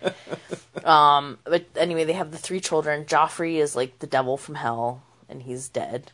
Um, 0.86 1.40
but 1.44 1.66
anyway, 1.76 2.04
they 2.06 2.14
have 2.14 2.32
the 2.32 2.38
three 2.38 2.60
children. 2.60 3.06
Joffrey 3.06 3.56
is 3.56 3.76
like 3.76 4.00
the 4.00 4.08
devil 4.08 4.38
from 4.38 4.56
hell, 4.56 5.02
and 5.28 5.42
he's 5.42 5.68
dead. 5.68 6.12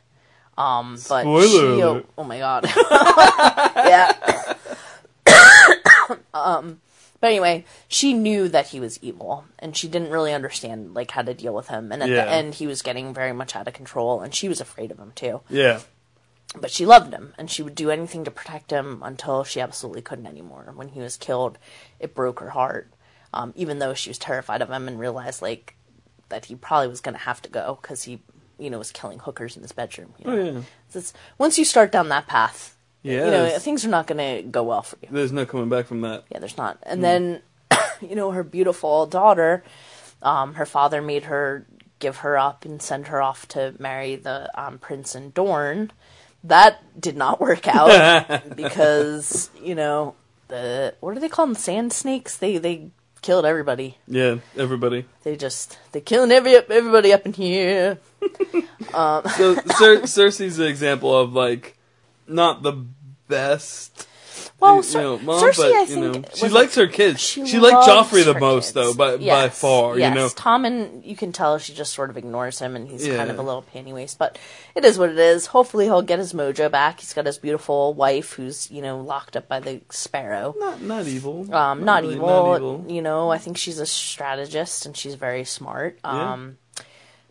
Um, 0.57 0.93
but 1.09 1.21
Spoiler 1.23 1.47
she, 1.47 1.57
alert. 1.81 2.05
oh 2.17 2.23
my 2.23 2.39
god, 2.39 2.65
yeah. 3.75 4.53
Um, 6.35 6.81
but 7.21 7.27
anyway, 7.27 7.65
she 7.87 8.13
knew 8.13 8.47
that 8.49 8.67
he 8.67 8.79
was 8.79 8.99
evil, 9.01 9.45
and 9.59 9.75
she 9.75 9.87
didn't 9.87 10.11
really 10.11 10.33
understand 10.33 10.93
like 10.93 11.11
how 11.11 11.21
to 11.23 11.33
deal 11.33 11.53
with 11.55 11.69
him. 11.69 11.91
And 11.91 12.03
at 12.03 12.09
Yeah. 12.09 12.25
the 12.25 12.31
end, 12.31 12.55
he 12.55 12.67
was 12.67 12.81
getting 12.81 13.13
very 13.13 13.31
much 13.33 13.55
out 13.55 13.67
of 13.67 13.73
control, 13.73 14.21
and 14.21 14.35
she 14.35 14.47
was 14.49 14.59
afraid 14.61 14.91
of 14.91 14.99
him 14.99 15.11
too 15.15 15.41
yeah. 15.49 15.79
but 16.59 16.71
she 16.71 16.85
loved 16.85 17.11
him 17.13 17.33
and 17.37 17.49
she 17.51 17.61
would 17.63 17.75
do 17.75 17.89
anything 17.89 18.23
to 18.23 18.31
protect 18.31 18.71
him 18.71 19.01
until 19.03 19.43
she 19.43 19.59
absolutely 19.59 20.01
couldn't 20.01 20.27
anymore. 20.27 20.71
When 20.75 20.89
he 20.89 20.99
was 20.99 21.17
killed, 21.17 21.57
it 21.99 22.13
broke 22.15 22.39
her 22.39 22.51
heart. 22.51 22.91
Um, 23.33 23.51
even 23.57 23.79
though 23.79 23.93
she 23.93 24.09
was 24.09 24.17
terrified 24.17 24.61
of 24.61 24.69
him 24.69 24.87
and 24.87 24.97
realized 24.99 25.41
like 25.41 25.75
that 26.29 26.45
he 26.45 26.55
probably 26.55 26.87
was 26.87 27.01
going 27.01 27.15
to 27.15 27.21
have 27.21 27.41
to 27.41 27.49
go 27.49 27.77
because 27.81 28.03
he, 28.03 28.21
you 28.57 28.69
know, 28.69 28.77
was 28.77 28.91
killing 28.91 29.19
hookers 29.19 29.55
in 29.57 29.61
his 29.63 29.73
bedroom. 29.73 30.13
You 30.19 30.25
know? 30.25 30.31
Oh, 30.31 30.43
yeah. 30.45 30.61
So 30.89 30.99
it's- 30.99 31.13
once 31.37 31.57
you 31.57 31.65
start 31.65 31.91
down 31.91 32.07
that 32.09 32.27
path, 32.27 32.74
Yeah. 33.05 33.25
you 33.25 33.31
know, 33.31 33.59
things 33.59 33.85
are 33.85 33.89
not 33.89 34.07
going 34.07 34.17
to 34.17 34.49
go 34.49 34.63
well 34.63 34.81
for 34.81 34.97
you. 35.01 35.09
there's 35.11 35.31
no 35.31 35.45
coming 35.45 35.69
back 35.69 35.85
from 35.85 36.01
that. 36.01 36.23
Yeah, 36.31 36.39
there's 36.39 36.57
not. 36.57 36.79
And 36.83 37.03
then, 37.03 37.41
you 38.01 38.15
know, 38.15 38.31
her 38.31 38.43
beautiful 38.43 39.05
daughter, 39.05 39.63
um, 40.23 40.55
her 40.55 40.65
father 40.65 41.01
made 41.01 41.25
her 41.25 41.67
give 41.99 42.17
her 42.17 42.37
up 42.37 42.65
and 42.65 42.81
send 42.81 43.07
her 43.07 43.21
off 43.21 43.47
to 43.49 43.75
marry 43.79 44.15
the 44.15 44.49
um, 44.59 44.79
prince 44.79 45.13
in 45.15 45.29
Dorne. 45.31 45.91
That 46.43 46.99
did 46.99 47.15
not 47.15 47.39
work 47.39 47.67
out 47.67 48.43
because 48.55 49.49
you 49.61 49.75
know 49.75 50.15
the 50.47 50.93
what 50.99 51.13
do 51.13 51.19
they 51.19 51.29
call 51.29 51.45
them? 51.47 51.55
Sand 51.55 51.93
snakes. 51.93 52.37
They 52.37 52.57
they 52.57 52.91
killed 53.21 53.45
everybody. 53.45 53.97
Yeah, 54.07 54.37
everybody. 54.57 55.05
They 55.23 55.35
just 55.35 55.77
they 55.91 56.01
killing 56.01 56.31
every 56.31 56.55
everybody 56.55 57.13
up 57.13 57.25
in 57.25 57.33
here. 57.33 57.99
So 58.93 59.21
Cer- 59.77 60.03
Cersei's 60.03 60.57
an 60.59 60.67
example 60.67 61.17
of 61.17 61.33
like 61.33 61.77
not 62.27 62.63
the 62.63 62.85
best. 63.27 64.07
Well, 64.59 64.83
you 64.83 64.93
know, 64.93 65.17
mom, 65.19 65.41
Cersei, 65.43 65.57
but 65.57 65.65
I 65.73 65.79
you 65.81 65.85
think, 65.85 66.15
know, 66.15 66.23
she 66.33 66.49
likes 66.49 66.75
her 66.75 66.87
kids. 66.87 67.21
She, 67.21 67.45
She, 67.45 67.59
liked 67.59 67.87
Joffrey 67.87 68.23
the 68.25 68.37
most, 68.39 68.67
kids. 68.67 68.73
though, 68.73 68.93
by 68.93 69.17
by 69.17 69.49
far. 69.49 69.97
Yes, 69.97 70.09
You 70.09 70.15
know, 70.15 70.27
Tommen 70.27 71.05
you 71.05 71.15
can 71.15 71.31
tell 71.31 71.57
she 71.57 71.73
just 71.73 71.93
sort 71.93 72.09
of 72.09 72.17
ignores 72.17 72.59
him, 72.59 72.75
and 72.75 72.87
he's 72.87 73.07
kind 73.07 73.29
of 73.29 73.37
a 73.39 73.41
little 73.41 73.63
panty 73.73 73.93
waste. 73.93 74.17
But 74.17 74.37
it 74.75 74.83
is 74.83 74.97
what 74.97 75.09
it 75.09 75.17
is. 75.17 75.47
Hopefully, 75.47 75.85
he'll 75.85 76.01
get 76.01 76.19
his 76.19 76.33
mojo 76.33 76.69
back. 76.69 76.99
He's 76.99 77.13
got 77.13 77.25
his 77.25 77.37
beautiful 77.37 77.93
wife, 77.93 78.33
who's 78.33 78.69
you 78.71 78.81
know 78.81 78.99
locked 78.99 79.35
up 79.37 79.47
by 79.47 79.59
the 79.59 79.81
Sparrow. 79.89 80.53
not 80.57 80.81
not 80.81 81.07
evil. 81.07 81.53
Um, 81.53 81.85
not, 81.85 82.03
really, 82.03 82.15
evil, 82.15 82.27
Not 82.27 82.55
evil. 82.57 82.85
You 82.89 83.01
know, 83.01 83.29
I 83.31 83.37
think 83.37 83.57
she's 83.57 83.79
a 83.79 83.85
strategist 83.85 84.85
and 84.85 84.95
she's 84.97 85.15
very 85.15 85.43
smart. 85.45 85.99
Yeah. 86.03 86.33
Um, 86.33 86.57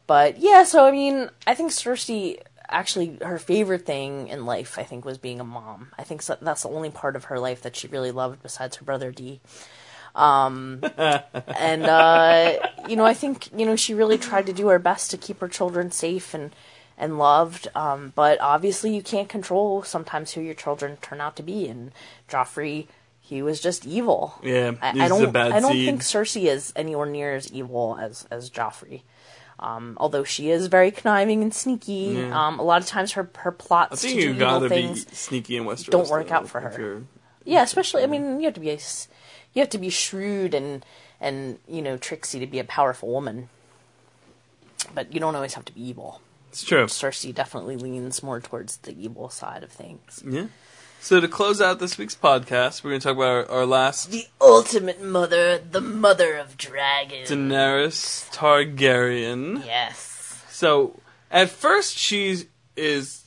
but 0.06 0.38
yeah, 0.38 0.64
so 0.64 0.84
I 0.86 0.90
mean, 0.90 1.30
I 1.46 1.54
think 1.54 1.70
Cersei 1.70 2.38
actually 2.74 3.18
her 3.22 3.38
favorite 3.38 3.86
thing 3.86 4.28
in 4.28 4.44
life, 4.44 4.78
I 4.78 4.82
think, 4.82 5.04
was 5.04 5.16
being 5.18 5.40
a 5.40 5.44
mom. 5.44 5.92
I 5.98 6.02
think 6.02 6.22
so, 6.22 6.36
that's 6.40 6.62
the 6.64 6.68
only 6.68 6.90
part 6.90 7.16
of 7.16 7.24
her 7.24 7.38
life 7.38 7.62
that 7.62 7.76
she 7.76 7.86
really 7.86 8.10
loved 8.10 8.42
besides 8.42 8.76
her 8.76 8.84
brother 8.84 9.12
D. 9.12 9.40
Um, 10.14 10.80
and 10.96 11.84
uh, 11.84 12.58
you 12.88 12.96
know, 12.96 13.04
I 13.04 13.14
think 13.14 13.48
you 13.56 13.64
know 13.64 13.76
she 13.76 13.94
really 13.94 14.18
tried 14.18 14.46
to 14.46 14.52
do 14.52 14.68
her 14.68 14.78
best 14.78 15.10
to 15.12 15.16
keep 15.16 15.40
her 15.40 15.48
children 15.48 15.90
safe 15.90 16.34
and 16.34 16.54
and 16.98 17.18
loved. 17.18 17.68
Um, 17.74 18.12
but 18.14 18.40
obviously, 18.40 18.94
you 18.94 19.02
can't 19.02 19.28
control 19.28 19.82
sometimes 19.82 20.32
who 20.32 20.40
your 20.40 20.54
children 20.54 20.98
turn 21.00 21.20
out 21.20 21.36
to 21.36 21.42
be. 21.42 21.66
And 21.68 21.92
Joffrey, 22.28 22.86
he 23.20 23.42
was 23.42 23.60
just 23.60 23.86
evil. 23.86 24.34
Yeah, 24.42 24.72
I, 24.80 24.92
he's 24.92 25.00
I 25.00 25.06
a 25.06 25.08
don't. 25.08 25.36
I 25.36 25.60
don't 25.60 25.72
seed. 25.72 25.86
think 25.86 26.02
Cersei 26.02 26.46
is 26.46 26.72
anywhere 26.76 27.06
near 27.06 27.34
as 27.34 27.52
evil 27.52 27.98
as 28.00 28.26
as 28.30 28.50
Joffrey. 28.50 29.02
Um, 29.58 29.96
although 30.00 30.24
she 30.24 30.50
is 30.50 30.66
very 30.66 30.90
conniving 30.90 31.42
and 31.42 31.54
sneaky, 31.54 32.20
um, 32.22 32.58
a 32.58 32.62
lot 32.62 32.82
of 32.82 32.88
times 32.88 33.12
her 33.12 33.30
her 33.38 33.52
plots 33.52 34.02
to 34.02 34.08
do 34.08 34.30
evil 34.34 34.68
things, 34.68 35.06
sneaky 35.16 35.56
in 35.56 35.64
Westeros. 35.64 35.90
don't 35.90 36.08
work 36.08 36.28
though, 36.28 36.34
out 36.34 36.48
for 36.48 36.60
her. 36.60 37.04
yeah. 37.44 37.62
Especially, 37.62 38.02
I 38.02 38.06
mean, 38.06 38.40
you 38.40 38.46
have 38.46 38.54
to 38.54 38.60
be 38.60 38.70
a 38.70 38.78
you 39.54 39.60
have 39.60 39.70
to 39.70 39.78
be 39.78 39.90
shrewd 39.90 40.54
and 40.54 40.84
and 41.20 41.58
you 41.68 41.82
know 41.82 41.96
tricksy 41.96 42.40
to 42.40 42.46
be 42.46 42.58
a 42.58 42.64
powerful 42.64 43.08
woman. 43.08 43.48
But 44.94 45.14
you 45.14 45.20
don't 45.20 45.34
always 45.34 45.54
have 45.54 45.64
to 45.66 45.72
be 45.72 45.88
evil. 45.88 46.20
It's 46.50 46.62
true. 46.62 46.84
Cersei 46.84 47.34
definitely 47.34 47.76
leans 47.76 48.22
more 48.22 48.40
towards 48.40 48.76
the 48.78 48.92
evil 49.02 49.28
side 49.28 49.62
of 49.62 49.72
things. 49.72 50.22
Yeah. 50.24 50.46
So 51.04 51.20
to 51.20 51.28
close 51.28 51.60
out 51.60 51.80
this 51.80 51.98
week's 51.98 52.14
podcast, 52.14 52.82
we're 52.82 52.92
going 52.92 53.00
to 53.02 53.08
talk 53.08 53.16
about 53.16 53.50
our, 53.50 53.58
our 53.58 53.66
last 53.66 54.10
The 54.10 54.24
ultimate 54.40 55.02
mother, 55.02 55.58
the 55.58 55.82
mother 55.82 56.36
of 56.36 56.56
dragons. 56.56 57.28
Daenerys 57.28 58.30
Targaryen. 58.30 59.66
yes. 59.66 60.42
So 60.48 60.98
at 61.30 61.50
first 61.50 61.98
she 61.98 62.44
is 62.74 63.22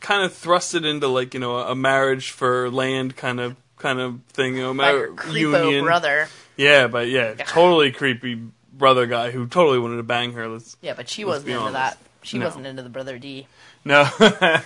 kind 0.00 0.24
of 0.24 0.32
thrusted 0.32 0.86
into 0.88 1.06
like 1.08 1.34
you 1.34 1.40
know 1.40 1.58
a 1.58 1.74
marriage 1.74 2.30
for 2.30 2.70
land 2.70 3.14
kind 3.16 3.40
of 3.40 3.56
kind 3.76 4.00
of 4.00 4.22
thing, 4.32 4.56
you 4.56 4.62
know, 4.62 4.72
By 4.72 4.92
her 4.92 5.08
creepo 5.08 5.64
union. 5.66 5.84
brother. 5.84 6.28
Yeah, 6.56 6.86
but 6.86 7.08
yeah, 7.10 7.34
totally 7.34 7.92
creepy 7.92 8.40
brother 8.72 9.04
guy 9.06 9.32
who 9.32 9.46
totally 9.46 9.78
wanted 9.78 9.96
to 9.98 10.02
bang 10.02 10.32
her. 10.32 10.48
Let's 10.48 10.78
Yeah, 10.80 10.94
but 10.94 11.10
she 11.10 11.26
Let's 11.26 11.44
wasn't 11.44 11.46
be 11.46 11.52
into 11.52 11.64
honest. 11.66 11.74
that. 11.74 11.98
She 12.22 12.38
No. 12.38 12.46
wasn't 12.46 12.66
into 12.66 12.82
the 12.82 12.88
brother 12.88 13.18
D. 13.18 13.46
no. 13.84 14.08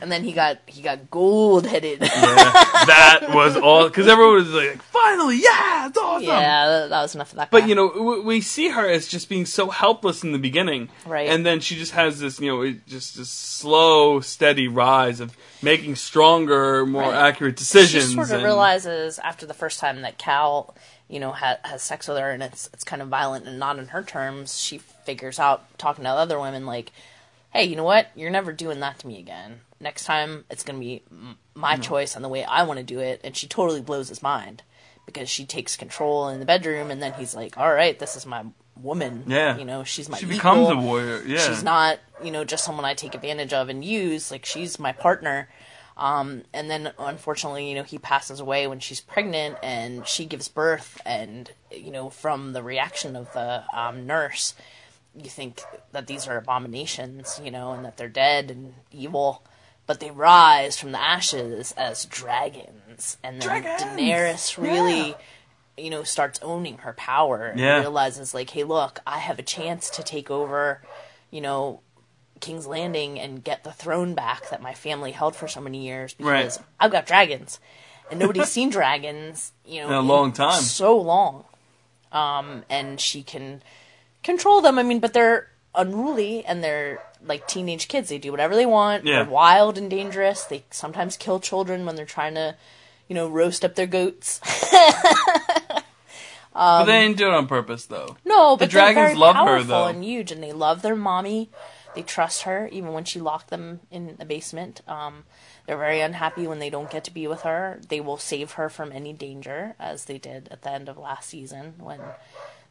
And 0.00 0.10
then 0.12 0.24
he 0.24 0.32
got 0.32 0.58
he 0.66 0.82
got 0.82 1.10
gold 1.10 1.66
headed. 1.66 2.00
Yeah, 2.00 2.08
that 2.86 3.28
was 3.32 3.56
all 3.56 3.88
because 3.88 4.06
everyone 4.08 4.34
was 4.36 4.52
like, 4.52 4.82
"Finally, 4.82 5.40
yeah, 5.42 5.86
it's 5.88 5.98
awesome." 5.98 6.26
yeah, 6.26 6.66
that, 6.66 6.90
that 6.90 7.02
was 7.02 7.14
enough 7.14 7.30
of 7.32 7.36
that. 7.36 7.50
guy. 7.50 7.60
But 7.60 7.68
you 7.68 7.74
know, 7.74 7.88
w- 7.92 8.22
we 8.22 8.40
see 8.40 8.68
her 8.70 8.88
as 8.88 9.08
just 9.08 9.28
being 9.28 9.46
so 9.46 9.70
helpless 9.70 10.22
in 10.24 10.32
the 10.32 10.38
beginning, 10.38 10.88
Right. 11.06 11.28
And 11.28 11.44
then 11.46 11.60
she 11.60 11.76
just 11.76 11.92
has 11.92 12.20
this, 12.20 12.38
you 12.40 12.48
know, 12.48 12.74
just 12.86 13.16
this 13.16 13.28
slow, 13.30 14.20
steady 14.20 14.68
rise 14.68 15.20
of 15.20 15.36
making 15.62 15.96
stronger, 15.96 16.84
more 16.86 17.02
Right. 17.02 17.28
accurate 17.28 17.56
decisions. 17.56 18.08
she 18.10 18.14
sort 18.14 18.28
of 18.28 18.34
and- 18.36 18.44
realizes 18.44 19.18
after 19.20 19.46
the 19.46 19.54
first 19.54 19.78
time 19.80 20.02
that 20.02 20.18
Khal, 20.18 20.74
you 21.08 21.20
know, 21.20 21.32
ha- 21.32 21.58
has 21.64 21.82
sex 21.82 22.08
with 22.08 22.18
her 22.18 22.30
and 22.30 22.42
it's 22.42 22.68
it's 22.72 22.84
kind 22.84 23.00
of 23.02 23.08
violent 23.08 23.46
and 23.46 23.58
not 23.58 23.78
in 23.78 23.88
her 23.88 24.02
terms. 24.02 24.58
She 24.60 24.78
figures 24.78 25.38
out 25.38 25.64
talking 25.78 26.04
to 26.04 26.10
other 26.10 26.38
women 26.40 26.66
like, 26.66 26.90
"Hey, 27.52 27.64
you 27.64 27.76
know 27.76 27.84
what? 27.84 28.08
You're 28.16 28.30
never 28.30 28.52
doing 28.52 28.80
that 28.80 28.98
to 29.00 29.06
me 29.06 29.18
again. 29.20 29.60
Next 29.80 30.04
time 30.04 30.44
it's 30.50 30.62
gonna 30.62 30.78
be 30.78 31.02
m- 31.10 31.38
my 31.54 31.76
choice 31.76 32.16
on 32.16 32.22
the 32.22 32.28
way 32.28 32.44
I 32.44 32.62
want 32.64 32.78
to 32.78 32.84
do 32.84 32.98
it." 33.00 33.20
And 33.24 33.36
she 33.36 33.46
totally 33.46 33.80
blows 33.82 34.08
his 34.08 34.22
mind 34.22 34.62
because 35.04 35.28
she 35.28 35.44
takes 35.44 35.76
control 35.76 36.28
in 36.28 36.40
the 36.40 36.46
bedroom, 36.46 36.90
and 36.90 37.02
then 37.02 37.12
he's 37.14 37.34
like, 37.34 37.56
"All 37.58 37.72
right, 37.72 37.98
this 37.98 38.16
is 38.16 38.26
my 38.26 38.44
woman. 38.80 39.24
Yeah. 39.26 39.56
you 39.56 39.64
know, 39.64 39.84
she's 39.84 40.08
my 40.08 40.18
She 40.18 40.24
equal. 40.26 40.36
becomes 40.36 40.68
a 40.68 40.76
warrior. 40.76 41.22
Yeah, 41.26 41.38
She's 41.38 41.62
not, 41.62 41.98
you 42.22 42.30
know, 42.30 42.44
just 42.44 42.62
someone 42.64 42.84
I 42.84 42.92
take 42.92 43.14
advantage 43.14 43.54
of 43.54 43.68
and 43.70 43.82
use. 43.84 44.30
Like 44.30 44.44
she's 44.44 44.78
my 44.78 44.92
partner. 44.92 45.48
Um, 45.96 46.42
and 46.52 46.70
then 46.70 46.92
unfortunately, 46.98 47.70
you 47.70 47.74
know, 47.74 47.82
he 47.84 47.96
passes 47.98 48.38
away 48.38 48.66
when 48.66 48.80
she's 48.80 49.00
pregnant 49.00 49.56
and 49.62 50.06
she 50.06 50.26
gives 50.26 50.48
birth. 50.48 51.00
And, 51.06 51.50
you 51.70 51.90
know, 51.90 52.10
from 52.10 52.52
the 52.52 52.62
reaction 52.62 53.16
of 53.16 53.32
the 53.32 53.64
um, 53.72 54.06
nurse, 54.06 54.52
you 55.16 55.30
think 55.30 55.62
that 55.92 56.06
these 56.06 56.28
are 56.28 56.36
abominations, 56.36 57.40
you 57.42 57.50
know, 57.50 57.72
and 57.72 57.82
that 57.86 57.96
they're 57.96 58.08
dead 58.10 58.50
and 58.50 58.74
evil. 58.92 59.42
But 59.86 60.00
they 60.00 60.10
rise 60.10 60.78
from 60.78 60.92
the 60.92 61.00
ashes 61.00 61.72
as 61.76 62.04
dragons. 62.06 63.16
And 63.22 63.40
then 63.40 63.62
Dragons! 63.62 63.82
Daenerys 64.00 64.60
really, 64.60 65.10
Yeah. 65.10 65.14
you 65.76 65.90
know, 65.90 66.02
starts 66.02 66.40
owning 66.42 66.78
her 66.78 66.92
power 66.92 67.46
and 67.46 67.60
Yeah. 67.60 67.78
realizes, 67.80 68.34
like, 68.34 68.50
hey, 68.50 68.64
look, 68.64 69.00
I 69.06 69.18
have 69.18 69.38
a 69.38 69.42
chance 69.42 69.88
to 69.90 70.02
take 70.02 70.30
over, 70.30 70.82
you 71.30 71.40
know, 71.40 71.80
King's 72.40 72.66
Landing 72.66 73.18
and 73.20 73.42
get 73.44 73.62
the 73.64 73.72
throne 73.72 74.14
back 74.14 74.50
that 74.50 74.60
my 74.60 74.74
family 74.74 75.12
held 75.12 75.36
for 75.36 75.48
so 75.48 75.60
many 75.60 75.78
years 75.86 76.14
because 76.14 76.58
Right. 76.58 76.66
I've 76.80 76.90
got 76.92 77.06
dragons. 77.06 77.60
And 78.10 78.18
nobody's 78.18 78.50
seen 78.56 78.70
dragons, 78.70 79.52
you 79.64 79.80
know, 79.82 79.88
In 79.88 79.94
a 79.94 80.00
long 80.02 80.32
time. 80.32 80.60
So 80.62 80.96
long. 80.96 81.44
Um, 82.12 82.64
and 82.68 83.00
she 83.00 83.22
can 83.22 83.62
control 84.22 84.60
them. 84.60 84.78
I 84.78 84.82
mean, 84.82 85.00
but 85.00 85.12
they're 85.12 85.48
unruly 85.74 86.44
and 86.44 86.62
they're 86.64 87.02
like 87.24 87.46
teenage 87.46 87.88
kids. 87.88 88.08
They 88.08 88.18
do 88.18 88.30
whatever 88.30 88.54
they 88.54 88.66
want. 88.66 89.04
Yeah. 89.04 89.22
They're 89.22 89.32
wild 89.32 89.78
and 89.78 89.90
dangerous. 89.90 90.44
They 90.44 90.64
sometimes 90.70 91.16
kill 91.16 91.40
children 91.40 91.86
when 91.86 91.96
they're 91.96 92.04
trying 92.04 92.34
to, 92.34 92.56
you 93.08 93.14
know, 93.14 93.28
roast 93.28 93.64
up 93.64 93.74
their 93.74 93.86
goats. 93.86 94.40
but 96.52 96.84
they 96.84 97.00
didn't 97.02 97.18
do 97.18 97.28
it 97.28 97.34
on 97.34 97.46
purpose, 97.46 97.86
though. 97.86 98.16
No, 98.24 98.56
but 98.56 98.70
dragons 98.70 98.96
they're 98.96 99.04
very 99.06 99.18
love 99.18 99.36
her, 99.36 99.62
though. 99.62 99.86
and 99.86 100.04
huge, 100.04 100.32
and 100.32 100.42
they 100.42 100.52
love 100.52 100.82
their 100.82 100.96
mommy. 100.96 101.50
They 101.94 102.02
trust 102.02 102.42
her, 102.42 102.68
even 102.72 102.92
when 102.92 103.04
she 103.04 103.20
locked 103.20 103.48
them 103.48 103.80
in 103.90 104.16
the 104.18 104.26
basement. 104.26 104.82
Um, 104.86 105.24
they're 105.66 105.78
very 105.78 106.00
unhappy 106.00 106.46
when 106.46 106.58
they 106.58 106.70
don't 106.70 106.90
get 106.90 107.04
to 107.04 107.10
be 107.10 107.26
with 107.26 107.40
her. 107.42 107.80
They 107.88 108.00
will 108.00 108.18
save 108.18 108.52
her 108.52 108.68
from 108.68 108.92
any 108.92 109.12
danger, 109.12 109.74
as 109.78 110.04
they 110.04 110.18
did 110.18 110.48
at 110.50 110.62
the 110.62 110.70
end 110.70 110.88
of 110.88 110.98
last 110.98 111.30
season 111.30 111.74
when 111.78 112.00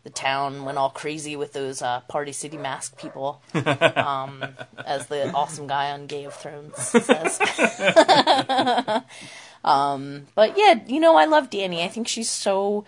the 0.06 0.12
town 0.12 0.64
went 0.66 0.78
all 0.78 0.92
crazy 0.92 1.36
with 1.36 1.54
those 1.54 1.82
uh, 1.82 2.00
Party 2.02 2.32
City 2.32 2.58
mask 2.58 2.96
people, 2.96 3.42
um, 3.96 4.46
as 4.86 5.08
the 5.08 5.32
awesome 5.32 5.66
guy 5.66 5.92
on 5.92 6.06
Game 6.06 6.28
of 6.28 6.36
Thrones 6.36 6.78
says. 6.78 7.42
um, 9.66 10.28
but 10.36 10.56
yeah, 10.60 10.80
you 10.86 11.00
know, 11.00 11.16
I 11.16 11.26
love 11.26 11.50
Dany. 11.50 11.84
I 11.84 11.88
think 11.88 12.08
she's 12.08 12.30
so 12.30 12.86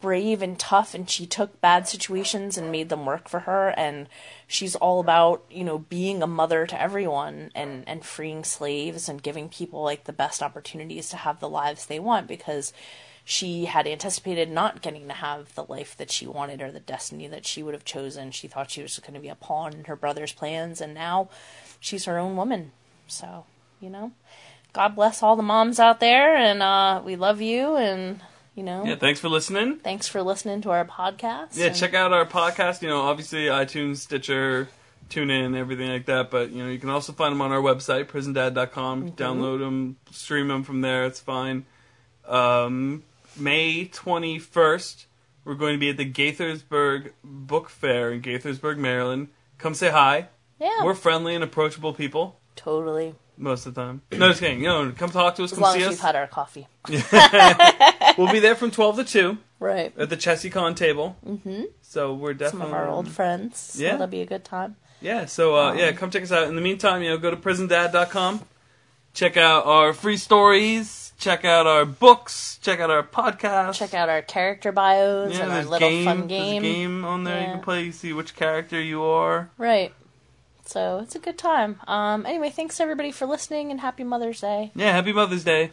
brave 0.00 0.40
and 0.40 0.58
tough 0.58 0.94
and 0.94 1.08
she 1.08 1.26
took 1.26 1.60
bad 1.60 1.86
situations 1.86 2.56
and 2.56 2.72
made 2.72 2.88
them 2.88 3.06
work 3.06 3.28
for 3.28 3.40
her 3.40 3.72
and 3.76 4.06
she's 4.46 4.76
all 4.76 5.00
about 5.00 5.42
you 5.50 5.64
know 5.64 5.78
being 5.78 6.22
a 6.22 6.26
mother 6.26 6.66
to 6.66 6.78
everyone 6.78 7.50
and 7.54 7.82
and 7.86 8.04
freeing 8.04 8.44
slaves 8.44 9.08
and 9.08 9.22
giving 9.22 9.48
people 9.48 9.82
like 9.82 10.04
the 10.04 10.12
best 10.12 10.42
opportunities 10.42 11.08
to 11.08 11.16
have 11.16 11.40
the 11.40 11.48
lives 11.48 11.86
they 11.86 11.98
want 11.98 12.26
because 12.26 12.70
she 13.26 13.64
had 13.64 13.86
anticipated 13.86 14.50
not 14.50 14.82
getting 14.82 15.08
to 15.08 15.14
have 15.14 15.54
the 15.54 15.64
life 15.64 15.96
that 15.96 16.10
she 16.10 16.26
wanted 16.26 16.60
or 16.60 16.70
the 16.70 16.80
destiny 16.80 17.26
that 17.26 17.46
she 17.46 17.62
would 17.62 17.72
have 17.74 17.84
chosen 17.84 18.30
she 18.30 18.46
thought 18.46 18.70
she 18.70 18.82
was 18.82 18.98
going 18.98 19.14
to 19.14 19.20
be 19.20 19.28
a 19.28 19.34
pawn 19.34 19.72
in 19.72 19.84
her 19.84 19.96
brother's 19.96 20.32
plans 20.32 20.80
and 20.80 20.92
now 20.92 21.28
she's 21.80 22.04
her 22.04 22.18
own 22.18 22.36
woman 22.36 22.70
so 23.06 23.46
you 23.80 23.88
know 23.88 24.12
god 24.74 24.94
bless 24.94 25.22
all 25.22 25.36
the 25.36 25.42
moms 25.42 25.80
out 25.80 26.00
there 26.00 26.36
and 26.36 26.62
uh 26.62 27.00
we 27.04 27.16
love 27.16 27.40
you 27.40 27.76
and 27.76 28.20
you 28.54 28.62
know 28.62 28.84
Yeah, 28.84 28.96
thanks 28.96 29.20
for 29.20 29.28
listening. 29.30 29.78
thanks 29.78 30.06
for 30.06 30.22
listening 30.22 30.60
to 30.62 30.70
our 30.70 30.84
podcast. 30.84 31.56
Yeah, 31.56 31.66
and- 31.66 31.76
check 31.76 31.94
out 31.94 32.12
our 32.12 32.24
podcast. 32.26 32.82
You 32.82 32.88
know, 32.88 33.00
obviously 33.00 33.46
iTunes, 33.46 33.96
Stitcher, 33.96 34.68
TuneIn, 35.10 35.56
everything 35.56 35.88
like 35.90 36.06
that. 36.06 36.30
But 36.30 36.50
you 36.52 36.62
know, 36.62 36.70
you 36.70 36.78
can 36.78 36.88
also 36.88 37.12
find 37.12 37.32
them 37.32 37.40
on 37.40 37.50
our 37.50 37.60
website, 37.60 38.04
prisondad.com. 38.04 39.10
Mm-hmm. 39.10 39.16
Download 39.16 39.58
them, 39.58 39.96
stream 40.12 40.46
them 40.48 40.62
from 40.62 40.82
there. 40.82 41.04
It's 41.04 41.18
fine. 41.18 41.64
Um, 42.28 43.02
May 43.36 43.86
twenty 43.86 44.38
first, 44.38 45.06
we're 45.44 45.54
going 45.54 45.74
to 45.74 45.78
be 45.78 45.90
at 45.90 45.96
the 45.96 46.10
Gaithersburg 46.10 47.12
Book 47.22 47.68
Fair 47.68 48.12
in 48.12 48.22
Gaithersburg, 48.22 48.78
Maryland. 48.78 49.28
Come 49.58 49.74
say 49.74 49.90
hi. 49.90 50.28
Yeah, 50.60 50.84
We're 50.84 50.94
friendly 50.94 51.34
and 51.34 51.42
approachable 51.42 51.92
people 51.92 52.38
totally. 52.56 53.14
most 53.36 53.66
of 53.66 53.74
the 53.74 53.80
time. 53.82 54.02
No, 54.12 54.28
just 54.28 54.40
kidding. 54.40 54.60
You 54.60 54.66
know, 54.68 54.92
come 54.96 55.10
talk 55.10 55.34
to 55.36 55.44
us. 55.44 55.52
As 55.52 55.58
Come 55.58 55.62
long 55.64 55.74
see 55.74 55.80
as 55.82 55.86
us. 55.88 55.92
we've 55.94 56.00
had 56.00 56.16
our 56.16 56.26
coffee. 56.28 56.68
We'll 58.16 58.30
be 58.30 58.38
there 58.38 58.54
from 58.54 58.70
twelve 58.70 58.94
to 58.96 59.04
two 59.04 59.38
Right. 59.58 59.92
at 59.98 60.08
the 60.08 60.16
Chessiecon 60.16 60.76
table. 60.76 61.16
Mm-hmm. 61.26 61.64
So 61.82 62.14
we're 62.14 62.32
definitely... 62.34 62.66
Some 62.66 62.68
of 62.68 62.74
our 62.74 62.88
old 62.88 63.08
friends. 63.08 63.76
Yeah. 63.80 63.92
that'll 63.92 64.06
be 64.06 64.20
a 64.20 64.26
good 64.26 64.44
time. 64.44 64.76
Yeah, 65.00 65.24
so 65.26 65.56
uh, 65.56 65.72
yeah, 65.74 65.90
come 65.92 66.10
check 66.12 66.22
us 66.22 66.30
out. 66.30 66.46
In 66.46 66.54
the 66.54 66.60
meantime, 66.60 67.02
you 67.02 67.10
know, 67.10 67.18
go 67.18 67.30
to 67.30 67.36
prisondad.com, 67.36 68.42
check 69.14 69.36
out 69.36 69.66
our 69.66 69.92
free 69.92 70.16
stories, 70.16 71.03
check 71.24 71.44
out 71.44 71.66
our 71.66 71.86
books, 71.86 72.58
check 72.62 72.80
out 72.80 72.90
our 72.90 73.02
podcast. 73.02 73.74
Check 73.74 73.94
out 73.94 74.08
our 74.08 74.20
character 74.22 74.72
bios 74.72 75.32
yeah, 75.32 75.42
and 75.42 75.50
our 75.50 75.56
there's 75.56 75.68
little 75.68 75.88
game, 75.88 76.04
fun 76.04 76.16
there's 76.18 76.24
a 76.26 76.28
game. 76.28 76.62
game 76.62 77.04
on 77.04 77.24
there 77.24 77.40
you 77.40 77.46
can 77.46 77.60
play. 77.60 77.84
You 77.84 77.92
see 77.92 78.12
which 78.12 78.36
character 78.36 78.80
you 78.80 79.02
are. 79.02 79.50
Right. 79.56 79.94
So 80.66 80.98
it's 80.98 81.14
a 81.14 81.18
good 81.18 81.38
time. 81.38 81.80
Um. 81.86 82.24
Anyway, 82.26 82.50
thanks 82.50 82.80
everybody 82.80 83.10
for 83.10 83.26
listening 83.26 83.70
and 83.70 83.80
happy 83.80 84.04
Mother's 84.04 84.40
Day. 84.40 84.72
Yeah, 84.74 84.92
happy 84.92 85.12
Mother's 85.12 85.44
Day. 85.44 85.70